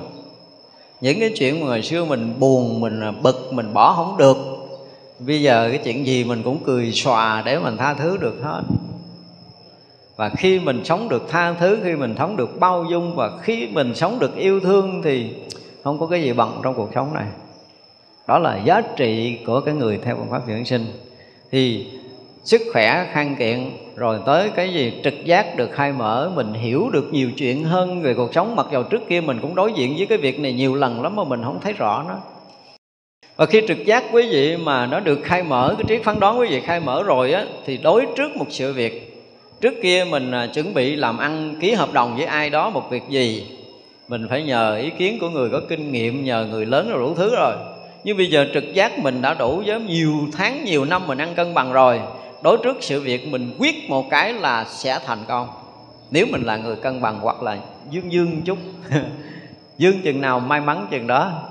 Những 1.01 1.19
cái 1.19 1.31
chuyện 1.35 1.59
mà 1.59 1.67
ngày 1.67 1.81
xưa 1.81 2.05
mình 2.05 2.33
buồn, 2.39 2.79
mình 2.79 3.21
bực, 3.21 3.53
mình 3.53 3.73
bỏ 3.73 3.93
không 3.93 4.17
được 4.17 4.37
bây 5.28 5.41
giờ 5.41 5.67
cái 5.69 5.78
chuyện 5.84 6.05
gì 6.07 6.24
mình 6.24 6.43
cũng 6.43 6.63
cười 6.63 6.91
xòa 6.91 7.41
để 7.45 7.59
mình 7.59 7.78
tha 7.78 7.93
thứ 7.93 8.17
được 8.17 8.39
hết. 8.43 8.61
Và 10.15 10.30
khi 10.30 10.59
mình 10.59 10.82
sống 10.84 11.09
được 11.09 11.30
tha 11.30 11.53
thứ, 11.53 11.78
khi 11.84 11.95
mình 11.95 12.15
sống 12.17 12.38
được 12.38 12.59
bao 12.59 12.86
dung, 12.91 13.15
và 13.15 13.32
khi 13.41 13.67
mình 13.67 13.95
sống 13.95 14.19
được 14.19 14.36
yêu 14.36 14.59
thương 14.59 15.01
thì 15.03 15.34
không 15.84 15.99
có 15.99 16.07
cái 16.07 16.24
gì 16.24 16.34
bằng 16.34 16.59
trong 16.63 16.74
cuộc 16.74 16.89
sống 16.95 17.13
này. 17.13 17.26
Đó 18.28 18.39
là 18.39 18.59
giá 18.65 18.82
trị 18.95 19.38
của 19.45 19.61
cái 19.61 19.74
người 19.74 19.99
theo 20.03 20.15
phương 20.15 20.30
pháp 20.30 20.41
dưỡng 20.47 20.65
sinh. 20.65 20.86
Thì 21.51 21.88
sức 22.43 22.61
khỏe 22.74 23.07
khang 23.11 23.36
kiện, 23.36 23.72
rồi 23.95 24.19
tới 24.26 24.49
cái 24.49 24.74
gì 24.74 24.93
trực 25.03 25.26
giác 25.26 25.57
được 25.57 25.69
khai 25.72 25.93
mở, 25.93 26.32
mình 26.36 26.53
hiểu 26.53 26.89
được 26.89 27.09
nhiều 27.11 27.32
chuyện 27.32 27.63
hơn 27.63 28.01
về 28.01 28.13
cuộc 28.13 28.34
sống, 28.34 28.55
mặc 28.55 28.67
dù 28.72 28.84
trước 28.84 29.01
kia 29.09 29.22
mình 29.22 29.39
cũng 29.41 29.55
đối 29.55 29.74
diện 29.74 29.95
với 29.97 30.05
cái 30.05 30.17
việc 30.17 30.39
này 30.39 30.53
nhiều 30.53 30.76
lần 30.76 31.01
lắm 31.01 31.15
mà 31.15 31.24
mình 31.24 31.43
không 31.43 31.59
thấy 31.61 31.74
rõ 31.74 32.05
nó 32.07 32.15
và 33.41 33.47
khi 33.47 33.61
trực 33.67 33.85
giác 33.85 34.03
quý 34.11 34.27
vị 34.31 34.57
mà 34.57 34.85
nó 34.85 34.99
được 34.99 35.19
khai 35.23 35.43
mở, 35.43 35.75
cái 35.77 35.85
trí 35.87 36.03
phán 36.03 36.19
đoán 36.19 36.39
quý 36.39 36.47
vị 36.49 36.61
khai 36.61 36.79
mở 36.79 37.03
rồi 37.03 37.33
á, 37.33 37.45
thì 37.65 37.77
đối 37.77 38.05
trước 38.15 38.37
một 38.37 38.45
sự 38.49 38.73
việc, 38.73 39.23
trước 39.61 39.73
kia 39.81 40.05
mình 40.09 40.31
à, 40.31 40.47
chuẩn 40.53 40.73
bị 40.73 40.95
làm 40.95 41.17
ăn 41.17 41.55
ký 41.59 41.73
hợp 41.73 41.93
đồng 41.93 42.15
với 42.15 42.25
ai 42.25 42.49
đó 42.49 42.69
một 42.69 42.89
việc 42.89 43.03
gì, 43.09 43.47
mình 44.07 44.27
phải 44.29 44.43
nhờ 44.43 44.77
ý 44.77 44.89
kiến 44.97 45.17
của 45.21 45.29
người 45.29 45.49
có 45.49 45.61
kinh 45.69 45.91
nghiệm, 45.91 46.23
nhờ 46.23 46.47
người 46.51 46.65
lớn 46.65 46.89
rồi 46.89 46.99
đủ 46.99 47.15
thứ 47.15 47.35
rồi. 47.35 47.53
Nhưng 48.03 48.17
bây 48.17 48.29
giờ 48.29 48.47
trực 48.53 48.73
giác 48.73 48.99
mình 48.99 49.21
đã 49.21 49.33
đủ 49.33 49.63
với 49.65 49.79
nhiều 49.79 50.13
tháng, 50.33 50.63
nhiều 50.65 50.85
năm 50.85 51.07
mình 51.07 51.17
ăn 51.17 51.35
cân 51.35 51.53
bằng 51.53 51.73
rồi, 51.73 51.99
đối 52.43 52.57
trước 52.63 52.77
sự 52.81 53.01
việc 53.01 53.27
mình 53.27 53.55
quyết 53.59 53.89
một 53.89 54.09
cái 54.09 54.33
là 54.33 54.65
sẽ 54.69 54.99
thành 55.05 55.23
công. 55.27 55.47
Nếu 56.11 56.25
mình 56.31 56.41
là 56.41 56.57
người 56.57 56.75
cân 56.75 57.01
bằng 57.01 57.19
hoặc 57.21 57.43
là 57.43 57.57
dương 57.89 58.11
dương 58.11 58.41
chút, 58.45 58.57
dương 59.77 60.01
chừng 60.03 60.21
nào, 60.21 60.39
may 60.39 60.61
mắn 60.61 60.87
chừng 60.91 61.07
đó 61.07 61.51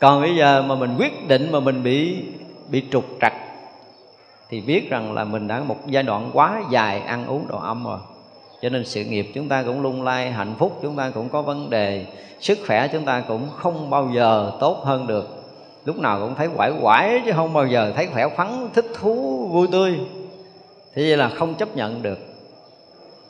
còn 0.00 0.20
bây 0.20 0.36
giờ 0.36 0.62
mà 0.62 0.74
mình 0.74 0.96
quyết 0.98 1.28
định 1.28 1.52
mà 1.52 1.60
mình 1.60 1.82
bị 1.82 2.16
bị 2.68 2.82
trục 2.90 3.04
trặc, 3.20 3.32
thì 4.48 4.60
biết 4.60 4.90
rằng 4.90 5.12
là 5.12 5.24
mình 5.24 5.48
đã 5.48 5.60
một 5.60 5.76
giai 5.86 6.02
đoạn 6.02 6.30
quá 6.32 6.62
dài 6.70 7.00
ăn 7.00 7.26
uống 7.26 7.48
đồ 7.48 7.58
âm 7.58 7.84
rồi. 7.84 7.98
Cho 8.62 8.68
nên 8.68 8.84
sự 8.84 9.04
nghiệp 9.04 9.30
chúng 9.34 9.48
ta 9.48 9.62
cũng 9.62 9.82
lung 9.82 10.02
lay, 10.02 10.30
hạnh 10.30 10.54
phúc 10.58 10.78
chúng 10.82 10.96
ta 10.96 11.10
cũng 11.10 11.28
có 11.28 11.42
vấn 11.42 11.70
đề, 11.70 12.06
sức 12.40 12.58
khỏe 12.66 12.88
chúng 12.92 13.04
ta 13.04 13.20
cũng 13.20 13.48
không 13.56 13.90
bao 13.90 14.10
giờ 14.14 14.52
tốt 14.60 14.82
hơn 14.84 15.06
được. 15.06 15.28
Lúc 15.84 15.96
nào 15.96 16.20
cũng 16.20 16.34
thấy 16.34 16.48
quải 16.56 16.72
quải 16.82 17.22
chứ 17.24 17.32
không 17.36 17.52
bao 17.52 17.66
giờ 17.66 17.92
thấy 17.96 18.06
khỏe 18.06 18.28
khoắn, 18.36 18.68
thích 18.74 18.86
thú, 19.00 19.46
vui 19.52 19.68
tươi. 19.72 19.98
Thì 20.94 21.08
vậy 21.08 21.16
là 21.16 21.28
không 21.28 21.54
chấp 21.54 21.76
nhận 21.76 22.02
được. 22.02 22.18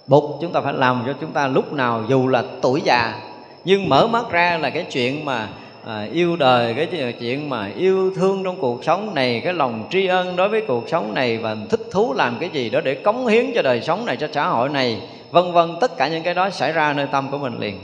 Buộc 0.06 0.38
chúng 0.40 0.52
ta 0.52 0.60
phải 0.60 0.72
làm 0.72 1.02
cho 1.06 1.14
chúng 1.20 1.32
ta 1.32 1.46
lúc 1.46 1.72
nào 1.72 2.04
dù 2.08 2.28
là 2.28 2.44
tuổi 2.62 2.80
già, 2.80 3.20
nhưng 3.64 3.88
mở 3.88 4.06
mắt 4.06 4.30
ra 4.30 4.58
là 4.58 4.70
cái 4.70 4.86
chuyện 4.90 5.24
mà 5.24 5.48
à, 5.88 6.08
yêu 6.12 6.36
đời 6.36 6.74
cái 6.74 7.12
chuyện 7.20 7.48
mà 7.50 7.70
yêu 7.76 8.12
thương 8.16 8.44
trong 8.44 8.60
cuộc 8.60 8.84
sống 8.84 9.14
này 9.14 9.40
cái 9.44 9.52
lòng 9.52 9.88
tri 9.90 10.06
ân 10.06 10.36
đối 10.36 10.48
với 10.48 10.62
cuộc 10.68 10.88
sống 10.88 11.14
này 11.14 11.38
và 11.38 11.56
thích 11.70 11.80
thú 11.90 12.12
làm 12.12 12.36
cái 12.40 12.50
gì 12.52 12.70
đó 12.70 12.80
để 12.80 12.94
cống 12.94 13.26
hiến 13.26 13.52
cho 13.54 13.62
đời 13.62 13.80
sống 13.80 14.06
này 14.06 14.16
cho 14.16 14.28
xã 14.32 14.48
hội 14.48 14.68
này 14.68 15.00
vân 15.30 15.52
vân 15.52 15.76
tất 15.80 15.96
cả 15.96 16.08
những 16.08 16.22
cái 16.22 16.34
đó 16.34 16.50
xảy 16.50 16.72
ra 16.72 16.92
nơi 16.92 17.06
tâm 17.12 17.30
của 17.30 17.38
mình 17.38 17.58
liền. 17.58 17.78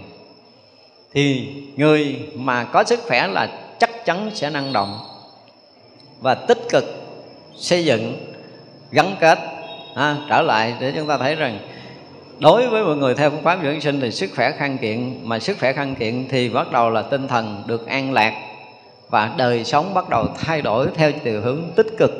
Thì 1.13 1.49
người 1.77 2.17
mà 2.35 2.65
có 2.65 2.85
sức 2.85 3.01
khỏe 3.03 3.27
là 3.27 3.49
chắc 3.79 4.05
chắn 4.05 4.31
sẽ 4.35 4.51
năng 4.51 4.73
động 4.73 4.99
và 6.21 6.35
tích 6.35 6.61
cực 6.71 6.85
xây 7.57 7.85
dựng 7.85 8.17
gắn 8.91 9.17
kết 9.21 9.39
ha, 9.97 10.17
trở 10.29 10.43
lại 10.43 10.75
để 10.81 10.93
chúng 10.97 11.09
ta 11.09 11.19
thấy 11.19 11.35
rằng 11.35 11.59
đối 12.39 12.69
với 12.69 12.85
mọi 12.85 12.97
người 12.97 13.15
theo 13.15 13.31
phương 13.31 13.43
pháp 13.43 13.59
dưỡng 13.63 13.81
sinh 13.81 14.01
thì 14.01 14.11
sức 14.11 14.31
khỏe 14.37 14.53
khang 14.59 14.79
kiện, 14.79 15.21
mà 15.23 15.39
sức 15.39 15.57
khỏe 15.61 15.73
khang 15.73 15.95
kiện 15.95 16.27
thì 16.31 16.49
bắt 16.49 16.73
đầu 16.73 16.91
là 16.91 17.03
tinh 17.03 17.29
thần 17.29 17.63
được 17.67 17.87
an 17.87 18.13
lạc 18.13 18.33
và 19.11 19.31
đời 19.37 19.65
sống 19.65 19.95
bắt 19.95 20.09
đầu 20.09 20.27
thay 20.39 20.63
đổi 20.63 20.87
theo 20.95 21.13
chiều 21.25 21.41
hướng 21.41 21.63
tích 21.77 21.87
cực. 21.99 22.11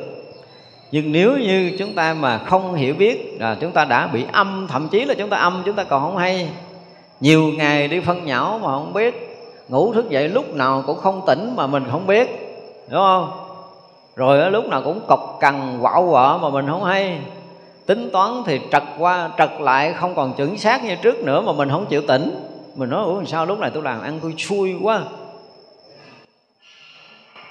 Nhưng 0.91 1.11
nếu 1.11 1.37
như 1.37 1.71
chúng 1.79 1.93
ta 1.93 2.13
mà 2.13 2.37
không 2.37 2.73
hiểu 2.73 2.93
biết 2.93 3.37
là 3.39 3.57
chúng 3.61 3.71
ta 3.71 3.85
đã 3.85 4.07
bị 4.07 4.25
âm, 4.31 4.67
thậm 4.69 4.87
chí 4.87 5.05
là 5.05 5.13
chúng 5.13 5.29
ta 5.29 5.37
âm, 5.37 5.63
chúng 5.65 5.75
ta 5.75 5.83
còn 5.83 6.01
không 6.01 6.17
hay. 6.17 6.49
Nhiều 7.19 7.43
ngày 7.57 7.87
đi 7.87 7.99
phân 7.99 8.25
nhão 8.25 8.59
mà 8.63 8.67
không 8.67 8.93
biết, 8.93 9.39
ngủ 9.69 9.93
thức 9.93 10.09
dậy 10.09 10.29
lúc 10.29 10.55
nào 10.55 10.83
cũng 10.87 10.97
không 10.97 11.21
tỉnh 11.27 11.53
mà 11.55 11.67
mình 11.67 11.83
không 11.91 12.07
biết, 12.07 12.29
đúng 12.89 13.01
không? 13.01 13.31
Rồi 14.15 14.51
lúc 14.51 14.65
nào 14.65 14.81
cũng 14.81 14.99
cọc 15.07 15.37
cằn 15.39 15.79
quạo 15.81 16.07
quọ 16.11 16.39
mà 16.41 16.49
mình 16.49 16.67
không 16.67 16.83
hay 16.83 17.19
tính 17.85 18.09
toán 18.13 18.31
thì 18.45 18.59
trật 18.71 18.83
qua 18.97 19.29
trật 19.37 19.49
lại 19.59 19.93
không 19.93 20.15
còn 20.15 20.33
chuẩn 20.33 20.57
xác 20.57 20.83
như 20.83 20.95
trước 20.95 21.15
nữa 21.23 21.41
mà 21.41 21.53
mình 21.53 21.69
không 21.69 21.85
chịu 21.85 22.01
tỉnh. 22.07 22.31
Mình 22.75 22.89
nói 22.89 23.03
ủa 23.03 23.23
sao 23.25 23.45
lúc 23.45 23.59
này 23.59 23.71
tôi 23.73 23.83
làm 23.83 24.01
ăn 24.01 24.19
tôi 24.21 24.33
xui 24.37 24.75
quá? 24.81 25.01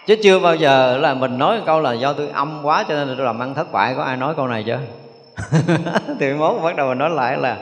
Chứ 0.07 0.17
chưa 0.23 0.39
bao 0.39 0.55
giờ 0.55 0.97
là 0.97 1.15
mình 1.15 1.39
nói 1.39 1.61
câu 1.67 1.81
là 1.81 1.93
do 1.93 2.13
tôi 2.13 2.29
âm 2.29 2.61
quá 2.63 2.85
cho 2.89 2.95
nên 2.95 3.17
tôi 3.17 3.27
làm 3.27 3.39
ăn 3.39 3.55
thất 3.55 3.73
bại. 3.73 3.95
Có 3.97 4.03
ai 4.03 4.17
nói 4.17 4.35
câu 4.37 4.47
này 4.47 4.65
chưa? 4.67 4.79
Thì 6.21 6.33
mốt 6.33 6.63
bắt 6.63 6.77
đầu 6.77 6.89
mình 6.89 6.99
nói 6.99 7.11
lại 7.11 7.37
là 7.37 7.59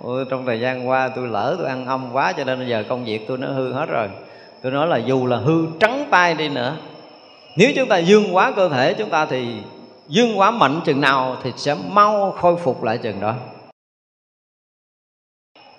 Ôi, 0.00 0.24
trong 0.30 0.46
thời 0.46 0.60
gian 0.60 0.88
qua 0.88 1.08
tôi 1.08 1.28
lỡ 1.28 1.54
tôi 1.58 1.68
ăn 1.68 1.86
âm 1.86 2.12
quá 2.12 2.32
cho 2.32 2.44
nên 2.44 2.58
bây 2.58 2.68
giờ 2.68 2.84
công 2.88 3.04
việc 3.04 3.28
tôi 3.28 3.38
nó 3.38 3.48
hư 3.48 3.72
hết 3.72 3.86
rồi. 3.88 4.08
Tôi 4.62 4.72
nói 4.72 4.86
là 4.86 4.96
dù 4.96 5.26
là 5.26 5.36
hư 5.36 5.66
trắng 5.80 6.06
tay 6.10 6.34
đi 6.34 6.48
nữa. 6.48 6.76
Nếu 7.56 7.70
chúng 7.76 7.88
ta 7.88 7.98
dương 7.98 8.36
quá 8.36 8.52
cơ 8.56 8.68
thể 8.68 8.94
chúng 8.94 9.10
ta 9.10 9.26
thì 9.26 9.46
dương 10.08 10.38
quá 10.38 10.50
mạnh 10.50 10.80
chừng 10.84 11.00
nào 11.00 11.36
thì 11.42 11.52
sẽ 11.56 11.76
mau 11.88 12.32
khôi 12.32 12.56
phục 12.56 12.82
lại 12.82 12.98
chừng 12.98 13.20
đó. 13.20 13.34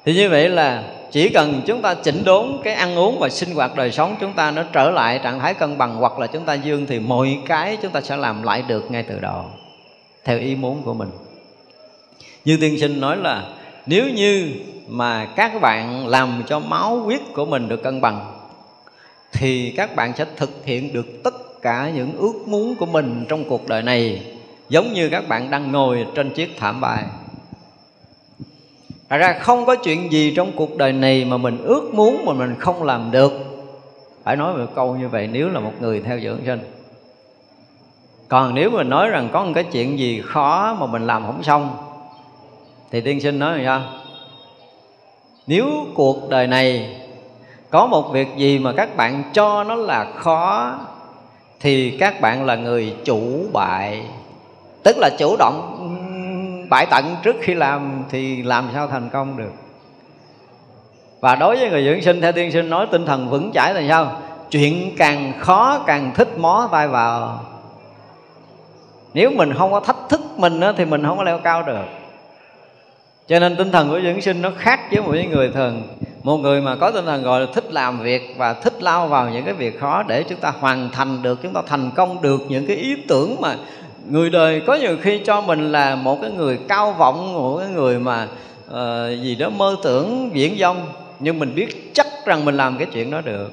Thì 0.06 0.14
như 0.14 0.30
vậy 0.30 0.50
là 0.50 0.94
chỉ 1.12 1.30
cần 1.30 1.62
chúng 1.66 1.82
ta 1.82 1.94
chỉnh 1.94 2.24
đốn 2.26 2.60
cái 2.64 2.74
ăn 2.74 2.96
uống 2.96 3.20
và 3.20 3.30
sinh 3.30 3.56
hoạt 3.56 3.76
đời 3.76 3.92
sống, 3.92 4.16
chúng 4.20 4.34
ta 4.34 4.52
nó 4.52 4.64
trở 4.74 4.92
lại 4.92 5.20
trạng 5.24 5.40
thái 5.40 5.54
cân 5.54 5.78
bằng 5.78 5.96
hoặc 5.96 6.20
là 6.20 6.28
chúng 6.28 6.46
ta 6.46 6.54
dương 6.54 6.86
thì 6.86 7.00
mọi 7.00 7.38
cái 7.46 7.78
chúng 7.82 7.92
ta 7.92 8.02
sẽ 8.02 8.18
làm 8.18 8.44
lại 8.44 8.62
được 8.68 8.92
ngay 8.92 9.04
từ 9.04 9.20
đầu, 9.20 9.46
theo 10.24 10.40
ý 10.40 10.56
muốn 10.56 10.84
của 10.84 10.94
mình. 10.94 11.10
Như 12.46 12.58
tiên 12.62 12.80
sinh 12.80 13.00
nói 13.00 13.18
là 13.18 13.44
nếu 13.86 14.10
như 14.10 14.54
mà 14.88 15.26
các 15.36 15.62
bạn 15.62 16.08
làm 16.08 16.44
cho 16.48 16.60
máu 16.60 17.00
huyết 17.00 17.22
của 17.34 17.46
mình 17.46 17.68
được 17.68 17.84
cân 17.84 18.02
bằng, 18.02 18.40
thì 19.34 19.74
các 19.78 19.96
bạn 19.96 20.14
sẽ 20.18 20.26
thực 20.36 20.66
hiện 20.66 20.94
được 20.94 21.24
tất 21.24 21.34
cả 21.68 21.92
những 21.96 22.18
ước 22.18 22.48
muốn 22.48 22.76
của 22.76 22.86
mình 22.86 23.26
trong 23.30 23.44
cuộc 23.50 23.68
đời 23.68 23.82
này, 23.82 24.22
giống 24.70 24.94
như 24.94 25.10
các 25.10 25.28
bạn 25.28 25.52
đang 25.52 25.72
ngồi 25.72 26.08
trên 26.16 26.34
chiếc 26.34 26.58
thảm 26.58 26.82
bài. 26.82 27.04
Thật 29.10 29.18
ra 29.18 29.40
không 29.40 29.66
có 29.66 29.76
chuyện 29.76 30.12
gì 30.12 30.34
trong 30.36 30.52
cuộc 30.56 30.78
đời 30.78 30.94
này 30.94 31.26
mà 31.26 31.38
mình 31.38 31.58
ước 31.64 31.94
muốn 31.94 32.26
mà 32.26 32.34
mình 32.34 32.56
không 32.60 32.84
làm 32.84 33.12
được. 33.12 33.32
Phải 34.24 34.36
nói 34.36 34.54
một 34.54 34.66
câu 34.76 34.96
như 34.96 35.10
vậy 35.10 35.30
nếu 35.32 35.50
là 35.50 35.60
một 35.60 35.72
người 35.82 36.02
theo 36.02 36.20
dưỡng 36.20 36.40
sinh. 36.46 36.60
Còn 38.28 38.56
nếu 38.56 38.70
mình 38.70 38.90
nói 38.90 39.10
rằng 39.10 39.30
có 39.34 39.44
một 39.44 39.52
cái 39.56 39.64
chuyện 39.64 40.00
gì 40.00 40.22
khó 40.26 40.78
mà 40.80 40.86
mình 40.86 41.08
làm 41.08 41.26
không 41.26 41.44
xong, 41.44 41.78
Thì 42.92 43.02
tiên 43.02 43.22
sinh 43.22 43.40
nói 43.40 43.58
là 43.58 43.64
sao? 43.66 43.82
Nếu 45.48 45.66
cuộc 45.96 46.30
đời 46.30 46.48
này 46.48 46.96
có 47.70 47.88
một 47.88 48.12
việc 48.14 48.28
gì 48.38 48.60
mà 48.60 48.74
các 48.78 48.98
bạn 48.98 49.24
cho 49.34 49.64
nó 49.64 49.76
là 49.76 50.12
khó 50.16 50.74
thì 51.60 51.98
các 52.00 52.22
bạn 52.22 52.46
là 52.46 52.56
người 52.56 52.96
chủ 53.06 53.46
bại. 53.54 54.02
Tức 54.84 54.98
là 54.98 55.10
chủ 55.18 55.36
động 55.40 55.74
bại 56.70 56.88
tận 56.92 57.16
trước 57.24 57.36
khi 57.42 57.54
làm 57.54 58.04
thì 58.10 58.44
làm 58.44 58.70
sao 58.74 58.88
thành 58.88 59.10
công 59.10 59.38
được. 59.38 59.52
Và 61.20 61.36
đối 61.36 61.58
với 61.58 61.70
người 61.70 61.86
dưỡng 61.86 62.02
sinh, 62.02 62.22
theo 62.22 62.32
tiên 62.32 62.52
sinh 62.52 62.70
nói, 62.70 62.88
tinh 62.92 63.06
thần 63.06 63.30
vững 63.30 63.52
chãi 63.54 63.74
là 63.74 63.84
sao? 63.90 64.22
Chuyện 64.52 64.96
càng 64.98 65.34
khó 65.40 65.84
càng 65.88 66.12
thích 66.16 66.38
mó 66.38 66.70
tay 66.72 66.88
vào. 66.88 67.46
Nếu 69.14 69.32
mình 69.32 69.54
không 69.54 69.72
có 69.72 69.80
thách 69.80 69.98
thức 70.10 70.22
mình 70.38 70.62
thì 70.78 70.86
mình 70.86 71.04
không 71.04 71.18
có 71.18 71.24
leo 71.24 71.40
cao 71.40 71.64
được. 71.64 71.86
Cho 73.28 73.40
nên 73.40 73.56
tinh 73.56 73.72
thần 73.72 73.90
của 73.90 74.00
dưỡng 74.02 74.22
sinh 74.22 74.42
nó 74.42 74.52
khác 74.58 74.80
với 74.92 75.02
một 75.02 75.14
người 75.30 75.50
thường 75.50 75.84
một 76.24 76.38
người 76.38 76.62
mà 76.62 76.76
có 76.76 76.92
tinh 76.92 77.06
thần 77.06 77.24
gọi 77.24 77.40
là 77.40 77.48
thích 77.54 77.74
làm 77.74 78.00
việc 78.00 78.34
và 78.38 78.54
thích 78.54 78.84
lao 78.84 79.08
vào 79.08 79.30
những 79.30 79.46
cái 79.46 79.54
việc 79.54 79.80
khó 79.80 80.04
để 80.04 80.24
chúng 80.24 80.40
ta 80.40 80.54
hoàn 80.60 80.90
thành 80.92 81.22
được 81.22 81.40
chúng 81.44 81.54
ta 81.54 81.62
thành 81.68 81.92
công 81.96 82.22
được 82.22 82.42
những 82.50 82.68
cái 82.68 82.78
ý 82.78 82.96
tưởng 83.08 83.36
mà 83.40 83.56
người 84.10 84.30
đời 84.30 84.62
có 84.68 84.76
nhiều 84.76 84.98
khi 85.02 85.20
cho 85.26 85.42
mình 85.42 85.72
là 85.72 85.96
một 85.96 86.18
cái 86.22 86.32
người 86.32 86.60
cao 86.68 86.92
vọng 86.92 87.34
một 87.34 87.58
cái 87.60 87.68
người 87.68 88.00
mà 88.00 88.28
uh, 88.68 89.24
gì 89.24 89.36
đó 89.36 89.50
mơ 89.50 89.76
tưởng 89.84 90.30
viễn 90.30 90.56
vông. 90.60 90.78
Nhưng 91.20 91.40
mình 91.40 91.56
biết 91.56 91.94
chắc 91.94 92.08
rằng 92.26 92.46
mình 92.46 92.58
làm 92.58 92.78
cái 92.78 92.88
chuyện 92.94 93.12
đó 93.12 93.22
được. 93.22 93.52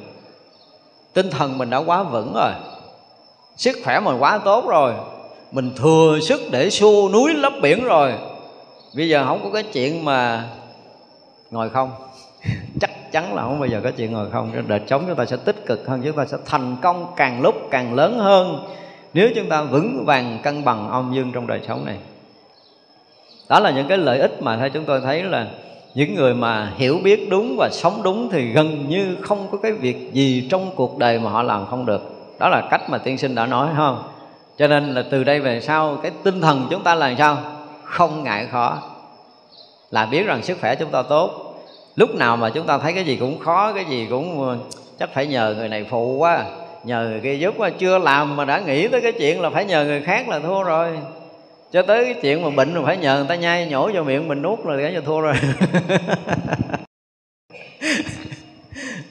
Tinh 1.12 1.30
thần 1.30 1.58
mình 1.58 1.70
đã 1.70 1.78
quá 1.78 2.02
vững 2.02 2.32
rồi. 2.34 2.52
Sức 3.56 3.76
khỏe 3.84 4.00
mình 4.00 4.16
quá 4.18 4.38
tốt 4.38 4.68
rồi. 4.68 4.92
Mình 5.52 5.70
thừa 5.76 6.18
sức 6.22 6.40
để 6.50 6.70
xua 6.70 7.08
núi 7.12 7.34
lấp 7.34 7.52
biển 7.62 7.84
rồi. 7.84 8.12
Bây 8.96 9.08
giờ 9.08 9.24
không 9.26 9.40
có 9.42 9.50
cái 9.50 9.62
chuyện 9.62 10.04
mà 10.04 10.48
ngồi 11.50 11.70
không 11.70 11.90
chắn 13.14 13.34
là 13.34 13.42
không 13.42 13.60
bao 13.60 13.68
giờ 13.68 13.80
có 13.84 13.90
chuyện 13.90 14.12
ngồi 14.12 14.30
không. 14.30 14.52
Đời 14.66 14.80
sống 14.86 15.04
chúng 15.06 15.16
ta 15.16 15.24
sẽ 15.24 15.36
tích 15.36 15.66
cực 15.66 15.86
hơn, 15.88 16.02
chúng 16.04 16.16
ta 16.16 16.26
sẽ 16.26 16.36
thành 16.46 16.76
công 16.82 17.12
càng 17.16 17.42
lúc 17.42 17.54
càng 17.70 17.94
lớn 17.94 18.18
hơn. 18.18 18.66
Nếu 19.14 19.28
chúng 19.36 19.48
ta 19.48 19.62
vững 19.62 20.04
vàng, 20.06 20.38
cân 20.42 20.64
bằng 20.64 20.90
âm 20.90 21.12
dương 21.14 21.32
trong 21.32 21.46
đời 21.46 21.60
sống 21.68 21.84
này. 21.84 21.96
Đó 23.48 23.60
là 23.60 23.70
những 23.70 23.88
cái 23.88 23.98
lợi 23.98 24.18
ích 24.18 24.42
mà 24.42 24.56
theo 24.56 24.68
chúng 24.68 24.84
tôi 24.84 25.00
thấy 25.00 25.22
là 25.22 25.46
những 25.94 26.14
người 26.14 26.34
mà 26.34 26.72
hiểu 26.76 26.98
biết 27.04 27.28
đúng 27.30 27.56
và 27.58 27.68
sống 27.72 28.02
đúng 28.02 28.30
thì 28.32 28.52
gần 28.52 28.88
như 28.88 29.16
không 29.22 29.48
có 29.52 29.58
cái 29.62 29.72
việc 29.72 30.10
gì 30.12 30.48
trong 30.50 30.70
cuộc 30.76 30.98
đời 30.98 31.18
mà 31.18 31.30
họ 31.30 31.42
làm 31.42 31.66
không 31.66 31.86
được. 31.86 32.02
Đó 32.38 32.48
là 32.48 32.68
cách 32.70 32.90
mà 32.90 32.98
tiên 32.98 33.18
sinh 33.18 33.34
đã 33.34 33.46
nói 33.46 33.68
không? 33.76 34.02
Cho 34.58 34.66
nên 34.66 34.94
là 34.94 35.04
từ 35.10 35.24
đây 35.24 35.40
về 35.40 35.60
sau, 35.60 35.96
cái 36.02 36.12
tinh 36.22 36.40
thần 36.40 36.66
chúng 36.70 36.82
ta 36.82 36.94
là 36.94 37.14
sao? 37.18 37.38
Không 37.84 38.22
ngại 38.22 38.46
khó. 38.50 38.78
Là 39.90 40.06
biết 40.06 40.26
rằng 40.26 40.42
sức 40.42 40.58
khỏe 40.60 40.74
chúng 40.74 40.90
ta 40.90 41.02
tốt 41.02 41.43
lúc 41.96 42.14
nào 42.14 42.36
mà 42.36 42.50
chúng 42.50 42.66
ta 42.66 42.78
thấy 42.78 42.92
cái 42.92 43.04
gì 43.04 43.16
cũng 43.16 43.38
khó, 43.38 43.72
cái 43.72 43.84
gì 43.84 44.06
cũng 44.10 44.48
ờ, 44.48 44.58
chắc 44.98 45.14
phải 45.14 45.26
nhờ 45.26 45.54
người 45.58 45.68
này 45.68 45.86
phụ 45.90 46.16
quá, 46.16 46.44
nhờ 46.84 47.06
người 47.10 47.20
kia 47.20 47.34
giúp 47.34 47.54
quá. 47.58 47.70
Chưa 47.78 47.98
làm 47.98 48.36
mà 48.36 48.44
đã 48.44 48.58
nghĩ 48.58 48.88
tới 48.88 49.00
cái 49.00 49.12
chuyện 49.12 49.40
là 49.40 49.50
phải 49.50 49.64
nhờ 49.64 49.84
người 49.84 50.00
khác 50.00 50.28
là 50.28 50.38
thua 50.38 50.62
rồi. 50.62 50.98
Cho 51.72 51.82
tới 51.82 52.04
cái 52.04 52.14
chuyện 52.22 52.42
mà 52.42 52.50
bệnh 52.50 52.74
mà 52.74 52.80
phải 52.84 52.96
nhờ 52.96 53.16
người 53.16 53.26
ta 53.28 53.34
nhai 53.34 53.66
nhổ 53.66 53.90
vào 53.92 54.04
miệng 54.04 54.28
mình 54.28 54.42
nuốt 54.42 54.58
là 54.64 54.76
cái 54.82 54.92
cho 54.94 55.00
thua 55.00 55.20
rồi. 55.20 55.34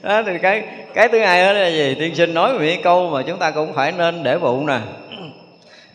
Đó, 0.02 0.22
thì 0.22 0.38
cái 0.42 0.62
cái 0.94 1.08
thứ 1.08 1.18
hai 1.18 1.44
đó 1.44 1.52
là 1.52 1.68
gì? 1.68 1.94
Tiên 1.98 2.14
sinh 2.14 2.34
nói 2.34 2.58
về 2.58 2.78
câu 2.82 3.10
mà 3.10 3.22
chúng 3.22 3.38
ta 3.38 3.50
cũng 3.50 3.72
phải 3.72 3.92
nên 3.92 4.22
để 4.22 4.38
bụng 4.38 4.66
nè. 4.66 4.78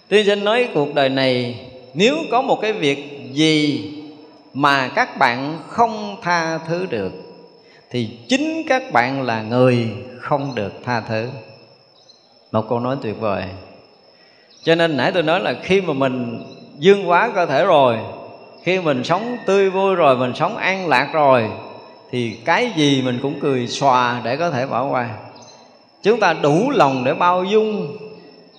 Tiên 0.08 0.26
sinh 0.26 0.44
nói 0.44 0.68
cuộc 0.74 0.94
đời 0.94 1.10
này, 1.10 1.56
nếu 1.94 2.16
có 2.32 2.42
một 2.42 2.62
cái 2.62 2.74
việc 2.74 3.20
gì 3.32 3.86
mà 4.54 4.88
các 4.88 5.18
bạn 5.18 5.60
không 5.68 6.16
tha 6.22 6.58
thứ 6.58 6.86
được, 6.90 7.12
thì 7.92 8.18
chính 8.30 8.64
các 8.68 8.92
bạn 8.92 9.22
là 9.22 9.42
người 9.42 9.88
không 10.20 10.56
được 10.56 10.74
tha 10.86 11.02
thứ. 11.02 11.30
Một 12.52 12.70
câu 12.70 12.80
nói 12.80 12.96
tuyệt 13.02 13.20
vời. 13.20 13.44
Cho 14.64 14.76
nên 14.76 14.98
nãy 14.98 15.12
tôi 15.12 15.24
nói 15.24 15.40
là 15.40 15.54
khi 15.64 15.82
mà 15.82 15.94
mình 15.94 16.44
dương 16.80 17.10
quá 17.10 17.32
cơ 17.36 17.46
thể 17.46 17.66
rồi, 17.66 17.98
khi 18.64 18.80
mình 18.80 19.04
sống 19.04 19.38
tươi 19.46 19.70
vui 19.70 19.96
rồi, 19.96 20.18
mình 20.18 20.32
sống 20.36 20.58
an 20.58 20.88
lạc 20.88 21.10
rồi, 21.14 21.50
thì 22.12 22.38
cái 22.46 22.72
gì 22.76 23.02
mình 23.02 23.20
cũng 23.22 23.40
cười 23.40 23.68
xòa 23.68 24.22
để 24.24 24.38
có 24.38 24.52
thể 24.52 24.66
bỏ 24.66 24.86
qua. 24.86 25.10
Chúng 26.04 26.20
ta 26.20 26.34
đủ 26.34 26.70
lòng 26.70 27.04
để 27.04 27.14
bao 27.14 27.44
dung 27.44 27.98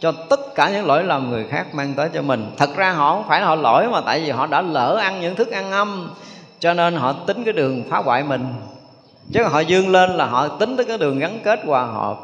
cho 0.00 0.12
tất 0.12 0.54
cả 0.54 0.70
những 0.70 0.86
lỗi 0.86 1.04
lầm 1.04 1.30
người 1.30 1.46
khác 1.48 1.74
mang 1.74 1.94
tới 1.94 2.08
cho 2.14 2.22
mình. 2.22 2.46
Thật 2.56 2.70
ra 2.76 2.92
họ 2.92 3.14
không 3.14 3.28
phải 3.28 3.40
là 3.40 3.46
họ 3.46 3.54
lỗi 3.54 3.88
mà 3.88 4.00
tại 4.00 4.20
vì 4.20 4.30
họ 4.30 4.46
đã 4.46 4.62
lỡ 4.62 4.96
ăn 5.00 5.20
những 5.20 5.36
thức 5.36 5.50
ăn 5.50 5.70
âm, 5.70 6.10
cho 6.58 6.74
nên 6.74 6.96
họ 6.96 7.12
tính 7.12 7.44
cái 7.44 7.52
đường 7.52 7.84
phá 7.90 7.98
hoại 7.98 8.22
mình. 8.22 8.54
Chứ 9.32 9.44
họ 9.44 9.60
dương 9.60 9.88
lên 9.88 10.10
là 10.10 10.26
họ 10.26 10.48
tính 10.48 10.76
tới 10.76 10.86
cái 10.86 10.98
đường 10.98 11.18
gắn 11.18 11.40
kết 11.44 11.60
hòa 11.66 11.84
hợp. 11.84 12.18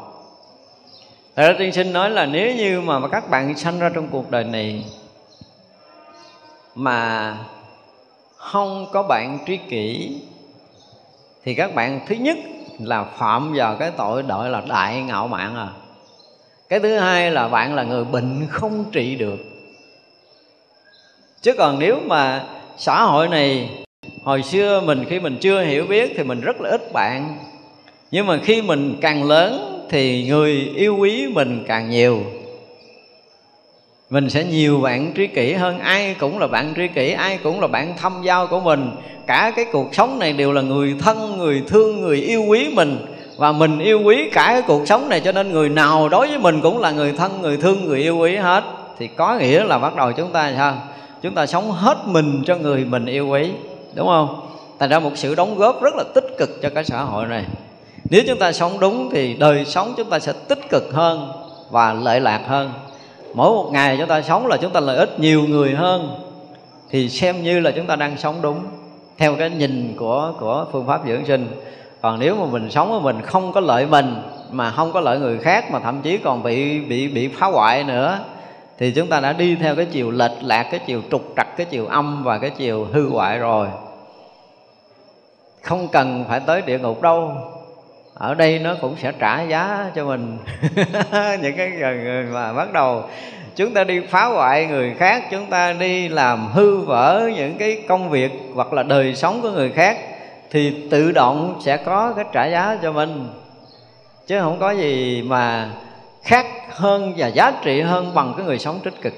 Thật 1.35 1.47
ra 1.47 1.55
tiên 1.59 1.71
sinh 1.71 1.93
nói 1.93 2.09
là 2.09 2.25
nếu 2.25 2.55
như 2.55 2.81
mà 2.81 3.07
các 3.07 3.29
bạn 3.29 3.57
sanh 3.57 3.79
ra 3.79 3.89
trong 3.93 4.07
cuộc 4.07 4.31
đời 4.31 4.43
này 4.43 4.85
Mà 6.75 7.37
không 8.35 8.87
có 8.91 9.03
bạn 9.03 9.39
tri 9.47 9.57
kỷ, 9.57 10.17
Thì 11.43 11.53
các 11.55 11.75
bạn 11.75 11.99
thứ 12.07 12.15
nhất 12.15 12.37
là 12.79 13.03
phạm 13.03 13.53
vào 13.55 13.75
cái 13.75 13.91
tội 13.91 14.23
đội 14.23 14.49
là 14.49 14.61
đại 14.67 15.01
ngạo 15.01 15.27
mạn 15.27 15.55
à 15.55 15.67
cái 16.69 16.79
thứ 16.79 16.97
hai 16.97 17.31
là 17.31 17.47
bạn 17.47 17.75
là 17.75 17.83
người 17.83 18.03
bệnh 18.03 18.47
không 18.49 18.85
trị 18.91 19.15
được. 19.15 19.37
Chứ 21.41 21.53
còn 21.57 21.79
nếu 21.79 21.99
mà 22.05 22.43
xã 22.77 23.03
hội 23.03 23.27
này, 23.27 23.69
hồi 24.23 24.43
xưa 24.43 24.81
mình 24.81 25.05
khi 25.09 25.19
mình 25.19 25.37
chưa 25.41 25.63
hiểu 25.63 25.85
biết 25.85 26.13
thì 26.17 26.23
mình 26.23 26.41
rất 26.41 26.61
là 26.61 26.69
ít 26.69 26.93
bạn. 26.93 27.37
Nhưng 28.11 28.27
mà 28.27 28.39
khi 28.43 28.61
mình 28.61 28.97
càng 29.01 29.23
lớn 29.23 29.83
thì 29.89 30.27
người 30.27 30.71
yêu 30.75 30.97
quý 30.99 31.27
mình 31.27 31.63
càng 31.67 31.89
nhiều. 31.89 32.23
Mình 34.09 34.29
sẽ 34.29 34.43
nhiều 34.43 34.81
bạn 34.81 35.13
tri 35.15 35.27
kỷ 35.27 35.53
hơn 35.53 35.79
ai 35.79 36.15
cũng 36.19 36.39
là 36.39 36.47
bạn 36.47 36.73
tri 36.75 36.87
kỷ, 36.87 37.11
ai 37.11 37.39
cũng 37.43 37.61
là 37.61 37.67
bạn 37.67 37.93
thâm 37.97 38.21
giao 38.23 38.47
của 38.47 38.59
mình. 38.59 38.91
Cả 39.27 39.51
cái 39.55 39.65
cuộc 39.71 39.95
sống 39.95 40.19
này 40.19 40.33
đều 40.33 40.51
là 40.51 40.61
người 40.61 40.95
thân, 40.99 41.37
người 41.37 41.63
thương, 41.67 42.01
người 42.01 42.17
yêu 42.17 42.43
quý 42.47 42.69
mình 42.73 42.97
và 43.37 43.51
mình 43.51 43.79
yêu 43.79 44.01
quý 44.03 44.29
cả 44.33 44.45
cái 44.47 44.61
cuộc 44.61 44.87
sống 44.87 45.09
này, 45.09 45.19
cho 45.19 45.31
nên 45.31 45.51
người 45.51 45.69
nào 45.69 46.09
đối 46.09 46.27
với 46.27 46.39
mình 46.39 46.61
cũng 46.61 46.79
là 46.79 46.91
người 46.91 47.13
thân, 47.13 47.41
người 47.41 47.57
thương, 47.57 47.85
người 47.85 47.99
yêu 47.99 48.17
quý 48.17 48.35
hết. 48.35 48.63
Thì 48.99 49.07
có 49.07 49.35
nghĩa 49.35 49.63
là 49.63 49.79
bắt 49.79 49.95
đầu 49.95 50.11
chúng 50.11 50.31
ta 50.31 50.53
sao? 50.57 50.75
Chúng 51.21 51.35
ta 51.35 51.45
sống 51.45 51.71
hết 51.71 51.97
mình 52.05 52.43
cho 52.45 52.55
người 52.55 52.85
mình 52.85 53.05
yêu 53.05 53.27
quý, 53.27 53.51
đúng 53.93 54.07
không? 54.07 54.47
Thành 54.79 54.89
ra 54.89 54.99
một 54.99 55.11
sự 55.15 55.35
đóng 55.35 55.57
góp 55.57 55.81
rất 55.81 55.95
là 55.95 56.03
tích 56.13 56.25
cực 56.37 56.61
cho 56.61 56.69
cái 56.69 56.83
xã 56.83 57.01
hội 57.01 57.25
này. 57.25 57.45
Nếu 58.09 58.21
chúng 58.27 58.39
ta 58.39 58.51
sống 58.51 58.79
đúng 58.79 59.09
thì 59.11 59.33
đời 59.33 59.65
sống 59.65 59.93
chúng 59.97 60.09
ta 60.09 60.19
sẽ 60.19 60.33
tích 60.47 60.69
cực 60.69 60.93
hơn 60.93 61.31
và 61.69 61.93
lợi 61.93 62.19
lạc 62.19 62.41
hơn. 62.47 62.71
Mỗi 63.33 63.51
một 63.51 63.69
ngày 63.71 63.97
chúng 63.99 64.07
ta 64.07 64.21
sống 64.21 64.47
là 64.47 64.57
chúng 64.57 64.71
ta 64.71 64.79
lợi 64.79 64.97
ích 64.97 65.19
nhiều 65.19 65.43
người 65.47 65.75
hơn, 65.75 66.15
thì 66.89 67.09
xem 67.09 67.43
như 67.43 67.59
là 67.59 67.71
chúng 67.71 67.85
ta 67.85 67.95
đang 67.95 68.17
sống 68.17 68.35
đúng. 68.41 68.59
Theo 69.17 69.35
cái 69.35 69.49
nhìn 69.49 69.95
của 69.97 70.33
của 70.39 70.65
phương 70.71 70.87
pháp 70.87 71.01
dưỡng 71.07 71.25
sinh 71.25 71.47
còn 72.07 72.19
nếu 72.19 72.35
mà 72.35 72.45
mình 72.45 72.71
sống 72.71 72.89
mà 72.89 72.99
mình 72.99 73.21
không 73.21 73.53
có 73.53 73.61
lợi 73.61 73.85
mình, 73.85 74.15
mà 74.51 74.71
không 74.71 74.93
có 74.93 74.99
lợi 74.99 75.19
người 75.19 75.37
khác, 75.37 75.71
mà 75.71 75.79
thậm 75.79 76.01
chí 76.01 76.17
còn 76.17 76.43
bị 76.43 76.79
bị 76.79 77.07
bị 77.07 77.27
phá 77.27 77.47
hoại 77.47 77.83
nữa, 77.83 78.19
thì 78.77 78.91
chúng 78.91 79.07
ta 79.07 79.19
đã 79.19 79.33
đi 79.33 79.55
theo 79.55 79.75
cái 79.75 79.85
chiều 79.85 80.11
lệch 80.11 80.31
lạc, 80.41 80.67
cái 80.71 80.79
chiều 80.85 81.01
trục 81.11 81.33
trặc, 81.35 81.57
cái 81.57 81.65
chiều 81.69 81.87
âm 81.87 82.23
và 82.23 82.37
cái 82.37 82.49
chiều 82.49 82.87
hư 82.93 83.09
hoại 83.09 83.37
rồi. 83.37 83.67
Không 85.61 85.87
cần 85.87 86.25
phải 86.29 86.39
tới 86.39 86.61
địa 86.61 86.79
ngục 86.79 87.01
đâu. 87.01 87.31
Ở 88.13 88.33
đây 88.33 88.59
nó 88.59 88.75
cũng 88.81 88.95
sẽ 88.97 89.11
trả 89.19 89.41
giá 89.41 89.91
cho 89.95 90.05
mình 90.05 90.37
những 91.41 91.57
cái 91.57 91.69
người 91.79 92.23
mà 92.23 92.53
bắt 92.53 92.73
đầu. 92.73 93.03
Chúng 93.55 93.73
ta 93.73 93.83
đi 93.83 93.99
phá 93.99 94.25
hoại 94.25 94.65
người 94.65 94.93
khác, 94.97 95.23
chúng 95.31 95.45
ta 95.45 95.73
đi 95.73 96.09
làm 96.09 96.47
hư 96.47 96.77
vỡ 96.77 97.29
những 97.35 97.57
cái 97.57 97.83
công 97.87 98.09
việc 98.09 98.31
hoặc 98.53 98.73
là 98.73 98.83
đời 98.83 99.15
sống 99.15 99.41
của 99.41 99.51
người 99.51 99.69
khác 99.69 99.97
thì 100.51 100.73
tự 100.89 101.11
động 101.11 101.59
sẽ 101.65 101.77
có 101.77 102.13
cái 102.15 102.25
trả 102.33 102.45
giá 102.45 102.77
cho 102.81 102.91
mình. 102.91 103.29
Chứ 104.27 104.39
không 104.39 104.59
có 104.59 104.71
gì 104.71 105.21
mà 105.21 105.69
khác 106.23 106.45
hơn 106.69 107.13
và 107.17 107.27
giá 107.27 107.51
trị 107.63 107.81
hơn 107.81 108.13
bằng 108.13 108.33
cái 108.37 108.45
người 108.45 108.59
sống 108.59 108.79
tích 108.83 109.01
cực. 109.01 109.13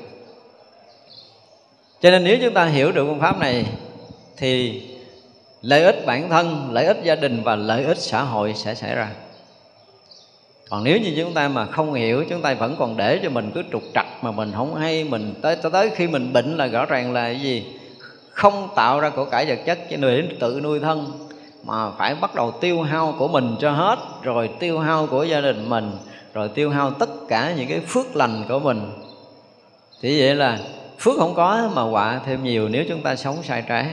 Cho 2.02 2.12
nên 2.12 2.24
nếu 2.24 2.38
chúng 2.42 2.54
ta 2.54 2.66
hiểu 2.66 2.92
được 2.92 3.06
phương 3.08 3.20
pháp 3.20 3.40
này, 3.40 3.66
thì 4.38 4.82
lợi 5.62 5.84
ích 5.84 6.06
bản 6.06 6.30
thân, 6.30 6.68
lợi 6.72 6.86
ích 6.86 6.98
gia 7.04 7.16
đình 7.16 7.44
và 7.44 7.56
lợi 7.56 7.84
ích 7.84 7.98
xã 7.98 8.22
hội 8.22 8.54
sẽ 8.56 8.76
xảy 8.76 8.96
ra. 8.96 9.10
Còn 10.70 10.84
nếu 10.84 11.00
như 11.00 11.14
chúng 11.18 11.34
ta 11.34 11.48
mà 11.48 11.66
không 11.66 11.94
hiểu, 11.94 12.26
chúng 12.30 12.42
ta 12.42 12.54
vẫn 12.54 12.76
còn 12.80 12.98
để 12.98 13.20
cho 13.24 13.30
mình 13.30 13.52
cứ 13.54 13.64
trục 13.72 13.84
trặc 13.94 14.06
mà 14.22 14.32
mình 14.32 14.52
không 14.56 14.76
hay, 14.76 15.04
mình 15.04 15.34
tới 15.42 15.56
tới 15.72 15.90
khi 15.96 16.08
mình 16.08 16.34
bệnh 16.34 16.58
là 16.58 16.68
rõ 16.68 16.86
ràng 16.86 17.14
là 17.14 17.24
cái 17.24 17.42
gì? 17.42 17.66
Không 18.40 18.70
tạo 18.76 19.00
ra 19.00 19.10
của 19.10 19.26
cải 19.26 19.46
vật 19.46 19.60
chất 19.66 19.80
cho 19.90 19.98
người 19.98 20.22
đến 20.22 20.38
tự 20.40 20.60
nuôi 20.64 20.80
thân 20.80 21.12
mà 21.64 21.92
phải 21.92 22.16
bắt 22.16 22.36
đầu 22.36 22.52
tiêu 22.52 22.82
hao 22.82 23.16
của 23.18 23.28
mình 23.28 23.56
cho 23.60 23.72
hết 23.72 24.00
rồi 24.22 24.50
tiêu 24.60 24.80
hao 24.80 25.08
của 25.08 25.24
gia 25.24 25.42
đình 25.42 25.70
mình 25.70 25.92
rồi 26.34 26.50
tiêu 26.50 26.70
hao 26.70 26.92
tất 26.92 27.10
cả 27.30 27.54
những 27.58 27.68
cái 27.68 27.80
phước 27.80 28.16
lành 28.16 28.44
của 28.50 28.60
mình. 28.60 28.92
Thì 30.02 30.22
vậy 30.22 30.36
là 30.36 30.60
phước 31.00 31.18
không 31.18 31.34
có 31.36 31.70
mà 31.76 31.82
họa 31.82 32.22
thêm 32.26 32.44
nhiều 32.44 32.70
nếu 32.70 32.84
chúng 32.90 33.02
ta 33.02 33.16
sống 33.16 33.44
sai 33.44 33.64
trái. 33.68 33.86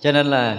Cho 0.00 0.12
nên 0.12 0.26
là 0.26 0.56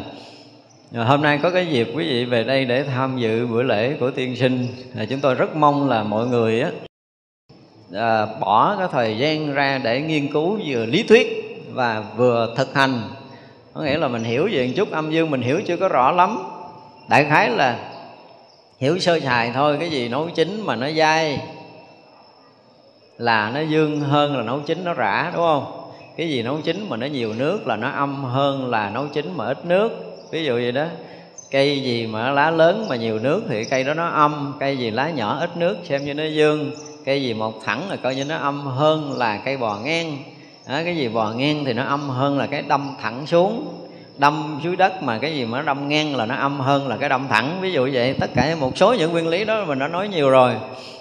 à, 0.94 1.04
hôm 1.04 1.22
nay 1.22 1.40
có 1.44 1.50
cái 1.50 1.68
dịp 1.68 1.88
quý 1.96 2.10
vị 2.10 2.26
về 2.26 2.44
đây 2.44 2.66
để 2.66 2.84
tham 2.84 3.18
dự 3.18 3.48
bữa 3.48 3.64
lễ 3.64 3.96
của 4.00 4.12
tiên 4.12 4.36
sinh. 4.36 4.68
Là 4.94 5.06
chúng 5.06 5.20
tôi 5.20 5.36
rất 5.36 5.56
mong 5.56 5.90
là 5.90 6.04
mọi 6.04 6.28
người 6.28 6.62
á 6.62 6.72
à, 7.94 8.26
bỏ 8.40 8.76
cái 8.80 8.88
thời 8.92 9.18
gian 9.18 9.54
ra 9.54 9.82
để 9.84 10.02
nghiên 10.02 10.32
cứu 10.32 10.60
vừa 10.68 10.86
lý 10.86 11.04
thuyết 11.04 11.47
và 11.78 12.04
vừa 12.18 12.54
thực 12.58 12.76
hành. 12.76 13.02
Có 13.74 13.82
nghĩa 13.82 13.98
là 13.98 14.08
mình 14.08 14.24
hiểu 14.24 14.50
về 14.52 14.68
một 14.68 14.74
chút 14.76 14.92
âm 14.92 15.12
dương 15.12 15.32
mình 15.32 15.42
hiểu 15.42 15.62
chưa 15.68 15.78
có 15.78 15.88
rõ 15.88 16.12
lắm. 16.12 16.44
Đại 17.10 17.26
khái 17.26 17.50
là 17.50 17.80
hiểu 18.80 19.00
sơ 19.00 19.20
sài 19.20 19.52
thôi, 19.54 19.78
cái 19.80 19.90
gì 19.90 20.10
nấu 20.10 20.30
chín 20.36 20.62
mà 20.66 20.76
nó 20.76 20.88
dai 20.98 21.40
là 23.18 23.52
nó 23.54 23.60
dương 23.60 24.02
hơn 24.02 24.38
là 24.38 24.44
nấu 24.44 24.60
chín 24.60 24.84
nó 24.84 24.94
rã, 24.94 25.32
đúng 25.34 25.42
không? 25.42 25.92
Cái 26.18 26.30
gì 26.30 26.44
nấu 26.44 26.58
chín 26.64 26.86
mà 26.90 26.98
nó 26.98 27.08
nhiều 27.08 27.34
nước 27.34 27.68
là 27.68 27.76
nó 27.76 27.90
âm 27.90 28.24
hơn 28.24 28.70
là 28.70 28.90
nấu 28.90 29.08
chín 29.08 29.34
mà 29.36 29.46
ít 29.46 29.66
nước. 29.66 29.92
Ví 30.32 30.46
dụ 30.46 30.54
vậy 30.54 30.72
đó. 30.72 30.86
Cây 31.52 31.84
gì 31.84 32.08
mà 32.08 32.32
lá 32.32 32.52
lớn 32.52 32.86
mà 32.90 32.96
nhiều 32.96 33.20
nước 33.20 33.44
thì 33.50 33.64
cây 33.64 33.84
đó 33.84 33.94
nó 33.94 34.08
âm, 34.08 34.54
cây 34.60 34.78
gì 34.78 34.92
lá 34.92 35.10
nhỏ 35.10 35.38
ít 35.40 35.58
nước 35.58 35.78
xem 35.84 36.06
như 36.06 36.14
nó 36.14 36.24
dương. 36.24 36.72
Cây 37.06 37.24
gì 37.24 37.34
một 37.34 37.54
thẳng 37.66 37.90
là 37.90 37.96
coi 37.96 38.16
như 38.16 38.24
nó 38.24 38.38
âm 38.38 38.66
hơn 38.66 39.18
là 39.18 39.38
cây 39.46 39.58
bò 39.58 39.78
ngang 39.84 40.18
đó, 40.68 40.80
cái 40.86 40.96
gì 40.96 41.08
bò 41.08 41.30
ngang 41.30 41.66
thì 41.66 41.74
nó 41.74 41.84
âm 41.84 42.10
hơn 42.10 42.38
là 42.38 42.48
cái 42.48 42.62
đâm 42.62 42.96
thẳng 43.02 43.28
xuống. 43.28 43.74
Đâm 44.18 44.60
dưới 44.64 44.76
đất 44.76 45.04
mà 45.04 45.18
cái 45.18 45.36
gì 45.36 45.46
mà 45.46 45.58
nó 45.58 45.64
đâm 45.64 45.90
ngang 45.90 46.16
là 46.16 46.26
nó 46.26 46.36
âm 46.36 46.60
hơn 46.60 46.88
là 46.88 46.98
cái 46.98 47.10
đâm 47.10 47.28
thẳng. 47.28 47.58
Ví 47.62 47.72
dụ 47.72 47.90
vậy 47.94 48.16
tất 48.20 48.30
cả 48.36 48.56
một 48.60 48.78
số 48.78 48.94
những 48.94 49.12
nguyên 49.12 49.28
lý 49.28 49.46
đó 49.46 49.66
mình 49.66 49.80
đã 49.80 49.88
nói 49.88 50.08
nhiều 50.08 50.30
rồi. 50.30 50.56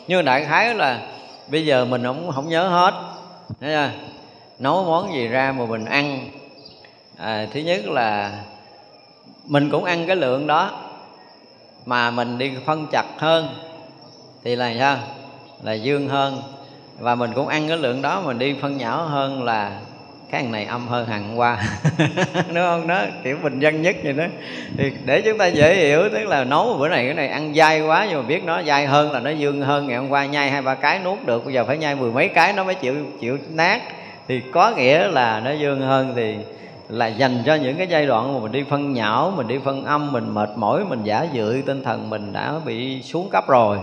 Nhưng 0.09 0.25
đại 0.25 0.45
khái 0.45 0.75
là 0.75 1.01
bây 1.49 1.67
giờ 1.67 1.85
mình 1.85 2.03
cũng 2.05 2.33
không 2.33 2.49
nhớ 2.49 2.69
hết. 2.69 2.95
Thấy 3.61 3.71
chưa? 3.71 3.91
nấu 4.59 4.85
món 4.85 5.13
gì 5.13 5.29
ra 5.29 5.55
mà 5.59 5.67
mình 5.67 5.85
ăn. 5.85 6.29
À, 7.17 7.47
thứ 7.53 7.61
nhất 7.61 7.87
là 7.87 8.33
mình 9.45 9.71
cũng 9.71 9.85
ăn 9.85 10.07
cái 10.07 10.17
lượng 10.17 10.47
đó 10.47 10.71
mà 11.85 12.11
mình 12.11 12.39
đi 12.39 12.53
phân 12.67 12.87
chặt 12.93 13.07
hơn. 13.19 13.49
Thì 14.45 14.57
là 14.57 14.75
sao? 14.79 14.99
Là 15.63 15.73
dương 15.73 16.09
hơn 16.09 16.43
và 16.99 17.15
mình 17.15 17.31
cũng 17.35 17.49
ăn 17.49 17.69
cái 17.69 17.77
lượng 17.77 18.03
đó, 18.03 18.21
mình 18.21 18.39
đi 18.39 18.55
phân 18.61 18.77
nhỏ 18.77 19.03
hơn 19.03 19.43
là 19.43 19.73
cái 20.31 20.43
hàng 20.43 20.53
này 20.53 20.65
âm 20.65 20.89
hơn 20.89 21.07
hàng 21.07 21.39
qua. 21.39 21.59
Đúng 22.49 22.55
không? 22.55 22.87
Đó, 22.87 23.03
kiểu 23.25 23.37
bình 23.43 23.61
dân 23.61 23.83
nhất 23.83 23.97
vậy 24.05 24.13
đó. 24.13 24.25
Thì 24.77 24.93
để 25.05 25.21
chúng 25.21 25.39
ta 25.39 25.47
dễ 25.47 25.75
hiểu, 25.75 26.09
tức 26.13 26.25
là 26.25 26.45
nấu 26.45 26.77
bữa 26.79 26.89
này, 26.89 27.05
cái 27.05 27.15
này 27.15 27.29
ăn 27.29 27.55
dai 27.55 27.81
quá 27.81 28.07
nhưng 28.09 28.23
mà 28.23 28.29
biết 28.29 28.45
nó 28.45 28.63
dai 28.63 28.87
hơn 28.87 29.13
là 29.13 29.21
nó 29.21 29.31
dương 29.31 29.63
hơn. 29.63 29.87
Ngày 29.87 29.97
hôm 29.97 30.09
qua 30.09 30.27
nhai 30.27 30.51
hai 30.51 30.63
ba 30.63 30.75
cái 30.75 31.01
nuốt 31.05 31.19
được, 31.27 31.45
bây 31.45 31.55
giờ 31.55 31.65
phải 31.65 31.79
nhai 31.79 31.95
mười 31.95 32.13
mấy 32.13 32.29
cái 32.29 32.53
nó 32.53 32.65
mới 32.65 32.75
chịu 32.75 32.95
chịu 33.21 33.39
nát. 33.51 33.83
Thì 34.29 34.41
có 34.53 34.71
nghĩa 34.71 35.09
là 35.09 35.41
nó 35.41 35.51
dương 35.51 35.81
hơn 35.81 36.13
thì 36.17 36.37
là 36.89 37.07
dành 37.07 37.43
cho 37.47 37.55
những 37.55 37.77
cái 37.77 37.87
giai 37.87 38.07
đoạn 38.07 38.35
mà 38.35 38.41
mình 38.41 38.53
đi 38.53 38.65
phân 38.71 38.93
nhão 38.93 39.33
mình 39.37 39.49
đi 39.49 39.59
phân 39.65 39.85
âm, 39.85 40.13
mình 40.13 40.35
mệt 40.35 40.51
mỏi, 40.57 40.85
mình 40.89 41.01
giả 41.05 41.27
dự 41.33 41.63
tinh 41.67 41.83
thần 41.83 42.11
mình 42.11 42.33
đã 42.33 42.55
bị 42.65 43.03
xuống 43.03 43.29
cấp 43.31 43.49
rồi 43.49 43.79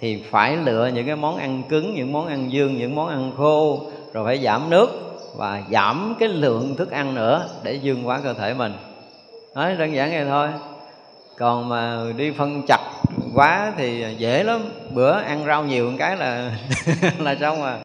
thì 0.00 0.22
phải 0.30 0.56
lựa 0.56 0.90
những 0.94 1.06
cái 1.06 1.16
món 1.16 1.36
ăn 1.36 1.62
cứng, 1.68 1.94
những 1.94 2.12
món 2.12 2.26
ăn 2.26 2.52
dương, 2.52 2.78
những 2.78 2.94
món 2.94 3.08
ăn 3.08 3.32
khô, 3.36 3.80
rồi 4.12 4.24
phải 4.24 4.38
giảm 4.38 4.70
nước 4.70 4.88
và 5.36 5.62
giảm 5.70 6.14
cái 6.18 6.28
lượng 6.28 6.76
thức 6.76 6.90
ăn 6.90 7.14
nữa 7.14 7.48
để 7.62 7.72
dương 7.72 8.02
hóa 8.02 8.20
cơ 8.24 8.34
thể 8.34 8.54
mình. 8.54 8.72
Nói 9.54 9.74
đơn 9.74 9.94
giản 9.94 10.10
vậy 10.10 10.24
thôi. 10.28 10.48
Còn 11.38 11.68
mà 11.68 11.98
đi 12.16 12.30
phân 12.30 12.62
chặt 12.68 12.80
quá 13.34 13.72
thì 13.76 14.04
dễ 14.18 14.42
lắm. 14.42 14.60
Bữa 14.90 15.12
ăn 15.12 15.44
rau 15.46 15.64
nhiều 15.64 15.90
một 15.90 15.96
cái 15.98 16.16
là 16.16 16.50
là 17.18 17.36
xong 17.40 17.62
à. 17.62 17.78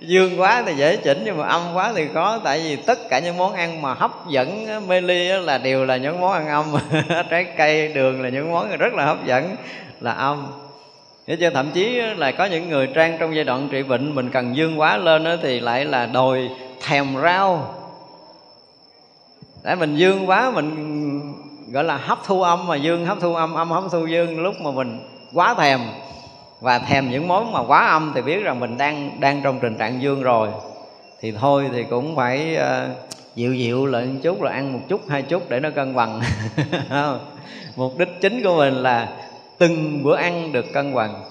Dương 0.00 0.40
quá 0.40 0.62
thì 0.66 0.74
dễ 0.74 0.96
chỉnh 0.96 1.22
nhưng 1.24 1.36
mà 1.36 1.46
âm 1.46 1.62
quá 1.74 1.92
thì 1.96 2.08
khó, 2.14 2.38
tại 2.44 2.60
vì 2.60 2.76
tất 2.76 2.98
cả 3.10 3.18
những 3.18 3.36
món 3.36 3.52
ăn 3.52 3.82
mà 3.82 3.94
hấp 3.94 4.28
dẫn 4.28 4.66
mê 4.88 5.00
ly 5.00 5.28
là 5.28 5.58
đều 5.58 5.84
là 5.84 5.96
những 5.96 6.20
món 6.20 6.32
ăn 6.32 6.48
âm. 6.48 6.64
Trái 7.30 7.44
cây, 7.56 7.88
đường 7.88 8.22
là 8.22 8.28
những 8.28 8.52
món 8.52 8.76
rất 8.76 8.94
là 8.94 9.04
hấp 9.04 9.26
dẫn, 9.26 9.56
là 10.00 10.12
âm. 10.12 10.46
Thế 11.26 11.36
cho 11.36 11.50
thậm 11.54 11.70
chí 11.70 12.00
là 12.16 12.32
có 12.32 12.44
những 12.44 12.68
người 12.68 12.86
trang 12.86 13.16
trong 13.20 13.34
giai 13.34 13.44
đoạn 13.44 13.68
trị 13.70 13.82
bệnh 13.82 14.14
Mình 14.14 14.30
cần 14.30 14.56
dương 14.56 14.80
quá 14.80 14.96
lên 14.96 15.24
đó 15.24 15.36
thì 15.42 15.60
lại 15.60 15.84
là 15.84 16.06
đòi 16.06 16.50
thèm 16.82 17.06
rau. 17.22 17.74
Để 19.62 19.74
mình 19.74 19.96
dương 19.96 20.28
quá 20.28 20.50
mình 20.50 20.74
gọi 21.72 21.84
là 21.84 21.96
hấp 21.96 22.18
thu 22.24 22.42
âm 22.42 22.66
mà 22.66 22.76
dương 22.76 23.06
hấp 23.06 23.20
thu 23.20 23.34
âm 23.34 23.54
âm 23.54 23.70
hấp 23.70 23.84
thu 23.92 24.06
dương 24.06 24.40
lúc 24.40 24.54
mà 24.60 24.70
mình 24.70 25.00
quá 25.34 25.54
thèm. 25.54 25.80
Và 26.60 26.78
thèm 26.78 27.10
những 27.10 27.28
món 27.28 27.52
mà 27.52 27.60
quá 27.62 27.86
âm 27.86 28.12
thì 28.14 28.22
biết 28.22 28.42
rằng 28.42 28.60
mình 28.60 28.78
đang 28.78 29.20
đang 29.20 29.40
trong 29.42 29.60
tình 29.60 29.76
trạng 29.76 30.02
dương 30.02 30.22
rồi. 30.22 30.48
Thì 31.20 31.32
thôi 31.32 31.70
thì 31.72 31.84
cũng 31.90 32.16
phải 32.16 32.56
uh, 32.56 32.90
dịu 33.34 33.54
dịu 33.54 33.86
lại 33.86 34.04
một 34.04 34.20
chút 34.22 34.40
rồi 34.40 34.52
ăn 34.52 34.72
một 34.72 34.80
chút 34.88 35.00
hai 35.08 35.22
chút 35.22 35.50
để 35.50 35.60
nó 35.60 35.70
cân 35.70 35.94
bằng. 35.94 36.20
Mục 37.76 37.98
đích 37.98 38.20
chính 38.20 38.42
của 38.44 38.56
mình 38.56 38.74
là 38.74 39.08
từng 39.64 40.02
bữa 40.02 40.16
ăn 40.16 40.52
được 40.52 40.72
cân 40.72 40.94
bằng. 40.94 41.22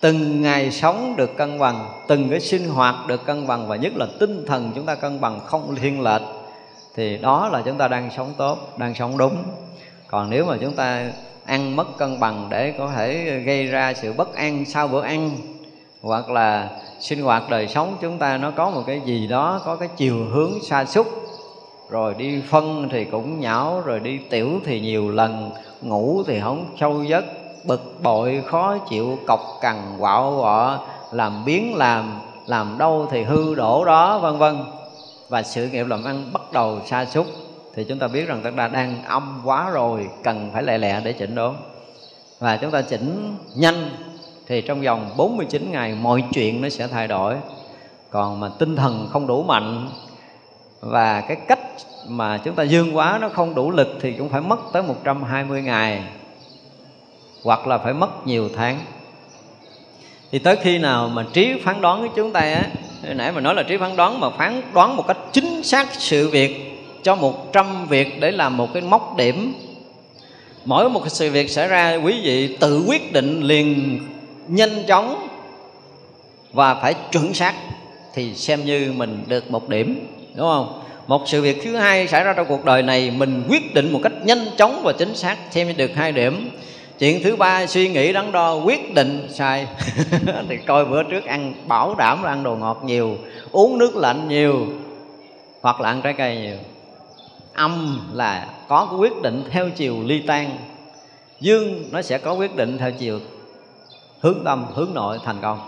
Từng 0.00 0.42
ngày 0.42 0.70
sống 0.70 1.14
được 1.16 1.36
cân 1.36 1.58
bằng. 1.58 1.88
Từng 2.06 2.30
cái 2.30 2.40
sinh 2.40 2.68
hoạt 2.68 2.94
được 3.06 3.26
cân 3.26 3.46
bằng. 3.46 3.68
Và 3.68 3.76
nhất 3.76 3.92
là 3.96 4.06
tinh 4.20 4.44
thần 4.46 4.72
chúng 4.74 4.86
ta 4.86 4.94
cân 4.94 5.20
bằng 5.20 5.40
không 5.40 5.74
thiên 5.74 6.00
lệch, 6.00 6.22
thì 6.94 7.18
đó 7.18 7.48
là 7.52 7.62
chúng 7.64 7.78
ta 7.78 7.88
đang 7.88 8.10
sống 8.16 8.32
tốt, 8.36 8.58
đang 8.76 8.94
sống 8.94 9.18
đúng. 9.18 9.36
Còn 10.06 10.30
nếu 10.30 10.44
mà 10.46 10.56
chúng 10.60 10.72
ta 10.72 11.12
ăn 11.44 11.76
mất 11.76 11.98
cân 11.98 12.20
bằng 12.20 12.46
để 12.50 12.74
có 12.78 12.90
thể 12.96 13.40
gây 13.46 13.66
ra 13.66 13.94
sự 13.94 14.12
bất 14.12 14.34
an 14.34 14.64
sau 14.64 14.88
bữa 14.88 15.02
ăn, 15.02 15.30
hoặc 16.02 16.30
là 16.30 16.68
sinh 17.00 17.22
hoạt 17.22 17.50
đời 17.50 17.68
sống 17.68 17.96
chúng 18.00 18.18
ta 18.18 18.38
nó 18.38 18.50
có 18.50 18.70
một 18.70 18.82
cái 18.86 19.00
gì 19.04 19.26
đó, 19.26 19.60
có 19.64 19.76
cái 19.76 19.88
chiều 19.96 20.24
hướng 20.24 20.52
xa 20.62 20.84
xúc 20.84 21.06
rồi 21.90 22.14
đi 22.18 22.40
phân 22.48 22.88
thì 22.92 23.04
cũng 23.04 23.40
nhão, 23.40 23.82
rồi 23.84 24.00
đi 24.00 24.18
tiểu 24.30 24.60
thì 24.64 24.80
nhiều 24.80 25.10
lần, 25.10 25.50
ngủ 25.82 26.22
thì 26.26 26.40
không 26.40 26.66
sâu 26.80 27.02
giấc 27.02 27.24
bực 27.64 28.02
bội, 28.02 28.42
khó 28.46 28.78
chịu, 28.78 29.18
cọc 29.26 29.40
cằn, 29.60 29.76
quạo 29.98 30.36
quọ, 30.40 30.78
làm 31.12 31.44
biến 31.44 31.74
làm 31.76 32.20
làm 32.46 32.78
đâu 32.78 33.08
thì 33.10 33.22
hư 33.22 33.54
đổ 33.54 33.84
đó, 33.84 34.18
vân 34.18 34.38
vân. 34.38 34.64
Và 35.28 35.42
sự 35.42 35.68
nghiệp 35.68 35.86
làm 35.86 36.04
ăn 36.04 36.30
bắt 36.32 36.42
đầu 36.52 36.80
sa 36.86 37.04
sút. 37.04 37.26
Thì 37.74 37.84
chúng 37.84 37.98
ta 37.98 38.08
biết 38.08 38.28
rằng 38.28 38.40
chúng 38.44 38.56
ta 38.56 38.68
đang 38.68 39.04
âm 39.04 39.40
quá 39.44 39.70
rồi, 39.70 40.08
cần 40.22 40.50
phải 40.52 40.62
lẹ 40.62 40.78
lẹ 40.78 41.00
để 41.04 41.12
chỉnh 41.12 41.34
đốn. 41.34 41.54
Và 42.38 42.56
chúng 42.56 42.70
ta 42.70 42.82
chỉnh 42.82 43.36
nhanh, 43.54 43.90
thì 44.46 44.62
trong 44.62 44.80
vòng 44.80 45.10
49 45.16 45.72
ngày 45.72 45.94
mọi 45.94 46.24
chuyện 46.32 46.60
nó 46.62 46.68
sẽ 46.68 46.86
thay 46.86 47.08
đổi. 47.08 47.36
Còn 48.10 48.40
mà 48.40 48.48
tinh 48.58 48.76
thần 48.76 49.08
không 49.12 49.26
đủ 49.26 49.42
mạnh, 49.42 49.88
và 50.80 51.20
cái 51.20 51.36
cách 51.48 51.60
mà 52.08 52.38
chúng 52.38 52.54
ta 52.54 52.62
dương 52.62 52.96
quá 52.96 53.18
nó 53.20 53.28
không 53.28 53.54
đủ 53.54 53.70
lực 53.70 53.88
thì 54.00 54.12
cũng 54.12 54.28
phải 54.28 54.40
mất 54.40 54.60
tới 54.72 54.82
120 54.82 55.62
ngày 55.62 56.02
hoặc 57.42 57.66
là 57.66 57.78
phải 57.78 57.92
mất 57.92 58.26
nhiều 58.26 58.48
tháng. 58.56 58.80
Thì 60.32 60.38
tới 60.38 60.56
khi 60.62 60.78
nào 60.78 61.08
mà 61.08 61.24
trí 61.32 61.54
phán 61.64 61.80
đoán 61.80 62.02
của 62.02 62.14
chúng 62.16 62.32
ta 62.32 62.40
á 62.40 62.64
nãy 63.02 63.32
mà 63.32 63.40
nói 63.40 63.54
là 63.54 63.62
trí 63.62 63.76
phán 63.76 63.96
đoán 63.96 64.20
mà 64.20 64.30
phán 64.30 64.62
đoán 64.74 64.96
một 64.96 65.06
cách 65.06 65.16
chính 65.32 65.62
xác 65.62 65.88
sự 65.92 66.28
việc 66.28 66.72
cho 67.02 67.14
một 67.14 67.52
trăm 67.52 67.86
việc 67.86 68.20
để 68.20 68.30
làm 68.30 68.56
một 68.56 68.72
cái 68.72 68.82
mốc 68.82 69.16
điểm. 69.16 69.54
Mỗi 70.64 70.90
một 70.90 71.02
sự 71.08 71.30
việc 71.30 71.50
xảy 71.50 71.68
ra, 71.68 71.94
quý 71.94 72.20
vị 72.22 72.56
tự 72.60 72.84
quyết 72.86 73.12
định 73.12 73.42
liền 73.42 74.00
nhanh 74.48 74.86
chóng 74.88 75.28
và 76.52 76.74
phải 76.74 76.94
chuẩn 77.12 77.34
xác 77.34 77.54
thì 78.14 78.34
xem 78.34 78.64
như 78.64 78.92
mình 78.96 79.24
được 79.26 79.50
một 79.50 79.68
điểm, 79.68 80.06
đúng 80.34 80.46
không? 80.46 80.82
Một 81.06 81.22
sự 81.26 81.42
việc 81.42 81.60
thứ 81.64 81.76
hai 81.76 82.08
xảy 82.08 82.24
ra 82.24 82.32
trong 82.32 82.46
cuộc 82.48 82.64
đời 82.64 82.82
này, 82.82 83.10
mình 83.10 83.44
quyết 83.48 83.74
định 83.74 83.92
một 83.92 84.00
cách 84.02 84.12
nhanh 84.24 84.46
chóng 84.56 84.82
và 84.84 84.92
chính 84.92 85.14
xác, 85.14 85.36
xem 85.50 85.66
như 85.66 85.72
được 85.72 85.90
hai 85.94 86.12
điểm 86.12 86.50
chuyện 87.02 87.22
thứ 87.22 87.36
ba, 87.36 87.66
suy 87.66 87.88
nghĩ 87.88 88.12
đắn 88.12 88.32
đo, 88.32 88.54
quyết 88.54 88.94
định 88.94 89.26
sai. 89.30 89.66
Thì 90.48 90.56
coi 90.66 90.84
bữa 90.84 91.02
trước 91.02 91.24
ăn 91.24 91.54
bảo 91.66 91.94
đảm 91.94 92.22
là 92.22 92.28
ăn 92.28 92.42
đồ 92.42 92.56
ngọt 92.56 92.82
nhiều, 92.84 93.16
uống 93.52 93.78
nước 93.78 93.96
lạnh 93.96 94.28
nhiều, 94.28 94.66
hoặc 95.60 95.80
là 95.80 95.88
ăn 95.88 96.00
trái 96.02 96.12
cây 96.12 96.36
nhiều. 96.36 96.56
Âm 97.52 98.00
là 98.12 98.46
có 98.68 98.96
quyết 98.98 99.22
định 99.22 99.44
theo 99.50 99.70
chiều 99.70 99.96
ly 100.04 100.22
tan. 100.26 100.50
Dương 101.40 101.84
nó 101.92 102.02
sẽ 102.02 102.18
có 102.18 102.32
quyết 102.32 102.56
định 102.56 102.78
theo 102.78 102.90
chiều 102.90 103.20
hướng 104.20 104.44
tâm, 104.44 104.66
hướng 104.74 104.90
nội 104.94 105.18
thành 105.24 105.38
công. 105.42 105.60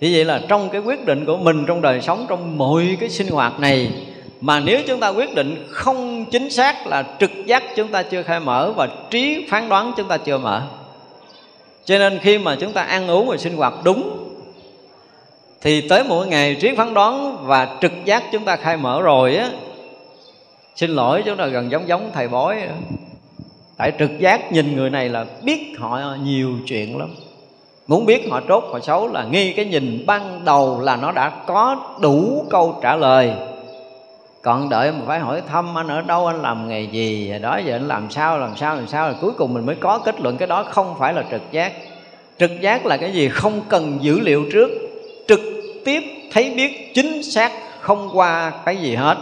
Như 0.00 0.10
vậy 0.12 0.24
là 0.24 0.40
trong 0.48 0.68
cái 0.68 0.80
quyết 0.80 1.06
định 1.06 1.24
của 1.26 1.36
mình 1.36 1.64
trong 1.66 1.80
đời 1.80 2.00
sống, 2.00 2.26
trong 2.28 2.58
mọi 2.58 2.96
cái 3.00 3.08
sinh 3.08 3.28
hoạt 3.28 3.60
này 3.60 3.92
mà 4.40 4.60
nếu 4.60 4.80
chúng 4.86 5.00
ta 5.00 5.08
quyết 5.08 5.34
định 5.34 5.66
không 5.70 6.24
chính 6.24 6.50
xác 6.50 6.86
là 6.86 7.04
trực 7.20 7.30
giác 7.46 7.62
chúng 7.76 7.88
ta 7.88 8.02
chưa 8.02 8.22
khai 8.22 8.40
mở 8.40 8.72
và 8.76 8.88
trí 9.10 9.46
phán 9.50 9.68
đoán 9.68 9.92
chúng 9.96 10.08
ta 10.08 10.16
chưa 10.16 10.38
mở. 10.38 10.62
Cho 11.84 11.98
nên 11.98 12.18
khi 12.18 12.38
mà 12.38 12.56
chúng 12.60 12.72
ta 12.72 12.82
ăn 12.82 13.08
uống 13.08 13.26
và 13.26 13.36
sinh 13.36 13.56
hoạt 13.56 13.74
đúng, 13.84 14.18
thì 15.60 15.88
tới 15.88 16.04
mỗi 16.04 16.26
ngày 16.26 16.54
trí 16.54 16.74
phán 16.74 16.94
đoán 16.94 17.36
và 17.46 17.76
trực 17.80 17.92
giác 18.04 18.24
chúng 18.32 18.44
ta 18.44 18.56
khai 18.56 18.76
mở 18.76 19.02
rồi 19.02 19.36
á, 19.36 19.50
xin 20.76 20.90
lỗi, 20.90 21.22
chúng 21.26 21.36
ta 21.36 21.46
gần 21.46 21.70
giống 21.70 21.88
giống 21.88 22.10
thầy 22.14 22.28
bói 22.28 22.62
tại 23.76 23.92
trực 23.98 24.18
giác 24.18 24.52
nhìn 24.52 24.76
người 24.76 24.90
này 24.90 25.08
là 25.08 25.26
biết 25.42 25.74
họ 25.78 26.00
nhiều 26.24 26.50
chuyện 26.66 26.98
lắm. 26.98 27.14
Muốn 27.86 28.06
biết 28.06 28.28
họ 28.30 28.40
tốt, 28.48 28.64
họ 28.72 28.80
xấu 28.80 29.08
là 29.08 29.24
nghi 29.24 29.52
cái 29.52 29.64
nhìn 29.64 30.04
ban 30.06 30.44
đầu 30.44 30.80
là 30.80 30.96
nó 30.96 31.12
đã 31.12 31.32
có 31.46 31.76
đủ 32.00 32.46
câu 32.50 32.78
trả 32.82 32.96
lời 32.96 33.32
còn 34.46 34.68
đợi 34.68 34.92
mà 34.92 34.98
phải 35.06 35.18
hỏi 35.18 35.42
thăm 35.48 35.78
anh 35.78 35.88
ở 35.88 36.02
đâu, 36.02 36.26
anh 36.26 36.42
làm 36.42 36.68
nghề 36.68 36.82
gì 36.82 37.32
đó 37.42 37.56
giờ 37.56 37.76
anh 37.76 37.88
làm 37.88 38.10
sao 38.10 38.38
làm 38.38 38.56
sao 38.56 38.76
làm 38.76 38.86
sao, 38.86 39.06
rồi 39.06 39.16
cuối 39.20 39.32
cùng 39.38 39.54
mình 39.54 39.66
mới 39.66 39.74
có 39.74 39.98
kết 39.98 40.20
luận 40.20 40.36
cái 40.36 40.48
đó 40.48 40.64
không 40.70 40.94
phải 40.98 41.14
là 41.14 41.24
trực 41.30 41.40
giác. 41.50 41.72
Trực 42.38 42.50
giác 42.60 42.86
là 42.86 42.96
cái 42.96 43.12
gì? 43.12 43.28
Không 43.28 43.60
cần 43.68 43.98
dữ 44.00 44.20
liệu 44.20 44.44
trước, 44.52 44.70
trực 45.28 45.40
tiếp 45.84 46.02
thấy 46.32 46.54
biết, 46.56 46.94
chính 46.94 47.22
xác, 47.22 47.52
không 47.80 48.10
qua 48.12 48.52
cái 48.64 48.76
gì 48.76 48.94
hết. 48.94 49.18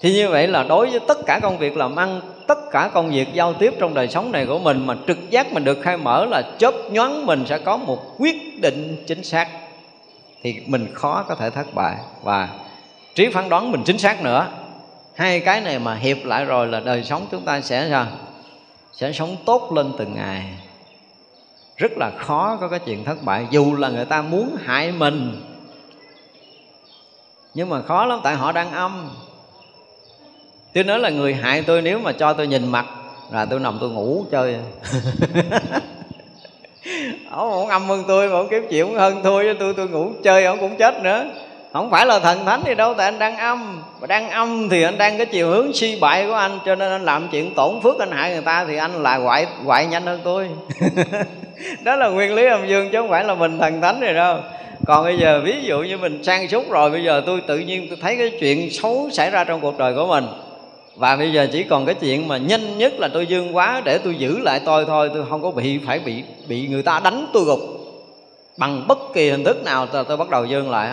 Thì 0.00 0.12
như 0.12 0.28
vậy 0.28 0.48
là 0.48 0.62
đối 0.62 0.90
với 0.90 1.00
tất 1.08 1.18
cả 1.26 1.40
công 1.42 1.58
việc 1.58 1.76
làm 1.76 1.96
ăn, 1.96 2.20
tất 2.46 2.58
cả 2.70 2.90
công 2.94 3.10
việc 3.10 3.28
giao 3.34 3.52
tiếp 3.52 3.74
trong 3.78 3.94
đời 3.94 4.08
sống 4.08 4.32
này 4.32 4.46
của 4.46 4.58
mình 4.58 4.86
mà 4.86 4.96
trực 5.06 5.30
giác 5.30 5.52
mình 5.52 5.64
được 5.64 5.78
khai 5.82 5.96
mở 5.96 6.24
là 6.24 6.42
chớp 6.58 6.74
nhoáng 6.90 7.26
mình 7.26 7.44
sẽ 7.46 7.58
có 7.58 7.76
một 7.76 7.98
quyết 8.18 8.60
định 8.60 9.04
chính 9.06 9.24
xác. 9.24 9.48
Thì 10.42 10.54
mình 10.66 10.86
khó 10.94 11.24
có 11.28 11.34
thể 11.34 11.50
thất 11.50 11.74
bại. 11.74 11.96
Và 12.22 12.48
trí 13.18 13.28
phán 13.28 13.48
đoán 13.48 13.72
mình 13.72 13.82
chính 13.84 13.98
xác 13.98 14.22
nữa. 14.22 14.46
Hai 15.14 15.40
cái 15.40 15.60
này 15.60 15.78
mà 15.78 15.94
hiệp 15.94 16.24
lại 16.24 16.44
rồi 16.44 16.66
là 16.66 16.80
đời 16.80 17.04
sống 17.04 17.26
chúng 17.30 17.44
ta 17.44 17.60
sẽ 17.60 17.86
sao? 17.90 18.06
Sẽ 18.92 19.12
sống 19.12 19.36
tốt 19.44 19.72
lên 19.72 19.92
từng 19.98 20.14
ngày. 20.14 20.44
Rất 21.76 21.92
là 21.96 22.10
khó 22.18 22.56
có 22.60 22.68
cái 22.68 22.78
chuyện 22.78 23.04
thất 23.04 23.22
bại, 23.22 23.46
dù 23.50 23.76
là 23.76 23.88
người 23.88 24.04
ta 24.04 24.22
muốn 24.22 24.56
hại 24.64 24.92
mình. 24.92 25.42
Nhưng 27.54 27.68
mà 27.68 27.82
khó 27.82 28.06
lắm, 28.06 28.20
tại 28.22 28.36
họ 28.36 28.52
đang 28.52 28.72
âm. 28.72 29.10
Tôi 30.74 30.84
nói 30.84 30.98
là 30.98 31.10
người 31.10 31.34
hại 31.34 31.62
tôi, 31.62 31.82
nếu 31.82 31.98
mà 31.98 32.12
cho 32.12 32.32
tôi 32.32 32.46
nhìn 32.46 32.68
mặt, 32.68 32.86
là 33.30 33.44
tôi 33.44 33.60
nằm 33.60 33.78
tôi 33.80 33.90
ngủ 33.90 34.24
chơi. 34.30 34.56
Ông 37.30 37.68
âm 37.68 37.88
hơn 37.88 38.04
tôi 38.08 38.28
mà 38.28 38.34
ông 38.34 38.48
kiếm 38.50 38.66
chịu 38.70 38.88
hơn 38.96 39.20
thôi 39.24 39.44
chứ 39.46 39.56
tôi 39.60 39.74
tôi 39.74 39.88
ngủ 39.88 40.12
chơi, 40.24 40.44
ông 40.44 40.60
cũng 40.60 40.76
chết 40.76 41.02
nữa 41.02 41.24
không 41.72 41.90
phải 41.90 42.06
là 42.06 42.18
thần 42.18 42.44
thánh 42.44 42.62
gì 42.66 42.74
đâu 42.74 42.94
tại 42.94 43.04
anh 43.04 43.18
đang 43.18 43.36
âm. 43.36 43.82
Và 44.00 44.06
đang 44.06 44.30
âm 44.30 44.68
thì 44.68 44.82
anh 44.82 44.98
đang 44.98 45.16
cái 45.16 45.26
chiều 45.26 45.48
hướng 45.48 45.72
suy 45.72 45.98
bại 46.00 46.26
của 46.26 46.34
anh 46.34 46.58
cho 46.66 46.74
nên 46.74 46.90
anh 46.90 47.04
làm 47.04 47.28
chuyện 47.32 47.54
tổn 47.54 47.80
phước 47.82 47.98
anh 47.98 48.10
hại 48.10 48.32
người 48.32 48.42
ta 48.42 48.64
thì 48.64 48.76
anh 48.76 49.02
là 49.02 49.16
quại 49.16 49.46
quại 49.66 49.86
nhanh 49.86 50.06
hơn 50.06 50.20
tôi. 50.24 50.48
Đó 51.84 51.96
là 51.96 52.08
nguyên 52.08 52.34
lý 52.34 52.46
âm 52.46 52.68
dương 52.68 52.88
chứ 52.92 52.98
không 52.98 53.10
phải 53.10 53.24
là 53.24 53.34
mình 53.34 53.58
thần 53.58 53.80
thánh 53.80 54.00
rồi 54.00 54.14
đâu. 54.14 54.38
Còn 54.86 55.04
bây 55.04 55.18
giờ 55.18 55.40
ví 55.44 55.62
dụ 55.62 55.78
như 55.78 55.98
mình 55.98 56.24
sang 56.24 56.48
sút 56.48 56.68
rồi 56.68 56.90
bây 56.90 57.04
giờ 57.04 57.22
tôi 57.26 57.40
tự 57.40 57.58
nhiên 57.58 57.86
tôi 57.88 57.98
thấy 58.02 58.16
cái 58.16 58.32
chuyện 58.40 58.70
xấu 58.70 59.08
xảy 59.12 59.30
ra 59.30 59.44
trong 59.44 59.60
cuộc 59.60 59.78
đời 59.78 59.94
của 59.94 60.06
mình. 60.06 60.26
Và 60.96 61.16
bây 61.16 61.32
giờ 61.32 61.46
chỉ 61.52 61.62
còn 61.62 61.86
cái 61.86 61.94
chuyện 61.94 62.28
mà 62.28 62.36
nhanh 62.36 62.78
nhất 62.78 62.92
là 62.98 63.08
tôi 63.08 63.26
dương 63.26 63.56
quá 63.56 63.82
để 63.84 63.98
tôi 63.98 64.14
giữ 64.14 64.38
lại 64.38 64.60
tôi 64.64 64.84
thôi 64.84 65.10
tôi 65.14 65.24
không 65.30 65.42
có 65.42 65.50
bị 65.50 65.78
phải 65.86 65.98
bị 65.98 66.22
bị 66.48 66.68
người 66.68 66.82
ta 66.82 67.00
đánh 67.04 67.26
tôi 67.32 67.44
gục. 67.44 67.60
Bằng 68.56 68.84
bất 68.88 68.98
kỳ 69.14 69.30
hình 69.30 69.44
thức 69.44 69.64
nào 69.64 69.86
tôi, 69.86 70.04
tôi 70.04 70.16
bắt 70.16 70.30
đầu 70.30 70.44
dương 70.44 70.70
lại 70.70 70.90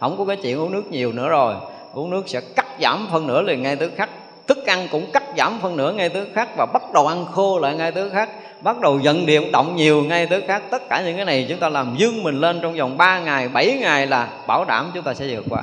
không 0.00 0.18
có 0.18 0.24
cái 0.24 0.36
chuyện 0.36 0.58
uống 0.58 0.72
nước 0.72 0.90
nhiều 0.90 1.12
nữa 1.12 1.28
rồi. 1.28 1.54
Uống 1.94 2.10
nước 2.10 2.28
sẽ 2.28 2.40
cắt 2.56 2.66
giảm 2.80 3.06
phân 3.12 3.26
nửa 3.26 3.42
liền 3.42 3.62
ngay 3.62 3.76
tức 3.76 3.92
khắc. 3.96 4.10
Thức 4.46 4.66
ăn 4.66 4.88
cũng 4.90 5.06
cắt 5.12 5.22
giảm 5.36 5.58
phân 5.62 5.76
nửa 5.76 5.92
ngay 5.92 6.08
tức 6.08 6.28
khắc 6.34 6.56
và 6.56 6.66
bắt 6.66 6.82
đầu 6.92 7.06
ăn 7.06 7.26
khô 7.32 7.58
lại 7.58 7.76
ngay 7.76 7.92
tức 7.92 8.10
khắc. 8.10 8.30
Bắt 8.62 8.80
đầu 8.80 9.00
giận 9.00 9.26
điện 9.26 9.52
động 9.52 9.76
nhiều 9.76 10.02
ngay 10.02 10.26
tức 10.26 10.44
khắc. 10.46 10.70
Tất 10.70 10.88
cả 10.88 11.02
những 11.02 11.16
cái 11.16 11.24
này 11.24 11.46
chúng 11.48 11.58
ta 11.58 11.68
làm 11.68 11.94
dương 11.98 12.22
mình 12.22 12.40
lên 12.40 12.58
trong 12.62 12.74
vòng 12.74 12.96
3 12.96 13.18
ngày 13.18 13.48
7 13.48 13.78
ngày 13.80 14.06
là 14.06 14.28
bảo 14.46 14.64
đảm 14.64 14.90
chúng 14.94 15.02
ta 15.02 15.14
sẽ 15.14 15.26
vượt 15.28 15.44
qua. 15.50 15.62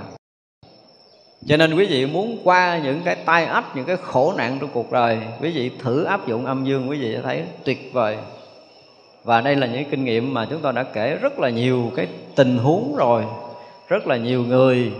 Cho 1.47 1.57
nên 1.57 1.73
quý 1.75 1.85
vị 1.85 2.05
muốn 2.05 2.37
qua 2.43 2.79
những 2.83 3.01
cái 3.05 3.15
tai 3.15 3.45
ách 3.45 3.75
những 3.75 3.85
cái 3.85 3.97
khổ 3.97 4.33
nạn 4.37 4.57
trong 4.61 4.69
cuộc 4.73 4.91
đời, 4.91 5.17
quý 5.41 5.51
vị 5.51 5.71
thử 5.79 6.03
áp 6.03 6.27
dụng 6.27 6.45
âm 6.45 6.65
dương, 6.65 6.89
quý 6.89 6.97
vị 6.97 7.11
sẽ 7.15 7.21
thấy 7.21 7.43
tuyệt 7.63 7.89
vời. 7.93 8.17
Và 9.23 9.41
đây 9.41 9.55
là 9.55 9.67
những 9.67 9.89
kinh 9.91 10.05
nghiệm 10.05 10.33
mà 10.33 10.47
chúng 10.49 10.61
tôi 10.61 10.73
đã 10.73 10.83
kể 10.83 11.15
rất 11.21 11.39
là 11.39 11.49
nhiều 11.49 11.91
cái 11.95 12.07
tình 12.35 12.57
huống 12.57 12.95
rồi 12.95 13.23
rất 13.87 14.07
là 14.07 14.17
nhiều 14.17 14.43
người 14.43 14.91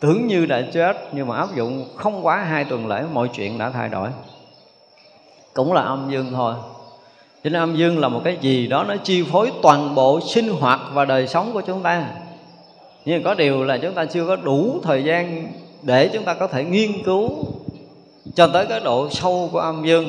tưởng 0.00 0.26
như 0.26 0.46
đã 0.46 0.62
chết 0.72 0.96
nhưng 1.12 1.26
mà 1.26 1.36
áp 1.36 1.48
dụng 1.56 1.88
không 1.96 2.26
quá 2.26 2.36
hai 2.36 2.64
tuần 2.64 2.86
lễ, 2.86 3.04
mọi 3.12 3.28
chuyện 3.28 3.58
đã 3.58 3.70
thay 3.70 3.88
đổi. 3.88 4.08
Cũng 5.54 5.72
là 5.72 5.82
âm 5.82 6.10
dương 6.10 6.26
thôi. 6.32 6.54
Cho 7.44 7.50
nên 7.50 7.62
âm 7.62 7.76
dương 7.76 7.98
là 7.98 8.08
một 8.08 8.20
cái 8.24 8.36
gì 8.40 8.66
đó 8.66 8.84
nó 8.84 8.96
chi 8.96 9.24
phối 9.32 9.52
toàn 9.62 9.94
bộ 9.94 10.20
sinh 10.20 10.48
hoạt 10.48 10.80
và 10.92 11.04
đời 11.04 11.26
sống 11.26 11.52
của 11.52 11.60
chúng 11.60 11.82
ta. 11.82 12.06
Nhưng 13.04 13.22
có 13.22 13.34
điều 13.34 13.64
là 13.64 13.78
chúng 13.78 13.94
ta 13.94 14.04
chưa 14.04 14.26
có 14.26 14.36
đủ 14.36 14.80
thời 14.82 15.04
gian 15.04 15.52
để 15.82 16.10
chúng 16.12 16.24
ta 16.24 16.34
có 16.34 16.46
thể 16.46 16.64
nghiên 16.64 16.90
cứu 17.04 17.30
cho 18.34 18.46
tới 18.46 18.66
cái 18.66 18.80
độ 18.80 19.08
sâu 19.10 19.48
của 19.52 19.58
âm 19.58 19.84
dương 19.86 20.08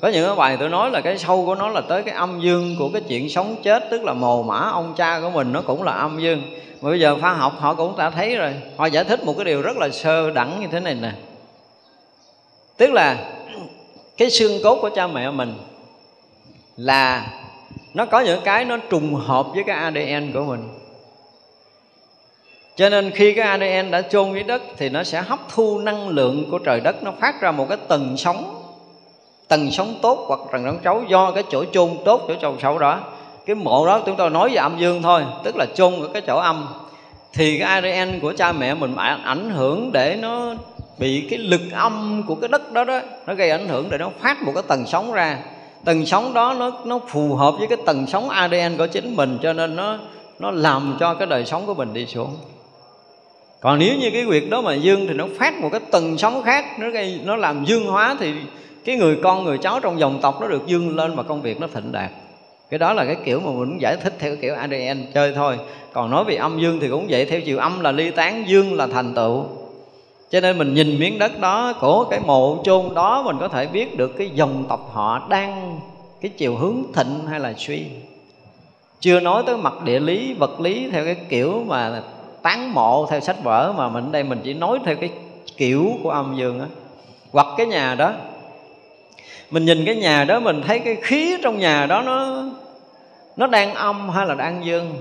có 0.00 0.08
những 0.08 0.26
cái 0.26 0.36
bài 0.36 0.56
tôi 0.60 0.68
nói 0.68 0.90
là 0.90 1.00
cái 1.00 1.18
sâu 1.18 1.46
của 1.46 1.54
nó 1.54 1.68
là 1.68 1.80
tới 1.80 2.02
cái 2.02 2.14
âm 2.14 2.40
dương 2.40 2.76
của 2.78 2.88
cái 2.92 3.02
chuyện 3.08 3.28
sống 3.28 3.56
chết, 3.62 3.90
tức 3.90 4.04
là 4.04 4.12
mồ 4.12 4.42
mã 4.42 4.58
ông 4.72 4.94
cha 4.96 5.20
của 5.20 5.30
mình 5.30 5.52
nó 5.52 5.62
cũng 5.62 5.82
là 5.82 5.92
âm 5.92 6.20
dương. 6.20 6.42
Mà 6.80 6.90
bây 6.90 7.00
giờ 7.00 7.16
khoa 7.20 7.32
học, 7.34 7.52
họ 7.58 7.74
cũng 7.74 7.96
đã 7.96 8.10
thấy 8.10 8.36
rồi. 8.36 8.54
Họ 8.76 8.86
giải 8.86 9.04
thích 9.04 9.24
một 9.24 9.34
cái 9.36 9.44
điều 9.44 9.62
rất 9.62 9.76
là 9.76 9.88
sơ 9.88 10.30
đẳng 10.30 10.60
như 10.60 10.66
thế 10.72 10.80
này 10.80 10.94
nè. 10.94 11.12
Tức 12.76 12.92
là 12.92 13.16
cái 14.16 14.30
xương 14.30 14.62
cốt 14.64 14.78
của 14.80 14.90
cha 14.90 15.06
mẹ 15.06 15.30
mình 15.30 15.54
là 16.76 17.26
nó 17.94 18.06
có 18.06 18.20
những 18.20 18.40
cái 18.44 18.64
nó 18.64 18.76
trùng 18.76 19.14
hợp 19.14 19.46
với 19.54 19.64
cái 19.64 19.76
ADN 19.76 20.32
của 20.32 20.44
mình. 20.44 20.68
Cho 22.76 22.88
nên 22.88 23.10
khi 23.10 23.34
cái 23.34 23.48
ADN 23.48 23.90
đã 23.90 24.02
chôn 24.02 24.32
dưới 24.32 24.42
đất 24.42 24.62
thì 24.76 24.88
nó 24.88 25.04
sẽ 25.04 25.22
hấp 25.22 25.38
thu 25.54 25.78
năng 25.78 26.08
lượng 26.08 26.50
của 26.50 26.58
trời 26.58 26.80
đất, 26.80 27.02
nó 27.02 27.12
phát 27.20 27.40
ra 27.40 27.50
một 27.50 27.66
cái 27.68 27.78
tầng 27.88 28.16
sóng 28.16 28.59
tầng 29.50 29.70
sóng 29.70 29.94
tốt 30.02 30.24
hoặc 30.28 30.40
tầng 30.52 30.62
sóng 30.64 30.78
xấu 30.84 31.04
do 31.08 31.30
cái 31.30 31.44
chỗ 31.50 31.64
chôn 31.72 31.88
tốt, 32.04 32.24
chỗ 32.28 32.34
chôn 32.40 32.58
xấu 32.62 32.78
đó. 32.78 33.00
Cái 33.46 33.56
mộ 33.56 33.86
đó 33.86 34.02
chúng 34.06 34.16
tôi 34.16 34.30
nói 34.30 34.48
về 34.48 34.56
âm 34.56 34.78
dương 34.78 35.02
thôi, 35.02 35.22
tức 35.44 35.56
là 35.56 35.66
chôn 35.74 35.94
ở 36.00 36.08
cái 36.12 36.22
chỗ 36.26 36.36
âm. 36.38 36.68
Thì 37.32 37.58
cái 37.58 37.68
ADN 37.68 38.20
của 38.20 38.32
cha 38.36 38.52
mẹ 38.52 38.74
mình 38.74 38.96
ảnh 39.24 39.50
hưởng 39.50 39.92
để 39.92 40.18
nó 40.20 40.54
bị 40.98 41.26
cái 41.30 41.38
lực 41.38 41.60
âm 41.72 42.22
của 42.26 42.34
cái 42.34 42.48
đất 42.48 42.72
đó 42.72 42.84
đó, 42.84 43.00
nó 43.26 43.34
gây 43.34 43.50
ảnh 43.50 43.68
hưởng 43.68 43.90
để 43.90 43.98
nó 43.98 44.10
phát 44.20 44.42
một 44.42 44.52
cái 44.54 44.62
tầng 44.68 44.86
sóng 44.86 45.12
ra. 45.12 45.38
Tầng 45.84 46.06
sóng 46.06 46.34
đó 46.34 46.54
nó 46.58 46.70
nó 46.84 47.00
phù 47.08 47.34
hợp 47.34 47.54
với 47.58 47.66
cái 47.66 47.78
tầng 47.86 48.06
sóng 48.06 48.28
ADN 48.28 48.76
của 48.78 48.86
chính 48.86 49.16
mình, 49.16 49.38
cho 49.42 49.52
nên 49.52 49.76
nó 49.76 49.98
nó 50.38 50.50
làm 50.50 50.96
cho 51.00 51.14
cái 51.14 51.26
đời 51.26 51.44
sống 51.44 51.66
của 51.66 51.74
mình 51.74 51.92
đi 51.92 52.06
xuống. 52.06 52.36
Còn 53.60 53.78
nếu 53.78 53.94
như 53.96 54.10
cái 54.10 54.24
việc 54.24 54.50
đó 54.50 54.60
mà 54.60 54.74
dương 54.74 55.06
thì 55.08 55.14
nó 55.14 55.26
phát 55.38 55.60
một 55.60 55.68
cái 55.72 55.80
tầng 55.90 56.18
sóng 56.18 56.42
khác, 56.42 56.64
nó 56.78 56.90
gây, 56.90 57.20
nó 57.24 57.36
làm 57.36 57.64
dương 57.64 57.86
hóa 57.86 58.16
thì 58.20 58.32
cái 58.84 58.96
người 58.96 59.16
con, 59.22 59.44
người 59.44 59.58
cháu 59.58 59.80
trong 59.80 60.00
dòng 60.00 60.18
tộc 60.22 60.40
nó 60.40 60.48
được 60.48 60.66
dương 60.66 60.96
lên 60.96 61.16
và 61.16 61.22
công 61.22 61.42
việc 61.42 61.60
nó 61.60 61.66
thịnh 61.66 61.92
đạt. 61.92 62.10
Cái 62.70 62.78
đó 62.78 62.92
là 62.92 63.04
cái 63.04 63.16
kiểu 63.24 63.40
mà 63.40 63.50
mình 63.50 63.78
giải 63.80 63.96
thích 63.96 64.14
theo 64.18 64.36
kiểu 64.36 64.54
ADN 64.54 65.12
chơi 65.14 65.32
thôi. 65.34 65.58
Còn 65.92 66.10
nói 66.10 66.24
về 66.24 66.34
âm 66.34 66.60
dương 66.60 66.80
thì 66.80 66.88
cũng 66.88 67.06
vậy, 67.10 67.24
theo 67.24 67.40
chiều 67.40 67.58
âm 67.58 67.80
là 67.80 67.92
ly 67.92 68.10
tán, 68.10 68.44
dương 68.46 68.74
là 68.74 68.86
thành 68.86 69.14
tựu. 69.14 69.44
Cho 70.30 70.40
nên 70.40 70.58
mình 70.58 70.74
nhìn 70.74 70.98
miếng 70.98 71.18
đất 71.18 71.40
đó 71.40 71.72
của 71.80 72.04
cái 72.04 72.20
mộ 72.20 72.62
chôn 72.64 72.94
đó, 72.94 73.22
mình 73.22 73.36
có 73.40 73.48
thể 73.48 73.66
biết 73.66 73.96
được 73.96 74.18
cái 74.18 74.30
dòng 74.34 74.64
tộc 74.68 74.90
họ 74.92 75.26
đang 75.28 75.80
cái 76.20 76.30
chiều 76.36 76.56
hướng 76.56 76.82
thịnh 76.94 77.26
hay 77.28 77.40
là 77.40 77.54
suy. 77.58 77.84
Chưa 79.00 79.20
nói 79.20 79.42
tới 79.46 79.56
mặt 79.56 79.72
địa 79.84 80.00
lý, 80.00 80.34
vật 80.34 80.60
lý 80.60 80.88
theo 80.90 81.04
cái 81.04 81.16
kiểu 81.28 81.64
mà 81.66 82.02
tán 82.42 82.74
mộ 82.74 83.06
theo 83.10 83.20
sách 83.20 83.36
vở 83.42 83.72
mà 83.76 83.88
mình 83.88 84.12
đây 84.12 84.22
mình 84.22 84.40
chỉ 84.44 84.54
nói 84.54 84.78
theo 84.84 84.96
cái 84.96 85.10
kiểu 85.56 85.90
của 86.02 86.10
âm 86.10 86.34
dương 86.36 86.60
á. 86.60 86.66
Hoặc 87.32 87.46
cái 87.56 87.66
nhà 87.66 87.94
đó 87.94 88.12
mình 89.50 89.64
nhìn 89.64 89.84
cái 89.84 89.96
nhà 89.96 90.24
đó, 90.24 90.40
mình 90.40 90.62
thấy 90.66 90.78
cái 90.78 90.96
khí 91.02 91.36
trong 91.42 91.58
nhà 91.58 91.86
đó 91.86 92.02
nó 92.02 92.44
nó 93.36 93.46
đang 93.46 93.74
âm 93.74 94.08
hay 94.08 94.26
là 94.26 94.34
đang 94.34 94.64
dương? 94.64 94.94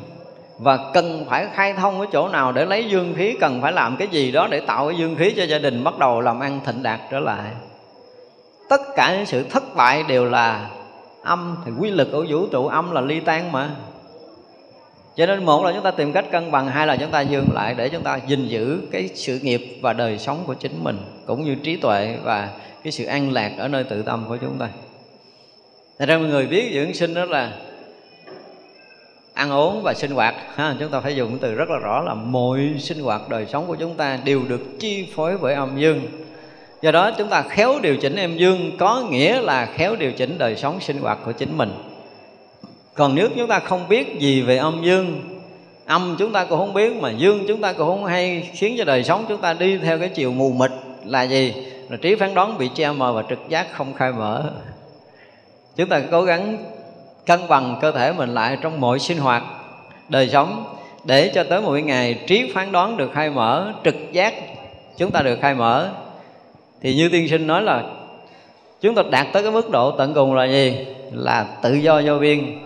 Và 0.58 0.92
cần 0.94 1.26
phải 1.30 1.48
khai 1.54 1.74
thông 1.74 2.00
cái 2.00 2.08
chỗ 2.12 2.28
nào 2.28 2.52
để 2.52 2.66
lấy 2.66 2.90
dương 2.90 3.14
khí, 3.18 3.38
cần 3.40 3.62
phải 3.62 3.72
làm 3.72 3.98
cái 3.98 4.08
gì 4.08 4.32
đó 4.32 4.48
để 4.52 4.60
tạo 4.60 4.88
cái 4.88 4.98
dương 4.98 5.16
khí 5.16 5.34
cho 5.38 5.44
gia 5.44 5.60
đình, 5.60 5.84
bắt 5.84 6.00
đầu 6.00 6.22
làm 6.22 6.40
ăn 6.40 6.60
thịnh 6.66 6.84
đạt 6.84 7.00
trở 7.12 7.20
lại. 7.20 7.52
Tất 8.70 8.82
cả 8.96 9.16
những 9.16 9.26
sự 9.26 9.44
thất 9.44 9.76
bại 9.76 10.04
đều 10.08 10.26
là 10.26 10.70
âm, 11.24 11.58
thì 11.66 11.72
quy 11.80 11.92
lực 11.92 12.08
của 12.12 12.26
vũ 12.30 12.48
trụ 12.48 12.68
âm 12.68 12.92
là 12.92 13.02
ly 13.02 13.20
tan 13.20 13.52
mà. 13.52 13.70
Cho 15.16 15.26
nên 15.26 15.46
một 15.46 15.66
là 15.66 15.72
chúng 15.72 15.84
ta 15.84 15.92
tìm 15.92 16.14
cách 16.14 16.26
cân 16.32 16.52
bằng, 16.52 16.68
hai 16.68 16.88
là 16.88 16.96
chúng 16.96 17.12
ta 17.12 17.22
dương 17.22 17.48
lại 17.54 17.76
để 17.78 17.90
chúng 17.90 18.04
ta 18.04 18.20
gìn 18.28 18.48
giữ 18.48 18.82
cái 18.92 19.10
sự 19.16 19.40
nghiệp 19.42 19.80
và 19.82 19.94
đời 19.94 20.18
sống 20.18 20.44
của 20.48 20.54
chính 20.54 20.84
mình, 20.84 20.98
cũng 21.26 21.44
như 21.44 21.56
trí 21.56 21.76
tuệ 21.76 22.18
và 22.24 22.50
cái 22.84 22.92
sự 22.92 23.06
an 23.06 23.34
lạc 23.34 23.52
ở 23.58 23.68
nơi 23.68 23.84
tự 23.84 24.02
tâm 24.02 24.26
của 24.28 24.38
chúng 24.38 24.58
ta. 24.60 24.70
Thật 26.00 26.06
ra 26.06 26.18
mọi 26.18 26.28
người 26.28 26.48
biết 26.48 26.72
dưỡng 26.74 26.94
sinh 26.94 27.14
đó 27.14 27.26
là 27.26 27.54
ăn 29.34 29.52
uống 29.52 29.82
và 29.84 29.94
sinh 29.94 30.12
hoạt. 30.12 30.36
Ha, 30.56 30.76
chúng 30.80 30.92
ta 30.92 31.00
phải 31.00 31.16
dùng 31.16 31.38
từ 31.42 31.56
rất 31.56 31.70
là 31.70 31.78
rõ 31.78 32.02
là 32.02 32.14
mọi 32.14 32.60
sinh 32.80 33.00
hoạt 33.00 33.30
đời 33.30 33.46
sống 33.46 33.68
của 33.68 33.76
chúng 33.76 33.96
ta 33.96 34.20
đều 34.24 34.42
được 34.48 34.80
chi 34.80 35.08
phối 35.16 35.38
bởi 35.38 35.54
âm 35.54 35.80
dương. 35.80 36.02
Do 36.82 36.92
đó 36.92 37.12
chúng 37.18 37.28
ta 37.28 37.42
khéo 37.42 37.80
điều 37.82 37.98
chỉnh 37.98 38.16
âm 38.16 38.38
dương 38.38 38.72
có 38.78 39.08
nghĩa 39.10 39.42
là 39.42 39.66
khéo 39.66 39.96
điều 39.96 40.12
chỉnh 40.12 40.38
đời 40.38 40.56
sống 40.56 40.80
sinh 40.82 40.98
hoạt 40.98 41.20
của 41.26 41.32
chính 41.32 41.58
mình. 41.58 41.72
Còn 42.94 43.16
nếu 43.16 43.30
chúng 43.38 43.48
ta 43.48 43.60
không 43.60 43.88
biết 43.88 44.20
gì 44.20 44.42
về 44.42 44.58
âm 44.58 44.82
dương 44.84 45.40
âm 45.90 46.16
chúng 46.20 46.32
ta 46.32 46.46
cũng 46.46 46.60
không 46.60 46.74
biết 46.74 46.96
mà 46.96 47.12
dương 47.12 47.46
chúng 47.48 47.62
ta 47.62 47.74
cũng 47.74 47.88
không 47.88 48.06
hay 48.06 48.50
khiến 48.54 48.76
cho 48.78 48.84
đời 48.84 49.04
sống 49.04 49.26
chúng 49.30 49.42
ta 49.42 49.54
đi 49.54 49.78
theo 49.78 50.00
cái 50.00 50.10
chiều 50.10 50.34
mù 50.34 50.52
mịt 50.52 50.72
là 51.06 51.24
gì? 51.24 51.54
Là 51.90 51.98
trí 51.98 52.16
phán 52.16 52.34
đoán 52.34 52.58
bị 52.58 52.70
che 52.76 52.92
mờ 52.92 53.14
và 53.14 53.24
trực 53.30 53.40
giác 53.50 53.68
không 53.74 53.94
khai 53.94 54.12
mở. 54.12 54.44
Chúng 55.76 55.90
ta 55.90 56.02
cố 56.12 56.22
gắng 56.22 56.58
cân 57.26 57.40
bằng 57.48 57.78
cơ 57.82 57.92
thể 57.92 58.14
mình 58.14 58.34
lại 58.34 58.58
trong 58.62 58.82
mọi 58.82 59.00
sinh 59.00 59.18
hoạt, 59.18 59.44
đời 60.10 60.30
sống. 60.30 60.76
Để 61.04 61.32
cho 61.36 61.44
tới 61.44 61.62
một 61.62 61.72
ngày 61.72 62.20
trí 62.28 62.52
phán 62.54 62.72
đoán 62.72 62.98
được 62.98 63.12
khai 63.14 63.30
mở, 63.30 63.74
trực 63.84 63.96
giác 64.12 64.34
chúng 64.98 65.12
ta 65.12 65.22
được 65.22 65.40
khai 65.42 65.56
mở. 65.56 65.90
Thì 66.82 66.96
như 66.96 67.10
tiên 67.10 67.28
sinh 67.30 67.48
nói 67.48 67.62
là 67.62 67.84
chúng 68.82 68.96
ta 68.96 69.04
đạt 69.12 69.28
tới 69.34 69.44
cái 69.44 69.52
mức 69.52 69.70
độ 69.70 69.92
tận 69.92 70.14
cùng 70.14 70.36
là 70.36 70.46
gì? 70.46 70.86
Là 71.12 71.48
tự 71.62 71.74
do 71.74 72.02
vô 72.06 72.20
biên, 72.20 72.60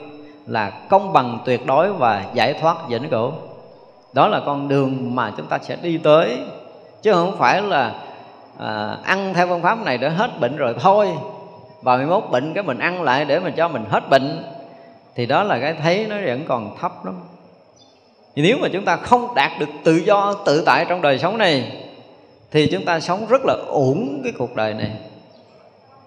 là 0.48 0.70
công 0.70 1.14
bằng 1.14 1.40
tuyệt 1.46 1.66
đối 1.66 1.94
và 1.94 2.26
giải 2.34 2.54
thoát 2.54 2.90
vĩnh 2.90 3.10
cửu. 3.10 3.32
Đó 4.14 4.28
là 4.28 4.42
con 4.46 4.68
đường 4.68 5.16
mà 5.16 5.32
chúng 5.38 5.46
ta 5.46 5.60
sẽ 5.62 5.78
đi 5.82 5.98
tới, 5.98 6.38
chứ 7.02 7.14
không 7.14 7.38
phải 7.38 7.62
là 7.62 7.96
à, 8.58 8.98
ăn 9.04 9.34
theo 9.34 9.48
phương 9.48 9.62
pháp 9.62 9.86
này 9.86 9.98
để 9.98 10.10
hết 10.10 10.40
bệnh 10.40 10.56
rồi 10.56 10.76
thôi. 10.80 11.10
Và 11.82 11.96
21 11.96 12.24
bệnh 12.32 12.54
cái 12.54 12.64
mình 12.64 12.80
ăn 12.80 13.02
lại 13.02 13.26
để 13.26 13.40
mình 13.40 13.54
cho 13.58 13.68
mình 13.68 13.86
hết 13.90 14.10
bệnh. 14.10 14.44
Thì 15.16 15.26
đó 15.26 15.44
là 15.44 15.60
cái 15.60 15.74
thấy 15.74 16.06
nó 16.10 16.16
vẫn 16.26 16.44
còn 16.48 16.78
thấp 16.82 17.06
lắm. 17.06 17.16
Nếu 18.36 18.58
mà 18.62 18.68
chúng 18.74 18.86
ta 18.86 18.96
không 18.96 19.36
đạt 19.36 19.52
được 19.60 19.70
tự 19.84 19.96
do 19.96 20.34
tự 20.46 20.64
tại 20.66 20.86
trong 20.90 21.02
đời 21.02 21.20
sống 21.20 21.38
này 21.38 21.72
thì 22.52 22.68
chúng 22.72 22.86
ta 22.86 23.00
sống 23.00 23.26
rất 23.30 23.42
là 23.46 23.56
uổng 23.68 24.22
cái 24.24 24.34
cuộc 24.38 24.56
đời 24.56 24.74
này. 24.74 24.92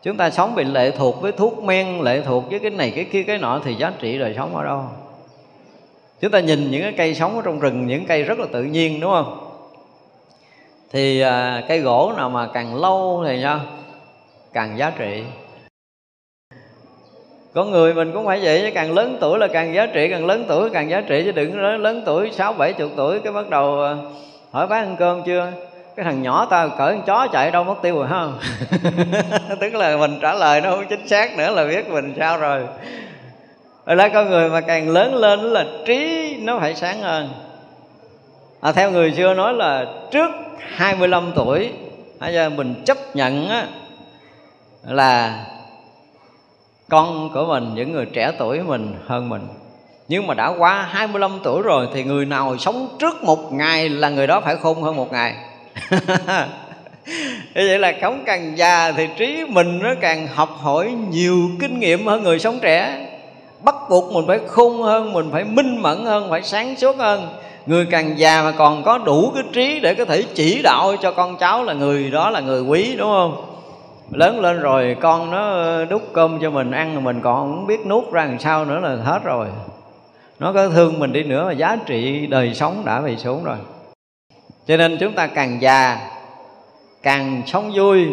Chúng 0.03 0.17
ta 0.17 0.31
sống 0.31 0.55
bị 0.55 0.65
lệ 0.65 0.91
thuộc 0.91 1.21
với 1.21 1.33
thuốc 1.33 1.63
men 1.63 2.01
lệ 2.01 2.21
thuộc 2.21 2.51
với 2.51 2.59
cái 2.59 2.71
này 2.71 2.91
cái 2.91 3.05
kia 3.05 3.23
cái 3.23 3.39
nọ 3.39 3.61
thì 3.65 3.75
giá 3.75 3.93
trị 3.99 4.19
đời 4.19 4.35
sống 4.37 4.57
ở 4.57 4.65
đâu? 4.65 4.85
Chúng 6.21 6.31
ta 6.31 6.41
nhìn 6.41 6.71
những 6.71 6.83
cái 6.83 6.93
cây 6.97 7.15
sống 7.15 7.37
ở 7.37 7.43
trong 7.45 7.61
rừng 7.61 7.87
những 7.87 8.07
cây 8.07 8.23
rất 8.23 8.39
là 8.39 8.47
tự 8.53 8.65
nhiên 8.65 9.01
đúng 9.01 9.11
không? 9.11 9.46
Thì 10.93 11.21
à, 11.21 11.55
cái 11.61 11.69
cây 11.69 11.81
gỗ 11.81 12.13
nào 12.17 12.31
mà 12.31 12.47
càng 12.47 12.81
lâu 12.81 13.25
thì 13.27 13.39
nha 13.39 13.61
càng 14.53 14.79
giá 14.79 14.93
trị. 14.99 15.25
Con 17.55 17.71
người 17.71 17.95
mình 17.95 18.13
cũng 18.13 18.27
phải 18.27 18.41
vậy 18.43 18.61
chứ 18.63 18.71
càng 18.75 18.95
lớn 18.95 19.17
tuổi 19.21 19.39
là 19.39 19.47
càng 19.47 19.75
giá 19.75 19.87
trị 19.87 20.09
càng 20.11 20.27
lớn 20.27 20.45
tuổi 20.49 20.71
càng 20.71 20.91
giá 20.91 21.01
trị 21.01 21.23
chứ 21.25 21.33
đừng 21.33 21.61
lớn, 21.61 21.81
lớn 21.81 22.03
tuổi 22.07 22.31
sáu 22.33 22.53
bảy 22.53 22.73
chục 22.73 22.91
tuổi 22.97 23.21
cái 23.21 23.33
bắt 23.33 23.51
đầu 23.51 23.83
à, 23.83 23.97
hỏi 24.51 24.67
bác 24.67 24.77
ăn 24.77 24.97
cơm 24.99 25.23
chưa? 25.23 25.53
Cái 25.97 26.05
thằng 26.05 26.23
nhỏ 26.23 26.47
ta 26.51 26.69
cởi 26.79 26.95
con 26.95 27.03
chó 27.07 27.27
chạy 27.33 27.51
đâu 27.51 27.65
mất 27.65 27.75
tiêu 27.83 27.97
rồi 27.97 28.07
ha 28.07 28.27
tức 29.61 29.75
là 29.75 29.97
mình 29.97 30.19
trả 30.23 30.35
lời 30.35 30.61
nó 30.61 30.71
không 30.71 30.85
chính 30.89 31.09
xác 31.09 31.39
nữa 31.39 31.51
là 31.51 31.65
biết 31.65 31.89
mình 31.89 32.15
sao 32.19 32.39
rồi. 32.39 32.63
Rồi 33.87 33.97
là 33.97 34.09
con 34.09 34.31
người 34.31 34.51
mà 34.51 34.61
càng 34.61 34.89
lớn 34.89 35.15
lên 35.15 35.41
là 35.41 35.65
trí 35.87 36.37
nó 36.43 36.59
phải 36.59 36.75
sáng 36.75 37.01
hơn 37.01 37.29
à, 38.67 38.73
theo 38.73 38.91
người 38.91 39.13
xưa 39.13 39.35
nói 39.35 39.55
là 39.55 39.87
trước 40.11 40.31
25 40.59 41.33
tuổi 41.35 41.73
bây 42.21 42.35
giờ 42.35 42.51
mình 42.51 42.75
chấp 42.85 43.17
nhận 43.17 43.49
á, 43.49 43.67
là 44.83 45.45
con 46.89 47.31
của 47.35 47.47
mình 47.47 47.75
những 47.75 47.93
người 47.93 48.07
trẻ 48.07 48.33
tuổi 48.39 48.63
mình 48.63 48.95
hơn 49.07 49.29
mình. 49.29 49.49
Nhưng 50.09 50.27
mà 50.27 50.35
đã 50.35 50.53
qua 50.59 50.83
25 50.91 51.41
tuổi 51.43 51.63
rồi 51.63 51.89
thì 51.95 52.05
người 52.05 52.27
nào 52.27 52.57
sống 52.59 52.97
trước 52.99 53.23
một 53.23 53.53
ngày 53.53 53.89
là 53.89 54.09
người 54.09 54.27
đó 54.27 54.41
phải 54.41 54.57
khôn 54.57 54.83
hơn 54.83 54.97
một 54.97 55.13
ngày. 55.13 55.35
Vậy 57.55 57.79
là 57.79 57.93
cống 57.93 58.23
càng 58.27 58.59
già 58.59 58.93
thì 58.93 59.09
trí 59.17 59.45
mình 59.49 59.79
nó 59.83 59.95
càng 60.01 60.27
học 60.35 60.57
hỏi 60.61 60.95
nhiều 61.11 61.51
kinh 61.61 61.81
nghiệm 61.81 62.07
hơn 62.07 62.23
người 62.23 62.39
sống 62.39 62.59
trẻ. 62.63 63.07
Bắt 63.63 63.75
buộc 63.91 64.13
mình 64.13 64.25
phải 64.27 64.39
khôn 64.47 64.83
hơn 64.83 65.13
mình 65.13 65.29
phải 65.33 65.45
minh 65.45 65.83
mẫn 65.83 66.05
hơn 66.05 66.31
phải 66.31 66.43
sáng 66.43 66.77
suốt 66.77 66.97
hơn 66.97 67.29
người 67.67 67.87
càng 67.91 68.19
già 68.19 68.43
mà 68.43 68.53
còn 68.59 68.83
có 68.83 68.99
đủ 68.99 69.33
cái 69.35 69.45
trí 69.53 69.81
để 69.81 69.95
có 69.95 70.05
thể 70.05 70.23
chỉ 70.35 70.63
đạo 70.63 70.97
cho 71.01 71.13
con 71.13 71.37
cháu 71.37 71.65
là 71.65 71.73
người 71.73 72.11
đó 72.11 72.31
là 72.31 72.41
người 72.41 72.63
quý, 72.63 72.97
đúng 72.97 73.11
không? 73.11 73.45
Lớn 74.11 74.41
lên 74.41 74.61
rồi 74.61 74.97
con 75.01 75.31
nó 75.31 75.65
đút 75.85 76.03
cơm 76.13 76.39
cho 76.41 76.51
mình 76.51 76.71
ăn 76.71 77.05
mình 77.05 77.21
còn 77.23 77.35
không 77.35 77.67
biết 77.67 77.87
nuốt 77.87 78.13
ra 78.13 78.25
làm 78.25 78.39
sao 78.39 78.65
nữa 78.65 78.81
là 78.81 78.97
hết 79.05 79.25
rồi. 79.25 79.47
Nó 80.39 80.53
có 80.53 80.69
thương 80.69 80.99
mình 80.99 81.13
đi 81.13 81.23
nữa 81.23 81.45
mà 81.47 81.53
giá 81.53 81.77
trị 81.87 82.27
đời 82.27 82.55
sống 82.55 82.83
đã 82.85 83.01
bị 83.01 83.17
xuống 83.17 83.45
rồi. 83.45 83.57
Cho 84.67 84.77
nên 84.77 84.97
chúng 85.01 85.13
ta 85.13 85.27
càng 85.27 85.59
già, 85.61 85.99
càng 87.03 87.43
sống 87.47 87.71
vui, 87.75 88.07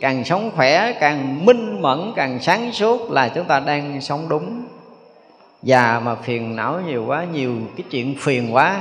càng 0.00 0.24
sống 0.24 0.50
khỏe, 0.56 0.92
càng 1.00 1.46
minh 1.46 1.82
mẫn, 1.82 2.12
càng 2.16 2.38
sáng 2.40 2.72
suốt 2.72 3.10
là 3.10 3.28
chúng 3.28 3.44
ta 3.44 3.60
đang 3.60 4.00
sống 4.00 4.28
đúng 4.28 4.62
già 5.64 6.00
mà 6.04 6.14
phiền 6.14 6.56
não 6.56 6.80
nhiều 6.86 7.04
quá, 7.06 7.24
nhiều 7.24 7.52
cái 7.76 7.84
chuyện 7.90 8.14
phiền 8.18 8.54
quá 8.54 8.80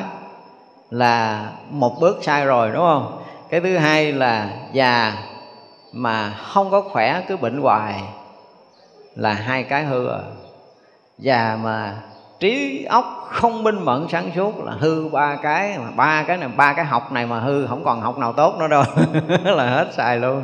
là 0.92 1.50
một 1.70 2.00
bước 2.00 2.20
sai 2.22 2.46
rồi, 2.46 2.72
đúng 2.72 2.82
không? 2.82 3.24
Cái 3.50 3.62
thứ 3.62 3.78
hai 3.78 4.14
là, 4.14 4.50
già 4.74 5.14
mà 5.94 6.30
không 6.30 6.72
có 6.72 6.82
khỏe, 6.82 7.22
cứ 7.28 7.38
bệnh 7.38 7.62
hoài 7.62 8.04
là 9.16 9.34
hai 9.34 9.64
cái 9.64 9.84
hư 9.84 10.08
rồi 10.08 10.22
già 11.18 11.58
mà 11.64 11.96
trí 12.40 12.86
óc 12.86 13.28
không 13.32 13.64
minh 13.64 13.86
mẫn 13.86 14.08
sáng 14.10 14.32
suốt 14.36 14.64
là 14.64 14.72
hư 14.80 15.10
ba 15.10 15.36
cái, 15.36 15.78
mà 15.78 15.92
ba 15.96 16.24
cái 16.24 16.38
này, 16.38 16.50
ba 16.56 16.74
cái 16.74 16.86
học 16.86 17.12
này 17.12 17.26
mà 17.26 17.40
hư, 17.40 17.68
không 17.68 17.84
còn 17.84 18.02
học 18.02 18.18
nào 18.18 18.34
tốt 18.34 18.56
nữa 18.60 18.68
đâu. 18.68 18.84
Là 19.56 19.70
hết 19.70 19.88
xài 19.94 20.18
luôn. 20.18 20.44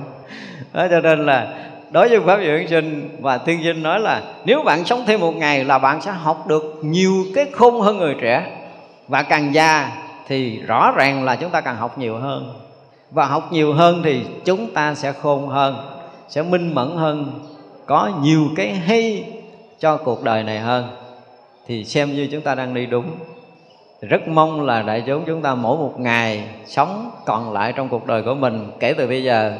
Đó, 0.73 0.87
cho 0.89 0.99
nên 0.99 1.25
là 1.25 1.68
đối 1.91 2.09
với 2.09 2.19
pháp 2.19 2.39
dưỡng 2.43 2.67
sinh 2.67 3.17
và 3.21 3.37
tiên 3.37 3.59
sinh 3.63 3.83
nói 3.83 3.99
là 3.99 4.21
nếu 4.45 4.63
bạn 4.63 4.85
sống 4.85 5.03
thêm 5.07 5.19
một 5.19 5.35
ngày 5.35 5.65
là 5.65 5.77
bạn 5.77 6.01
sẽ 6.01 6.11
học 6.11 6.47
được 6.47 6.79
nhiều 6.81 7.25
cái 7.35 7.45
khôn 7.51 7.81
hơn 7.81 7.97
người 7.97 8.15
trẻ. 8.21 8.45
Và 9.07 9.23
càng 9.23 9.53
già 9.53 9.91
thì 10.27 10.61
rõ 10.61 10.91
ràng 10.95 11.23
là 11.23 11.35
chúng 11.35 11.49
ta 11.49 11.61
càng 11.61 11.75
học 11.75 11.97
nhiều 11.97 12.17
hơn. 12.17 12.53
Và 13.11 13.25
học 13.25 13.51
nhiều 13.51 13.73
hơn 13.73 14.01
thì 14.03 14.21
chúng 14.45 14.73
ta 14.73 14.95
sẽ 14.95 15.11
khôn 15.11 15.47
hơn, 15.47 15.75
sẽ 16.27 16.41
minh 16.41 16.75
mẫn 16.75 16.91
hơn, 16.95 17.39
có 17.85 18.11
nhiều 18.21 18.47
cái 18.55 18.73
hay 18.73 19.23
cho 19.79 19.97
cuộc 19.97 20.23
đời 20.23 20.43
này 20.43 20.59
hơn. 20.59 20.87
Thì 21.67 21.85
xem 21.85 22.15
như 22.15 22.27
chúng 22.31 22.41
ta 22.41 22.55
đang 22.55 22.73
đi 22.73 22.85
đúng. 22.85 23.05
Rất 24.01 24.27
mong 24.27 24.65
là 24.65 24.81
đại 24.81 25.03
chúng 25.07 25.23
chúng 25.25 25.41
ta 25.41 25.55
mỗi 25.55 25.77
một 25.77 25.99
ngày 25.99 26.43
sống 26.65 27.11
còn 27.25 27.53
lại 27.53 27.73
trong 27.75 27.89
cuộc 27.89 28.05
đời 28.05 28.21
của 28.21 28.33
mình, 28.33 28.71
kể 28.79 28.93
từ 28.93 29.07
bây 29.07 29.23
giờ 29.23 29.57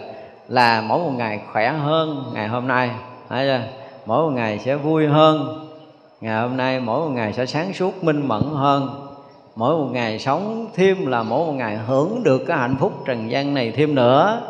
là 0.49 0.81
mỗi 0.81 0.99
một 0.99 1.11
ngày 1.17 1.39
khỏe 1.51 1.71
hơn 1.71 2.31
ngày 2.33 2.47
hôm 2.47 2.67
nay. 2.67 2.89
Thấy 3.29 3.47
chưa? 3.47 3.61
mỗi 4.05 4.23
một 4.23 4.35
ngày 4.35 4.59
sẽ 4.59 4.75
vui 4.75 5.07
hơn. 5.07 5.65
Ngày 6.21 6.41
hôm 6.41 6.57
nay 6.57 6.79
mỗi 6.79 6.99
một 6.99 7.11
ngày 7.15 7.33
sẽ 7.33 7.45
sáng 7.45 7.73
suốt, 7.73 8.03
minh 8.03 8.27
mẫn 8.27 8.43
hơn. 8.53 8.89
Mỗi 9.55 9.77
một 9.77 9.87
ngày 9.91 10.19
sống 10.19 10.67
thêm 10.75 11.05
là 11.05 11.23
mỗi 11.23 11.45
một 11.45 11.51
ngày 11.51 11.77
hưởng 11.77 12.23
được 12.23 12.45
cái 12.47 12.57
hạnh 12.57 12.75
phúc 12.79 12.93
trần 13.05 13.31
gian 13.31 13.53
này 13.53 13.71
thêm 13.71 13.95
nữa. 13.95 14.41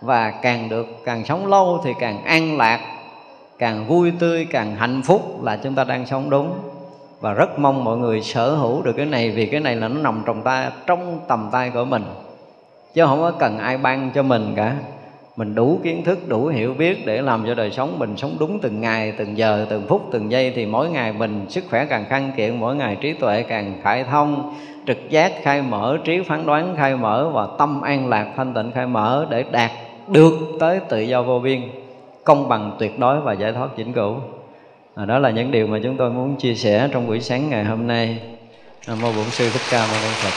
Và 0.00 0.30
càng 0.30 0.68
được 0.68 0.86
càng 1.04 1.24
sống 1.24 1.46
lâu 1.46 1.80
thì 1.84 1.92
càng 2.00 2.24
an 2.24 2.56
lạc, 2.56 2.80
càng 3.58 3.86
vui 3.86 4.12
tươi, 4.18 4.46
càng 4.50 4.76
hạnh 4.76 5.02
phúc 5.02 5.44
là 5.44 5.56
chúng 5.56 5.74
ta 5.74 5.84
đang 5.84 6.06
sống 6.06 6.30
đúng. 6.30 6.52
Và 7.20 7.32
rất 7.32 7.58
mong 7.58 7.84
mọi 7.84 7.98
người 7.98 8.22
sở 8.22 8.54
hữu 8.54 8.82
được 8.82 8.92
cái 8.96 9.06
này 9.06 9.30
vì 9.30 9.46
cái 9.46 9.60
này 9.60 9.76
là 9.76 9.88
nó 9.88 10.00
nằm 10.00 10.22
trong 10.26 10.42
ta 10.42 10.70
trong 10.86 11.20
tầm 11.28 11.48
tay 11.52 11.70
của 11.70 11.84
mình. 11.84 12.04
Chứ 12.94 13.06
không 13.06 13.20
có 13.20 13.30
cần 13.30 13.58
ai 13.58 13.78
ban 13.78 14.10
cho 14.14 14.22
mình 14.22 14.52
cả 14.56 14.76
mình 15.36 15.54
đủ 15.54 15.80
kiến 15.82 16.04
thức 16.04 16.28
đủ 16.28 16.46
hiểu 16.46 16.74
biết 16.74 17.06
để 17.06 17.22
làm 17.22 17.44
cho 17.46 17.54
đời 17.54 17.70
sống 17.70 17.98
mình 17.98 18.16
sống 18.16 18.36
đúng 18.40 18.58
từng 18.58 18.80
ngày 18.80 19.12
từng 19.18 19.38
giờ 19.38 19.66
từng 19.70 19.82
phút 19.88 20.08
từng 20.12 20.30
giây. 20.30 20.52
Thì 20.56 20.66
mỗi 20.66 20.90
ngày 20.90 21.12
mình 21.12 21.46
sức 21.48 21.64
khỏe 21.70 21.84
càng 21.84 22.04
khăn 22.08 22.32
kiện 22.36 22.60
mỗi 22.60 22.76
ngày 22.76 22.96
trí 23.00 23.12
tuệ 23.12 23.42
càng 23.42 23.80
khai 23.82 24.04
thông 24.04 24.54
trực 24.86 25.10
giác 25.10 25.32
khai 25.42 25.62
mở 25.62 25.98
trí 26.04 26.20
phán 26.22 26.46
đoán 26.46 26.74
khai 26.76 26.96
mở 26.96 27.28
và 27.28 27.46
tâm 27.58 27.80
an 27.80 28.08
lạc 28.08 28.32
thanh 28.36 28.54
tịnh 28.54 28.70
khai 28.74 28.86
mở 28.86 29.26
để 29.30 29.44
đạt 29.50 29.70
được 30.08 30.32
tới 30.60 30.80
tự 30.88 31.00
do 31.00 31.22
vô 31.22 31.38
biên 31.38 31.60
công 32.24 32.48
bằng 32.48 32.76
tuyệt 32.78 32.98
đối 32.98 33.20
và 33.20 33.32
giải 33.32 33.52
thoát 33.52 33.76
vĩnh 33.76 33.92
cửu 33.92 34.16
à, 34.94 35.04
đó 35.04 35.18
là 35.18 35.30
những 35.30 35.50
điều 35.50 35.66
mà 35.66 35.78
chúng 35.82 35.96
tôi 35.96 36.10
muốn 36.10 36.36
chia 36.36 36.54
sẻ 36.54 36.88
trong 36.92 37.06
buổi 37.06 37.20
sáng 37.20 37.50
ngày 37.50 37.64
hôm 37.64 37.86
nay. 37.86 38.20
Nam 38.86 39.00
mô 39.00 39.12
bổn 39.12 39.30
sư 39.30 39.50
thích 39.50 39.62
ca 39.68 39.86
mâu 39.86 40.00
ni 40.00 40.14
phật. 40.20 40.30